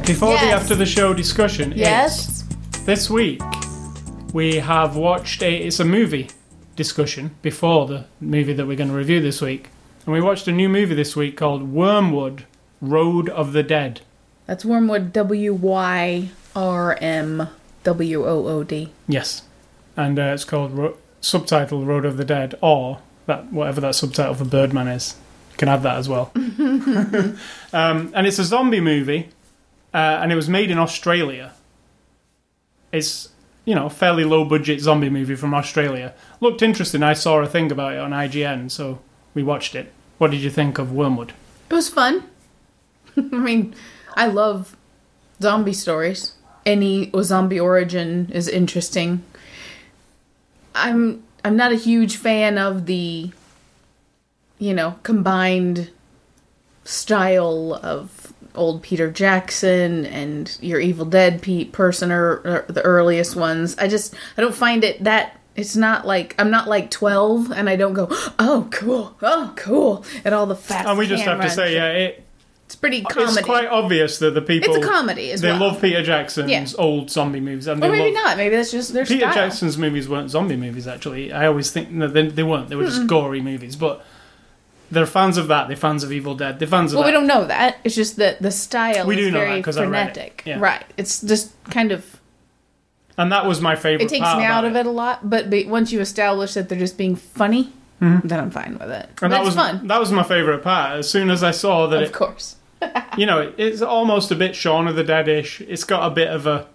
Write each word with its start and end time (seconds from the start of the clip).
before 0.07 0.33
the 0.33 0.49
after 0.49 0.73
the 0.73 0.87
show 0.87 1.13
discussion, 1.13 1.73
is 1.73 1.79
Yes. 1.79 2.43
this 2.85 3.11
week 3.11 3.39
we 4.33 4.55
have 4.55 4.95
watched 4.95 5.43
a 5.43 5.55
it's 5.57 5.79
a 5.79 5.85
movie 5.85 6.27
discussion 6.75 7.35
before 7.41 7.87
the 7.87 8.05
movie 8.19 8.53
that 8.53 8.65
we're 8.65 8.77
going 8.77 8.89
to 8.89 8.95
review 8.95 9.21
this 9.21 9.41
week. 9.41 9.69
And 10.05 10.13
we 10.13 10.21
watched 10.21 10.47
a 10.47 10.51
new 10.51 10.69
movie 10.69 10.95
this 10.95 11.15
week 11.15 11.37
called 11.37 11.73
Wyrmwood 11.73 12.43
Road 12.81 13.29
of 13.29 13.53
the 13.53 13.63
Dead. 13.63 14.01
That's 14.45 14.65
Wyrmwood 14.65 15.13
W 15.13 15.53
Y 15.53 16.29
R 16.55 16.97
M 16.99 17.47
W 17.83 18.25
O 18.25 18.47
O 18.47 18.63
D. 18.63 18.91
Yes, 19.07 19.43
and 19.95 20.19
uh, 20.19 20.33
it's 20.33 20.43
called 20.43 20.71
Ro- 20.73 20.97
subtitle 21.21 21.85
Road 21.85 22.05
of 22.05 22.17
the 22.17 22.25
Dead, 22.25 22.55
or 22.61 22.99
that 23.25 23.51
whatever 23.53 23.79
that 23.81 23.95
subtitle 23.95 24.35
for 24.35 24.45
Birdman 24.45 24.87
is. 24.87 25.15
You 25.51 25.57
can 25.57 25.69
add 25.69 25.83
that 25.83 25.97
as 25.97 26.09
well. 26.09 26.31
um, 26.35 27.37
and 27.71 28.27
it's 28.27 28.39
a 28.39 28.43
zombie 28.43 28.81
movie, 28.81 29.29
uh, 29.93 30.19
and 30.21 30.31
it 30.31 30.35
was 30.35 30.49
made 30.49 30.69
in 30.71 30.77
Australia. 30.77 31.53
It's 32.91 33.29
you 33.65 33.75
know 33.75 33.89
fairly 33.89 34.23
low 34.23 34.45
budget 34.45 34.79
zombie 34.81 35.09
movie 35.09 35.35
from 35.35 35.53
Australia. 35.53 36.13
Looked 36.39 36.61
interesting. 36.61 37.03
I 37.03 37.13
saw 37.13 37.39
a 37.39 37.47
thing 37.47 37.71
about 37.71 37.93
it 37.93 37.99
on 37.99 38.11
IGN, 38.11 38.71
so 38.71 38.99
we 39.33 39.43
watched 39.43 39.75
it. 39.75 39.91
What 40.17 40.31
did 40.31 40.41
you 40.41 40.49
think 40.49 40.77
of 40.77 40.87
Wyrmwood? 40.87 41.31
It 41.69 41.73
was 41.73 41.89
fun. 41.89 42.23
I 43.17 43.21
mean, 43.21 43.75
I 44.15 44.27
love 44.27 44.75
zombie 45.41 45.73
stories. 45.73 46.33
Any 46.65 47.11
zombie 47.21 47.59
origin 47.59 48.29
is 48.31 48.47
interesting. 48.47 49.23
I'm 50.75 51.23
I'm 51.43 51.55
not 51.55 51.71
a 51.71 51.75
huge 51.75 52.15
fan 52.15 52.57
of 52.57 52.85
the 52.85 53.31
you 54.63 54.73
know, 54.73 54.95
combined 55.03 55.89
style 56.85 57.79
of 57.83 58.32
old 58.55 58.81
Peter 58.83 59.09
Jackson 59.11 60.05
and 60.05 60.57
your 60.61 60.79
Evil 60.79 61.05
Dead 61.05 61.41
Pete 61.41 61.71
person 61.71 62.11
or, 62.11 62.41
or 62.45 62.65
the 62.69 62.81
earliest 62.81 63.35
ones. 63.35 63.75
I 63.77 63.87
just 63.87 64.13
I 64.37 64.41
don't 64.41 64.55
find 64.55 64.83
it 64.83 65.03
that 65.03 65.39
it's 65.55 65.75
not 65.75 66.05
like 66.07 66.35
I'm 66.39 66.49
not 66.51 66.67
like 66.67 66.89
12 66.91 67.51
and 67.51 67.69
I 67.69 67.75
don't 67.75 67.93
go, 67.93 68.07
"Oh, 68.39 68.67
cool. 68.71 69.15
Oh, 69.21 69.53
cool." 69.55 70.05
at 70.25 70.33
all 70.33 70.45
the 70.45 70.55
fast 70.55 70.87
And 70.87 70.97
we 70.97 71.07
just 71.07 71.23
have 71.23 71.41
to 71.41 71.49
say, 71.49 71.75
yeah, 71.75 71.91
it, 71.91 72.23
it's 72.65 72.75
pretty 72.75 73.03
comedy. 73.03 73.33
it's 73.37 73.41
quite 73.45 73.67
obvious 73.67 74.17
that 74.19 74.33
the 74.33 74.41
people 74.41 74.73
It's 74.75 74.83
a 74.83 74.89
comedy 74.89 75.31
as 75.31 75.41
they 75.41 75.51
well. 75.51 75.59
love 75.71 75.81
Peter 75.81 76.01
Jackson's 76.01 76.49
Yeah. 76.49 76.65
old 76.79 77.11
zombie 77.11 77.39
movies, 77.39 77.67
and 77.67 77.83
or 77.83 77.89
maybe 77.91 78.15
love 78.15 78.23
not. 78.23 78.37
Maybe 78.37 78.55
that's 78.55 78.71
just 78.71 78.93
their 78.93 79.05
Peter 79.05 79.19
style. 79.21 79.33
Jackson's 79.33 79.77
movies 79.77 80.09
weren't 80.09 80.31
zombie 80.31 80.55
movies. 80.55 80.87
Actually, 80.87 81.31
I 81.31 81.45
always 81.45 81.69
think 81.69 81.91
no, 81.91 82.07
they, 82.07 82.27
they 82.29 82.41
weren't. 82.43 82.69
They 82.69 82.75
were 82.75 82.85
just 82.85 83.05
gory 83.05 83.41
movies. 83.41 83.75
But 83.75 84.03
they're 84.93 85.05
fans 85.05 85.37
of 85.37 85.47
that. 85.49 85.67
They're 85.67 85.77
fans 85.77 86.03
of 86.03 86.11
Evil 86.11 86.35
Dead. 86.35 86.59
They're 86.59 86.67
fans 86.67 86.93
of 86.93 86.97
Well, 86.97 87.03
that. 87.07 87.13
we 87.13 87.17
don't 87.17 87.27
know 87.27 87.45
that. 87.45 87.77
It's 87.83 87.95
just 87.95 88.17
that 88.17 88.41
the 88.41 88.51
style 88.51 89.05
We 89.07 89.15
is 89.17 89.25
do 89.25 89.31
know 89.31 89.39
that 89.39 89.45
very 89.47 89.61
'cause 89.61 89.77
I 89.77 89.85
read 89.85 90.09
it. 90.09 90.13
frenetic. 90.13 90.43
Yeah. 90.45 90.59
Right. 90.59 90.85
It's 90.97 91.21
just 91.21 91.51
kind 91.69 91.91
of 91.91 92.19
and 93.17 93.31
that 93.31 93.45
was 93.45 93.61
my 93.61 93.75
favorite. 93.75 94.05
it 94.05 94.09
takes 94.09 94.35
me 94.35 94.43
out 94.43 94.65
of 94.65 94.75
it 94.75 94.85
a 94.85 94.89
lot. 94.91 95.29
But, 95.29 95.49
but 95.49 95.67
once 95.67 95.91
you 95.91 95.99
establish 95.99 96.55
that 96.55 96.67
they're 96.69 96.79
just 96.79 96.97
being 96.97 97.15
funny, 97.15 97.71
mm-hmm. 98.01 98.27
then 98.27 98.39
I'm 98.39 98.49
fine 98.51 98.77
with 98.79 98.89
it. 98.89 99.09
And 99.21 99.31
that 99.31 99.43
was 99.43 99.55
fun, 99.55 99.87
that 99.87 99.99
was 99.99 100.11
my 100.11 100.23
favorite 100.23 100.63
part. 100.63 100.97
As 100.97 101.09
soon 101.09 101.29
as 101.29 101.43
I 101.43 101.51
saw 101.51 101.85
that 101.87 102.01
of 102.01 102.09
it, 102.09 102.13
course. 102.13 102.55
you 103.17 103.25
know, 103.25 103.53
it's 103.57 103.81
almost 103.81 104.31
a 104.31 104.35
bit 104.35 104.55
Shaun 104.55 104.87
of 104.87 104.95
the 104.95 105.03
Dead-ish. 105.03 105.61
It's 105.61 105.83
got 105.83 106.05
a 106.05 106.09
bit 106.09 106.27
of 106.27 106.47
a, 106.47 106.67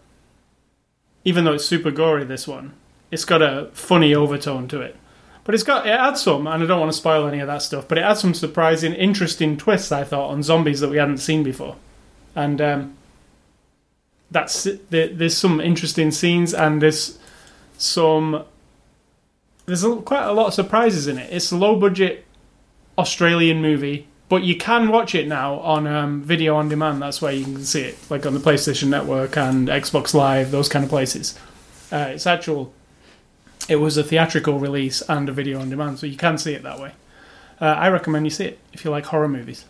even 1.25 1.45
though 1.45 1.55
it's 1.55 1.65
super 1.65 1.91
gory, 1.91 2.25
this 2.25 2.47
one, 2.47 2.73
it's 3.11 3.25
got 3.25 3.43
a 3.43 3.69
funny 3.73 4.15
overtone 4.15 4.69
to 4.69 4.81
it. 4.81 4.97
But 5.49 5.55
it's 5.55 5.65
got 5.65 5.87
it 5.87 5.93
adds 5.93 6.21
some, 6.21 6.47
and 6.47 6.63
I 6.63 6.67
don't 6.67 6.79
want 6.79 6.93
to 6.93 6.99
spoil 6.99 7.27
any 7.27 7.39
of 7.39 7.47
that 7.47 7.63
stuff. 7.63 7.89
But 7.89 7.97
it 7.97 8.03
adds 8.03 8.21
some 8.21 8.35
surprising, 8.35 8.93
interesting 8.93 9.57
twists. 9.57 9.91
I 9.91 10.05
thought 10.05 10.29
on 10.29 10.43
zombies 10.43 10.81
that 10.81 10.91
we 10.91 10.99
hadn't 10.99 11.21
seen 11.21 11.43
before, 11.43 11.77
and 12.35 12.61
um, 12.61 12.97
that's 14.31 14.65
there, 14.91 15.09
there's 15.09 15.39
some 15.39 15.59
interesting 15.59 16.11
scenes, 16.11 16.53
and 16.53 16.83
there's 16.83 17.19
some 17.79 18.45
there's 19.65 19.87
quite 20.05 20.25
a 20.25 20.33
lot 20.35 20.49
of 20.49 20.53
surprises 20.53 21.07
in 21.07 21.17
it. 21.17 21.33
It's 21.33 21.51
a 21.51 21.57
low 21.57 21.81
budget 21.81 22.27
Australian 22.99 23.63
movie, 23.63 24.07
but 24.29 24.43
you 24.43 24.55
can 24.55 24.89
watch 24.89 25.15
it 25.15 25.27
now 25.27 25.61
on 25.61 25.87
um, 25.87 26.21
video 26.21 26.57
on 26.57 26.69
demand. 26.69 27.01
That's 27.01 27.23
where 27.23 27.33
you 27.33 27.45
can 27.45 27.65
see 27.65 27.85
it, 27.85 27.99
like 28.11 28.27
on 28.27 28.35
the 28.35 28.41
PlayStation 28.41 28.89
Network 28.89 29.39
and 29.39 29.69
Xbox 29.69 30.13
Live, 30.13 30.51
those 30.51 30.69
kind 30.69 30.85
of 30.85 30.91
places. 30.91 31.39
Uh, 31.91 32.11
it's 32.11 32.27
actual. 32.27 32.75
It 33.69 33.77
was 33.77 33.97
a 33.97 34.03
theatrical 34.03 34.59
release 34.59 35.03
and 35.09 35.29
a 35.29 35.33
video 35.33 35.61
on 35.61 35.69
demand, 35.71 35.99
so 35.99 36.07
you 36.07 36.17
can 36.17 36.39
see 36.39 36.55
it 36.55 36.63
that 36.63 36.81
way. 36.81 36.93
Uh, 37.61 37.67
I 37.67 37.89
recommend 37.89 38.25
you 38.27 38.31
see 38.31 38.47
it 38.47 38.59
if 38.73 38.85
you 38.85 38.91
like 38.91 39.07
horror 39.07 39.29
movies. 39.29 39.65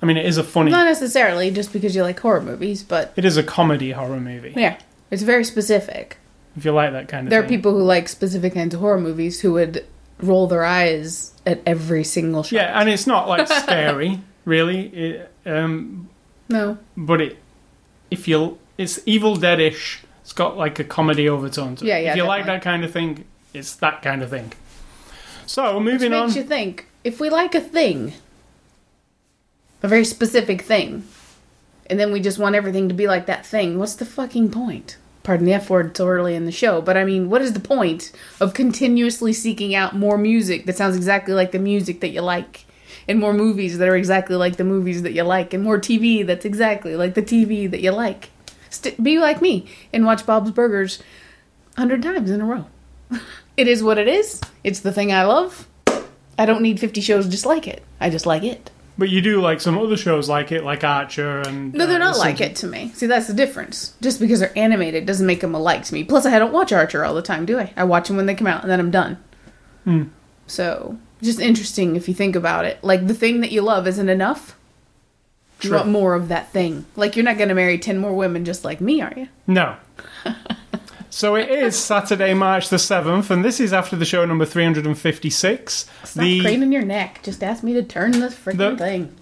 I 0.00 0.06
mean, 0.06 0.16
it 0.16 0.26
is 0.26 0.38
a 0.38 0.44
funny. 0.44 0.70
Not 0.70 0.84
necessarily 0.84 1.50
just 1.50 1.72
because 1.72 1.96
you 1.96 2.02
like 2.02 2.20
horror 2.20 2.40
movies, 2.42 2.82
but 2.84 3.12
It 3.16 3.24
is 3.24 3.36
a 3.36 3.42
comedy 3.42 3.90
horror 3.92 4.20
movie. 4.20 4.52
yeah, 4.56 4.78
it's 5.10 5.22
very 5.22 5.42
specific. 5.44 6.18
If 6.56 6.64
you 6.64 6.72
like 6.72 6.92
that 6.92 7.08
kind 7.08 7.26
of 7.26 7.30
There 7.30 7.40
are 7.40 7.42
thing. 7.42 7.56
people 7.58 7.72
who 7.72 7.82
like 7.82 8.08
specific 8.08 8.54
kinds 8.54 8.74
of 8.74 8.80
horror 8.80 9.00
movies 9.00 9.40
who 9.40 9.52
would 9.54 9.84
roll 10.20 10.46
their 10.48 10.64
eyes 10.64 11.32
at 11.46 11.60
every 11.66 12.04
single 12.04 12.42
shot. 12.42 12.52
Yeah, 12.52 12.80
and 12.80 12.88
it's 12.88 13.06
not 13.06 13.28
like 13.28 13.46
scary, 13.48 14.20
really. 14.44 14.86
It, 14.88 15.32
um, 15.46 16.08
No. 16.48 16.78
but 16.96 17.20
it 17.20 17.38
if 18.10 18.28
you 18.28 18.58
it's 18.76 19.00
Evil 19.06 19.36
Deadish. 19.36 19.98
It's 20.28 20.34
got 20.34 20.58
like 20.58 20.78
a 20.78 20.84
comedy 20.84 21.26
overtone 21.26 21.74
to 21.76 21.86
it. 21.86 21.88
Yeah, 21.88 21.98
yeah, 22.00 22.10
If 22.10 22.16
you 22.18 22.24
like 22.24 22.40
definitely. 22.40 22.58
that 22.58 22.62
kind 22.62 22.84
of 22.84 22.92
thing, 22.92 23.24
it's 23.54 23.76
that 23.76 24.02
kind 24.02 24.22
of 24.22 24.28
thing. 24.28 24.52
So 25.46 25.78
Which 25.78 25.84
moving 25.90 26.12
on. 26.12 26.26
makes 26.26 26.36
you 26.36 26.42
think 26.42 26.86
if 27.02 27.18
we 27.18 27.30
like 27.30 27.54
a 27.54 27.62
thing, 27.62 28.12
a 29.82 29.88
very 29.88 30.04
specific 30.04 30.60
thing, 30.60 31.04
and 31.88 31.98
then 31.98 32.12
we 32.12 32.20
just 32.20 32.38
want 32.38 32.54
everything 32.56 32.88
to 32.90 32.94
be 32.94 33.06
like 33.06 33.24
that 33.24 33.46
thing, 33.46 33.78
what's 33.78 33.94
the 33.94 34.04
fucking 34.04 34.50
point? 34.50 34.98
Pardon 35.22 35.46
the 35.46 35.54
F 35.54 35.70
word 35.70 35.96
so 35.96 36.06
early 36.06 36.34
in 36.34 36.44
the 36.44 36.52
show, 36.52 36.82
but 36.82 36.98
I 36.98 37.04
mean, 37.04 37.30
what 37.30 37.40
is 37.40 37.54
the 37.54 37.58
point 37.60 38.12
of 38.38 38.52
continuously 38.52 39.32
seeking 39.32 39.74
out 39.74 39.96
more 39.96 40.18
music 40.18 40.66
that 40.66 40.76
sounds 40.76 40.94
exactly 40.94 41.32
like 41.32 41.52
the 41.52 41.58
music 41.58 42.00
that 42.00 42.08
you 42.10 42.20
like? 42.20 42.66
And 43.08 43.18
more 43.18 43.32
movies 43.32 43.78
that 43.78 43.88
are 43.88 43.96
exactly 43.96 44.36
like 44.36 44.56
the 44.58 44.64
movies 44.64 45.00
that 45.04 45.12
you 45.12 45.22
like, 45.22 45.54
and 45.54 45.64
more 45.64 45.78
TV 45.78 46.26
that's 46.26 46.44
exactly 46.44 46.96
like 46.96 47.14
the 47.14 47.22
TV 47.22 47.70
that 47.70 47.80
you 47.80 47.92
like. 47.92 48.28
St- 48.70 49.02
be 49.02 49.18
like 49.18 49.40
me 49.40 49.66
and 49.92 50.04
watch 50.04 50.26
Bob's 50.26 50.50
Burgers 50.50 51.02
a 51.76 51.80
hundred 51.80 52.02
times 52.02 52.30
in 52.30 52.40
a 52.40 52.44
row. 52.44 52.66
It 53.58 53.66
is 53.66 53.82
what 53.82 53.98
it 53.98 54.06
is. 54.06 54.40
It's 54.62 54.78
the 54.78 54.92
thing 54.92 55.12
I 55.12 55.24
love. 55.24 55.66
I 56.38 56.46
don't 56.46 56.62
need 56.62 56.78
50 56.78 57.00
shows 57.00 57.26
just 57.26 57.44
like 57.44 57.66
it. 57.66 57.82
I 57.98 58.08
just 58.08 58.24
like 58.24 58.44
it. 58.44 58.70
But 58.96 59.08
you 59.08 59.20
do 59.20 59.40
like 59.40 59.60
some 59.60 59.76
other 59.76 59.96
shows 59.96 60.28
like 60.28 60.52
it, 60.52 60.64
like 60.64 60.84
Archer 60.84 61.40
and. 61.40 61.72
No, 61.72 61.86
they're 61.86 61.96
uh, 61.96 62.10
not 62.10 62.18
like 62.18 62.40
it 62.40 62.56
to 62.56 62.66
me. 62.66 62.90
See, 62.94 63.06
that's 63.06 63.28
the 63.28 63.34
difference. 63.34 63.94
Just 64.00 64.18
because 64.18 64.40
they're 64.40 64.56
animated 64.58 65.06
doesn't 65.06 65.26
make 65.26 65.40
them 65.40 65.54
a 65.54 65.58
like 65.58 65.84
to 65.84 65.94
me. 65.94 66.02
Plus, 66.02 66.26
I 66.26 66.38
don't 66.38 66.52
watch 66.52 66.72
Archer 66.72 67.04
all 67.04 67.14
the 67.14 67.22
time, 67.22 67.46
do 67.46 67.58
I? 67.58 67.72
I 67.76 67.84
watch 67.84 68.08
them 68.08 68.16
when 68.16 68.26
they 68.26 68.34
come 68.34 68.48
out 68.48 68.62
and 68.62 68.70
then 68.70 68.80
I'm 68.80 68.90
done. 68.90 69.18
Hmm. 69.84 70.02
So, 70.48 70.98
just 71.22 71.38
interesting 71.38 71.94
if 71.94 72.08
you 72.08 72.14
think 72.14 72.34
about 72.34 72.64
it. 72.64 72.82
Like, 72.82 73.06
the 73.06 73.14
thing 73.14 73.40
that 73.40 73.52
you 73.52 73.62
love 73.62 73.86
isn't 73.86 74.08
enough. 74.08 74.57
You 75.60 75.70
True. 75.70 75.78
want 75.78 75.88
more 75.90 76.14
of 76.14 76.28
that 76.28 76.52
thing. 76.52 76.86
Like, 76.94 77.16
you're 77.16 77.24
not 77.24 77.36
going 77.36 77.48
to 77.48 77.54
marry 77.54 77.78
10 77.78 77.98
more 77.98 78.14
women 78.14 78.44
just 78.44 78.64
like 78.64 78.80
me, 78.80 79.00
are 79.00 79.12
you? 79.16 79.28
No. 79.46 79.76
so 81.10 81.34
it 81.34 81.48
is 81.50 81.76
Saturday, 81.76 82.32
March 82.32 82.68
the 82.68 82.76
7th, 82.76 83.28
and 83.30 83.44
this 83.44 83.58
is 83.58 83.72
after 83.72 83.96
the 83.96 84.04
show 84.04 84.24
number 84.24 84.44
356. 84.44 85.86
Stop 86.04 86.22
the, 86.22 86.40
craning 86.40 86.70
your 86.72 86.84
neck. 86.84 87.20
Just 87.24 87.42
ask 87.42 87.64
me 87.64 87.72
to 87.74 87.82
turn 87.82 88.12
this 88.12 88.34
freaking 88.34 88.56
The- 88.56 88.76
thing. 88.76 89.16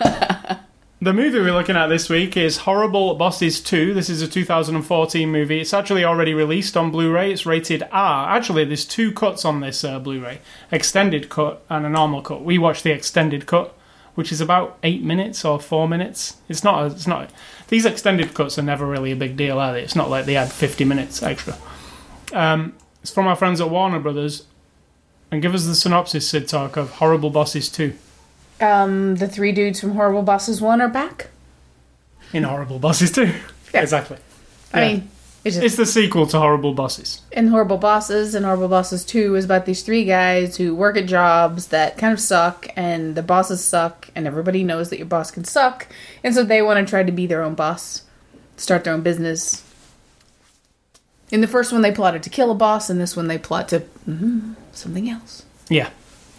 the 1.02 1.12
movie 1.12 1.40
we're 1.40 1.52
looking 1.52 1.76
at 1.76 1.88
this 1.88 2.08
week 2.08 2.38
is 2.38 2.58
Horrible 2.58 3.16
Bosses 3.16 3.60
2. 3.60 3.92
This 3.92 4.08
is 4.08 4.22
a 4.22 4.28
2014 4.28 5.30
movie. 5.30 5.60
It's 5.60 5.74
actually 5.74 6.04
already 6.04 6.32
released 6.32 6.74
on 6.74 6.90
Blu 6.90 7.12
ray. 7.12 7.32
It's 7.32 7.44
rated 7.44 7.82
R. 7.92 8.30
Actually, 8.34 8.64
there's 8.64 8.86
two 8.86 9.12
cuts 9.12 9.44
on 9.44 9.60
this 9.60 9.84
uh, 9.84 9.98
Blu 9.98 10.24
ray 10.24 10.38
extended 10.70 11.28
cut 11.28 11.62
and 11.68 11.84
a 11.84 11.90
normal 11.90 12.22
cut. 12.22 12.42
We 12.42 12.56
watched 12.56 12.82
the 12.82 12.92
extended 12.92 13.44
cut. 13.44 13.76
Which 14.14 14.30
is 14.30 14.40
about 14.42 14.78
eight 14.82 15.02
minutes 15.02 15.44
or 15.44 15.58
four 15.58 15.88
minutes. 15.88 16.36
It's 16.48 16.62
not. 16.62 16.82
A, 16.82 16.86
it's 16.94 17.06
not. 17.06 17.30
These 17.68 17.86
extended 17.86 18.34
cuts 18.34 18.58
are 18.58 18.62
never 18.62 18.86
really 18.86 19.10
a 19.12 19.16
big 19.16 19.36
deal, 19.36 19.58
are 19.58 19.72
they? 19.72 19.82
It's 19.82 19.96
not 19.96 20.10
like 20.10 20.26
they 20.26 20.36
add 20.36 20.52
fifty 20.52 20.84
minutes 20.84 21.22
extra. 21.22 21.56
Um, 22.32 22.74
it's 23.02 23.10
from 23.10 23.26
our 23.26 23.36
friends 23.36 23.60
at 23.60 23.70
Warner 23.70 23.98
Brothers. 24.00 24.46
And 25.30 25.40
give 25.40 25.54
us 25.54 25.64
the 25.64 25.74
synopsis, 25.74 26.28
Sid 26.28 26.46
Talk, 26.46 26.76
of 26.76 26.90
Horrible 26.90 27.30
Bosses 27.30 27.70
2 27.70 27.94
Um, 28.60 29.16
the 29.16 29.26
three 29.26 29.50
dudes 29.52 29.80
from 29.80 29.92
Horrible 29.94 30.22
Bosses 30.22 30.60
1 30.60 30.82
are 30.82 30.88
back. 30.90 31.28
in 32.34 32.42
Horrible 32.42 32.78
Bosses 32.78 33.10
2. 33.12 33.32
Yeah. 33.72 33.80
Exactly. 33.80 34.18
I 34.74 34.80
Yeah. 34.82 34.88
mean, 34.92 35.08
It's 35.44 35.56
just 35.56 35.64
It's 35.66 35.76
the 35.76 35.86
sequel 35.86 36.26
to 36.28 36.38
Horrible 36.38 36.72
Bosses. 36.72 37.20
and 37.32 37.48
Horrible 37.48 37.76
Bosses 37.78 38.34
and 38.34 38.44
Horrible 38.44 38.68
Bosses 38.68 39.04
2 39.04 39.34
is 39.34 39.44
about 39.44 39.66
these 39.66 39.82
three 39.82 40.04
guys 40.04 40.56
who 40.56 40.74
work 40.74 40.96
at 40.96 41.06
jobs 41.06 41.68
that 41.68 41.98
kind 41.98 42.12
of 42.12 42.20
suck 42.20 42.68
and 42.76 43.16
the 43.16 43.22
bosses 43.22 43.62
suck 43.64 44.08
and 44.14 44.26
everybody 44.26 44.62
knows 44.62 44.90
that 44.90 44.98
your 44.98 45.06
boss 45.06 45.30
can 45.32 45.44
suck 45.44 45.88
and 46.22 46.32
so 46.34 46.44
they 46.44 46.62
want 46.62 46.84
to 46.86 46.88
try 46.88 47.02
to 47.02 47.10
be 47.12 47.26
their 47.26 47.42
own 47.42 47.54
boss, 47.54 48.02
start 48.56 48.84
their 48.84 48.94
own 48.94 49.00
business. 49.02 49.64
In 51.32 51.40
the 51.40 51.48
first 51.48 51.72
one 51.72 51.82
they 51.82 51.92
plotted 51.92 52.22
to 52.22 52.30
kill 52.30 52.50
a 52.50 52.54
boss 52.54 52.88
and 52.88 53.00
this 53.00 53.16
one 53.16 53.26
they 53.26 53.38
plot 53.38 53.68
to 53.70 53.80
mhm, 54.08 54.54
something 54.72 55.10
else. 55.10 55.44
Yeah. 55.68 55.90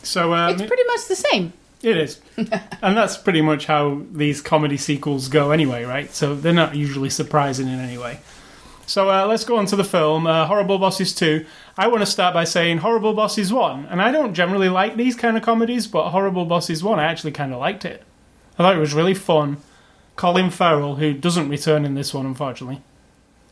So 0.04 0.34
um, 0.34 0.52
It's 0.54 0.62
pretty 0.62 0.84
much 0.88 1.08
the 1.08 1.16
same. 1.16 1.52
it 1.82 1.98
is, 1.98 2.22
and 2.38 2.96
that's 2.98 3.18
pretty 3.18 3.42
much 3.42 3.66
how 3.66 4.02
these 4.12 4.42
comedy 4.42 4.78
sequels 4.78 5.28
go 5.30 5.52
anyway, 5.52 5.84
right? 5.84 6.14
So 6.14 6.36
they're 6.36 6.54
not 6.54 6.76
usually 6.76 7.10
surprising 7.10 7.68
in 7.68 7.80
any 7.80 7.98
way. 7.98 8.20
So 8.86 9.10
uh, 9.10 9.26
let's 9.26 9.46
go 9.46 9.56
on 9.58 9.66
to 9.68 9.76
the 9.76 9.84
film, 9.84 10.28
uh, 10.28 10.46
Horrible 10.46 10.78
Bosses 10.78 11.14
2. 11.16 11.46
I 11.78 11.88
want 11.88 12.02
to 12.02 12.06
start 12.06 12.34
by 12.34 12.44
saying 12.44 12.80
Horrible 12.80 13.14
Bosses 13.14 13.52
1, 13.54 13.86
and 13.90 14.02
I 14.02 14.12
don't 14.12 14.34
generally 14.34 14.70
like 14.70 14.98
these 14.98 15.16
kind 15.16 15.38
of 15.38 15.44
comedies, 15.44 15.88
but 15.88 16.10
Horrible 16.10 16.46
Bosses 16.46 16.84
1, 16.84 17.00
I 17.00 17.06
actually 17.06 17.32
kind 17.32 17.54
of 17.54 17.60
liked 17.60 17.86
it. 17.86 18.04
I 18.60 18.64
thought 18.64 18.76
it 18.76 18.80
was 18.80 18.94
really 18.94 19.14
fun. 19.14 19.58
Colin 20.16 20.50
Farrell, 20.52 20.96
who 20.96 21.14
doesn't 21.14 21.50
return 21.50 21.86
in 21.86 21.96
this 21.96 22.14
one, 22.14 22.26
unfortunately, 22.26 22.82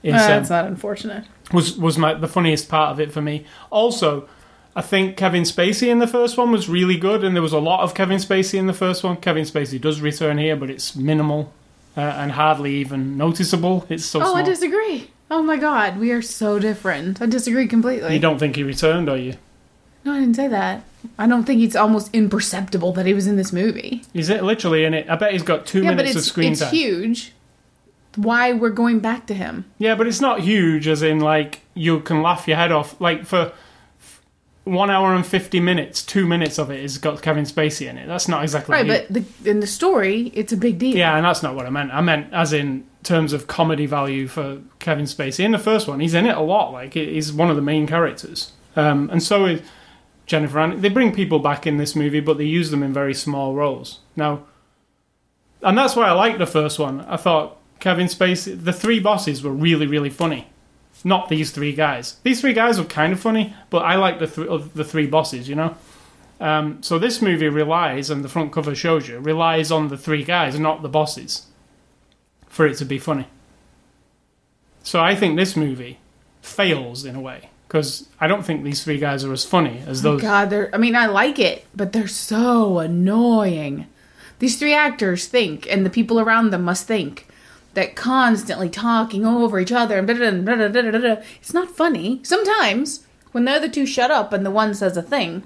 is, 0.03 0.13
Uh, 0.13 0.17
that's 0.27 0.49
not 0.49 0.65
unfortunate. 0.65 1.23
was 1.53 1.75
was 1.77 1.97
my 1.97 2.13
the 2.13 2.27
funniest 2.27 2.69
part 2.69 2.91
of 2.91 2.99
it 2.99 3.11
for 3.11 3.21
me. 3.21 3.45
Also, 3.71 4.27
I 4.75 4.81
think 4.81 5.17
Kevin 5.17 5.41
Spacey 5.43 5.87
in 5.89 5.97
the 5.99 6.07
first 6.07 6.37
one 6.37 6.51
was 6.51 6.69
really 6.69 6.97
good, 6.97 7.23
and 7.23 7.35
there 7.35 7.41
was 7.41 7.53
a 7.53 7.59
lot 7.59 7.81
of 7.81 7.95
Kevin 7.95 8.17
Spacey 8.19 8.59
in 8.59 8.67
the 8.67 8.73
first 8.73 9.03
one. 9.03 9.15
Kevin 9.17 9.43
Spacey 9.45 9.81
does 9.81 10.01
return 10.01 10.37
here, 10.37 10.55
but 10.55 10.69
it's 10.69 10.95
minimal 10.95 11.51
uh, 11.97 12.01
and 12.01 12.33
hardly 12.33 12.75
even 12.75 13.17
noticeable. 13.17 13.87
It's 13.89 14.05
so 14.05 14.19
Oh, 14.19 14.23
small. 14.25 14.35
I 14.35 14.43
disagree. 14.43 15.09
Oh 15.31 15.41
my 15.41 15.55
god, 15.55 15.97
we 15.97 16.11
are 16.11 16.21
so 16.21 16.59
different. 16.59 17.21
I 17.21 17.25
disagree 17.25 17.65
completely. 17.65 18.13
You 18.13 18.19
don't 18.19 18.37
think 18.37 18.57
he 18.57 18.63
returned, 18.63 19.07
are 19.07 19.17
you? 19.17 19.35
No, 20.03 20.11
I 20.13 20.19
didn't 20.19 20.35
say 20.35 20.49
that. 20.49 20.83
I 21.17 21.25
don't 21.25 21.45
think 21.45 21.61
it's 21.61 21.75
almost 21.75 22.09
imperceptible 22.13 22.91
that 22.93 23.05
he 23.05 23.13
was 23.13 23.27
in 23.27 23.37
this 23.37 23.53
movie. 23.53 24.03
Is 24.13 24.29
it 24.29 24.43
literally 24.43 24.83
in 24.83 24.93
it? 24.93 25.09
I 25.09 25.15
bet 25.15 25.31
he's 25.31 25.41
got 25.41 25.65
two 25.65 25.83
yeah, 25.83 25.91
but 25.91 25.97
minutes 25.97 26.17
it's 26.17 26.25
of 26.27 26.31
screen 26.31 26.51
it's 26.51 26.59
time. 26.61 26.73
huge. 26.73 27.31
Why 28.15 28.51
we're 28.51 28.71
going 28.71 28.99
back 28.99 29.25
to 29.27 29.33
him? 29.33 29.63
Yeah, 29.77 29.95
but 29.95 30.05
it's 30.05 30.19
not 30.19 30.41
huge, 30.41 30.85
as 30.87 31.01
in 31.01 31.21
like 31.21 31.61
you 31.75 32.01
can 32.01 32.21
laugh 32.21 32.45
your 32.45 32.57
head 32.57 32.73
off. 32.73 32.99
Like 32.99 33.25
for 33.25 33.53
one 34.65 34.89
hour 34.89 35.15
and 35.15 35.25
fifty 35.25 35.61
minutes, 35.61 36.03
two 36.03 36.27
minutes 36.27 36.59
of 36.59 36.69
it 36.71 36.81
has 36.81 36.97
got 36.97 37.21
Kevin 37.21 37.45
Spacey 37.45 37.87
in 37.87 37.97
it. 37.97 38.07
That's 38.07 38.27
not 38.27 38.43
exactly 38.43 38.73
Right, 38.73 38.85
huge. 38.85 39.07
but 39.07 39.43
the, 39.43 39.49
in 39.49 39.61
the 39.61 39.67
story, 39.67 40.29
it's 40.35 40.51
a 40.51 40.57
big 40.57 40.77
deal. 40.77 40.97
Yeah, 40.97 41.15
and 41.15 41.25
that's 41.25 41.41
not 41.41 41.55
what 41.55 41.65
I 41.65 41.69
meant. 41.69 41.93
I 41.93 42.01
meant 42.01 42.33
as 42.33 42.51
in 42.51 42.85
terms 43.03 43.33
of 43.33 43.47
comedy 43.47 43.85
value 43.85 44.27
for 44.27 44.61
Kevin 44.79 45.05
Spacey. 45.05 45.43
In 45.43 45.51
the 45.51 45.59
first 45.59 45.87
one, 45.87 45.99
he's 45.99 46.13
in 46.13 46.25
it 46.25 46.37
a 46.37 46.41
lot. 46.41 46.71
Like 46.71 46.93
he's 46.93 47.33
one 47.33 47.49
of 47.49 47.55
the 47.55 47.61
main 47.61 47.87
characters, 47.87 48.51
um, 48.75 49.09
and 49.09 49.21
so 49.21 49.45
is 49.45 49.61
Jennifer. 50.25 50.57
Aniston. 50.57 50.81
they 50.81 50.89
bring 50.89 51.13
people 51.13 51.39
back 51.39 51.65
in 51.65 51.77
this 51.77 51.95
movie, 51.95 52.19
but 52.19 52.37
they 52.37 52.45
use 52.45 52.71
them 52.71 52.83
in 52.83 52.93
very 52.93 53.13
small 53.13 53.55
roles. 53.55 53.99
Now, 54.15 54.43
and 55.61 55.77
that's 55.77 55.95
why 55.95 56.07
I 56.07 56.11
liked 56.11 56.39
the 56.39 56.45
first 56.45 56.79
one. 56.79 57.01
I 57.01 57.17
thought 57.17 57.57
Kevin 57.79 58.07
Spacey, 58.07 58.63
the 58.63 58.73
three 58.73 58.99
bosses 58.99 59.43
were 59.43 59.51
really, 59.51 59.87
really 59.87 60.09
funny. 60.09 60.47
Not 61.03 61.29
these 61.29 61.51
three 61.51 61.73
guys. 61.73 62.17
These 62.21 62.41
three 62.41 62.53
guys 62.53 62.77
were 62.77 62.85
kind 62.85 63.11
of 63.11 63.19
funny, 63.19 63.55
but 63.71 63.79
I 63.79 63.95
like 63.95 64.19
the 64.19 64.27
th- 64.27 64.73
the 64.75 64.83
three 64.83 65.07
bosses. 65.07 65.49
You 65.49 65.55
know. 65.55 65.75
Um, 66.39 66.81
so 66.81 66.97
this 66.97 67.21
movie 67.21 67.49
relies, 67.49 68.09
and 68.09 68.23
the 68.23 68.29
front 68.29 68.51
cover 68.51 68.73
shows 68.73 69.07
you, 69.07 69.19
relies 69.19 69.71
on 69.71 69.89
the 69.89 69.97
three 69.97 70.23
guys, 70.23 70.59
not 70.59 70.81
the 70.81 70.89
bosses, 70.89 71.45
for 72.51 72.67
it 72.67 72.77
to 72.77 72.85
be 72.85 72.99
funny. 72.99 73.27
So 74.83 75.01
I 75.01 75.15
think 75.15 75.37
this 75.37 75.55
movie 75.55 75.99
fails 76.41 77.05
in 77.05 77.15
a 77.15 77.21
way 77.21 77.49
because 77.67 78.07
I 78.19 78.27
don't 78.27 78.43
think 78.43 78.63
these 78.63 78.83
three 78.83 78.97
guys 78.97 79.23
are 79.23 79.31
as 79.31 79.45
funny 79.45 79.81
as 79.87 80.05
Oh 80.05 80.11
those. 80.13 80.21
God, 80.21 80.49
they're. 80.49 80.69
I 80.73 80.77
mean, 80.77 80.95
I 80.95 81.05
like 81.07 81.39
it, 81.39 81.65
but 81.75 81.93
they're 81.93 82.07
so 82.07 82.79
annoying. 82.79 83.87
These 84.39 84.59
three 84.59 84.73
actors 84.73 85.27
think, 85.27 85.65
and 85.71 85.85
the 85.85 85.89
people 85.89 86.19
around 86.19 86.49
them 86.49 86.63
must 86.63 86.87
think, 86.87 87.27
that 87.73 87.95
constantly 87.95 88.69
talking 88.69 89.25
over 89.25 89.59
each 89.59 89.71
other 89.71 89.97
and 89.97 90.07
da 90.07 90.13
da 90.13 90.31
da 90.31 90.67
da 90.67 90.67
da 90.67 90.91
da 90.91 90.97
da. 90.97 91.21
It's 91.39 91.53
not 91.53 91.69
funny. 91.69 92.19
Sometimes 92.23 93.05
when 93.31 93.45
the 93.45 93.51
other 93.51 93.69
two 93.69 93.85
shut 93.85 94.11
up 94.11 94.33
and 94.33 94.45
the 94.45 94.51
one 94.51 94.73
says 94.73 94.97
a 94.97 95.01
thing, 95.01 95.43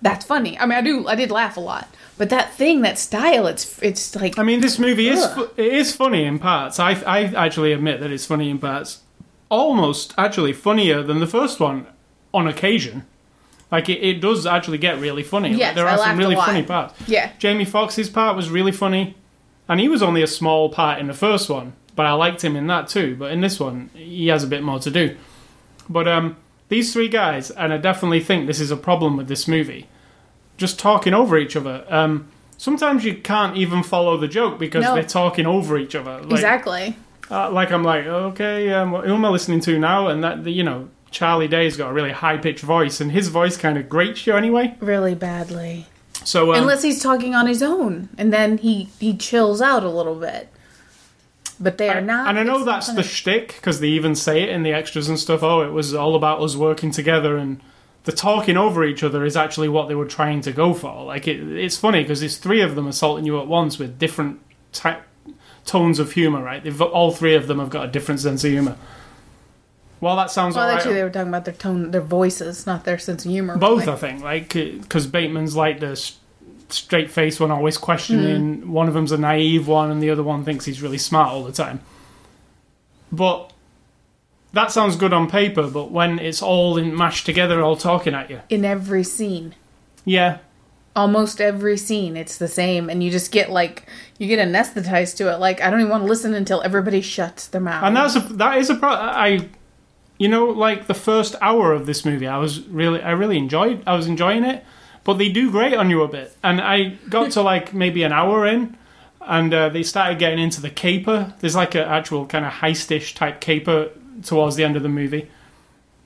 that's 0.00 0.24
funny. 0.24 0.58
I 0.58 0.66
mean, 0.66 0.78
I 0.78 0.82
do. 0.82 1.06
I 1.06 1.14
did 1.14 1.30
laugh 1.30 1.56
a 1.56 1.60
lot, 1.60 1.88
but 2.18 2.30
that 2.30 2.52
thing, 2.54 2.82
that 2.82 2.98
style, 2.98 3.46
it's 3.46 3.78
it's 3.82 4.14
like 4.16 4.38
I 4.38 4.42
mean, 4.42 4.60
this 4.60 4.78
movie 4.78 5.08
is 5.08 5.20
Ugh. 5.22 5.34
fu- 5.54 5.62
it 5.62 5.72
is 5.72 5.94
funny 5.94 6.24
in 6.24 6.38
parts. 6.38 6.78
I 6.78 6.92
I 7.06 7.24
actually 7.34 7.72
admit 7.72 8.00
that 8.00 8.10
it's 8.10 8.26
funny 8.26 8.50
in 8.50 8.58
parts. 8.58 9.00
Almost 9.48 10.14
actually 10.16 10.52
funnier 10.54 11.02
than 11.02 11.20
the 11.20 11.26
first 11.26 11.60
one 11.60 11.86
on 12.32 12.46
occasion. 12.48 13.04
Like 13.70 13.88
it, 13.88 14.02
it 14.02 14.20
does 14.20 14.46
actually 14.46 14.78
get 14.78 14.98
really 14.98 15.22
funny. 15.22 15.50
Like, 15.50 15.58
Yes, 15.58 15.74
there 15.74 15.86
I 15.88 15.92
are 15.94 15.98
some 15.98 16.16
really 16.18 16.36
funny 16.36 16.62
parts. 16.62 16.94
yeah. 17.06 17.32
Jamie 17.38 17.64
Foxx's 17.66 18.08
part 18.10 18.36
was 18.36 18.50
really 18.50 18.72
funny, 18.72 19.16
and 19.68 19.80
he 19.80 19.88
was 19.88 20.02
only 20.02 20.22
a 20.22 20.26
small 20.26 20.68
part 20.70 20.98
in 21.00 21.06
the 21.06 21.14
first 21.14 21.48
one, 21.50 21.72
but 21.96 22.06
I 22.06 22.12
liked 22.12 22.42
him 22.42 22.56
in 22.56 22.66
that 22.68 22.88
too. 22.88 23.16
But 23.16 23.32
in 23.32 23.40
this 23.40 23.58
one, 23.60 23.90
he 23.94 24.28
has 24.28 24.44
a 24.44 24.46
bit 24.46 24.62
more 24.62 24.78
to 24.80 24.90
do. 24.90 25.16
But 25.88 26.06
um, 26.08 26.36
these 26.68 26.92
three 26.92 27.08
guys, 27.08 27.50
and 27.50 27.72
I 27.72 27.76
definitely 27.78 28.20
think 28.20 28.46
this 28.46 28.60
is 28.60 28.70
a 28.70 28.76
problem 28.76 29.16
with 29.16 29.28
this 29.28 29.46
movie, 29.48 29.86
just 30.62 30.78
talking 30.78 31.12
over 31.12 31.36
each 31.36 31.56
other. 31.56 31.84
Um, 31.90 32.28
sometimes 32.56 33.04
you 33.04 33.16
can't 33.16 33.56
even 33.56 33.82
follow 33.82 34.16
the 34.16 34.28
joke 34.28 34.58
because 34.58 34.84
No. 34.84 34.94
they're 34.94 35.02
talking 35.20 35.44
over 35.44 35.76
each 35.76 35.94
other. 35.94 36.20
Like, 36.22 36.30
exactly. 36.30 36.96
uh, 37.30 37.50
like 37.50 37.70
I'm 37.72 37.82
like, 37.84 38.06
okay, 38.06 38.72
um, 38.72 38.94
who 38.94 39.14
am 39.14 39.24
I 39.24 39.28
listening 39.28 39.60
to 39.62 39.78
now? 39.78 40.06
And 40.08 40.22
that 40.24 40.46
you 40.46 40.62
know, 40.62 40.88
Charlie 41.10 41.48
Day's 41.48 41.76
got 41.76 41.90
a 41.90 41.92
really 41.92 42.12
high 42.12 42.38
pitched 42.38 42.62
voice, 42.64 43.00
and 43.00 43.10
his 43.12 43.28
voice 43.28 43.56
kind 43.56 43.76
of 43.76 43.88
grates 43.88 44.26
you 44.26 44.34
anyway. 44.34 44.76
Really 44.80 45.14
badly. 45.16 45.86
So 46.24 46.52
um, 46.54 46.60
Unless 46.62 46.82
he's 46.84 47.02
talking 47.02 47.34
on 47.34 47.46
his 47.48 47.62
own, 47.62 48.08
and 48.16 48.32
then 48.32 48.58
he 48.58 48.88
he 49.00 49.16
chills 49.16 49.60
out 49.60 49.82
a 49.82 49.90
little 49.90 50.14
bit. 50.14 50.48
But 51.60 51.78
they 51.78 51.88
are 51.88 52.00
not. 52.00 52.28
And 52.28 52.38
I 52.38 52.42
know 52.44 52.56
it's 52.56 52.64
that's 52.64 52.86
the 52.88 52.94
funny. 53.02 53.08
shtick 53.08 53.48
because 53.56 53.80
they 53.80 53.88
even 53.88 54.14
say 54.14 54.42
it 54.42 54.48
in 54.48 54.62
the 54.62 54.72
extras 54.72 55.08
and 55.08 55.18
stuff. 55.18 55.42
Oh, 55.42 55.60
it 55.62 55.72
was 55.72 55.94
all 55.94 56.14
about 56.14 56.40
us 56.40 56.54
working 56.56 56.90
together, 56.92 57.36
and 57.36 57.60
the 58.04 58.12
talking 58.12 58.56
over 58.56 58.84
each 58.84 59.02
other 59.02 59.24
is 59.24 59.36
actually 59.36 59.68
what 59.68 59.88
they 59.88 59.94
were 59.94 60.06
trying 60.06 60.40
to 60.42 60.52
go 60.52 60.74
for. 60.74 61.04
Like 61.04 61.28
it, 61.28 61.40
it's 61.56 61.76
funny 61.76 62.02
because 62.02 62.20
there's 62.20 62.36
three 62.36 62.60
of 62.60 62.74
them 62.74 62.86
assaulting 62.86 63.24
you 63.24 63.40
at 63.40 63.46
once 63.46 63.78
with 63.78 63.98
different 63.98 64.40
ty 64.72 65.00
tones 65.64 65.98
of 65.98 66.12
humor. 66.12 66.42
Right? 66.42 66.62
They've 66.62 66.80
all 66.80 67.12
three 67.12 67.34
of 67.34 67.46
them 67.46 67.58
have 67.58 67.70
got 67.70 67.88
a 67.88 67.90
different 67.90 68.20
sense 68.20 68.44
of 68.44 68.50
humor. 68.50 68.76
Well, 70.00 70.16
that 70.16 70.32
sounds 70.32 70.56
like 70.56 70.66
Well, 70.66 70.76
actually, 70.76 70.94
they 70.94 71.04
were 71.04 71.10
talking 71.10 71.28
about 71.28 71.44
their 71.44 71.54
tone, 71.54 71.92
their 71.92 72.00
voices, 72.00 72.66
not 72.66 72.84
their 72.84 72.98
sense 72.98 73.24
of 73.24 73.30
humor. 73.30 73.56
Both, 73.56 73.86
really. 73.86 73.92
I 73.92 73.96
think, 73.96 74.22
like 74.22 74.52
because 74.52 75.06
Bateman's 75.06 75.54
like 75.54 75.78
the 75.78 75.94
straight 76.70 77.08
face 77.08 77.38
one, 77.38 77.52
always 77.52 77.78
questioning. 77.78 78.62
Hmm. 78.62 78.72
One 78.72 78.88
of 78.88 78.94
them's 78.94 79.12
a 79.12 79.18
naive 79.18 79.68
one, 79.68 79.92
and 79.92 80.02
the 80.02 80.10
other 80.10 80.24
one 80.24 80.44
thinks 80.44 80.64
he's 80.64 80.82
really 80.82 80.98
smart 80.98 81.30
all 81.30 81.44
the 81.44 81.52
time. 81.52 81.80
But 83.12 83.51
that 84.52 84.70
sounds 84.70 84.96
good 84.96 85.12
on 85.12 85.28
paper, 85.30 85.66
but 85.68 85.90
when 85.90 86.18
it's 86.18 86.42
all 86.42 86.76
in, 86.76 86.94
mashed 86.96 87.26
together, 87.26 87.62
all 87.62 87.76
talking 87.76 88.14
at 88.14 88.30
you, 88.30 88.40
in 88.48 88.64
every 88.64 89.04
scene, 89.04 89.54
yeah, 90.04 90.38
almost 90.94 91.40
every 91.40 91.76
scene, 91.76 92.16
it's 92.16 92.36
the 92.36 92.48
same, 92.48 92.90
and 92.90 93.02
you 93.02 93.10
just 93.10 93.32
get 93.32 93.50
like 93.50 93.86
you 94.18 94.26
get 94.28 94.38
anesthetized 94.46 95.16
to 95.16 95.32
it. 95.32 95.38
Like 95.38 95.60
I 95.62 95.70
don't 95.70 95.80
even 95.80 95.90
want 95.90 96.04
to 96.04 96.08
listen 96.08 96.34
until 96.34 96.62
everybody 96.62 97.00
shuts 97.00 97.46
their 97.48 97.60
mouth. 97.60 97.84
and 97.84 97.96
that's 97.96 98.16
a 98.16 98.20
that 98.34 98.58
is 98.58 98.70
a 98.70 98.74
pro. 98.74 98.90
I, 98.90 99.48
you 100.18 100.28
know, 100.28 100.46
like 100.46 100.86
the 100.86 100.94
first 100.94 101.34
hour 101.40 101.72
of 101.72 101.86
this 101.86 102.04
movie, 102.04 102.26
I 102.28 102.38
was 102.38 102.60
really, 102.68 103.00
I 103.02 103.12
really 103.12 103.38
enjoyed. 103.38 103.82
I 103.86 103.96
was 103.96 104.06
enjoying 104.06 104.44
it, 104.44 104.64
but 105.02 105.14
they 105.14 105.30
do 105.30 105.50
great 105.50 105.74
on 105.74 105.90
you 105.90 106.02
a 106.02 106.08
bit, 106.08 106.36
and 106.42 106.60
I 106.60 106.98
got 107.08 107.30
to 107.32 107.42
like 107.42 107.72
maybe 107.82 108.02
an 108.02 108.12
hour 108.12 108.46
in. 108.46 108.76
and 109.22 109.54
uh, 109.54 109.68
they 109.68 109.82
started 109.82 110.18
getting 110.18 110.38
into 110.38 110.60
the 110.60 110.70
caper. 110.70 111.32
There's 111.40 111.56
like 111.56 111.74
an 111.74 111.84
actual 111.88 112.26
kind 112.26 112.44
of 112.44 112.52
heistish 112.52 113.14
type 113.14 113.40
caper 113.40 113.90
towards 114.22 114.56
the 114.56 114.64
end 114.64 114.76
of 114.76 114.82
the 114.82 114.88
movie. 114.88 115.30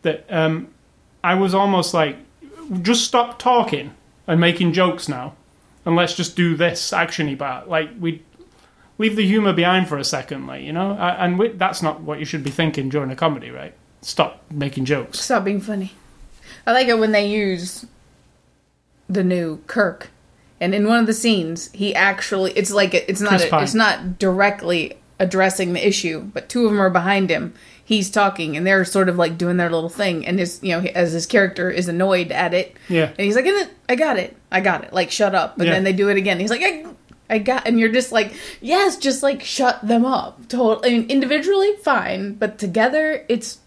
That 0.03 0.25
um, 0.29 0.69
I 1.25 1.35
was 1.35 1.55
almost 1.55 1.95
like, 1.95 2.17
just 2.83 3.05
stop 3.05 3.39
talking 3.39 3.95
and 4.27 4.41
making 4.41 4.73
jokes 4.73 5.09
now, 5.09 5.35
and 5.85 5.97
let's 5.97 6.15
just 6.15 6.37
do 6.37 6.57
this 6.57 6.91
actiony 6.91 7.39
part. 7.39 7.69
Like 7.69 7.91
we 7.99 8.23
leave 8.99 9.17
the 9.17 9.27
humor 9.27 9.53
behind 9.53 9.89
for 9.89 9.99
a 9.99 10.05
second, 10.05 10.47
like 10.47 10.63
you 10.63 10.73
know. 10.73 10.93
And 10.93 11.39
we, 11.39 11.49
that's 11.49 11.83
not 11.83 12.01
what 12.01 12.19
you 12.19 12.25
should 12.25 12.45
be 12.45 12.51
thinking 12.51 12.89
during 12.89 13.11
a 13.11 13.17
comedy, 13.17 13.51
right? 13.51 13.75
Stop 14.03 14.43
making 14.51 14.85
jokes. 14.85 15.21
Stop 15.21 15.45
being 15.45 15.61
funny. 15.61 15.93
I 16.67 16.73
like 16.73 16.89
it 16.89 16.99
when 16.99 17.13
they 17.13 17.27
use 17.27 17.87
the 19.09 19.25
new 19.25 19.59
Kirk, 19.67 20.11
and 20.61 20.75
in 20.75 20.87
one 20.87 20.99
of 21.01 21.07
the 21.07 21.15
scenes, 21.15 21.71
he 21.73 21.95
actually 21.95 22.53
it's 22.53 22.73
like 22.73 22.95
it's 22.95 23.21
not—it's 23.21 23.75
not 23.75 24.19
directly 24.19 24.99
addressing 25.19 25.73
the 25.73 25.87
issue, 25.87 26.21
but 26.21 26.49
two 26.49 26.65
of 26.67 26.71
them 26.73 26.81
are 26.81 26.91
behind 26.91 27.31
him. 27.31 27.55
He's 27.85 28.11
talking, 28.11 28.57
and 28.57 28.67
they're 28.67 28.85
sort 28.85 29.09
of 29.09 29.17
like 29.17 29.39
doing 29.39 29.57
their 29.57 29.71
little 29.71 29.89
thing, 29.89 30.27
and 30.27 30.39
his 30.39 30.59
you 30.63 30.73
know 30.73 30.87
as 30.95 31.13
his 31.13 31.25
character 31.27 31.71
is 31.71 31.89
annoyed 31.89 32.33
at 32.33 32.53
it, 32.53 32.77
Yeah. 32.89 33.11
and 33.11 33.21
he's 33.21 33.37
like, 33.37 33.47
"I 33.47 33.51
got 33.53 33.61
it, 33.61 33.77
I 33.89 33.95
got 33.97 34.19
it, 34.19 34.37
I 34.51 34.61
got 34.61 34.85
it." 34.85 34.93
Like, 34.93 35.11
shut 35.11 35.35
up. 35.35 35.57
But 35.57 35.67
Yeah. 35.69 35.75
then 35.75 35.85
they 35.85 35.93
do 35.93 36.09
it 36.09 36.17
again. 36.17 36.41
He's 36.41 36.51
like, 36.51 36.63
I, 36.63 36.85
I 37.31 37.39
got, 37.39 37.67
and 37.67 37.79
you're 37.79 37.93
just 37.93 38.11
like, 38.13 38.35
yes, 38.61 38.97
just 38.97 39.23
like 39.23 39.43
shut 39.43 39.87
them 39.87 40.05
up. 40.05 40.49
Totally. 40.49 40.89
I 40.95 40.99
mean, 40.99 41.11
individually, 41.11 41.75
fine, 41.83 42.35
but 42.35 42.59
together, 42.59 43.25
it's. 43.29 43.59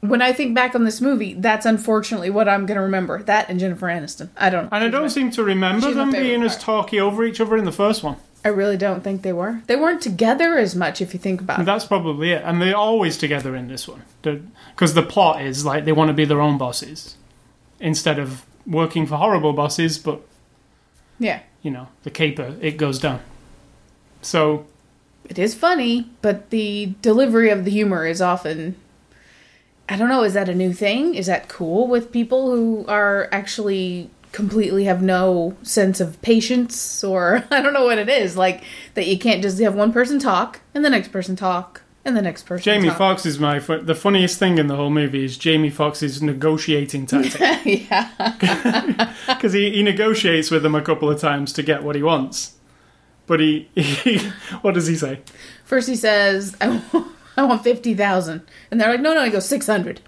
When 0.00 0.20
I 0.20 0.32
think 0.32 0.52
back 0.56 0.74
on 0.74 0.82
this 0.82 1.00
movie, 1.00 1.34
that's 1.34 1.64
unfortunately 1.64 2.28
what 2.28 2.48
I'm 2.48 2.66
going 2.66 2.74
to 2.76 2.82
remember. 2.82 3.22
That 3.22 3.48
and 3.48 3.60
Jennifer 3.60 3.86
Aniston. 3.86 4.30
I 4.36 4.50
don't. 4.50 4.64
know. 4.64 4.70
And 4.72 4.82
I 4.84 4.88
don't 4.88 5.10
seem 5.10 5.30
to 5.30 5.44
remember 5.44 5.92
them 5.94 6.10
being 6.10 6.42
as 6.42 6.58
talky 6.58 6.98
over 6.98 7.24
each 7.24 7.40
other 7.40 7.56
in 7.56 7.64
the 7.64 7.70
first 7.70 8.02
one. 8.02 8.16
I 8.44 8.48
really 8.48 8.76
don't 8.76 9.04
think 9.04 9.22
they 9.22 9.32
were. 9.32 9.62
They 9.68 9.76
weren't 9.76 10.02
together 10.02 10.58
as 10.58 10.74
much 10.74 11.00
if 11.00 11.14
you 11.14 11.20
think 11.20 11.40
about 11.40 11.60
it. 11.60 11.66
That's 11.66 11.84
probably 11.84 12.32
it. 12.32 12.42
And 12.44 12.60
they're 12.60 12.76
always 12.76 13.16
together 13.16 13.54
in 13.54 13.68
this 13.68 13.86
one. 13.86 14.02
Because 14.22 14.94
the 14.94 15.02
plot 15.02 15.42
is 15.42 15.64
like 15.64 15.84
they 15.84 15.92
want 15.92 16.08
to 16.08 16.14
be 16.14 16.24
their 16.24 16.40
own 16.40 16.58
bosses 16.58 17.16
instead 17.78 18.18
of 18.18 18.44
working 18.66 19.06
for 19.06 19.16
horrible 19.16 19.52
bosses, 19.52 19.98
but, 19.98 20.20
Yeah. 21.18 21.40
you 21.62 21.70
know, 21.70 21.88
the 22.02 22.10
caper, 22.10 22.54
it 22.60 22.76
goes 22.76 22.98
down. 22.98 23.20
So, 24.22 24.66
It 25.28 25.38
is 25.38 25.54
funny, 25.54 26.10
but 26.20 26.50
the 26.50 26.94
delivery 27.00 27.48
of 27.50 27.64
the 27.64 27.70
humor 27.70 28.06
is 28.06 28.20
often. 28.20 28.74
I 29.88 29.96
don't 29.96 30.08
know, 30.08 30.24
is 30.24 30.34
that 30.34 30.48
a 30.48 30.54
new 30.54 30.72
thing? 30.72 31.14
Is 31.14 31.26
that 31.26 31.48
cool 31.48 31.86
with 31.86 32.10
people 32.12 32.50
who 32.50 32.84
are 32.88 33.28
actually 33.30 34.10
completely 34.32 34.84
have 34.84 35.02
no 35.02 35.56
sense 35.62 36.00
of 36.00 36.20
patience? 36.22 37.04
Or 37.04 37.44
I 37.50 37.62
don't 37.62 37.72
know 37.74 37.84
what 37.84 37.98
it 37.98 38.08
is. 38.08 38.36
Like, 38.36 38.64
that 38.94 39.06
you 39.06 39.18
can't 39.18 39.42
just 39.42 39.60
have 39.60 39.74
one 39.74 39.92
person 39.92 40.18
talk, 40.18 40.60
and 40.74 40.84
the 40.84 40.90
next 40.90 41.08
person 41.08 41.36
talk, 41.36 41.82
and 42.04 42.16
the 42.16 42.22
next 42.22 42.42
person 42.46 42.64
Jamie 42.64 42.88
talk. 42.88 42.98
Foxx 42.98 43.26
is 43.26 43.38
my. 43.38 43.60
fu- 43.60 43.80
The 43.82 43.94
funniest 43.94 44.38
thing 44.38 44.58
in 44.58 44.66
the 44.66 44.76
whole 44.76 44.90
movie 44.90 45.24
is 45.24 45.38
Jamie 45.38 45.70
Foxx's 45.70 46.20
negotiating 46.22 47.06
tactic. 47.06 47.88
yeah. 47.90 49.14
Because 49.28 49.52
he, 49.52 49.70
he 49.70 49.82
negotiates 49.82 50.50
with 50.50 50.62
them 50.62 50.74
a 50.74 50.82
couple 50.82 51.08
of 51.10 51.20
times 51.20 51.52
to 51.54 51.62
get 51.62 51.82
what 51.82 51.94
he 51.96 52.02
wants. 52.02 52.54
But 53.26 53.38
he, 53.40 53.68
he 53.76 54.18
what 54.62 54.74
does 54.74 54.86
he 54.88 54.96
say? 54.96 55.20
First 55.64 55.88
he 55.88 55.94
says, 55.96 56.56
I 56.60 56.68
want, 56.92 57.08
I 57.36 57.42
want 57.44 57.62
50,000. 57.64 58.42
And 58.70 58.80
they're 58.80 58.90
like, 58.90 59.00
no, 59.00 59.14
no. 59.14 59.24
He 59.24 59.30
goes, 59.30 59.46
600. 59.48 60.00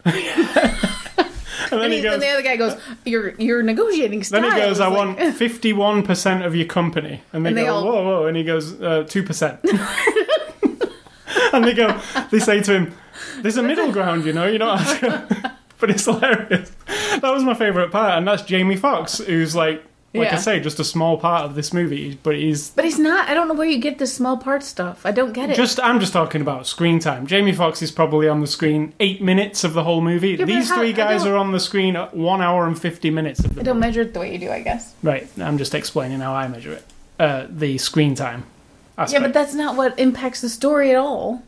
And 1.75 1.83
then 1.83 1.85
And, 1.85 1.93
he 1.93 1.99
he, 1.99 2.03
goes, 2.05 2.15
and 2.15 2.23
the 2.23 2.29
other 2.29 2.43
guy 2.43 2.57
goes, 2.57 2.77
"You're 3.05 3.31
you're 3.37 3.63
negotiating 3.63 4.23
style." 4.25 4.43
then 4.43 4.53
he 4.53 4.59
goes, 4.59 4.81
I 4.81 4.89
like- 4.89 5.19
want 5.19 5.35
fifty-one 5.45 6.03
percent 6.03 6.45
of 6.45 6.55
your 6.57 6.67
company, 6.67 7.23
and 7.33 7.45
they 7.45 7.51
And 7.51 7.59
they 7.59 7.65
go, 7.65 7.75
all- 7.75 7.85
whoa, 7.85 8.05
whoa, 8.05 8.27
and 8.27 8.37
he 8.37 8.45
goes, 8.45 8.81
uh, 8.81 9.05
two 9.09 9.23
percent, 9.23 9.61
and 11.53 11.65
they 11.65 11.75
go, 11.75 12.01
they 12.31 12.39
say 12.39 12.61
to 12.63 12.73
him, 12.73 12.95
"There's 13.43 13.57
a 13.57 13.63
middle 13.63 13.93
ground, 13.93 14.25
you 14.25 14.33
know, 14.33 14.47
you 14.47 14.59
know." 14.59 14.77
but 15.81 15.91
it's 15.91 16.05
hilarious. 16.05 16.71
That 17.21 17.33
was 17.33 17.43
my 17.45 17.55
favorite 17.55 17.91
part, 17.91 18.19
and 18.19 18.27
that's 18.27 18.43
Jamie 18.43 18.77
Foxx, 18.77 19.19
who's 19.19 19.55
like, 19.55 19.85
like 20.15 20.33
I 20.33 20.37
say, 20.37 20.61
just 20.61 20.79
a 20.79 20.85
small 20.85 21.19
part 21.19 21.45
of 21.45 21.55
this 21.55 21.73
movie, 21.73 22.19
but 22.23 22.37
he's 22.37 22.71
But 22.71 22.85
he's 22.85 22.99
not. 22.99 23.29
I 23.29 23.35
don't 23.35 23.49
know 23.49 23.55
where 23.55 23.69
you 23.69 23.79
get 23.79 23.99
this 23.99 24.15
small 24.15 24.37
part 24.37 24.63
stuff. 24.63 25.05
I 25.05 25.11
don't 25.11 25.33
get 25.33 25.51
it. 25.51 25.57
Just, 25.57 25.81
I'm 25.81 25.99
just 26.01 26.13
talking 26.13 26.41
about 26.41 26.67
screen 26.67 26.99
time. 27.01 27.27
Jamie 27.27 27.53
Foxx 27.53 27.83
is 27.83 27.91
probably 27.91 28.29
on 28.29 28.41
the 28.41 28.47
screen 28.47 28.93
eight 29.01 29.21
minutes 29.21 29.65
of 29.65 29.75
the 29.75 29.83
whole 29.85 30.01
movie. 30.01 30.37
but 30.37 30.47
These 30.47 30.71
how- 30.71 30.77
three 30.79 30.93
guys 30.93 31.27
are 31.27 31.37
on 31.37 31.53
the 31.53 31.61
screen 31.61 31.97
one 32.13 32.41
hour 32.41 32.67
and 32.67 32.81
fifty 32.81 33.11
minutes 33.11 33.41
of 33.41 33.55
the 33.55 33.61
I 33.61 33.65
don't 33.65 33.77
movie. 33.77 33.87
measure 33.89 34.01
it 34.03 34.15
the 34.15 34.21
way 34.21 34.33
you 34.33 34.39
do, 34.39 34.51
I 34.51 34.61
guess. 34.61 34.95
Right, 35.03 35.27
I'm 35.39 35.59
just 35.59 35.75
explaining 35.75 36.21
how 36.21 36.33
I 36.35 36.47
measure 36.49 36.73
it. 36.73 36.85
Uh, 37.19 37.47
the 37.49 37.79
screen 37.79 38.15
time. 38.15 38.45
Yeah, 39.09 39.19
but 39.21 39.33
that's 39.33 39.55
not 39.55 39.77
what 39.77 39.99
impacts 39.99 40.41
the 40.41 40.49
story 40.49 40.91
at 40.91 40.97
all. 40.97 41.43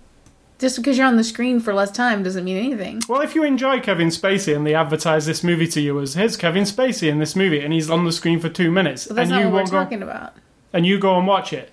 Just 0.58 0.76
because 0.76 0.96
you're 0.96 1.06
on 1.06 1.16
the 1.16 1.24
screen 1.24 1.60
for 1.60 1.74
less 1.74 1.90
time 1.90 2.22
doesn't 2.22 2.44
mean 2.44 2.56
anything. 2.56 3.02
well, 3.08 3.20
if 3.20 3.34
you 3.34 3.42
enjoy 3.44 3.78
Kevin 3.80 4.08
Spacey 4.08 4.56
and 4.56 4.66
they 4.66 4.74
advertise 4.74 5.26
this 5.26 5.44
movie 5.44 5.66
to 5.68 5.80
you 5.80 6.00
as 6.00 6.14
here's 6.14 6.36
Kevin 6.36 6.64
Spacey 6.64 7.08
in 7.10 7.18
this 7.18 7.36
movie 7.36 7.60
and 7.60 7.72
he's 7.74 7.90
on 7.90 8.04
the 8.06 8.12
screen 8.12 8.40
for 8.40 8.48
two 8.48 8.70
minutes 8.70 9.06
But 9.06 9.16
that's 9.16 9.30
and 9.30 9.34
not 9.38 9.38
you 9.40 9.44
what 9.46 9.70
we're 9.70 9.78
won't 9.78 9.90
go 9.90 9.96
about. 10.06 10.32
and 10.72 10.86
you 10.86 10.98
go 10.98 11.18
and 11.18 11.26
watch 11.26 11.52
it, 11.52 11.72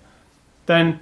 then 0.66 1.00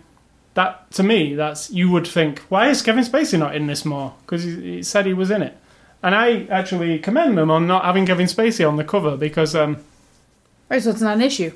that 0.54 0.92
to 0.92 1.02
me 1.04 1.34
that's 1.34 1.72
you 1.72 1.90
would 1.90 2.06
think 2.08 2.40
why 2.50 2.68
is 2.70 2.82
Kevin 2.84 3.04
Spacey 3.04 3.40
not 3.40 3.56
in 3.56 3.66
this 3.68 3.84
more 3.86 4.14
because 4.22 4.44
he, 4.44 4.76
he 4.76 4.84
said 4.84 5.06
he 5.08 5.14
was 5.14 5.32
in 5.32 5.42
it, 5.42 5.58
and 6.04 6.14
I 6.14 6.44
actually 6.52 7.00
commend 7.00 7.38
them 7.38 7.50
on 7.50 7.66
not 7.66 7.84
having 7.86 8.06
Kevin 8.06 8.28
Spacey 8.28 8.68
on 8.68 8.76
the 8.76 8.84
cover 8.84 9.18
because 9.18 9.56
um, 9.56 9.78
Right, 10.70 10.82
so 10.84 10.92
it's 10.92 11.02
not 11.02 11.16
an 11.16 11.22
issue. 11.22 11.52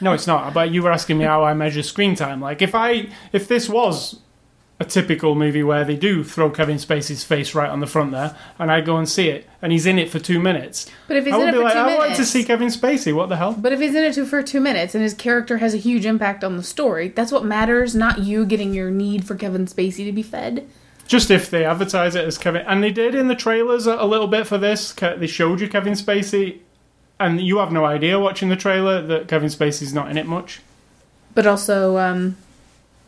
no 0.00 0.12
it's 0.12 0.26
not 0.26 0.52
but 0.52 0.70
you 0.72 0.82
were 0.82 0.90
asking 0.90 1.18
me 1.18 1.24
how 1.24 1.44
I 1.44 1.54
measure 1.54 1.82
screen 1.84 2.14
time 2.16 2.40
like 2.40 2.62
if 2.62 2.74
I 2.74 3.10
if 3.32 3.46
this 3.46 3.68
was 3.68 4.18
a 4.78 4.84
typical 4.84 5.34
movie 5.34 5.62
where 5.62 5.84
they 5.84 5.96
do 5.96 6.22
throw 6.22 6.50
Kevin 6.50 6.76
Spacey's 6.76 7.24
face 7.24 7.54
right 7.54 7.70
on 7.70 7.80
the 7.80 7.86
front 7.86 8.12
there 8.12 8.36
and 8.58 8.70
I 8.70 8.82
go 8.82 8.98
and 8.98 9.08
see 9.08 9.28
it 9.30 9.48
and 9.62 9.72
he's 9.72 9.86
in 9.86 9.98
it 9.98 10.10
for 10.10 10.18
two 10.18 10.38
minutes 10.38 10.90
But 11.08 11.16
if 11.16 11.24
he's 11.24 11.32
I 11.34 11.40
in 11.42 11.48
it 11.48 11.54
for 11.54 11.62
like 11.62 11.72
two 11.72 11.78
I 11.78 11.84
minutes, 11.86 12.04
want 12.04 12.16
to 12.16 12.24
see 12.26 12.44
Kevin 12.44 12.68
Spacey 12.68 13.14
what 13.14 13.30
the 13.30 13.36
hell 13.36 13.54
but 13.58 13.72
if 13.72 13.80
he's 13.80 13.94
in 13.94 14.04
it 14.04 14.14
for 14.26 14.42
two 14.42 14.60
minutes 14.60 14.94
and 14.94 15.02
his 15.02 15.14
character 15.14 15.56
has 15.58 15.72
a 15.72 15.78
huge 15.78 16.04
impact 16.04 16.44
on 16.44 16.58
the 16.58 16.62
story, 16.62 17.08
that's 17.08 17.32
what 17.32 17.44
matters. 17.44 17.94
Not 17.94 18.18
you 18.18 18.44
getting 18.44 18.74
your 18.74 18.90
need 18.90 19.26
for 19.26 19.34
Kevin 19.34 19.64
Spacey 19.66 20.04
to 20.04 20.12
be 20.12 20.22
fed. 20.22 20.68
Just 21.06 21.30
if 21.30 21.48
they 21.48 21.64
advertise 21.64 22.14
it 22.14 22.24
as 22.26 22.36
Kevin, 22.36 22.66
and 22.66 22.82
they 22.82 22.90
did 22.90 23.14
in 23.14 23.28
the 23.28 23.34
trailers 23.36 23.86
a, 23.86 23.94
a 23.94 24.04
little 24.06 24.26
bit 24.26 24.46
for 24.46 24.58
this. 24.58 24.92
They 24.92 25.26
showed 25.28 25.60
you 25.60 25.68
Kevin 25.68 25.92
Spacey, 25.94 26.58
and 27.20 27.40
you 27.40 27.58
have 27.58 27.70
no 27.72 27.84
idea 27.84 28.18
watching 28.18 28.48
the 28.48 28.56
trailer 28.56 29.00
that 29.02 29.28
Kevin 29.28 29.48
Spacey's 29.48 29.94
not 29.94 30.10
in 30.10 30.18
it 30.18 30.26
much. 30.26 30.60
But 31.34 31.46
also, 31.46 31.96
um, 31.98 32.36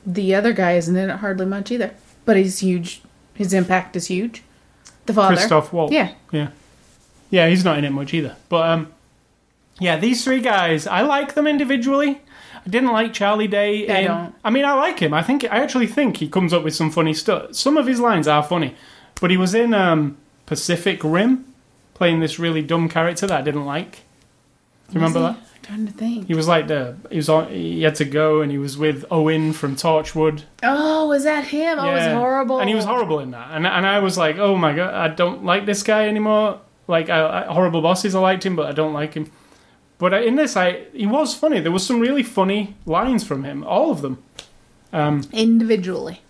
the 0.07 0.35
other 0.35 0.52
guy 0.52 0.73
isn't 0.73 0.97
in 0.97 1.11
it 1.11 1.17
hardly 1.17 1.47
much 1.47 1.71
either. 1.71 1.93
But 2.25 2.37
he's 2.37 2.59
huge. 2.61 3.02
His 3.35 3.52
impact 3.52 3.97
is 3.97 4.09
huge. 4.09 4.43
The 5.07 5.14
father. 5.14 5.37
Christoph 5.37 5.73
Waltz. 5.73 5.93
Yeah. 5.93 6.12
yeah, 6.33 6.50
yeah. 7.31 7.49
He's 7.49 7.64
not 7.64 7.78
in 7.78 7.85
it 7.85 7.90
much 7.90 8.12
either. 8.12 8.37
But 8.49 8.69
um, 8.69 8.93
yeah, 9.78 9.97
these 9.97 10.25
three 10.25 10.40
guys, 10.40 10.87
I 10.87 11.02
like 11.02 11.35
them 11.35 11.47
individually. 11.47 12.21
I 12.67 12.69
didn't 12.69 12.93
like 12.93 13.12
Charlie 13.14 13.49
Day. 13.49 13.88
I 13.88 14.00
in- 14.00 14.07
don't. 14.07 14.35
I 14.45 14.50
mean, 14.50 14.64
I 14.64 14.73
like 14.75 14.99
him. 14.99 15.14
I 15.14 15.23
think 15.23 15.45
I 15.45 15.62
actually 15.62 15.87
think 15.87 16.19
he 16.19 16.28
comes 16.28 16.52
up 16.52 16.64
with 16.64 16.75
some 16.75 16.90
funny 16.90 17.14
stuff. 17.14 17.55
Some 17.55 17.76
of 17.76 17.87
his 17.87 18.00
lines 18.00 18.28
are 18.28 18.43
funny, 18.43 18.75
but 19.21 19.31
he 19.31 19.37
was 19.37 19.55
in 19.55 19.73
um, 19.73 20.19
Pacific 20.47 21.02
Rim, 21.02 21.47
playing 21.95 22.21
this 22.21 22.38
really 22.38 22.62
dumb 22.62 22.88
character 22.88 23.26
that 23.26 23.40
I 23.40 23.43
didn't 23.43 23.64
like. 23.64 24.00
Do 24.88 24.95
you 24.95 25.00
remember 25.00 25.21
Was 25.21 25.37
that? 25.37 25.42
I'm 25.42 25.62
trying 25.62 25.87
to 25.87 25.92
think. 25.92 26.26
He 26.28 26.35
was 26.35 26.49
like 26.49 26.66
the 26.68 26.97
he 27.11 27.16
was 27.16 27.28
on. 27.28 27.49
He 27.49 27.83
had 27.83 27.95
to 27.97 28.04
go, 28.07 28.40
and 28.40 28.50
he 28.50 28.57
was 28.59 28.78
with 28.78 29.04
Owen 29.11 29.52
from 29.52 29.76
Torchwood. 29.76 30.45
Oh, 30.62 31.09
was 31.09 31.25
that 31.25 31.45
him? 31.45 31.78
Oh, 31.78 31.90
it 31.90 31.95
was 31.95 32.07
horrible. 32.14 32.61
and 32.61 32.68
he 32.68 32.75
was 32.75 32.87
horrible 32.87 33.21
in 33.21 33.30
that. 33.33 33.49
And 33.52 33.66
and 33.66 33.87
I 33.87 33.99
was 33.99 34.16
like, 34.16 34.38
oh 34.38 34.57
my 34.57 34.75
god, 34.75 34.95
I 34.95 35.09
don't 35.14 35.45
like 35.45 35.66
this 35.66 35.83
guy 35.83 36.09
anymore. 36.09 36.61
Like 36.87 37.11
I, 37.11 37.42
I, 37.42 37.52
horrible 37.52 37.83
bosses, 37.83 38.14
I 38.14 38.21
liked 38.21 38.47
him, 38.47 38.57
but 38.57 38.66
I 38.66 38.73
don't 38.73 38.95
like 38.95 39.12
him. 39.14 39.30
But 39.99 40.14
in 40.25 40.37
this, 40.37 40.57
I 40.57 40.85
he 40.95 41.07
was 41.07 41.35
funny. 41.35 41.61
There 41.61 41.73
was 41.73 41.85
some 41.85 42.00
really 42.00 42.23
funny 42.23 42.76
lines 42.87 43.25
from 43.25 43.45
him, 43.45 43.62
all 43.64 43.90
of 43.90 44.00
them. 44.00 44.23
Um, 44.90 45.23
Individually. 45.35 46.23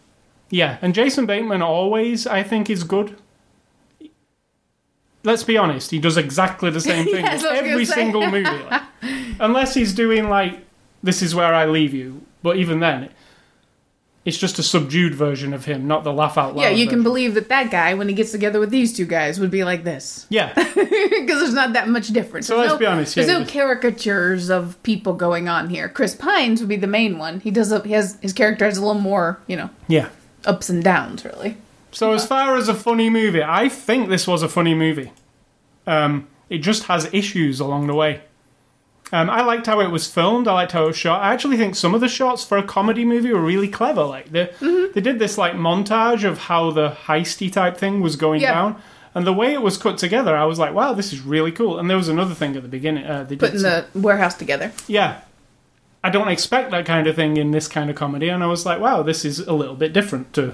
yeah, 0.50 0.78
and 0.82 0.94
Jason 0.94 1.26
Bateman 1.26 1.62
always, 1.62 2.26
I 2.26 2.42
think, 2.42 2.68
is 2.68 2.82
good. 2.82 3.16
Let's 5.24 5.42
be 5.42 5.56
honest, 5.58 5.90
he 5.90 5.98
does 5.98 6.16
exactly 6.16 6.70
the 6.70 6.80
same 6.80 7.04
thing 7.12 7.24
Yes, 7.24 7.42
in 7.42 7.48
I 7.48 7.60
was 7.62 7.70
every 7.70 7.84
single 7.84 8.30
movie. 8.30 8.44
like. 8.44 8.82
unless 9.40 9.74
he's 9.74 9.92
doing 9.92 10.28
like, 10.28 10.60
"This 11.02 11.22
is 11.22 11.34
where 11.34 11.52
I 11.54 11.66
leave 11.66 11.92
you," 11.94 12.22
but 12.42 12.56
even 12.56 12.80
then, 12.80 13.10
it's 14.24 14.36
just 14.38 14.58
a 14.58 14.62
subdued 14.62 15.14
version 15.14 15.52
of 15.54 15.64
him, 15.64 15.86
not 15.88 16.04
the 16.04 16.12
laugh 16.12 16.36
out 16.38 16.54
loud. 16.54 16.62
Yeah, 16.62 16.68
you 16.70 16.86
can 16.86 17.02
believe 17.02 17.34
that 17.34 17.48
that 17.48 17.70
guy, 17.70 17.94
when 17.94 18.08
he 18.08 18.14
gets 18.14 18.30
together 18.30 18.60
with 18.60 18.70
these 18.70 18.94
two 18.96 19.06
guys, 19.06 19.40
would 19.40 19.50
be 19.50 19.64
like 19.64 19.84
this. 19.84 20.26
Yeah, 20.30 20.52
Because 20.54 21.40
there's 21.40 21.54
not 21.54 21.72
that 21.72 21.88
much 21.88 22.08
difference. 22.08 22.46
So 22.46 22.56
There's 22.56 22.68
let's 22.70 22.74
no- 22.74 22.78
be 22.78 22.86
honest, 22.86 23.16
yeah, 23.16 23.24
There's 23.24 23.38
no 23.40 23.44
caricatures 23.46 24.50
of 24.50 24.80
people 24.82 25.14
going 25.14 25.48
on 25.48 25.70
here. 25.70 25.88
Chris 25.88 26.14
Pines 26.14 26.60
would 26.60 26.68
be 26.68 26.76
the 26.76 26.86
main 26.86 27.18
one. 27.18 27.40
He 27.40 27.50
does. 27.50 27.72
A, 27.72 27.80
he 27.82 27.92
has 27.92 28.18
his 28.20 28.32
character 28.32 28.64
has 28.66 28.76
a 28.78 28.84
little 28.84 29.00
more, 29.00 29.40
you 29.46 29.56
know, 29.56 29.70
yeah. 29.88 30.10
ups 30.44 30.68
and 30.68 30.82
downs, 30.84 31.24
really. 31.24 31.56
So 31.90 32.12
as 32.12 32.26
far 32.26 32.56
as 32.56 32.68
a 32.68 32.74
funny 32.74 33.08
movie, 33.10 33.42
I 33.42 33.68
think 33.68 34.08
this 34.08 34.26
was 34.26 34.42
a 34.42 34.48
funny 34.48 34.74
movie. 34.74 35.12
Um, 35.86 36.28
it 36.50 36.58
just 36.58 36.84
has 36.84 37.08
issues 37.12 37.60
along 37.60 37.86
the 37.86 37.94
way. 37.94 38.22
Um, 39.10 39.30
I 39.30 39.40
liked 39.42 39.66
how 39.66 39.80
it 39.80 39.90
was 39.90 40.06
filmed. 40.06 40.46
I 40.46 40.52
liked 40.52 40.72
how 40.72 40.84
it 40.84 40.88
was 40.88 40.96
shot. 40.98 41.22
I 41.22 41.32
actually 41.32 41.56
think 41.56 41.74
some 41.74 41.94
of 41.94 42.02
the 42.02 42.08
shots 42.08 42.44
for 42.44 42.58
a 42.58 42.62
comedy 42.62 43.06
movie 43.06 43.32
were 43.32 43.40
really 43.40 43.68
clever. 43.68 44.04
Like 44.04 44.30
they 44.30 44.50
they 44.60 45.00
did 45.00 45.18
this 45.18 45.38
like 45.38 45.54
montage 45.54 46.24
of 46.24 46.36
how 46.38 46.70
the 46.72 46.90
heisty 46.90 47.50
type 47.50 47.78
thing 47.78 48.02
was 48.02 48.16
going 48.16 48.42
Yeah. 48.42 48.52
down, 48.52 48.82
and 49.14 49.26
the 49.26 49.32
way 49.32 49.54
it 49.54 49.62
was 49.62 49.78
cut 49.78 49.96
together, 49.96 50.36
I 50.36 50.44
was 50.44 50.58
like, 50.58 50.74
wow, 50.74 50.92
this 50.92 51.10
is 51.14 51.22
really 51.22 51.52
cool. 51.52 51.78
And 51.78 51.88
there 51.88 51.96
was 51.96 52.08
another 52.08 52.34
thing 52.34 52.54
at 52.54 52.62
the 52.62 52.68
beginning. 52.68 53.06
Uh, 53.06 53.24
they 53.24 53.36
Putting 53.36 53.60
some- 53.60 53.84
the 53.94 54.00
warehouse 54.00 54.34
together. 54.34 54.72
yeah. 54.86 55.20
I 56.04 56.10
don't 56.10 56.28
expect 56.28 56.70
that 56.70 56.86
kind 56.86 57.06
of 57.08 57.16
thing 57.16 57.38
in 57.38 57.50
this 57.50 57.66
kind 57.66 57.88
of 57.90 57.96
comedy, 57.96 58.28
and 58.28 58.44
I 58.44 58.46
was 58.46 58.64
like, 58.66 58.78
wow, 58.78 59.02
this 59.02 59.24
is 59.24 59.40
a 59.40 59.52
little 59.54 59.74
bit 59.74 59.92
different 59.94 60.32
too. 60.34 60.52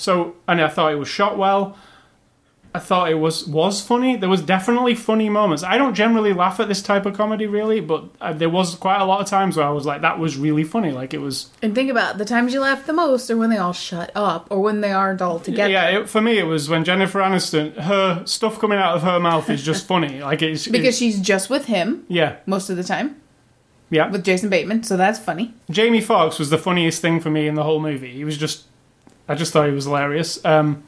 So, 0.00 0.36
and 0.48 0.60
I 0.60 0.68
thought 0.68 0.92
it 0.92 0.96
was 0.96 1.08
shot 1.08 1.36
well. 1.38 1.76
I 2.72 2.78
thought 2.78 3.10
it 3.10 3.16
was 3.16 3.48
was 3.48 3.80
funny. 3.84 4.14
There 4.14 4.28
was 4.28 4.42
definitely 4.42 4.94
funny 4.94 5.28
moments. 5.28 5.64
I 5.64 5.76
don't 5.76 5.92
generally 5.92 6.32
laugh 6.32 6.60
at 6.60 6.68
this 6.68 6.80
type 6.80 7.04
of 7.04 7.16
comedy, 7.16 7.44
really, 7.48 7.80
but 7.80 8.04
uh, 8.20 8.32
there 8.32 8.48
was 8.48 8.76
quite 8.76 9.00
a 9.00 9.04
lot 9.04 9.20
of 9.20 9.26
times 9.26 9.56
where 9.56 9.66
I 9.66 9.70
was 9.70 9.86
like, 9.86 10.02
that 10.02 10.20
was 10.20 10.36
really 10.36 10.62
funny. 10.62 10.92
Like 10.92 11.12
it 11.12 11.18
was, 11.18 11.50
And 11.62 11.74
think 11.74 11.90
about 11.90 12.14
it, 12.14 12.18
the 12.18 12.24
times 12.24 12.54
you 12.54 12.60
laugh 12.60 12.86
the 12.86 12.92
most 12.92 13.28
are 13.28 13.36
when 13.36 13.50
they 13.50 13.56
all 13.58 13.72
shut 13.72 14.12
up 14.14 14.46
or 14.50 14.60
when 14.60 14.82
they 14.82 14.92
aren't 14.92 15.20
all 15.20 15.40
together. 15.40 15.68
yeah. 15.68 15.98
It, 15.98 16.08
for 16.08 16.20
me, 16.20 16.38
it 16.38 16.44
was 16.44 16.68
when 16.68 16.84
Jennifer 16.84 17.18
Aniston, 17.18 17.74
her 17.76 18.24
stuff 18.24 18.60
coming 18.60 18.78
out 18.78 18.94
of 18.94 19.02
her 19.02 19.18
mouth 19.18 19.50
is 19.50 19.64
just 19.64 19.84
funny. 19.88 20.22
Like 20.22 20.40
it's 20.40 20.66
Because 20.68 20.80
it's- 20.80 20.96
she's 20.98 21.18
just 21.20 21.50
with 21.50 21.64
him 21.64 22.04
yeah, 22.06 22.36
most 22.46 22.70
of 22.70 22.76
the 22.76 22.84
time. 22.84 23.16
Yeah. 23.92 24.08
with 24.12 24.24
Jason 24.24 24.48
Bateman, 24.48 24.84
so 24.84 24.96
that's 24.96 25.18
funny. 25.18 25.54
Jamie 25.72 26.00
Foxx 26.00 26.38
was 26.38 26.50
the 26.50 26.58
funniest 26.58 27.02
thing 27.02 27.18
for 27.18 27.30
me 27.30 27.48
in 27.48 27.56
the 27.56 27.64
whole 27.64 27.80
movie. 27.80 28.12
He 28.12 28.22
was 28.24 28.36
just, 28.38 28.66
I 29.30 29.36
just 29.36 29.52
thought 29.52 29.66
he 29.68 29.72
was 29.72 29.84
hilarious. 29.84 30.44
Um, 30.44 30.82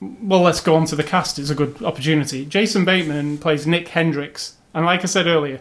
well, 0.00 0.40
let's 0.40 0.60
go 0.60 0.74
on 0.74 0.86
to 0.86 0.96
the 0.96 1.04
cast. 1.04 1.38
It's 1.38 1.50
a 1.50 1.54
good 1.54 1.82
opportunity. 1.82 2.44
Jason 2.44 2.84
Bateman 2.84 3.38
plays 3.38 3.66
Nick 3.66 3.88
Hendricks, 3.88 4.56
and 4.74 4.84
like 4.84 5.02
I 5.02 5.06
said 5.06 5.26
earlier, 5.26 5.60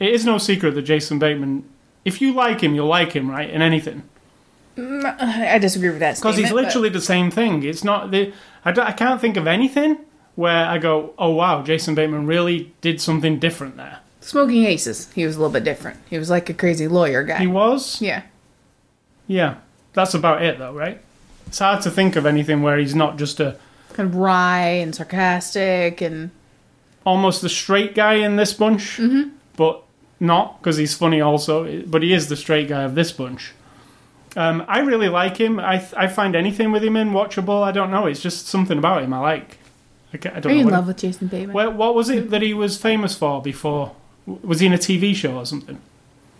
it 0.00 0.12
is 0.12 0.24
no 0.24 0.38
secret 0.38 0.74
that 0.74 0.82
Jason 0.82 1.18
Bateman, 1.18 1.64
if 2.04 2.20
you 2.20 2.32
like 2.32 2.62
him, 2.62 2.74
you'll 2.74 2.86
like 2.88 3.12
him, 3.12 3.30
right? 3.30 3.48
In 3.50 3.60
anything, 3.62 4.02
I 4.78 5.58
disagree 5.60 5.90
with 5.90 6.00
that 6.00 6.16
because 6.16 6.36
he's 6.36 6.46
statement, 6.46 6.64
but- 6.66 6.68
literally 6.68 6.88
the 6.88 7.00
same 7.00 7.30
thing. 7.30 7.62
It's 7.62 7.84
not 7.84 8.10
the. 8.10 8.32
I, 8.64 8.72
don't- 8.72 8.86
I 8.86 8.92
can't 8.92 9.20
think 9.20 9.36
of 9.36 9.46
anything 9.46 9.98
where 10.36 10.66
I 10.66 10.78
go, 10.78 11.14
oh 11.18 11.30
wow, 11.30 11.62
Jason 11.62 11.94
Bateman 11.94 12.26
really 12.26 12.72
did 12.80 13.00
something 13.00 13.38
different 13.38 13.76
there. 13.76 13.98
Smoking 14.20 14.64
Aces. 14.64 15.12
He 15.12 15.24
was 15.24 15.36
a 15.36 15.38
little 15.38 15.52
bit 15.52 15.64
different. 15.64 15.98
He 16.10 16.18
was 16.18 16.28
like 16.30 16.50
a 16.50 16.54
crazy 16.54 16.88
lawyer 16.88 17.22
guy. 17.22 17.38
He 17.38 17.46
was, 17.46 18.00
yeah. 18.02 18.22
yeah. 19.28 19.56
That's 19.96 20.14
about 20.14 20.42
it, 20.42 20.58
though, 20.58 20.72
right? 20.72 21.00
It's 21.48 21.58
hard 21.58 21.82
to 21.82 21.90
think 21.90 22.14
of 22.16 22.24
anything 22.26 22.62
where 22.62 22.76
he's 22.78 22.94
not 22.94 23.18
just 23.18 23.40
a 23.40 23.56
Kind 23.94 24.10
of 24.10 24.14
wry 24.16 24.60
and 24.60 24.94
sarcastic 24.94 26.00
and 26.02 26.30
almost 27.04 27.40
the 27.40 27.48
straight 27.48 27.94
guy 27.94 28.14
in 28.14 28.36
this 28.36 28.52
bunch, 28.52 28.98
Mm-hmm. 28.98 29.30
but 29.56 29.82
not 30.20 30.60
because 30.60 30.76
he's 30.76 30.94
funny 30.94 31.20
also. 31.20 31.82
But 31.82 32.02
he 32.02 32.12
is 32.12 32.28
the 32.28 32.36
straight 32.36 32.68
guy 32.68 32.82
of 32.82 32.94
this 32.94 33.10
bunch. 33.12 33.52
Um, 34.36 34.64
I 34.68 34.80
really 34.80 35.08
like 35.08 35.38
him. 35.38 35.58
I 35.58 35.82
I 35.96 36.08
find 36.08 36.36
anything 36.36 36.72
with 36.72 36.84
him 36.84 36.94
in 36.96 37.10
watchable. 37.12 37.62
I 37.62 37.72
don't 37.72 37.90
know. 37.90 38.04
It's 38.06 38.20
just 38.20 38.48
something 38.48 38.76
about 38.76 39.02
him 39.02 39.14
I 39.14 39.18
like. 39.20 39.56
I, 40.12 40.16
I 40.16 40.40
don't 40.40 40.52
Are 40.52 40.54
you 40.54 40.62
know. 40.62 40.68
in 40.68 40.74
love 40.74 40.86
with 40.88 40.98
Jason 40.98 41.28
Bateman? 41.28 41.54
Where, 41.54 41.70
what 41.70 41.94
was 41.94 42.10
it 42.10 42.28
that 42.30 42.42
he 42.42 42.52
was 42.52 42.76
famous 42.76 43.16
for 43.16 43.40
before? 43.40 43.92
Was 44.26 44.60
he 44.60 44.66
in 44.66 44.74
a 44.74 44.78
TV 44.78 45.14
show 45.14 45.36
or 45.38 45.46
something? 45.46 45.78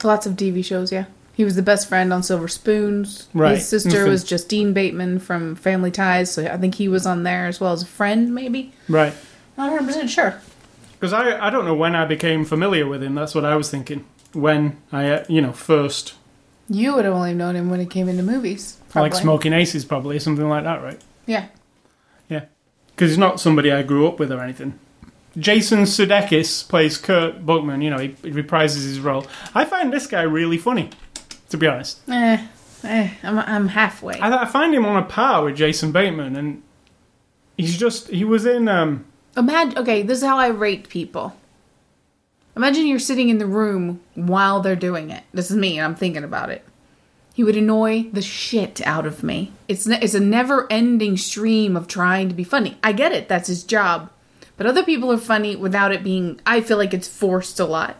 Lots 0.04 0.26
of 0.26 0.34
TV 0.34 0.62
shows, 0.62 0.92
yeah. 0.92 1.06
He 1.36 1.44
was 1.44 1.54
the 1.54 1.62
best 1.62 1.86
friend 1.88 2.12
on 2.14 2.22
Silver 2.22 2.48
Spoons. 2.48 3.28
Right. 3.34 3.56
His 3.56 3.68
sister 3.68 4.06
was 4.06 4.24
Justine 4.24 4.72
Bateman 4.72 5.18
from 5.18 5.54
Family 5.54 5.90
Ties, 5.90 6.30
so 6.32 6.46
I 6.46 6.56
think 6.56 6.76
he 6.76 6.88
was 6.88 7.04
on 7.06 7.24
there 7.24 7.46
as 7.46 7.60
well 7.60 7.72
as 7.74 7.82
a 7.82 7.86
friend, 7.86 8.34
maybe. 8.34 8.72
Right. 8.88 9.12
Not 9.58 9.78
100% 9.78 10.08
sure. 10.08 10.40
Because 10.92 11.12
I 11.12 11.46
I 11.46 11.50
don't 11.50 11.66
know 11.66 11.74
when 11.74 11.94
I 11.94 12.06
became 12.06 12.46
familiar 12.46 12.86
with 12.86 13.02
him. 13.02 13.14
That's 13.14 13.34
what 13.34 13.44
I 13.44 13.54
was 13.54 13.70
thinking 13.70 14.04
when 14.32 14.78
I 14.90 15.10
uh, 15.10 15.24
you 15.28 15.42
know 15.42 15.52
first 15.52 16.14
You 16.70 16.94
would 16.94 17.04
have 17.04 17.14
only 17.14 17.34
known 17.34 17.54
him 17.54 17.68
when 17.70 17.80
he 17.80 17.86
came 17.86 18.08
into 18.08 18.22
movies. 18.22 18.78
like 18.80 18.90
probably. 18.92 19.20
Smoking 19.20 19.52
Aces 19.52 19.84
probably 19.84 20.18
something 20.18 20.48
like 20.48 20.64
that, 20.64 20.82
right? 20.82 21.00
Yeah. 21.26 21.48
Yeah. 22.30 22.46
because 22.94 23.10
he's 23.10 23.18
not 23.18 23.40
somebody 23.40 23.70
I 23.70 23.82
grew 23.82 24.06
up 24.08 24.18
with 24.18 24.32
or 24.32 24.40
anything. 24.40 24.78
Jason 25.38 25.80
Sudeikis 25.80 26.66
plays 26.66 26.96
Kurt 26.96 27.44
Buckman. 27.44 27.82
You 27.82 27.90
know, 27.90 27.98
he, 27.98 28.08
he 28.22 28.30
reprises 28.30 28.84
his 28.86 29.00
role. 29.00 29.26
I 29.54 29.66
find 29.66 29.92
this 29.92 30.06
guy 30.06 30.22
really 30.22 30.56
funny, 30.56 30.88
to 31.50 31.56
be 31.56 31.66
honest. 31.66 32.00
Eh, 32.08 32.46
eh, 32.84 33.10
I'm, 33.22 33.38
I'm 33.38 33.68
halfway. 33.68 34.18
I, 34.18 34.42
I 34.42 34.44
find 34.46 34.74
him 34.74 34.86
on 34.86 35.02
a 35.02 35.06
par 35.06 35.44
with 35.44 35.56
Jason 35.56 35.92
Bateman, 35.92 36.36
and 36.36 36.62
he's 37.56 37.76
just 37.76 38.08
he 38.08 38.24
was 38.24 38.46
in. 38.46 38.68
um 38.68 39.04
Imagine, 39.36 39.78
okay, 39.78 40.02
this 40.02 40.18
is 40.18 40.24
how 40.24 40.38
I 40.38 40.48
rate 40.48 40.88
people. 40.88 41.36
Imagine 42.56 42.86
you're 42.86 42.98
sitting 42.98 43.28
in 43.28 43.36
the 43.36 43.46
room 43.46 44.00
while 44.14 44.60
they're 44.60 44.74
doing 44.74 45.10
it. 45.10 45.24
This 45.34 45.50
is 45.50 45.56
me, 45.58 45.76
and 45.78 45.84
I'm 45.84 45.94
thinking 45.94 46.24
about 46.24 46.48
it. 46.48 46.64
He 47.34 47.44
would 47.44 47.56
annoy 47.56 48.04
the 48.14 48.22
shit 48.22 48.80
out 48.86 49.04
of 49.04 49.22
me. 49.22 49.52
It's 49.68 49.86
ne- 49.86 50.00
it's 50.00 50.14
a 50.14 50.20
never-ending 50.20 51.18
stream 51.18 51.76
of 51.76 51.86
trying 51.86 52.30
to 52.30 52.34
be 52.34 52.44
funny. 52.44 52.78
I 52.82 52.92
get 52.92 53.12
it; 53.12 53.28
that's 53.28 53.48
his 53.48 53.62
job. 53.62 54.10
But 54.56 54.66
other 54.66 54.82
people 54.82 55.12
are 55.12 55.18
funny 55.18 55.54
without 55.54 55.92
it 55.92 56.02
being. 56.02 56.40
I 56.46 56.62
feel 56.62 56.78
like 56.78 56.94
it's 56.94 57.08
forced 57.08 57.60
a 57.60 57.66
lot. 57.66 57.96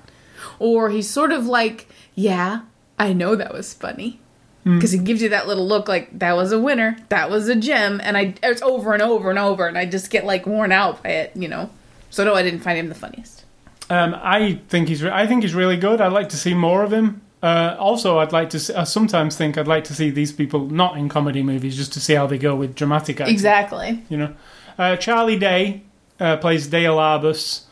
Or 0.59 0.89
he's 0.89 1.11
sort 1.11 1.33
of 1.33 1.47
like, 1.47 1.87
yeah, 2.15 2.63
I 2.99 3.13
know 3.13 3.37
that 3.37 3.53
was 3.53 3.75
funny. 3.75 4.21
Because 4.65 4.91
he 4.91 4.99
gives 4.99 5.23
you 5.23 5.29
that 5.29 5.47
little 5.47 5.65
look 5.65 5.87
like 5.87 6.19
that 6.19 6.35
was 6.35 6.51
a 6.51 6.59
winner, 6.61 6.97
that 7.09 7.31
was 7.31 7.49
a 7.49 7.55
gem, 7.55 8.01
and 8.03 8.17
I 8.17 8.35
it's 8.43 8.61
over 8.63 8.95
and 8.95 9.01
over 9.01 9.31
and 9.31 9.39
over, 9.39 9.69
and 9.69 9.79
I 9.79 9.87
just 9.87 10.11
get 10.11 10.25
like 10.25 10.45
worn 10.45 10.73
out 10.73 11.05
by 11.05 11.11
it, 11.11 11.37
you 11.37 11.47
know. 11.47 11.71
So 12.11 12.25
no, 12.25 12.35
I 12.35 12.43
didn't 12.43 12.61
find 12.61 12.77
him 12.77 12.89
the 12.89 12.97
funniest. 12.97 13.45
Um, 13.91 14.17
I 14.21 14.61
think 14.69 14.89
he's. 14.89 15.05
Re- 15.05 15.13
I 15.13 15.29
think 15.29 15.43
he's 15.43 15.55
really 15.55 15.77
good. 15.77 16.01
I'd 16.01 16.13
like 16.13 16.31
to 16.31 16.37
see 16.37 16.53
more 16.53 16.83
of 16.83 16.93
him. 16.93 17.23
Uh, 17.45 17.77
also, 17.79 18.19
I'd 18.19 18.33
like 18.33 18.51
to. 18.51 18.59
See, 18.59 18.75
I 18.75 18.83
sometimes 18.83 19.37
think 19.37 19.57
I'd 19.57 19.69
like 19.69 19.85
to 19.85 19.95
see 19.95 20.11
these 20.11 20.33
people 20.33 20.67
not 20.67 20.97
in 20.97 21.09
comedy 21.09 21.45
movies, 21.45 21.77
just 21.77 21.93
to 21.93 22.01
see 22.01 22.15
how 22.15 22.27
they 22.27 22.39
go 22.39 22.57
with 22.57 22.75
dramatic 22.75 23.21
acting. 23.21 23.33
Exactly. 23.33 24.03
You 24.09 24.17
know, 24.17 24.35
uh, 24.79 24.97
Charlie 24.97 25.39
Day 25.39 25.83
uh, 26.19 26.39
plays 26.39 26.67
Dale 26.67 26.97
Arbus. 26.97 27.63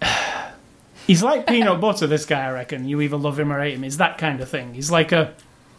He's 1.06 1.22
like 1.22 1.46
peanut 1.46 1.80
butter. 1.80 2.06
This 2.06 2.24
guy, 2.24 2.46
I 2.46 2.50
reckon. 2.52 2.88
You 2.88 3.00
either 3.00 3.16
love 3.16 3.38
him 3.38 3.52
or 3.52 3.60
hate 3.60 3.74
him. 3.74 3.84
It's 3.84 3.96
that 3.96 4.18
kind 4.18 4.40
of 4.40 4.48
thing. 4.48 4.74
He's 4.74 4.90
like 4.90 5.12
a 5.12 5.34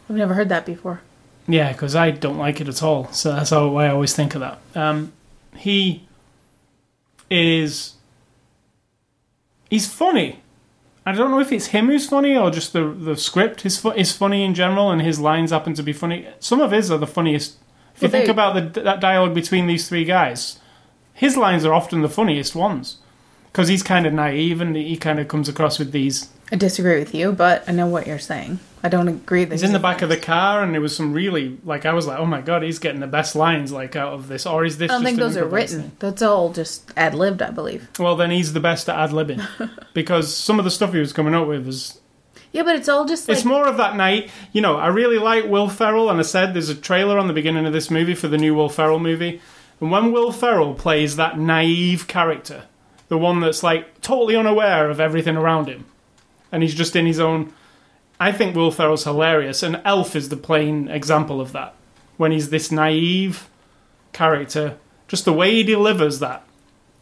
I've 0.09 0.15
never 0.17 0.33
heard 0.33 0.49
that 0.49 0.65
before. 0.65 1.01
yeah, 1.47 1.71
because 1.71 1.95
I 1.95 2.11
don't 2.11 2.37
like 2.37 2.59
it 2.61 2.67
at 2.67 2.83
all. 2.83 3.11
So 3.11 3.31
that's 3.33 3.49
how 3.51 3.67
why 3.69 3.85
I 3.85 3.89
always 3.89 4.13
think 4.15 4.35
of 4.35 4.41
that. 4.41 4.59
Um, 4.75 5.13
he 5.55 6.03
is. 7.29 7.93
He's 9.69 9.91
funny. 9.91 10.39
I 11.05 11.11
don't 11.11 11.31
know 11.31 11.39
if 11.39 11.51
it's 11.51 11.67
him 11.67 11.87
who's 11.87 12.07
funny 12.07 12.37
or 12.37 12.49
just 12.51 12.73
the 12.73 12.87
the 12.89 13.17
script 13.17 13.65
is 13.65 13.77
fu- 13.79 13.91
is 13.91 14.11
funny 14.11 14.43
in 14.43 14.53
general, 14.53 14.91
and 14.91 15.01
his 15.01 15.19
lines 15.19 15.51
happen 15.51 15.73
to 15.75 15.83
be 15.83 15.93
funny. 15.93 16.27
Some 16.39 16.61
of 16.61 16.71
his 16.71 16.91
are 16.91 16.97
the 16.97 17.07
funniest. 17.07 17.57
If 17.95 18.01
you 18.01 18.05
Well, 18.07 18.11
think 18.11 18.25
they- 18.25 18.31
about 18.31 18.73
the 18.73 18.81
that 18.81 18.99
dialogue 19.01 19.33
between 19.33 19.67
these 19.67 19.87
three 19.89 20.05
guys, 20.05 20.59
his 21.13 21.35
lines 21.37 21.65
are 21.65 21.73
often 21.73 22.01
the 22.01 22.09
funniest 22.09 22.55
ones 22.55 22.97
because 23.53 23.67
he's 23.67 23.83
kind 23.83 24.07
of 24.07 24.13
naive 24.13 24.59
and 24.59 24.75
he 24.75 24.97
kind 24.97 25.19
of 25.19 25.27
comes 25.27 25.47
across 25.47 25.77
with 25.77 25.91
these. 25.91 26.27
I 26.51 26.55
disagree 26.55 26.97
with 26.97 27.13
you, 27.13 27.31
but 27.31 27.63
I 27.67 27.71
know 27.71 27.85
what 27.85 28.07
you're 28.07 28.19
saying. 28.19 28.59
I 28.81 28.89
don't 28.89 29.07
agree 29.07 29.45
that 29.45 29.53
He's 29.53 29.63
in 29.63 29.73
the 29.73 29.79
back 29.79 30.01
of 30.01 30.09
the 30.09 30.17
car, 30.17 30.61
and 30.61 30.73
there 30.73 30.81
was 30.81 30.95
some 30.95 31.13
really 31.13 31.57
like 31.63 31.85
I 31.85 31.93
was 31.93 32.05
like, 32.05 32.19
oh 32.19 32.25
my 32.25 32.41
god, 32.41 32.63
he's 32.63 32.79
getting 32.79 32.99
the 32.99 33.07
best 33.07 33.35
lines 33.35 33.71
like 33.71 33.95
out 33.95 34.11
of 34.11 34.27
this, 34.27 34.45
or 34.45 34.65
is 34.65 34.77
this? 34.77 34.91
I 34.91 34.95
don't 34.95 35.03
just 35.03 35.09
think 35.09 35.19
those 35.19 35.37
are 35.37 35.45
written. 35.45 35.93
That's 35.99 36.21
all 36.21 36.51
just 36.51 36.91
ad 36.97 37.13
libbed, 37.13 37.41
I 37.41 37.51
believe. 37.51 37.87
Well, 37.97 38.15
then 38.15 38.31
he's 38.31 38.53
the 38.53 38.59
best 38.59 38.89
at 38.89 38.97
ad 38.97 39.11
libbing 39.11 39.47
because 39.93 40.35
some 40.35 40.59
of 40.59 40.65
the 40.65 40.71
stuff 40.71 40.91
he 40.91 40.99
was 40.99 41.13
coming 41.13 41.33
up 41.33 41.47
with 41.47 41.65
was. 41.65 41.99
Yeah, 42.51 42.63
but 42.63 42.75
it's 42.75 42.89
all 42.89 43.05
just 43.05 43.29
like 43.29 43.37
it's 43.37 43.45
more 43.45 43.67
of 43.67 43.77
that 43.77 43.95
night. 43.95 44.29
You 44.51 44.61
know, 44.61 44.75
I 44.75 44.87
really 44.87 45.17
like 45.17 45.45
Will 45.45 45.69
Ferrell, 45.69 46.09
and 46.09 46.19
I 46.19 46.23
said 46.23 46.53
there's 46.53 46.69
a 46.69 46.75
trailer 46.75 47.17
on 47.17 47.27
the 47.27 47.33
beginning 47.33 47.65
of 47.65 47.73
this 47.73 47.89
movie 47.89 48.15
for 48.15 48.27
the 48.27 48.37
new 48.37 48.53
Will 48.53 48.69
Ferrell 48.69 48.99
movie, 48.99 49.41
and 49.79 49.91
when 49.91 50.11
Will 50.11 50.31
Ferrell 50.31 50.73
plays 50.73 51.15
that 51.15 51.39
naive 51.39 52.07
character, 52.07 52.65
the 53.13 53.17
one 53.19 53.41
that's 53.41 53.61
like 53.61 54.01
totally 54.01 54.35
unaware 54.35 54.89
of 54.89 54.99
everything 54.99 55.37
around 55.37 55.67
him, 55.67 55.85
and 56.51 56.63
he's 56.63 56.73
just 56.73 56.95
in 56.95 57.05
his 57.05 57.19
own. 57.19 57.53
I 58.19 58.31
think 58.31 58.55
Will 58.55 58.71
Ferrell's 58.71 59.03
hilarious, 59.03 59.61
and 59.61 59.79
Elf 59.85 60.15
is 60.15 60.29
the 60.29 60.35
plain 60.37 60.87
example 60.87 61.39
of 61.39 61.51
that. 61.51 61.75
When 62.17 62.31
he's 62.31 62.49
this 62.49 62.71
naive 62.71 63.47
character, 64.13 64.77
just 65.07 65.25
the 65.25 65.33
way 65.33 65.51
he 65.51 65.61
delivers 65.63 66.17
that 66.19 66.43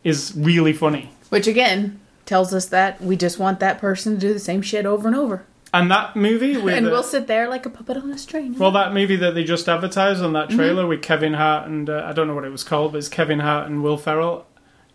is 0.03 0.33
really 0.35 0.73
funny. 0.73 1.11
which 1.29 1.47
again 1.47 1.99
tells 2.25 2.53
us 2.53 2.65
that 2.65 2.99
we 3.01 3.15
just 3.15 3.39
want 3.39 3.59
that 3.61 3.77
person 3.79 4.13
to 4.15 4.19
do 4.19 4.33
the 4.33 4.39
same 4.39 4.61
shit 4.61 4.85
over 4.85 5.07
and 5.07 5.15
over. 5.15 5.45
And 5.73 5.89
that 5.91 6.15
movie 6.17 6.57
with 6.65 6.73
and 6.75 6.87
uh, 6.87 6.91
we'll 6.91 7.03
sit 7.03 7.27
there 7.27 7.47
like 7.47 7.65
a 7.65 7.69
puppet 7.69 7.95
on 7.97 8.11
a 8.11 8.17
string. 8.17 8.57
well, 8.57 8.71
that 8.71 8.93
movie 8.93 9.15
that 9.17 9.33
they 9.33 9.45
just 9.45 9.69
advertised 9.69 10.21
on 10.21 10.33
that 10.33 10.49
Mm-hmm. 10.49 10.57
trailer 10.57 10.85
with 10.87 11.01
Kevin 11.01 11.35
Hart 11.35 11.67
and 11.69 11.89
uh, 11.89 12.03
I 12.05 12.11
don't 12.11 12.27
know 12.27 12.35
what 12.35 12.43
it 12.45 12.51
was 12.51 12.63
called, 12.65 12.91
but 12.91 12.97
it's 12.97 13.07
Kevin 13.09 13.39
Hart 13.39 13.67
and 13.67 13.81
Will 13.81 13.97
Ferrell. 13.97 14.45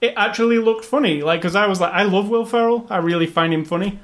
It 0.07 0.15
actually 0.17 0.59
looked 0.59 0.85
funny, 0.85 1.23
like 1.23 1.41
because 1.41 1.55
I 1.57 1.67
was 1.67 1.81
like, 1.81 1.93
I 1.93 2.03
love 2.03 2.29
Will 2.29 2.45
Ferrell. 2.47 2.87
I 2.91 2.99
really 2.99 3.27
find 3.27 3.53
him 3.53 3.65
funny, 3.65 3.99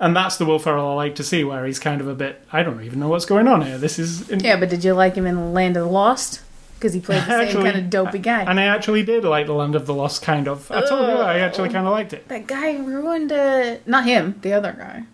and 0.00 0.14
that's 0.14 0.36
the 0.36 0.44
Will 0.44 0.58
Ferrell 0.58 0.88
I 0.90 0.94
like 0.94 1.14
to 1.16 1.24
see, 1.24 1.44
where 1.44 1.64
he's 1.66 1.78
kind 1.78 2.00
of 2.00 2.08
a 2.08 2.14
bit. 2.14 2.42
I 2.52 2.62
don't 2.62 2.82
even 2.82 3.00
know 3.00 3.08
what's 3.08 3.24
going 3.26 3.48
on 3.48 3.62
here. 3.62 3.78
This 3.78 3.98
is 3.98 4.28
yeah, 4.30 4.56
but 4.58 4.68
did 4.70 4.84
you 4.84 4.92
like 4.94 5.14
him 5.16 5.26
in 5.26 5.52
Land 5.52 5.76
of 5.76 5.84
the 5.84 5.90
Lost? 5.90 6.40
Because 6.76 6.92
he 6.92 7.00
played 7.00 7.22
the 7.22 7.26
same 7.26 7.40
Actually, 7.40 7.70
kind 7.70 7.84
of 7.84 7.90
dopey 7.90 8.18
guy. 8.18 8.42
And 8.42 8.60
I 8.60 8.64
actually 8.64 9.04
did 9.04 9.24
like 9.24 9.46
The 9.46 9.54
Land 9.54 9.74
of 9.74 9.86
the 9.86 9.94
Lost, 9.94 10.20
kind 10.20 10.46
of. 10.48 10.70
I 10.70 10.84
told 10.86 11.08
you, 11.08 11.14
I 11.16 11.38
actually 11.38 11.70
kind 11.70 11.86
of 11.86 11.92
liked 11.92 12.12
it. 12.12 12.28
that 12.28 12.46
guy 12.46 12.76
ruined 12.76 13.32
uh 13.32 13.76
Not 13.86 14.04
him, 14.04 14.38
the 14.42 14.52
other 14.52 14.72
guy. 14.72 15.04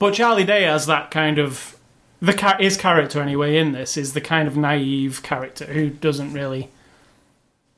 But 0.00 0.14
Charlie 0.14 0.44
Day 0.44 0.62
has 0.64 0.86
that 0.86 1.10
kind 1.12 1.38
of 1.38 1.76
the 2.20 2.32
char- 2.32 2.58
his 2.58 2.76
character 2.76 3.20
anyway 3.20 3.56
in 3.56 3.72
this 3.72 3.96
is 3.96 4.14
the 4.14 4.20
kind 4.20 4.48
of 4.48 4.56
naive 4.56 5.22
character 5.22 5.66
who 5.66 5.90
doesn't 5.90 6.32
really 6.32 6.70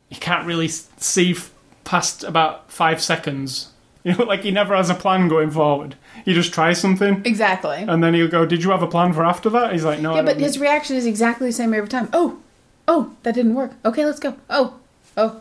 you 0.09 0.16
can't 0.16 0.46
really 0.46 0.68
see 0.68 1.33
f- 1.33 1.51
past 1.88 2.22
about 2.24 2.70
five 2.70 3.01
seconds. 3.03 3.72
You 4.05 4.14
know, 4.14 4.24
like 4.24 4.42
he 4.42 4.53
never 4.53 4.77
has 4.77 4.88
a 4.90 4.94
plan 4.94 5.29
going 5.29 5.51
forward. 5.51 5.96
He 6.24 6.33
just 6.33 6.55
tries 6.55 6.81
something 6.81 7.20
Exactly. 7.27 7.79
and 7.87 8.03
then 8.03 8.14
he'll 8.14 8.29
go, 8.29 8.46
"Did 8.46 8.62
you 8.62 8.70
have 8.70 8.83
a 8.83 8.87
plan 8.87 9.12
for 9.12 9.24
after 9.24 9.51
that?" 9.51 9.72
He's 9.72 9.85
like, 9.85 10.01
"No." 10.01 10.12
I 10.12 10.16
yeah, 10.16 10.22
but 10.22 10.35
don't." 10.35 10.44
his 10.44 10.59
reaction 10.59 10.96
is 10.96 11.05
exactly 11.05 11.48
the 11.48 11.53
same 11.53 11.74
every 11.74 11.88
time. 11.88 12.09
Oh, 12.12 12.38
oh, 12.87 13.16
that 13.24 13.35
didn't 13.35 13.55
work. 13.55 13.72
Okay, 13.85 14.07
let's 14.07 14.20
go. 14.20 14.37
Oh, 14.48 14.74
oh, 15.16 15.40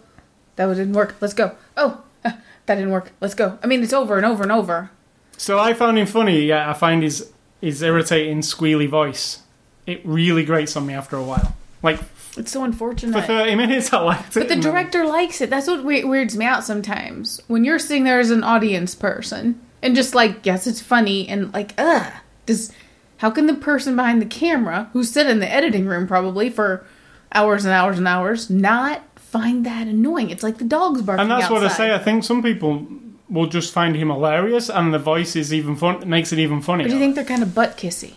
that 0.55 0.65
didn't 0.73 0.93
work. 0.93 1.15
Let's 1.21 1.35
go. 1.35 1.55
Oh, 1.77 2.01
uh, 2.25 2.31
that 2.65 2.75
didn't 2.75 2.89
work. 2.91 3.11
Let's 3.21 3.35
go. 3.35 3.57
I 3.63 3.67
mean, 3.67 3.83
it's 3.83 3.93
over 3.93 4.17
and 4.17 4.25
over 4.25 4.41
and 4.43 4.51
over. 4.51 4.89
So 5.37 5.59
I 5.59 5.73
found 5.73 5.97
him 5.99 6.07
funny. 6.07 6.41
Yeah, 6.47 6.69
I 6.69 6.73
find 6.73 7.03
his 7.03 7.31
his 7.61 7.81
irritating, 7.83 8.41
squealy 8.41 8.89
voice. 8.89 9.43
It 9.85 10.01
really 10.03 10.43
grates 10.43 10.75
on 10.75 10.87
me 10.87 10.95
after 10.95 11.15
a 11.15 11.23
while. 11.23 11.55
Like 11.83 11.99
It's 12.37 12.51
so 12.51 12.63
unfortunate. 12.63 13.11
for 13.13 13.19
unfortunate. 13.19 13.43
thirty 13.43 13.55
minutes, 13.55 13.91
I 13.93 13.99
liked 14.01 14.35
it. 14.37 14.39
But 14.39 14.49
the 14.49 14.55
director 14.55 15.05
likes 15.05 15.41
it. 15.41 15.49
That's 15.49 15.67
what 15.67 15.83
we- 15.83 16.03
weirds 16.03 16.37
me 16.37 16.45
out 16.45 16.63
sometimes. 16.63 17.41
When 17.47 17.63
you're 17.63 17.79
sitting 17.79 18.03
there 18.03 18.19
as 18.19 18.31
an 18.31 18.43
audience 18.43 18.95
person 18.95 19.59
And 19.83 19.95
just 19.95 20.15
like, 20.15 20.45
yes, 20.45 20.65
it's 20.65 20.81
funny 20.81 21.27
and 21.27 21.53
like, 21.53 21.73
ugh. 21.77 22.11
Does 22.45 22.71
how 23.17 23.29
can 23.31 23.45
the 23.47 23.53
person 23.53 23.95
behind 23.95 24.21
the 24.21 24.25
camera, 24.25 24.89
who's 24.93 25.11
sitting 25.11 25.31
in 25.31 25.39
the 25.39 25.51
editing 25.51 25.85
room 25.87 26.07
probably 26.07 26.49
for 26.49 26.85
hours 27.33 27.65
and 27.65 27.73
hours 27.73 27.97
and 27.97 28.07
hours, 28.07 28.49
not 28.49 29.01
find 29.19 29.65
that 29.65 29.87
annoying? 29.87 30.29
It's 30.29 30.43
like 30.43 30.57
the 30.59 30.65
dogs 30.65 31.01
barking. 31.01 31.21
And 31.23 31.31
that's 31.31 31.49
what 31.49 31.63
I 31.63 31.67
say. 31.69 31.93
I 31.93 31.99
think 31.99 32.23
some 32.23 32.41
people 32.43 32.87
will 33.29 33.47
just 33.47 33.73
find 33.73 33.95
him 33.95 34.09
hilarious, 34.09 34.69
and 34.69 34.93
the 34.93 34.99
voice 34.99 35.35
is 35.35 35.53
even 35.53 35.75
fun. 35.75 36.07
Makes 36.07 36.31
it 36.31 36.39
even 36.39 36.61
funnier. 36.61 36.85
But 36.85 36.89
do 36.91 36.95
you 36.95 37.01
think 37.01 37.15
they're 37.15 37.25
kind 37.25 37.43
of 37.43 37.53
butt 37.53 37.75
kissy? 37.77 38.13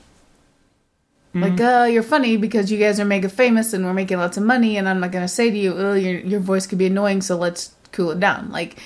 Mm-hmm. 1.35 1.43
Like, 1.43 1.61
uh, 1.61 1.85
you're 1.85 2.03
funny 2.03 2.37
because 2.37 2.73
you 2.73 2.79
guys 2.79 2.99
are 2.99 3.05
mega 3.05 3.29
famous 3.29 3.73
and 3.73 3.85
we're 3.85 3.95
making 3.95 4.19
lots 4.19 4.37
of 4.37 4.43
money, 4.43 4.77
and 4.77 4.89
I'm 4.89 4.99
not 4.99 5.13
gonna 5.13 5.29
say 5.29 5.51
to 5.51 5.57
you, 5.57 5.75
oh, 5.77 5.95
your 5.95 6.19
your 6.19 6.41
voice 6.41 6.67
could 6.67 6.79
be 6.79 6.87
annoying, 6.87 7.23
so 7.23 7.37
let's 7.37 7.73
cool 7.93 8.11
it 8.11 8.19
down. 8.19 8.51
Like, 8.51 8.79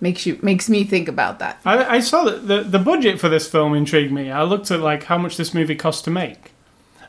makes 0.00 0.26
you 0.26 0.38
makes 0.42 0.68
me 0.68 0.84
think 0.84 1.08
about 1.08 1.38
that. 1.38 1.60
I, 1.64 1.96
I 1.96 2.00
saw 2.00 2.24
that 2.24 2.48
the 2.48 2.62
the 2.62 2.78
budget 2.80 3.20
for 3.20 3.28
this 3.28 3.48
film 3.48 3.74
intrigued 3.74 4.12
me. 4.12 4.30
I 4.32 4.42
looked 4.42 4.70
at 4.70 4.80
like 4.80 5.04
how 5.04 5.16
much 5.16 5.36
this 5.36 5.54
movie 5.54 5.76
cost 5.76 6.04
to 6.04 6.10
make, 6.10 6.52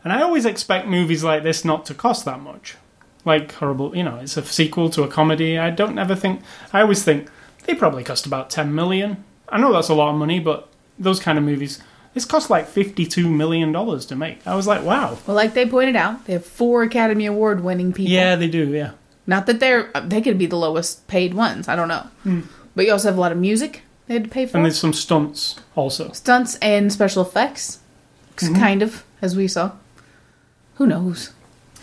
and 0.04 0.14
I 0.14 0.22
always 0.22 0.46
expect 0.46 0.88
movies 0.88 1.24
like 1.24 1.42
this 1.42 1.66
not 1.66 1.86
to 1.88 1.94
cost 1.96 2.26
that 2.26 2.40
much. 2.40 2.76
Like 3.26 3.52
horrible, 3.54 3.98
you 3.98 4.04
know, 4.04 4.18
it's 4.18 4.38
a 4.38 4.46
sequel 4.46 4.92
to 4.92 5.02
a 5.02 5.08
comedy. 5.08 5.58
I 5.58 5.72
don't 5.72 5.98
ever 5.98 6.16
think. 6.16 6.42
I 6.72 6.82
always 6.82 7.04
think 7.04 7.28
they 7.66 7.74
probably 7.74 8.04
cost 8.04 8.28
about 8.28 8.52
ten 8.52 8.76
million. 8.76 9.24
I 9.50 9.60
know 9.60 9.74
that's 9.74 9.90
a 9.90 9.96
lot 9.96 10.12
of 10.12 10.16
money, 10.16 10.40
but 10.40 10.70
those 11.00 11.20
kind 11.20 11.38
of 11.38 11.44
movies, 11.44 11.82
this 12.16 12.26
cost 12.26 12.50
like 12.50 12.68
fifty-two 12.68 13.30
million 13.30 13.72
dollars 13.72 14.08
to 14.08 14.16
make. 14.16 14.40
I 14.48 14.56
was 14.56 14.66
like, 14.66 14.84
wow. 14.84 15.20
Well, 15.28 15.36
like 15.36 15.54
they 15.54 15.68
pointed 15.68 15.96
out, 15.96 16.26
they 16.26 16.34
have 16.34 16.46
four 16.46 16.82
Academy 16.82 17.28
Award 17.28 17.64
winning 17.64 17.94
people. 17.94 18.12
Yeah, 18.12 18.36
they 18.36 18.48
do. 18.48 18.68
Yeah. 18.70 18.94
Not 19.28 19.46
that 19.46 19.60
they're 19.60 19.92
they 20.04 20.22
could 20.22 20.40
be 20.40 20.48
the 20.48 20.56
lowest 20.58 21.06
paid 21.08 21.36
ones. 21.36 21.68
I 21.68 21.76
don't 21.76 21.88
know. 21.88 22.08
But 22.76 22.86
you 22.88 22.92
also 22.92 23.10
have 23.10 23.18
a 23.18 23.22
lot 23.22 23.32
of 23.32 23.38
music 23.38 23.84
they 24.08 24.16
had 24.16 24.24
to 24.24 24.30
pay 24.30 24.46
for. 24.48 24.58
And 24.58 24.66
there's 24.66 24.80
some 24.80 24.94
stunts 24.94 25.56
also. 25.76 26.12
stunts 26.12 26.56
and 26.58 26.92
special 26.92 27.22
effects, 27.22 27.80
Mm-hmm. 28.38 28.56
kind 28.56 28.82
of 28.82 29.04
as 29.22 29.36
we 29.36 29.48
saw. 29.48 29.72
Who 30.76 30.86
knows? 30.88 31.32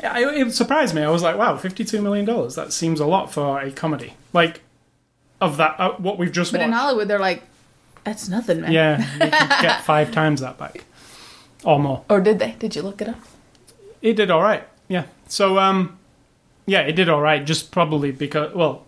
Yeah, 0.00 0.18
it, 0.18 0.48
it 0.48 0.52
surprised 0.52 0.94
me. 0.94 1.02
I 1.02 1.08
was 1.10 1.22
like, 1.22 1.36
wow, 1.38 1.56
fifty-two 1.56 2.02
million 2.02 2.24
dollars. 2.26 2.54
That 2.56 2.72
seems 2.72 3.00
a 3.00 3.06
lot 3.06 3.32
for 3.32 3.60
a 3.60 3.70
comedy. 3.72 4.14
Like 4.32 4.60
of 5.40 5.56
that, 5.56 5.80
uh, 5.80 5.92
what 5.96 6.18
we've 6.18 6.30
just 6.32 6.52
But 6.52 6.60
in. 6.60 6.72
Hollywood, 6.72 7.08
they're 7.08 7.18
like, 7.18 7.42
that's 8.04 8.28
nothing, 8.28 8.60
man. 8.60 8.72
Yeah, 8.72 8.98
you 9.14 9.18
could 9.20 9.30
get 9.30 9.80
five 9.84 10.10
times 10.10 10.40
that 10.40 10.58
back 10.58 10.84
or 11.64 11.78
more. 11.78 12.04
Or 12.08 12.20
did 12.20 12.38
they? 12.38 12.56
Did 12.58 12.74
you 12.76 12.82
look 12.82 13.00
it 13.00 13.08
up? 13.08 13.20
It 14.00 14.14
did 14.14 14.30
all 14.30 14.42
right. 14.42 14.66
Yeah. 14.88 15.04
So 15.28 15.58
um, 15.58 15.98
yeah, 16.66 16.80
it 16.80 16.92
did 16.92 17.08
all 17.08 17.20
right. 17.20 17.44
Just 17.44 17.70
probably 17.70 18.12
because 18.12 18.54
well, 18.54 18.86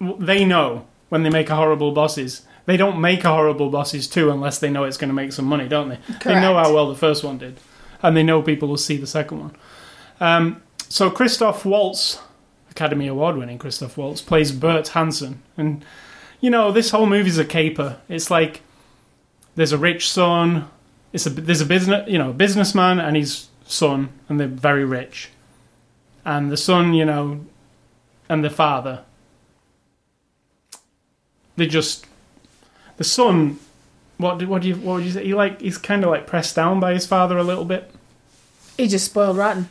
they 0.00 0.44
know 0.44 0.86
when 1.08 1.22
they 1.22 1.30
make 1.30 1.50
a 1.50 1.56
horrible 1.56 1.92
bosses. 1.92 2.42
They 2.66 2.76
don't 2.76 3.00
make 3.00 3.24
a 3.24 3.30
horrible 3.30 3.70
bosses 3.70 4.06
too 4.06 4.30
unless 4.30 4.58
they 4.58 4.70
know 4.70 4.84
it's 4.84 4.96
going 4.96 5.08
to 5.08 5.14
make 5.14 5.32
some 5.32 5.46
money, 5.46 5.66
don't 5.66 5.88
they? 5.88 5.98
They 6.24 6.34
know 6.34 6.54
how 6.54 6.72
well 6.72 6.88
the 6.88 6.94
first 6.94 7.24
one 7.24 7.38
did, 7.38 7.58
and 8.02 8.16
they 8.16 8.22
know 8.22 8.42
people 8.42 8.68
will 8.68 8.76
see 8.76 8.96
the 8.96 9.06
second 9.06 9.40
one. 9.40 9.56
Um, 10.20 10.62
so 10.88 11.10
Christoph 11.10 11.64
Waltz, 11.64 12.20
Academy 12.70 13.08
Award 13.08 13.36
winning 13.36 13.58
Christoph 13.58 13.96
Waltz, 13.96 14.20
plays 14.22 14.52
Bert 14.52 14.88
Hansen, 14.88 15.42
and 15.56 15.84
you 16.40 16.50
know 16.50 16.72
this 16.72 16.90
whole 16.90 17.06
movie's 17.06 17.38
a 17.38 17.44
caper. 17.44 18.00
It's 18.08 18.30
like 18.30 18.62
there's 19.54 19.72
a 19.72 19.78
rich 19.78 20.08
son, 20.08 20.68
it's 21.12 21.26
a 21.26 21.30
there's 21.30 21.60
a 21.60 21.66
business 21.66 22.08
you 22.08 22.18
know 22.18 22.32
businessman 22.32 22.98
and 22.98 23.16
his 23.16 23.48
son, 23.64 24.10
and 24.28 24.40
they're 24.40 24.48
very 24.48 24.84
rich, 24.84 25.30
and 26.24 26.50
the 26.50 26.56
son 26.56 26.94
you 26.94 27.04
know, 27.04 27.44
and 28.28 28.44
the 28.44 28.50
father. 28.50 29.04
They 31.56 31.66
just 31.66 32.06
the 32.96 33.04
son. 33.04 33.58
What 34.16 34.38
do, 34.38 34.46
what 34.46 34.60
do 34.62 34.68
you 34.68 34.76
what 34.76 34.96
would 34.96 35.04
you 35.04 35.10
say? 35.10 35.24
He 35.24 35.34
like 35.34 35.60
he's 35.60 35.78
kind 35.78 36.04
of 36.04 36.10
like 36.10 36.26
pressed 36.26 36.54
down 36.54 36.78
by 36.80 36.92
his 36.92 37.06
father 37.06 37.38
a 37.38 37.42
little 37.42 37.64
bit, 37.64 37.90
He 38.76 38.86
just 38.86 39.06
spoiled 39.06 39.36
rotten. 39.36 39.68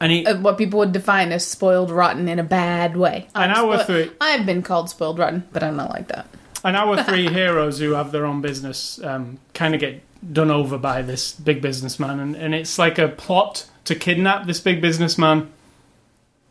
And 0.00 0.12
he 0.12 0.26
Uh, 0.26 0.38
what 0.40 0.58
people 0.58 0.78
would 0.78 0.92
define 0.92 1.32
as 1.32 1.46
spoiled 1.46 1.90
rotten 1.90 2.28
in 2.28 2.38
a 2.38 2.44
bad 2.44 2.96
way. 2.96 3.26
I'm 3.34 3.50
hour 3.50 3.78
spo- 3.78 3.86
three. 3.86 4.10
I've 4.20 4.44
been 4.46 4.62
called 4.62 4.90
spoiled 4.90 5.18
rotten, 5.18 5.44
but 5.52 5.62
I'm 5.62 5.76
not 5.76 5.90
like 5.90 6.08
that. 6.08 6.26
And 6.64 6.76
our 6.76 7.02
three 7.08 7.28
heroes 7.28 7.78
who 7.78 7.92
have 7.92 8.12
their 8.12 8.26
own 8.26 8.40
business 8.40 9.02
um, 9.04 9.38
kind 9.54 9.74
of 9.74 9.80
get 9.80 10.02
done 10.32 10.50
over 10.50 10.78
by 10.78 11.02
this 11.02 11.32
big 11.32 11.60
businessman, 11.62 12.18
and, 12.20 12.34
and 12.36 12.54
it's 12.54 12.78
like 12.78 12.98
a 12.98 13.08
plot 13.08 13.66
to 13.84 13.94
kidnap 13.94 14.46
this 14.46 14.60
big 14.60 14.80
businessman 14.80 15.52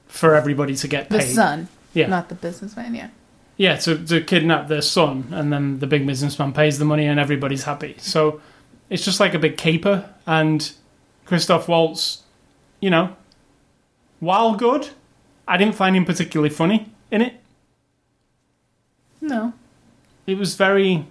for 0.07 0.35
everybody 0.35 0.75
to 0.75 0.87
get 0.87 1.09
paid. 1.09 1.21
The 1.21 1.25
son, 1.25 1.67
Yeah, 1.93 2.07
not 2.07 2.29
the 2.29 2.35
businessman. 2.35 2.95
Yeah. 2.95 3.09
yeah, 3.57 3.75
to 3.77 3.97
to 4.05 4.21
kidnap 4.21 4.67
their 4.69 4.81
son, 4.81 5.27
and 5.31 5.51
then 5.51 5.79
the 5.79 5.87
big 5.87 6.05
businessman 6.07 6.53
pays 6.53 6.79
the 6.79 6.85
money, 6.85 7.05
and 7.07 7.19
everybody's 7.19 7.63
happy. 7.63 7.95
So 7.99 8.39
it's 8.89 9.03
just 9.03 9.19
like 9.19 9.33
a 9.33 9.39
big 9.39 9.57
caper, 9.57 10.09
and 10.25 10.71
Christoph 11.25 11.67
Waltz, 11.67 12.23
you 12.79 12.89
know, 12.89 13.15
while 14.25 14.55
good, 14.55 14.89
I 15.47 15.57
didn't 15.57 15.75
find 15.75 15.95
him 15.95 16.05
particularly 16.05 16.49
funny 16.49 16.91
in 17.11 17.21
it. 17.21 17.33
No. 19.21 19.53
it 20.27 20.37
was 20.37 20.55
very 20.55 21.05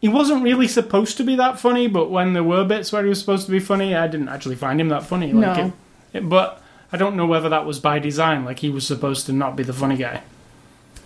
he 0.00 0.08
wasn't 0.08 0.42
really 0.42 0.66
supposed 0.68 1.18
to 1.18 1.24
be 1.24 1.36
that 1.36 1.58
funny 1.60 1.86
but 1.86 2.10
when 2.10 2.32
there 2.32 2.42
were 2.44 2.64
bits 2.64 2.92
where 2.92 3.02
he 3.02 3.08
was 3.10 3.20
supposed 3.20 3.44
to 3.44 3.52
be 3.52 3.58
funny 3.60 3.94
i 3.94 4.06
didn't 4.06 4.28
actually 4.30 4.56
find 4.56 4.80
him 4.80 4.88
that 4.88 5.02
funny 5.02 5.30
like 5.32 5.56
No. 5.56 5.66
it, 6.14 6.18
it- 6.18 6.28
but 6.28 6.62
i 6.92 6.96
don't 6.96 7.16
know 7.16 7.26
whether 7.26 7.50
that 7.50 7.66
was 7.66 7.78
by 7.78 7.98
design 7.98 8.44
like 8.46 8.60
he 8.60 8.70
was 8.70 8.86
supposed 8.86 9.26
to 9.26 9.32
not 9.32 9.54
be 9.54 9.62
the 9.62 9.74
funny 9.74 9.96
guy 9.96 10.22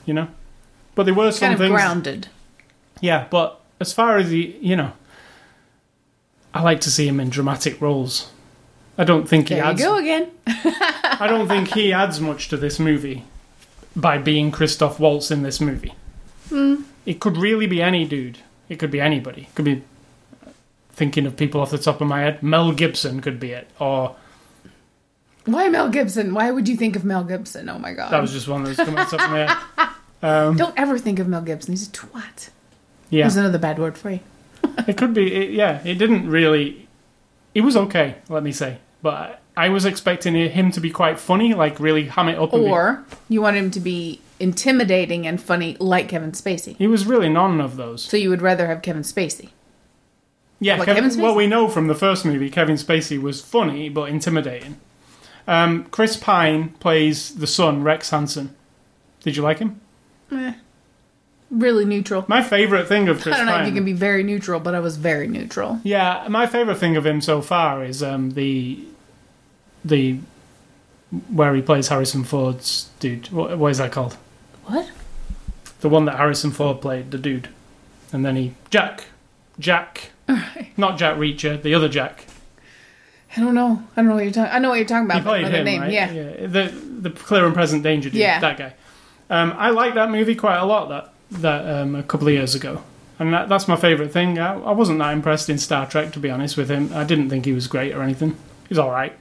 you 0.06 0.14
know 0.14 0.28
but 0.94 1.02
there 1.04 1.14
were 1.14 1.32
some 1.32 1.48
Kind 1.48 1.54
of 1.54 1.58
things 1.60 1.72
grounded. 1.72 2.28
yeah 3.00 3.26
but 3.30 3.60
as 3.80 3.92
far 3.92 4.16
as 4.18 4.30
he 4.30 4.56
you 4.60 4.76
know 4.76 4.92
i 6.52 6.62
like 6.62 6.80
to 6.82 6.90
see 6.92 7.08
him 7.08 7.18
in 7.18 7.28
dramatic 7.30 7.80
roles 7.80 8.30
i 8.98 9.04
don't 9.04 9.28
think 9.28 9.48
he 9.48 9.54
There 9.54 9.64
you 9.64 9.70
adds 9.70 9.80
go 9.82 9.96
again. 9.96 10.30
i 10.46 11.26
don't 11.28 11.48
think 11.48 11.68
he 11.74 11.92
adds 11.92 12.20
much 12.20 12.48
to 12.48 12.56
this 12.56 12.78
movie 12.78 13.24
by 13.96 14.18
being 14.18 14.50
christoph 14.50 14.98
waltz 15.00 15.30
in 15.30 15.42
this 15.42 15.60
movie 15.60 15.94
it 17.06 17.20
could 17.20 17.36
really 17.36 17.66
be 17.66 17.82
any 17.82 18.04
dude. 18.06 18.38
It 18.68 18.78
could 18.78 18.90
be 18.92 19.00
anybody. 19.00 19.42
It 19.42 19.54
could 19.56 19.64
be 19.64 19.82
thinking 20.92 21.26
of 21.26 21.36
people 21.36 21.60
off 21.60 21.70
the 21.70 21.78
top 21.78 22.00
of 22.00 22.06
my 22.06 22.20
head. 22.20 22.42
Mel 22.42 22.70
Gibson 22.72 23.20
could 23.20 23.40
be 23.40 23.50
it, 23.50 23.68
or 23.80 24.14
Why 25.46 25.68
Mel 25.68 25.88
Gibson? 25.90 26.32
Why 26.32 26.50
would 26.52 26.68
you 26.68 26.76
think 26.76 26.94
of 26.96 27.04
Mel 27.04 27.24
Gibson? 27.24 27.68
Oh 27.68 27.78
my 27.78 27.92
god. 27.92 28.12
that 28.12 28.20
was 28.20 28.30
just 28.32 28.46
one 28.46 28.62
that 28.62 28.68
was 28.68 28.76
coming 28.76 28.96
off 28.98 29.10
the 29.10 29.16
top 29.16 29.26
of 29.26 29.32
my 29.32 29.46
head. 29.46 29.88
Um, 30.22 30.56
Don't 30.56 30.78
ever 30.78 30.96
think 30.96 31.18
of 31.18 31.28
Mel 31.28 31.42
Gibson. 31.42 31.72
He's 31.72 31.86
a 31.86 31.90
twat. 31.90 32.48
yeah, 33.10 33.24
There's 33.24 33.36
another 33.36 33.58
bad 33.58 33.78
word 33.78 33.98
for 33.98 34.10
you. 34.10 34.20
it 34.86 34.96
could 34.96 35.12
be. 35.12 35.30
It, 35.34 35.50
yeah, 35.50 35.82
it 35.84 35.96
didn't 35.96 36.30
really. 36.30 36.88
It 37.54 37.60
was 37.60 37.76
okay, 37.76 38.16
let 38.30 38.42
me 38.42 38.50
say, 38.52 38.78
but 39.04 39.40
I 39.56 39.68
was 39.68 39.84
expecting 39.84 40.34
him 40.34 40.70
to 40.72 40.80
be 40.80 40.90
quite 40.90 41.20
funny, 41.20 41.52
like 41.54 41.78
really 41.78 42.06
ham 42.06 42.28
it 42.28 42.38
up. 42.38 42.52
and 42.54 42.64
be- 42.64 42.70
Or 42.70 43.04
you 43.28 43.40
want 43.42 43.56
him 43.56 43.70
to 43.72 43.78
be 43.80 44.20
intimidating 44.40 45.26
and 45.26 45.40
funny 45.40 45.76
like 45.78 46.08
Kevin 46.08 46.32
Spacey. 46.32 46.74
he 46.76 46.86
was 46.88 47.06
really 47.06 47.28
none 47.28 47.60
of 47.60 47.76
those. 47.76 48.02
So 48.02 48.16
you 48.16 48.30
would 48.30 48.42
rather 48.42 48.66
have 48.66 48.82
Kevin 48.82 49.02
Spacey. 49.02 49.50
Yeah, 50.58 50.76
Like 50.76 50.86
Kevin, 50.86 51.04
Kevin 51.04 51.18
Spacey? 51.18 51.22
well, 51.22 51.34
we 51.34 51.46
know 51.46 51.68
from 51.68 51.86
the 51.86 51.94
first 51.94 52.24
movie, 52.24 52.48
Kevin 52.50 52.76
Spacey 52.76 53.20
was 53.20 53.40
funny 53.42 53.88
but 53.88 54.08
intimidating. 54.08 54.80
Um, 55.46 55.84
Chris 55.90 56.16
Pine 56.16 56.70
plays 56.80 57.34
the 57.34 57.46
son, 57.46 57.82
Rex 57.82 58.08
Hansen. 58.10 58.56
Did 59.20 59.36
you 59.36 59.42
like 59.42 59.58
him? 59.58 59.80
Eh. 60.32 60.54
Really 61.50 61.84
neutral. 61.84 62.24
My 62.26 62.42
favorite 62.42 62.88
thing 62.88 63.08
of 63.08 63.20
Chris 63.20 63.34
I 63.34 63.38
don't 63.38 63.46
know 63.46 63.52
Pine. 63.52 63.62
if 63.62 63.68
you 63.68 63.74
can 63.74 63.84
be 63.84 63.92
very 63.92 64.22
neutral, 64.24 64.58
but 64.58 64.74
I 64.74 64.80
was 64.80 64.96
very 64.96 65.28
neutral. 65.28 65.78
Yeah, 65.84 66.26
my 66.28 66.46
favorite 66.46 66.78
thing 66.78 66.96
of 66.96 67.04
him 67.06 67.20
so 67.20 67.40
far 67.42 67.84
is 67.84 68.02
um, 68.02 68.30
the 68.32 68.82
the 69.84 70.18
where 71.28 71.54
he 71.54 71.62
plays 71.62 71.88
Harrison 71.88 72.24
Ford's 72.24 72.90
dude. 72.98 73.30
What, 73.30 73.56
what 73.58 73.70
is 73.70 73.78
that 73.78 73.92
called? 73.92 74.16
What? 74.64 74.90
The 75.80 75.88
one 75.88 76.06
that 76.06 76.16
Harrison 76.16 76.50
Ford 76.50 76.80
played, 76.80 77.10
the 77.10 77.18
dude, 77.18 77.48
and 78.12 78.24
then 78.24 78.36
he 78.36 78.54
Jack, 78.70 79.04
Jack, 79.58 80.10
not 80.76 80.98
Jack 80.98 81.16
Reacher, 81.16 81.60
the 81.62 81.74
other 81.74 81.88
Jack. 81.88 82.26
I 83.36 83.40
don't 83.40 83.54
know. 83.54 83.82
I 83.96 84.00
don't 84.00 84.08
know 84.08 84.14
what 84.14 84.24
you're 84.24 84.32
talking. 84.32 84.52
I 84.52 84.58
know 84.60 84.70
what 84.70 84.76
you're 84.76 84.86
talking 84.86 85.06
about. 85.06 85.18
He 85.18 85.22
played 85.24 85.46
the 85.46 85.50
him, 85.50 85.64
name. 85.64 85.80
right? 85.82 85.92
Yeah. 85.92 86.46
The 86.46 86.72
the 87.00 87.10
clear 87.10 87.44
and 87.44 87.54
present 87.54 87.82
danger 87.82 88.08
dude. 88.08 88.20
Yeah. 88.20 88.40
That 88.40 88.56
guy. 88.56 88.74
Um, 89.28 89.54
I 89.56 89.70
like 89.70 89.94
that 89.94 90.10
movie 90.10 90.34
quite 90.34 90.58
a 90.58 90.64
lot. 90.64 90.88
That 90.88 91.12
that 91.40 91.68
um, 91.68 91.94
a 91.96 92.02
couple 92.02 92.28
of 92.28 92.34
years 92.34 92.54
ago, 92.54 92.82
and 93.18 93.32
that, 93.34 93.48
that's 93.48 93.66
my 93.66 93.76
favorite 93.76 94.12
thing. 94.12 94.38
I, 94.38 94.54
I 94.54 94.70
wasn't 94.70 95.00
that 95.00 95.12
impressed 95.12 95.50
in 95.50 95.58
Star 95.58 95.86
Trek, 95.86 96.12
to 96.12 96.20
be 96.20 96.30
honest 96.30 96.56
with 96.56 96.70
him. 96.70 96.90
I 96.94 97.04
didn't 97.04 97.28
think 97.28 97.44
he 97.44 97.52
was 97.52 97.66
great 97.66 97.92
or 97.92 98.02
anything. 98.02 98.36
He's 98.68 98.78
all 98.78 98.90
right. 98.90 99.12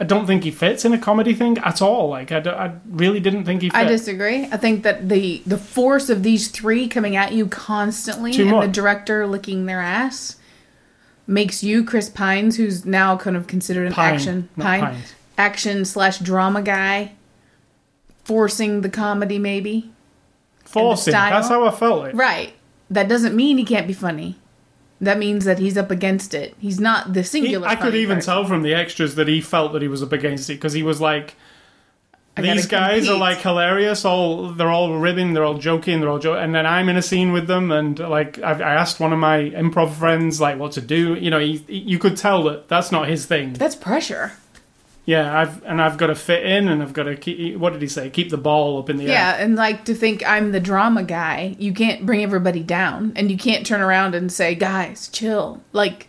I 0.00 0.04
don't 0.04 0.26
think 0.26 0.42
he 0.42 0.50
fits 0.50 0.84
in 0.84 0.92
a 0.92 0.98
comedy 0.98 1.34
thing 1.34 1.56
at 1.58 1.80
all. 1.80 2.08
Like 2.08 2.32
I, 2.32 2.38
I 2.38 2.72
really 2.88 3.20
didn't 3.20 3.44
think 3.44 3.62
he. 3.62 3.70
Fit. 3.70 3.76
I 3.76 3.84
disagree. 3.84 4.44
I 4.46 4.56
think 4.56 4.82
that 4.82 5.08
the 5.08 5.40
the 5.46 5.58
force 5.58 6.10
of 6.10 6.22
these 6.22 6.48
three 6.48 6.88
coming 6.88 7.14
at 7.14 7.32
you 7.32 7.46
constantly 7.46 8.32
Too 8.32 8.48
and 8.48 8.62
the 8.62 8.68
director 8.68 9.26
licking 9.26 9.66
their 9.66 9.80
ass 9.80 10.36
makes 11.26 11.62
you 11.62 11.84
Chris 11.84 12.10
Pines, 12.10 12.56
who's 12.56 12.84
now 12.84 13.16
kind 13.16 13.36
of 13.36 13.46
considered 13.46 13.86
an 13.86 13.92
Pine, 13.92 14.14
action 14.14 14.48
Pine 14.58 14.80
Pines. 14.80 15.14
action 15.38 15.84
slash 15.84 16.18
drama 16.18 16.60
guy, 16.60 17.12
forcing 18.24 18.80
the 18.80 18.90
comedy 18.90 19.38
maybe. 19.38 19.90
Forcing. 20.64 21.12
That's 21.12 21.48
how 21.48 21.66
I 21.66 21.70
felt 21.70 22.06
it. 22.06 22.14
Right. 22.16 22.52
that 22.90 23.08
doesn't 23.08 23.36
mean 23.36 23.58
he 23.58 23.64
can't 23.64 23.86
be 23.86 23.92
funny. 23.92 24.36
That 25.04 25.18
means 25.18 25.44
that 25.44 25.58
he's 25.58 25.76
up 25.78 25.90
against 25.90 26.34
it. 26.34 26.54
He's 26.58 26.80
not 26.80 27.12
the 27.12 27.20
He- 27.20 27.26
singular. 27.26 27.68
I 27.68 27.74
could 27.76 27.94
even 27.94 28.16
person. 28.16 28.32
tell 28.34 28.44
from 28.44 28.62
the 28.62 28.74
extras 28.74 29.14
that 29.14 29.28
he 29.28 29.40
felt 29.40 29.72
that 29.72 29.82
he 29.82 29.88
was 29.88 30.02
up 30.02 30.12
against 30.12 30.50
it 30.50 30.54
because 30.54 30.72
he 30.72 30.82
was 30.82 31.00
like, 31.00 31.34
"These 32.36 32.66
guys 32.66 33.08
are 33.08 33.16
like 33.16 33.38
hilarious. 33.40 34.04
All 34.04 34.48
they're 34.48 34.70
all 34.70 34.98
ribbing, 34.98 35.34
they're 35.34 35.44
all 35.44 35.58
joking, 35.58 36.00
they're 36.00 36.10
all 36.10 36.18
joking." 36.18 36.42
And 36.42 36.54
then 36.54 36.66
I'm 36.66 36.88
in 36.88 36.96
a 36.96 37.02
scene 37.02 37.32
with 37.32 37.46
them, 37.46 37.70
and 37.70 37.98
like 37.98 38.38
I, 38.42 38.52
I 38.52 38.74
asked 38.74 38.98
one 38.98 39.12
of 39.12 39.18
my 39.18 39.50
improv 39.50 39.92
friends 39.94 40.40
like 40.40 40.58
what 40.58 40.72
to 40.72 40.80
do. 40.80 41.14
You 41.14 41.30
know, 41.30 41.38
he, 41.38 41.62
you 41.68 41.98
could 41.98 42.16
tell 42.16 42.42
that 42.44 42.68
that's 42.68 42.90
not 42.90 43.08
his 43.08 43.24
thing. 43.26 43.52
That's 43.52 43.76
pressure. 43.76 44.32
Yeah, 45.06 45.38
I've 45.38 45.62
and 45.64 45.82
I've 45.82 45.98
got 45.98 46.06
to 46.06 46.14
fit 46.14 46.44
in, 46.46 46.68
and 46.68 46.82
I've 46.82 46.92
got 46.94 47.02
to 47.02 47.14
keep. 47.16 47.58
What 47.58 47.72
did 47.74 47.82
he 47.82 47.88
say? 47.88 48.08
Keep 48.08 48.30
the 48.30 48.38
ball 48.38 48.78
up 48.78 48.88
in 48.88 48.96
the 48.96 49.04
Yeah, 49.04 49.10
air. 49.10 49.16
Yeah, 49.38 49.44
and 49.44 49.54
like 49.56 49.84
to 49.84 49.94
think 49.94 50.26
I'm 50.26 50.52
the 50.52 50.60
drama 50.60 51.02
guy, 51.02 51.56
you 51.58 51.74
can't 51.74 52.06
bring 52.06 52.22
everybody 52.22 52.62
down, 52.62 53.12
and 53.14 53.30
you 53.30 53.36
can't 53.36 53.66
turn 53.66 53.82
around 53.82 54.14
and 54.14 54.32
say, 54.32 54.54
"Guys, 54.54 55.08
chill." 55.08 55.62
Like, 55.72 56.08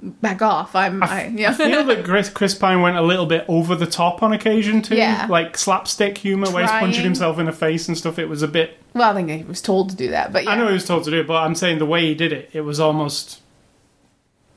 back 0.00 0.40
off. 0.40 0.76
I'm. 0.76 1.02
I, 1.02 1.26
yeah. 1.26 1.50
I 1.50 1.54
feel 1.54 1.82
that 1.84 2.04
Chris, 2.04 2.30
Chris 2.30 2.54
Pine 2.54 2.80
went 2.80 2.96
a 2.96 3.02
little 3.02 3.26
bit 3.26 3.44
over 3.48 3.74
the 3.74 3.86
top 3.86 4.22
on 4.22 4.32
occasion 4.32 4.82
too. 4.82 4.94
Yeah. 4.94 5.26
Like 5.28 5.56
slapstick 5.58 6.18
humor 6.18 6.48
where 6.50 6.62
he's 6.62 6.70
punching 6.70 7.02
himself 7.02 7.40
in 7.40 7.46
the 7.46 7.52
face 7.52 7.88
and 7.88 7.98
stuff. 7.98 8.20
It 8.20 8.26
was 8.28 8.42
a 8.42 8.48
bit. 8.48 8.78
well, 8.94 9.10
I 9.10 9.14
think 9.14 9.30
he 9.30 9.42
was 9.42 9.60
told 9.60 9.90
to 9.90 9.96
do 9.96 10.10
that, 10.10 10.32
but 10.32 10.44
yeah. 10.44 10.50
I 10.50 10.56
know 10.56 10.68
he 10.68 10.74
was 10.74 10.86
told 10.86 11.02
to 11.04 11.10
do 11.10 11.18
it, 11.20 11.26
but 11.26 11.42
I'm 11.42 11.56
saying 11.56 11.78
the 11.80 11.86
way 11.86 12.02
he 12.06 12.14
did 12.14 12.32
it, 12.32 12.50
it 12.52 12.60
was 12.60 12.78
almost 12.78 13.40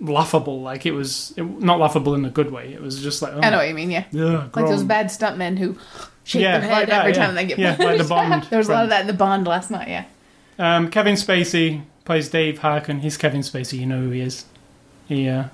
laughable. 0.01 0.61
Like 0.61 0.85
it 0.85 0.91
was 0.91 1.33
it, 1.37 1.43
not 1.43 1.79
laughable 1.79 2.13
in 2.15 2.25
a 2.25 2.29
good 2.29 2.51
way. 2.51 2.73
It 2.73 2.81
was 2.81 3.01
just 3.01 3.21
like 3.21 3.33
oh, 3.33 3.39
I 3.41 3.49
know 3.49 3.57
what 3.57 3.67
you 3.67 3.73
mean. 3.75 3.91
Yeah, 3.91 4.05
yeah, 4.11 4.47
like 4.53 4.65
those 4.65 4.83
bad 4.83 5.07
stuntmen 5.07 5.57
who 5.57 5.77
shake 6.23 6.41
Yeah, 6.41 6.59
their 6.59 6.69
like 6.69 6.79
head 6.79 6.89
that, 6.89 6.99
every 7.01 7.13
yeah. 7.13 7.25
time 7.25 7.35
they 7.35 7.45
get 7.45 7.59
Yeah, 7.59 7.75
like 7.79 7.97
the 7.97 8.03
Bond 8.03 8.43
there 8.49 8.57
was 8.57 8.67
a 8.69 8.71
lot 8.73 8.83
of 8.83 8.89
that 8.89 9.01
in 9.01 9.07
the 9.07 9.13
Bond 9.13 9.47
last 9.47 9.71
night. 9.71 9.87
Yeah. 9.87 10.05
Um, 10.59 10.89
Kevin 10.91 11.15
Spacey 11.15 11.83
plays 12.05 12.29
Dave 12.29 12.59
Harken. 12.59 12.99
He's 12.99 13.17
Kevin 13.17 13.41
Spacey. 13.41 13.79
You 13.79 13.85
know 13.85 14.01
who 14.01 14.09
he 14.11 14.21
is. 14.21 14.45
He 15.07 15.27
uh, 15.29 15.45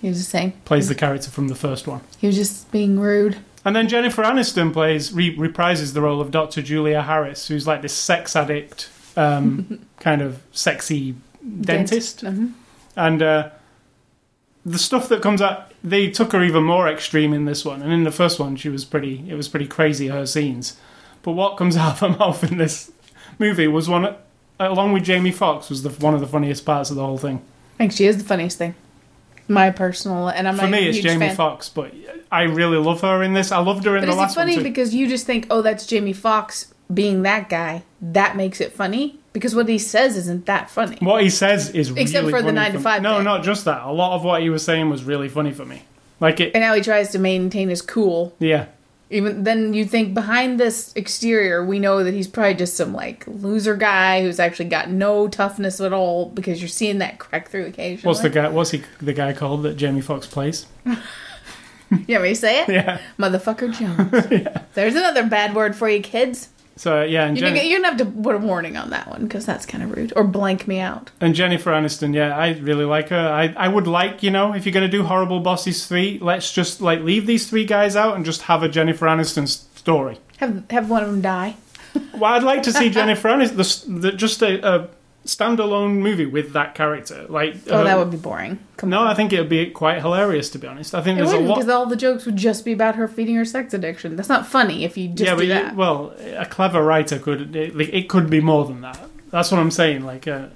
He 0.00 0.08
was 0.08 0.18
just 0.18 0.30
saying. 0.30 0.52
plays 0.64 0.88
the 0.88 0.94
character 0.94 1.30
from 1.30 1.48
the 1.48 1.54
first 1.54 1.86
one. 1.86 2.00
He 2.18 2.26
was 2.26 2.36
just 2.36 2.70
being 2.72 2.98
rude. 2.98 3.38
And 3.64 3.76
then 3.76 3.88
Jennifer 3.88 4.22
Aniston 4.22 4.72
plays 4.72 5.12
re- 5.12 5.36
reprises 5.36 5.92
the 5.92 6.00
role 6.00 6.20
of 6.22 6.30
Dr. 6.30 6.62
Julia 6.62 7.02
Harris, 7.02 7.48
who's 7.48 7.66
like 7.66 7.82
this 7.82 7.92
sex 7.92 8.34
addict, 8.34 8.88
um, 9.16 9.86
kind 10.00 10.22
of 10.22 10.42
sexy 10.52 11.14
dentist. 11.60 12.24
Mhm. 12.24 12.52
And 12.96 13.22
uh, 13.22 13.50
the 14.64 14.78
stuff 14.78 15.08
that 15.08 15.22
comes 15.22 15.40
out, 15.40 15.72
they 15.82 16.10
took 16.10 16.32
her 16.32 16.42
even 16.42 16.64
more 16.64 16.88
extreme 16.88 17.32
in 17.32 17.44
this 17.44 17.64
one. 17.64 17.82
And 17.82 17.92
in 17.92 18.04
the 18.04 18.12
first 18.12 18.38
one, 18.38 18.56
she 18.56 18.68
was 18.68 18.84
pretty. 18.84 19.24
It 19.28 19.34
was 19.34 19.48
pretty 19.48 19.66
crazy 19.66 20.08
her 20.08 20.26
scenes. 20.26 20.76
But 21.22 21.32
what 21.32 21.56
comes 21.56 21.76
out 21.78 21.94
of 21.94 22.00
her 22.00 22.18
mouth 22.18 22.44
in 22.44 22.58
this 22.58 22.92
movie 23.38 23.68
was 23.68 23.88
one, 23.88 24.14
along 24.58 24.92
with 24.92 25.04
Jamie 25.04 25.32
Foxx 25.32 25.70
was 25.70 25.82
the 25.82 25.90
one 25.90 26.14
of 26.14 26.20
the 26.20 26.26
funniest 26.26 26.64
parts 26.64 26.90
of 26.90 26.96
the 26.96 27.04
whole 27.04 27.18
thing. 27.18 27.42
I 27.76 27.78
think 27.78 27.92
she 27.92 28.06
is 28.06 28.18
the 28.18 28.24
funniest 28.24 28.58
thing. 28.58 28.74
My 29.50 29.70
personal, 29.70 30.28
and 30.28 30.46
I'm 30.48 30.56
like, 30.56 30.66
For 30.66 30.70
me, 30.70 30.88
it's 30.88 30.98
Jamie 30.98 31.26
fan. 31.26 31.36
Foxx, 31.36 31.68
but 31.68 31.92
I 32.32 32.42
really 32.44 32.78
love 32.78 33.00
her 33.02 33.22
in 33.22 33.34
this. 33.34 33.52
I 33.52 33.58
loved 33.58 33.84
her 33.84 33.96
in 33.96 34.02
But 34.02 34.06
the 34.06 34.12
is 34.12 34.16
it 34.16 34.20
last 34.20 34.34
funny 34.36 34.52
one 34.56 34.64
too. 34.64 34.70
because 34.70 34.94
you 34.94 35.08
just 35.08 35.26
think, 35.26 35.46
oh, 35.50 35.60
that's 35.60 35.86
Jamie 35.86 36.12
Foxx 36.12 36.72
being 36.92 37.22
that 37.22 37.48
guy? 37.48 37.82
That 38.00 38.36
makes 38.36 38.60
it 38.60 38.72
funny 38.72 39.18
because 39.32 39.54
what 39.54 39.68
he 39.68 39.78
says 39.78 40.16
isn't 40.16 40.46
that 40.46 40.70
funny. 40.70 40.96
What 41.00 41.22
he 41.22 41.30
says 41.30 41.70
is 41.70 41.90
Except 41.90 42.22
really 42.26 42.30
for 42.32 42.38
the 42.42 42.48
funny 42.48 42.54
nine 42.54 42.72
to 42.72 42.80
five 42.80 43.02
No, 43.02 43.20
not 43.22 43.42
just 43.44 43.64
that. 43.66 43.82
A 43.82 43.92
lot 43.92 44.14
of 44.14 44.24
what 44.24 44.40
he 44.42 44.50
was 44.50 44.64
saying 44.64 44.88
was 44.88 45.04
really 45.04 45.28
funny 45.28 45.52
for 45.52 45.64
me. 45.64 45.82
Like 46.20 46.38
it, 46.40 46.52
And 46.54 46.62
now 46.62 46.74
he 46.74 46.82
tries 46.82 47.10
to 47.12 47.18
maintain 47.18 47.68
his 47.68 47.82
cool. 47.82 48.34
yeah. 48.38 48.66
Even 49.12 49.42
then, 49.42 49.74
you 49.74 49.84
think 49.84 50.14
behind 50.14 50.60
this 50.60 50.92
exterior, 50.94 51.64
we 51.64 51.80
know 51.80 52.04
that 52.04 52.14
he's 52.14 52.28
probably 52.28 52.54
just 52.54 52.76
some 52.76 52.92
like 52.94 53.24
loser 53.26 53.74
guy 53.76 54.22
who's 54.22 54.38
actually 54.38 54.68
got 54.68 54.88
no 54.88 55.26
toughness 55.26 55.80
at 55.80 55.92
all 55.92 56.26
because 56.30 56.60
you're 56.60 56.68
seeing 56.68 56.98
that 56.98 57.18
crack 57.18 57.48
through 57.48 57.66
occasionally. 57.66 58.06
What's 58.08 58.20
the 58.20 58.30
guy? 58.30 58.48
What's 58.48 58.70
he? 58.70 58.82
The 59.00 59.12
guy 59.12 59.32
called 59.32 59.64
that 59.64 59.74
Jamie 59.76 60.00
Foxx 60.00 60.26
plays? 60.26 60.66
You 61.90 62.14
want 62.14 62.22
me 62.22 62.28
to 62.28 62.34
say 62.36 62.62
it? 62.62 62.68
Yeah. 62.72 63.00
Motherfucker 63.18 63.72
Jones. 63.76 64.56
There's 64.74 64.94
another 64.94 65.26
bad 65.26 65.56
word 65.56 65.74
for 65.74 65.88
you, 65.88 66.00
kids. 66.00 66.48
So 66.80 67.02
yeah, 67.02 67.26
and, 67.26 67.36
You're, 67.36 67.48
Jen- 67.48 67.56
gonna, 67.56 67.68
you're 67.68 67.78
gonna 67.82 67.88
have 67.90 67.98
to 67.98 68.22
put 68.22 68.34
a 68.34 68.38
warning 68.38 68.78
on 68.78 68.88
that 68.88 69.06
one 69.06 69.24
because 69.24 69.44
that's 69.44 69.66
kind 69.66 69.84
of 69.84 69.94
rude. 69.94 70.14
Or 70.16 70.24
blank 70.24 70.66
me 70.66 70.80
out. 70.80 71.10
and 71.20 71.34
Jennifer 71.34 71.70
Aniston. 71.72 72.14
Yeah, 72.14 72.34
I 72.34 72.52
really 72.54 72.86
like 72.86 73.10
her. 73.10 73.18
I 73.18 73.52
I 73.54 73.68
would 73.68 73.86
like 73.86 74.22
you 74.22 74.30
know 74.30 74.54
if 74.54 74.64
you're 74.64 74.72
gonna 74.72 74.88
do 74.88 75.02
Horrible 75.02 75.40
Bosses 75.40 75.86
three, 75.86 76.18
let's 76.22 76.50
just 76.54 76.80
like 76.80 77.00
leave 77.00 77.26
these 77.26 77.50
three 77.50 77.66
guys 77.66 77.96
out 77.96 78.16
and 78.16 78.24
just 78.24 78.40
have 78.42 78.62
a 78.62 78.68
Jennifer 78.68 79.04
Aniston 79.04 79.46
story. 79.46 80.18
Have 80.38 80.70
have 80.70 80.88
one 80.88 81.02
of 81.02 81.10
them 81.10 81.20
die. 81.20 81.56
Well, 82.14 82.32
I'd 82.32 82.44
like 82.44 82.62
to 82.62 82.72
see 82.72 82.88
Jennifer 82.98 83.28
Aniston 83.28 83.84
the, 83.92 84.00
the, 84.00 84.12
just 84.16 84.40
a, 84.40 84.66
a 84.66 84.88
standalone 85.26 85.96
movie 85.98 86.26
with 86.26 86.52
that 86.54 86.74
character. 86.74 87.26
Like 87.28 87.56
Oh, 87.68 87.80
uh, 87.80 87.84
that 87.84 87.98
would 87.98 88.10
be 88.10 88.16
boring. 88.16 88.58
Come 88.78 88.90
No, 88.90 89.00
on. 89.00 89.06
I 89.06 89.14
think 89.14 89.32
it 89.32 89.38
would 89.38 89.48
be 89.50 89.66
quite 89.70 90.00
hilarious 90.00 90.48
to 90.50 90.58
be 90.58 90.66
honest. 90.66 90.94
I 90.94 91.02
think 91.02 91.18
It 91.18 91.22
there's 91.22 91.34
a 91.34 91.40
lot. 91.40 91.56
because 91.56 91.68
all 91.68 91.86
the 91.86 91.96
jokes 91.96 92.24
would 92.26 92.36
just 92.36 92.64
be 92.64 92.72
about 92.72 92.96
her 92.96 93.06
feeding 93.06 93.36
her 93.36 93.44
sex 93.44 93.74
addiction. 93.74 94.16
That's 94.16 94.28
not 94.30 94.46
funny 94.46 94.84
if 94.84 94.96
you 94.96 95.08
just 95.08 95.22
yeah, 95.22 95.32
do 95.36 95.36
but 95.36 95.46
you- 95.72 95.76
well, 95.76 96.14
a 96.36 96.46
clever 96.46 96.82
writer 96.82 97.18
could 97.18 97.54
it, 97.54 97.76
like, 97.76 97.90
it 97.92 98.08
could 98.08 98.30
be 98.30 98.40
more 98.40 98.64
than 98.64 98.80
that. 98.80 98.98
That's 99.30 99.50
what 99.52 99.60
I'm 99.60 99.70
saying. 99.70 100.04
Like, 100.04 100.26
uh, 100.26 100.46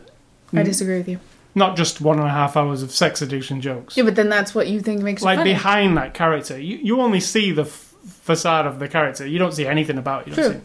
I 0.53 0.63
disagree 0.63 0.99
with 0.99 1.09
you. 1.09 1.21
not 1.55 1.77
just 1.77 2.01
one 2.01 2.19
and 2.19 2.27
a 2.27 2.31
half 2.31 2.57
hours 2.57 2.83
of 2.83 2.91
sex 2.91 3.21
addiction 3.23 3.61
jokes. 3.61 3.97
Yeah, 3.97 4.05
but 4.05 4.17
then 4.17 4.29
that's 4.29 4.55
what 4.55 4.67
you 4.69 4.81
think 4.81 5.03
makes 5.03 5.23
it 5.23 5.25
like 5.27 5.39
funny. 5.39 5.53
behind 5.53 5.97
that 5.99 6.15
character, 6.15 6.59
you 6.59 6.79
you 6.83 7.01
only 7.01 7.21
see 7.21 7.53
the 7.53 7.63
f- 7.63 7.95
facade 8.23 8.67
of 8.67 8.79
the 8.79 8.89
character. 8.89 9.27
You 9.27 9.39
don't 9.39 9.53
see 9.53 9.67
anything 9.67 9.99
about 9.99 10.23
it. 10.23 10.29
You 10.31 10.37
don't 10.37 10.53
True. 10.53 10.61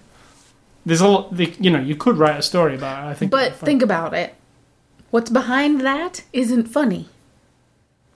There's 0.89 1.01
a 1.01 1.07
lot. 1.07 1.35
The, 1.35 1.53
you 1.59 1.69
know, 1.69 1.79
you 1.79 1.95
could 1.95 2.17
write 2.17 2.39
a 2.39 2.41
story 2.41 2.73
about 2.73 3.05
it. 3.05 3.11
I 3.11 3.13
think. 3.13 3.29
but 3.29 3.41
it'd 3.41 3.53
be 3.53 3.57
fun. 3.59 3.65
think 3.67 3.81
about 3.83 4.15
it. 4.15 4.33
What's 5.11 5.29
behind 5.29 5.81
that 5.81 6.23
isn't 6.33 6.65
funny. 6.65 7.09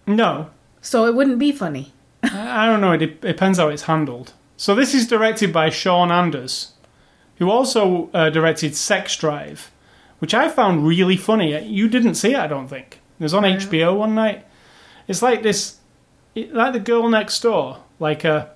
no, 0.08 0.50
So 0.82 1.06
it 1.06 1.14
wouldn't 1.14 1.38
be 1.38 1.52
funny. 1.52 1.94
I 2.24 2.66
don't 2.66 2.82
know. 2.82 2.94
It 2.94 2.98
dep- 2.98 3.22
depends 3.22 3.60
how 3.60 3.68
it's 3.70 3.84
handled. 3.84 4.34
So 4.58 4.74
this 4.74 4.96
is 4.96 5.08
directed 5.08 5.54
by 5.54 5.70
Sean 5.70 6.12
Anders, 6.12 6.74
who 7.38 7.52
also 7.52 8.10
uh, 8.12 8.32
directed 8.32 8.76
Sex 8.76 9.16
Drive, 9.18 9.70
which 10.18 10.34
I 10.34 10.50
found 10.50 10.88
really 10.88 11.18
funny. 11.18 11.54
Uh, 11.56 11.60
you 11.60 11.88
didn't 11.88 12.16
see 12.16 12.34
it, 12.34 12.40
I 12.40 12.48
don't 12.48 12.68
think. 12.68 13.02
It 13.20 13.24
was 13.24 13.36
on 13.36 13.44
HBO 13.44 13.96
one 13.96 14.16
night. 14.16 14.48
It's 15.08 15.22
like 15.22 15.44
this, 15.44 15.78
it, 16.34 16.56
like 16.56 16.74
the 16.74 16.80
Girl 16.80 17.08
Next 17.08 17.40
Door, 17.42 17.84
like 18.00 18.24
a, 18.24 18.52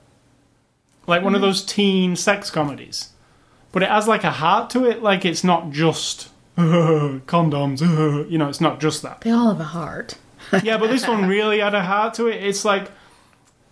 like 1.06 1.21
one 1.21 1.36
of 1.36 1.41
mm-hmm. 1.41 1.49
those 1.49 1.63
teen 1.63 2.15
sex 2.15 2.49
comedies, 2.49 3.10
but 3.77 3.83
it 3.83 3.89
has 3.89 4.07
like 4.07 4.23
a 4.23 4.31
heart 4.31 4.71
to 4.71 4.85
it. 4.85 5.03
Like 5.03 5.23
it's 5.23 5.43
not 5.43 5.69
just 5.69 6.29
condoms. 6.57 7.79
you 8.31 8.39
know, 8.39 8.49
it's 8.49 8.59
not 8.59 8.79
just 8.79 9.03
that 9.03 9.21
They 9.21 9.29
all 9.29 9.49
have 9.51 9.59
a 9.59 9.65
heart. 9.65 10.15
yeah, 10.63 10.77
but 10.79 10.87
this 10.89 11.07
one 11.07 11.27
really 11.37 11.59
had 11.59 11.75
a 11.75 11.83
heart 11.83 12.15
to 12.15 12.25
it. 12.25 12.43
It's 12.43 12.65
like 12.65 12.89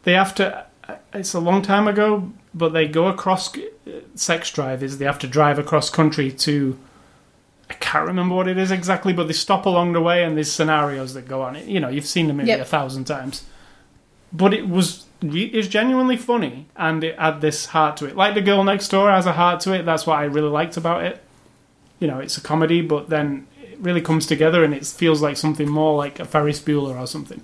they 0.03 0.13
have 0.13 0.35
to. 0.35 0.65
It's 1.11 1.33
a 1.33 1.39
long 1.39 1.63
time 1.63 1.87
ago, 1.87 2.31
but 2.53 2.69
they 2.69 2.87
go 2.87 3.07
across. 3.07 3.57
Uh, 3.57 4.01
sex 4.13 4.51
drive 4.51 4.83
is 4.83 4.99
they 4.99 5.05
have 5.05 5.17
to 5.19 5.27
drive 5.27 5.57
across 5.57 5.89
country 5.89 6.31
to. 6.31 6.77
I 7.67 7.73
can't 7.73 8.05
remember 8.05 8.35
what 8.35 8.47
it 8.47 8.59
is 8.59 8.69
exactly, 8.69 9.11
but 9.11 9.25
they 9.25 9.33
stop 9.33 9.65
along 9.65 9.93
the 9.93 10.01
way 10.01 10.23
and 10.23 10.37
there's 10.37 10.51
scenarios 10.51 11.15
that 11.15 11.27
go 11.27 11.41
on. 11.41 11.55
You 11.67 11.79
know, 11.79 11.89
you've 11.89 12.05
seen 12.05 12.27
the 12.27 12.33
movie 12.33 12.49
Yep. 12.49 12.59
a 12.59 12.65
thousand 12.65 13.05
times, 13.05 13.43
but 14.31 14.53
it 14.53 14.69
was 14.69 15.04
it's 15.21 15.67
genuinely 15.67 16.17
funny 16.17 16.67
and 16.75 17.04
it 17.04 17.17
had 17.17 17.41
this 17.41 17.67
heart 17.67 17.97
to 17.97 18.06
it. 18.06 18.15
Like 18.15 18.34
the 18.36 18.41
girl 18.41 18.63
next 18.63 18.89
door 18.89 19.10
has 19.10 19.25
a 19.25 19.34
heart 19.34 19.60
to 19.62 19.73
it. 19.73 19.84
That's 19.84 20.06
what 20.06 20.19
I 20.19 20.25
really 20.25 20.49
liked 20.49 20.78
about 20.78 21.04
it. 21.04 21.23
You 21.99 22.08
know, 22.08 22.19
it's 22.19 22.38
a 22.38 22.41
comedy, 22.41 22.82
but 22.82 23.10
then 23.10 23.47
it 23.62 23.80
really 23.80 24.01
comes 24.01 24.25
together 24.25 24.63
and 24.63 24.73
it 24.73 24.86
feels 24.86 25.21
like 25.21 25.38
something 25.38 25.69
more 25.69 25.95
like 25.95 26.19
a 26.19 26.25
Ferris 26.25 26.60
Bueller 26.60 26.99
or 26.99 27.08
something. 27.08 27.41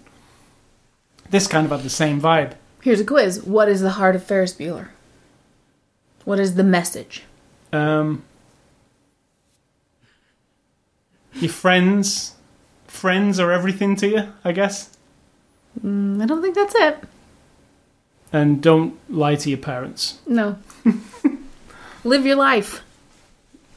This 1.30 1.48
kind 1.48 1.66
of 1.66 1.72
had 1.72 1.82
the 1.82 1.90
same 1.90 2.20
vibe. 2.22 2.56
Here's 2.82 3.00
a 3.00 3.06
quiz. 3.06 3.44
What 3.44 3.70
is 3.70 3.82
the 3.82 3.92
heart 3.92 4.16
of 4.16 4.24
Ferris 4.24 4.54
Bueller? 4.54 4.90
What 6.26 6.40
is 6.40 6.56
the 6.56 6.64
message? 6.64 7.24
Um, 7.72 8.24
your 11.34 11.52
friends, 11.52 12.36
friends 12.88 13.40
are 13.40 13.52
everything 13.52 13.96
to 13.98 14.08
you, 14.08 14.34
I 14.44 14.52
guess. 14.52 14.98
Mm, 15.84 16.22
I 16.22 16.26
don't 16.26 16.42
think 16.42 16.56
that's 16.56 16.76
it. 16.76 17.04
And 18.34 18.62
don't 18.62 18.98
lie 19.10 19.36
to 19.36 19.50
your 19.50 19.58
parents. 19.60 20.20
No. 20.26 20.58
live 22.04 22.26
your 22.26 22.38
life. 22.38 22.82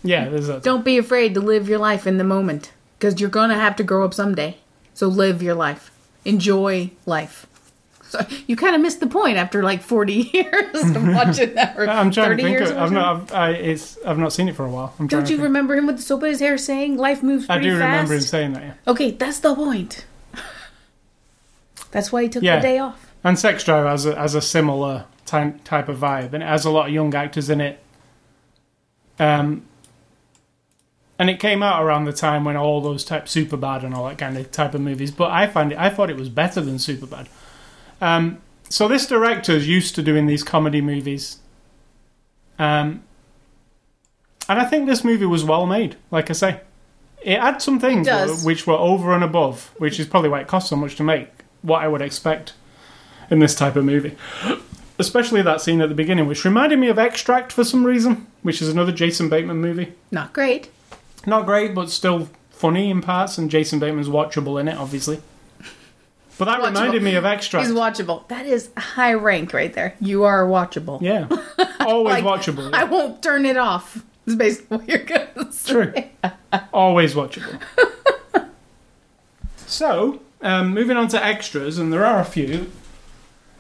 Yeah, 0.03 0.29
there's 0.29 0.47
that. 0.47 0.63
Don't 0.63 0.85
be 0.85 0.99
afraid 0.99 1.35
to 1.35 1.41
live 1.41 1.69
your 1.69 1.79
life 1.79 2.07
in 2.07 2.19
the 2.19 2.25
moment 2.25 2.73
because 2.99 3.21
you're 3.21 3.31
going 3.31 3.51
to 3.51 3.57
have 3.57 3.77
to 3.77 3.83
grow 3.83 4.05
up 4.05 4.15
someday. 4.15 4.59
So 4.95 5.09
live 5.09 5.43
your 5.43 5.55
life. 5.55 5.91
Enjoy 6.25 6.91
life. 7.07 7.47
So 8.09 8.21
you 8.47 8.55
kind 8.55 8.77
of 8.77 8.81
missed 8.83 9.01
the 9.01 9.09
point 9.09 9.39
after 9.39 9.63
like 9.63 9.83
40 9.83 10.13
years 10.33 10.75
of 10.95 11.05
watching 11.09 11.55
that. 11.55 11.77
I'm 11.77 12.13
trying 12.13 12.37
to 12.37 12.43
think. 12.43 12.61
Of, 12.61 12.71
or 12.71 12.79
I've 12.79 12.93
not. 12.93 13.17
I've, 13.17 13.33
I, 13.35 13.51
it's. 13.51 13.99
I've 14.07 14.19
not 14.19 14.33
seen 14.33 14.49
it 14.49 14.55
for 14.55 14.65
a 14.65 14.71
while. 14.71 14.95
I'm 15.01 15.09
Don't 15.09 15.29
you 15.29 15.43
remember 15.43 15.75
him 15.75 15.87
with 15.87 15.97
the 15.97 16.03
soap 16.03 16.23
in 16.23 16.29
his 16.29 16.39
hair 16.39 16.57
saying 16.57 16.97
life 16.97 17.23
moves 17.25 17.47
I 17.51 17.57
pretty 17.57 17.71
do 17.71 17.79
fast? 17.79 17.83
remember 17.91 18.15
him 18.15 18.21
saying 18.21 18.53
that. 18.53 18.63
Yeah. 18.63 18.75
Okay, 18.87 19.11
that's 19.11 19.41
the 19.41 19.55
point. 19.55 20.05
That's 21.91 22.11
why 22.13 22.23
he 22.25 22.29
took 22.29 22.43
Yeah. 22.43 22.57
the 22.57 22.63
day 22.63 22.79
off. 22.79 23.04
And 23.25 23.39
Sex 23.39 23.65
Drive 23.65 23.87
has 23.87 24.05
a, 24.05 24.15
has 24.15 24.35
a 24.35 24.43
similar 24.43 25.07
ty- 25.25 25.55
type 25.65 25.89
of 25.89 25.99
vibe, 25.99 26.35
and 26.35 26.43
it 26.43 26.47
has 26.47 26.67
a 26.67 26.71
lot 26.71 26.89
of 26.89 26.93
young 26.93 27.15
actors 27.15 27.49
in 27.49 27.61
it. 27.61 27.83
Um, 29.19 29.65
and 31.19 31.31
it 31.31 31.41
came 31.41 31.63
out 31.63 31.83
around 31.83 32.05
the 32.05 32.13
time 32.13 32.45
when 32.45 32.57
all 32.57 32.83
those 32.83 33.05
type 33.05 33.27
Superbad 33.27 33.83
and 33.83 33.95
all 33.95 34.07
that 34.09 34.19
kind 34.19 34.37
of 34.37 34.51
type 34.51 34.75
of 34.75 34.83
movies. 34.83 35.11
But 35.11 35.31
I 35.31 35.47
find 35.47 35.73
it, 35.73 35.79
I 35.79 35.89
thought 35.89 36.11
it 36.11 36.17
was 36.17 36.29
better 36.29 36.61
than 36.61 36.77
Superbad. 36.77 37.29
Um, 38.01 38.43
so 38.69 38.89
this 38.89 39.07
director's 39.07 39.67
used 39.67 39.95
to 39.95 40.03
doing 40.03 40.27
these 40.27 40.43
comedy 40.43 40.81
movies, 40.81 41.39
um, 42.59 43.05
and 44.49 44.59
I 44.59 44.65
think 44.65 44.87
this 44.87 45.05
movie 45.05 45.27
was 45.27 45.45
well 45.45 45.65
made. 45.67 45.97
Like 46.11 46.29
I 46.29 46.35
say, 46.35 46.61
it 47.23 47.41
had 47.41 47.63
some 47.63 47.79
things 47.81 48.07
It 48.43 48.47
which 48.47 48.67
were 48.67 48.75
over 48.75 49.15
and 49.15 49.25
above, 49.25 49.73
which 49.79 49.99
is 49.99 50.07
probably 50.07 50.29
why 50.29 50.41
it 50.41 50.49
cost 50.49 50.69
so 50.69 50.77
much 50.77 50.97
to 50.97 51.03
make. 51.03 51.29
What 51.63 51.83
I 51.83 51.89
would 51.89 52.03
expect 52.03 52.53
in 53.31 53.39
this 53.39 53.55
type 53.55 53.77
of 53.77 53.85
movie. 53.85 54.17
Especially 54.99 55.43
that 55.43 55.61
scene 55.61 55.81
at 55.81 55.89
the 55.89 55.95
beginning, 55.95 56.27
which 56.29 56.45
reminded 56.45 56.79
me 56.79 56.89
of 56.89 56.99
Extract 56.99 57.51
for 57.53 57.65
some 57.65 57.85
reason, 57.85 58.27
which 58.43 58.63
is 58.63 58.69
another 58.69 58.93
Jason 58.93 59.29
Bateman 59.29 59.61
movie. 59.61 59.93
Not 60.13 60.33
great. 60.33 60.71
Not 61.27 61.47
great, 61.47 61.75
but 61.75 61.91
still 61.91 62.29
funny 62.51 62.91
in 62.91 63.01
parts, 63.03 63.37
and 63.37 63.51
Jason 63.51 63.79
Bateman's 63.81 64.09
watchable 64.09 64.61
in 64.61 64.69
it, 64.69 64.77
obviously. 64.77 65.21
But 66.39 66.47
that 66.47 66.61
Watchable. 66.61 66.67
reminded 66.67 67.03
me 67.03 67.15
of 67.15 67.25
Extract. 67.25 67.67
He's 67.67 67.75
watchable. 67.75 68.27
That 68.29 68.45
is 68.47 68.71
high 68.77 69.15
rank 69.15 69.53
right 69.53 69.73
there. 69.73 69.95
You 70.01 70.25
are 70.25 70.45
watchable. 70.47 71.01
yeah, 71.01 71.29
always 71.81 72.23
Like, 72.23 72.25
watchable. 72.25 72.73
I 72.75 72.85
won't 72.85 73.23
turn 73.23 73.47
it 73.47 73.57
off. 73.57 74.05
It's 74.27 74.35
basically 74.37 74.79
what 74.79 74.89
you're 74.89 74.99
gonna 74.99 75.53
say. 75.53 75.73
True. 75.73 75.93
Always 76.73 77.15
watchable. 77.15 77.61
so, 79.67 80.21
um, 80.43 80.73
moving 80.75 80.97
on 80.97 81.09
to 81.09 81.25
extras, 81.25 81.79
and 81.79 81.93
there 81.93 82.05
are 82.05 82.21
a 82.21 82.25
few. 82.25 82.71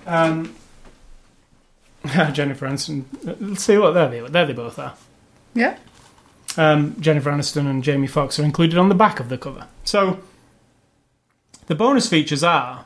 Um, 0.07 0.55
Jennifer 2.33 2.67
Aniston. 2.67 3.05
Let's 3.40 3.64
see 3.64 3.79
what 3.79 3.93
there 3.93 4.09
they, 4.09 4.21
there 4.21 4.47
they 4.47 4.53
both 4.53 4.79
are. 4.79 4.95
Yeah. 5.55 5.79
Um, 6.57 6.97
Jennifer 7.01 7.31
Aniston 7.31 7.69
and 7.69 7.83
Jamie 7.83 8.07
Foxx 8.07 8.38
are 8.38 8.45
included 8.45 8.79
on 8.79 8.88
the 8.88 8.95
back 8.95 9.21
of 9.21 9.29
the 9.29 9.38
cover. 9.38 9.67
So, 9.85 10.21
the 11.67 11.75
bonus 11.75 12.09
features 12.09 12.45
are 12.45 12.85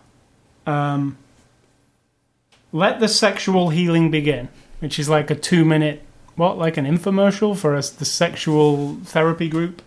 um, 0.66 1.18
Let 2.72 3.00
the 3.00 3.08
Sexual 3.08 3.70
Healing 3.70 4.10
Begin, 4.10 4.48
which 4.78 4.98
is 4.98 5.08
like 5.08 5.30
a 5.30 5.34
two 5.34 5.64
minute, 5.64 6.02
what, 6.36 6.56
like 6.56 6.76
an 6.76 6.86
infomercial 6.86 7.56
for 7.56 7.74
us, 7.74 7.90
the 7.90 8.04
sexual 8.04 8.96
therapy 9.04 9.48
group. 9.48 9.82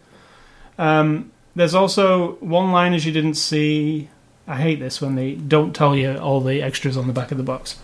Um, 0.78 1.32
there's 1.56 1.76
also 1.76 2.34
one 2.36 2.72
line 2.72 2.94
as 2.94 3.06
you 3.06 3.12
didn't 3.12 3.36
see. 3.36 4.10
I 4.52 4.58
hate 4.58 4.82
this 4.82 5.00
when 5.02 5.16
they 5.16 5.36
don't 5.36 5.74
tell 5.74 5.96
you 5.96 6.18
all 6.18 6.42
the 6.42 6.62
extras 6.62 6.98
on 6.98 7.08
the 7.08 7.14
back 7.14 7.32
of 7.32 7.38
the 7.38 7.44
box. 7.44 7.80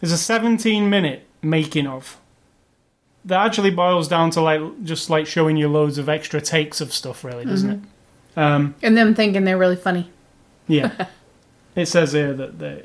There's 0.00 0.12
a 0.12 0.18
17 0.18 0.90
minute 0.90 1.26
making 1.40 1.86
of 1.86 2.18
that 3.24 3.42
actually 3.46 3.70
boils 3.70 4.06
down 4.06 4.28
to 4.32 4.42
like 4.42 4.60
just 4.84 5.08
like 5.08 5.26
showing 5.26 5.56
you 5.56 5.66
loads 5.66 5.96
of 5.96 6.10
extra 6.10 6.42
takes 6.42 6.82
of 6.82 6.92
stuff, 6.92 7.24
really, 7.24 7.46
doesn't 7.46 7.70
it? 7.70 7.80
Um, 8.38 8.74
And 8.82 8.98
them 8.98 9.14
thinking 9.14 9.44
they're 9.44 9.56
really 9.56 9.76
funny. 9.76 10.10
yeah, 10.68 11.06
it 11.74 11.86
says 11.86 12.12
here 12.12 12.34
that 12.34 12.58
the 12.58 12.84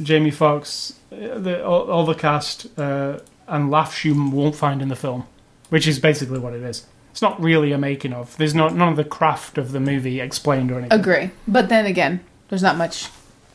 Jamie 0.00 0.30
Foxx, 0.30 0.94
uh, 1.12 1.38
the, 1.38 1.62
all, 1.62 1.90
all 1.90 2.06
the 2.06 2.14
cast, 2.14 2.66
uh, 2.78 3.18
and 3.46 3.70
laughs 3.70 4.06
you 4.06 4.30
won't 4.30 4.56
find 4.56 4.80
in 4.80 4.88
the 4.88 4.96
film, 4.96 5.26
which 5.68 5.86
is 5.86 5.98
basically 5.98 6.38
what 6.38 6.54
it 6.54 6.62
is. 6.62 6.86
It's 7.16 7.22
not 7.22 7.42
really 7.42 7.72
a 7.72 7.78
making 7.78 8.12
of. 8.12 8.36
There's 8.36 8.54
not 8.54 8.74
none 8.74 8.88
of 8.88 8.96
the 8.96 9.02
craft 9.04 9.56
of 9.56 9.72
the 9.72 9.80
movie 9.80 10.20
explained 10.20 10.70
or 10.70 10.80
anything. 10.80 11.00
Agree. 11.00 11.30
But 11.48 11.70
then 11.70 11.86
again, 11.86 12.20
there's 12.50 12.62
not 12.62 12.76
much. 12.76 13.08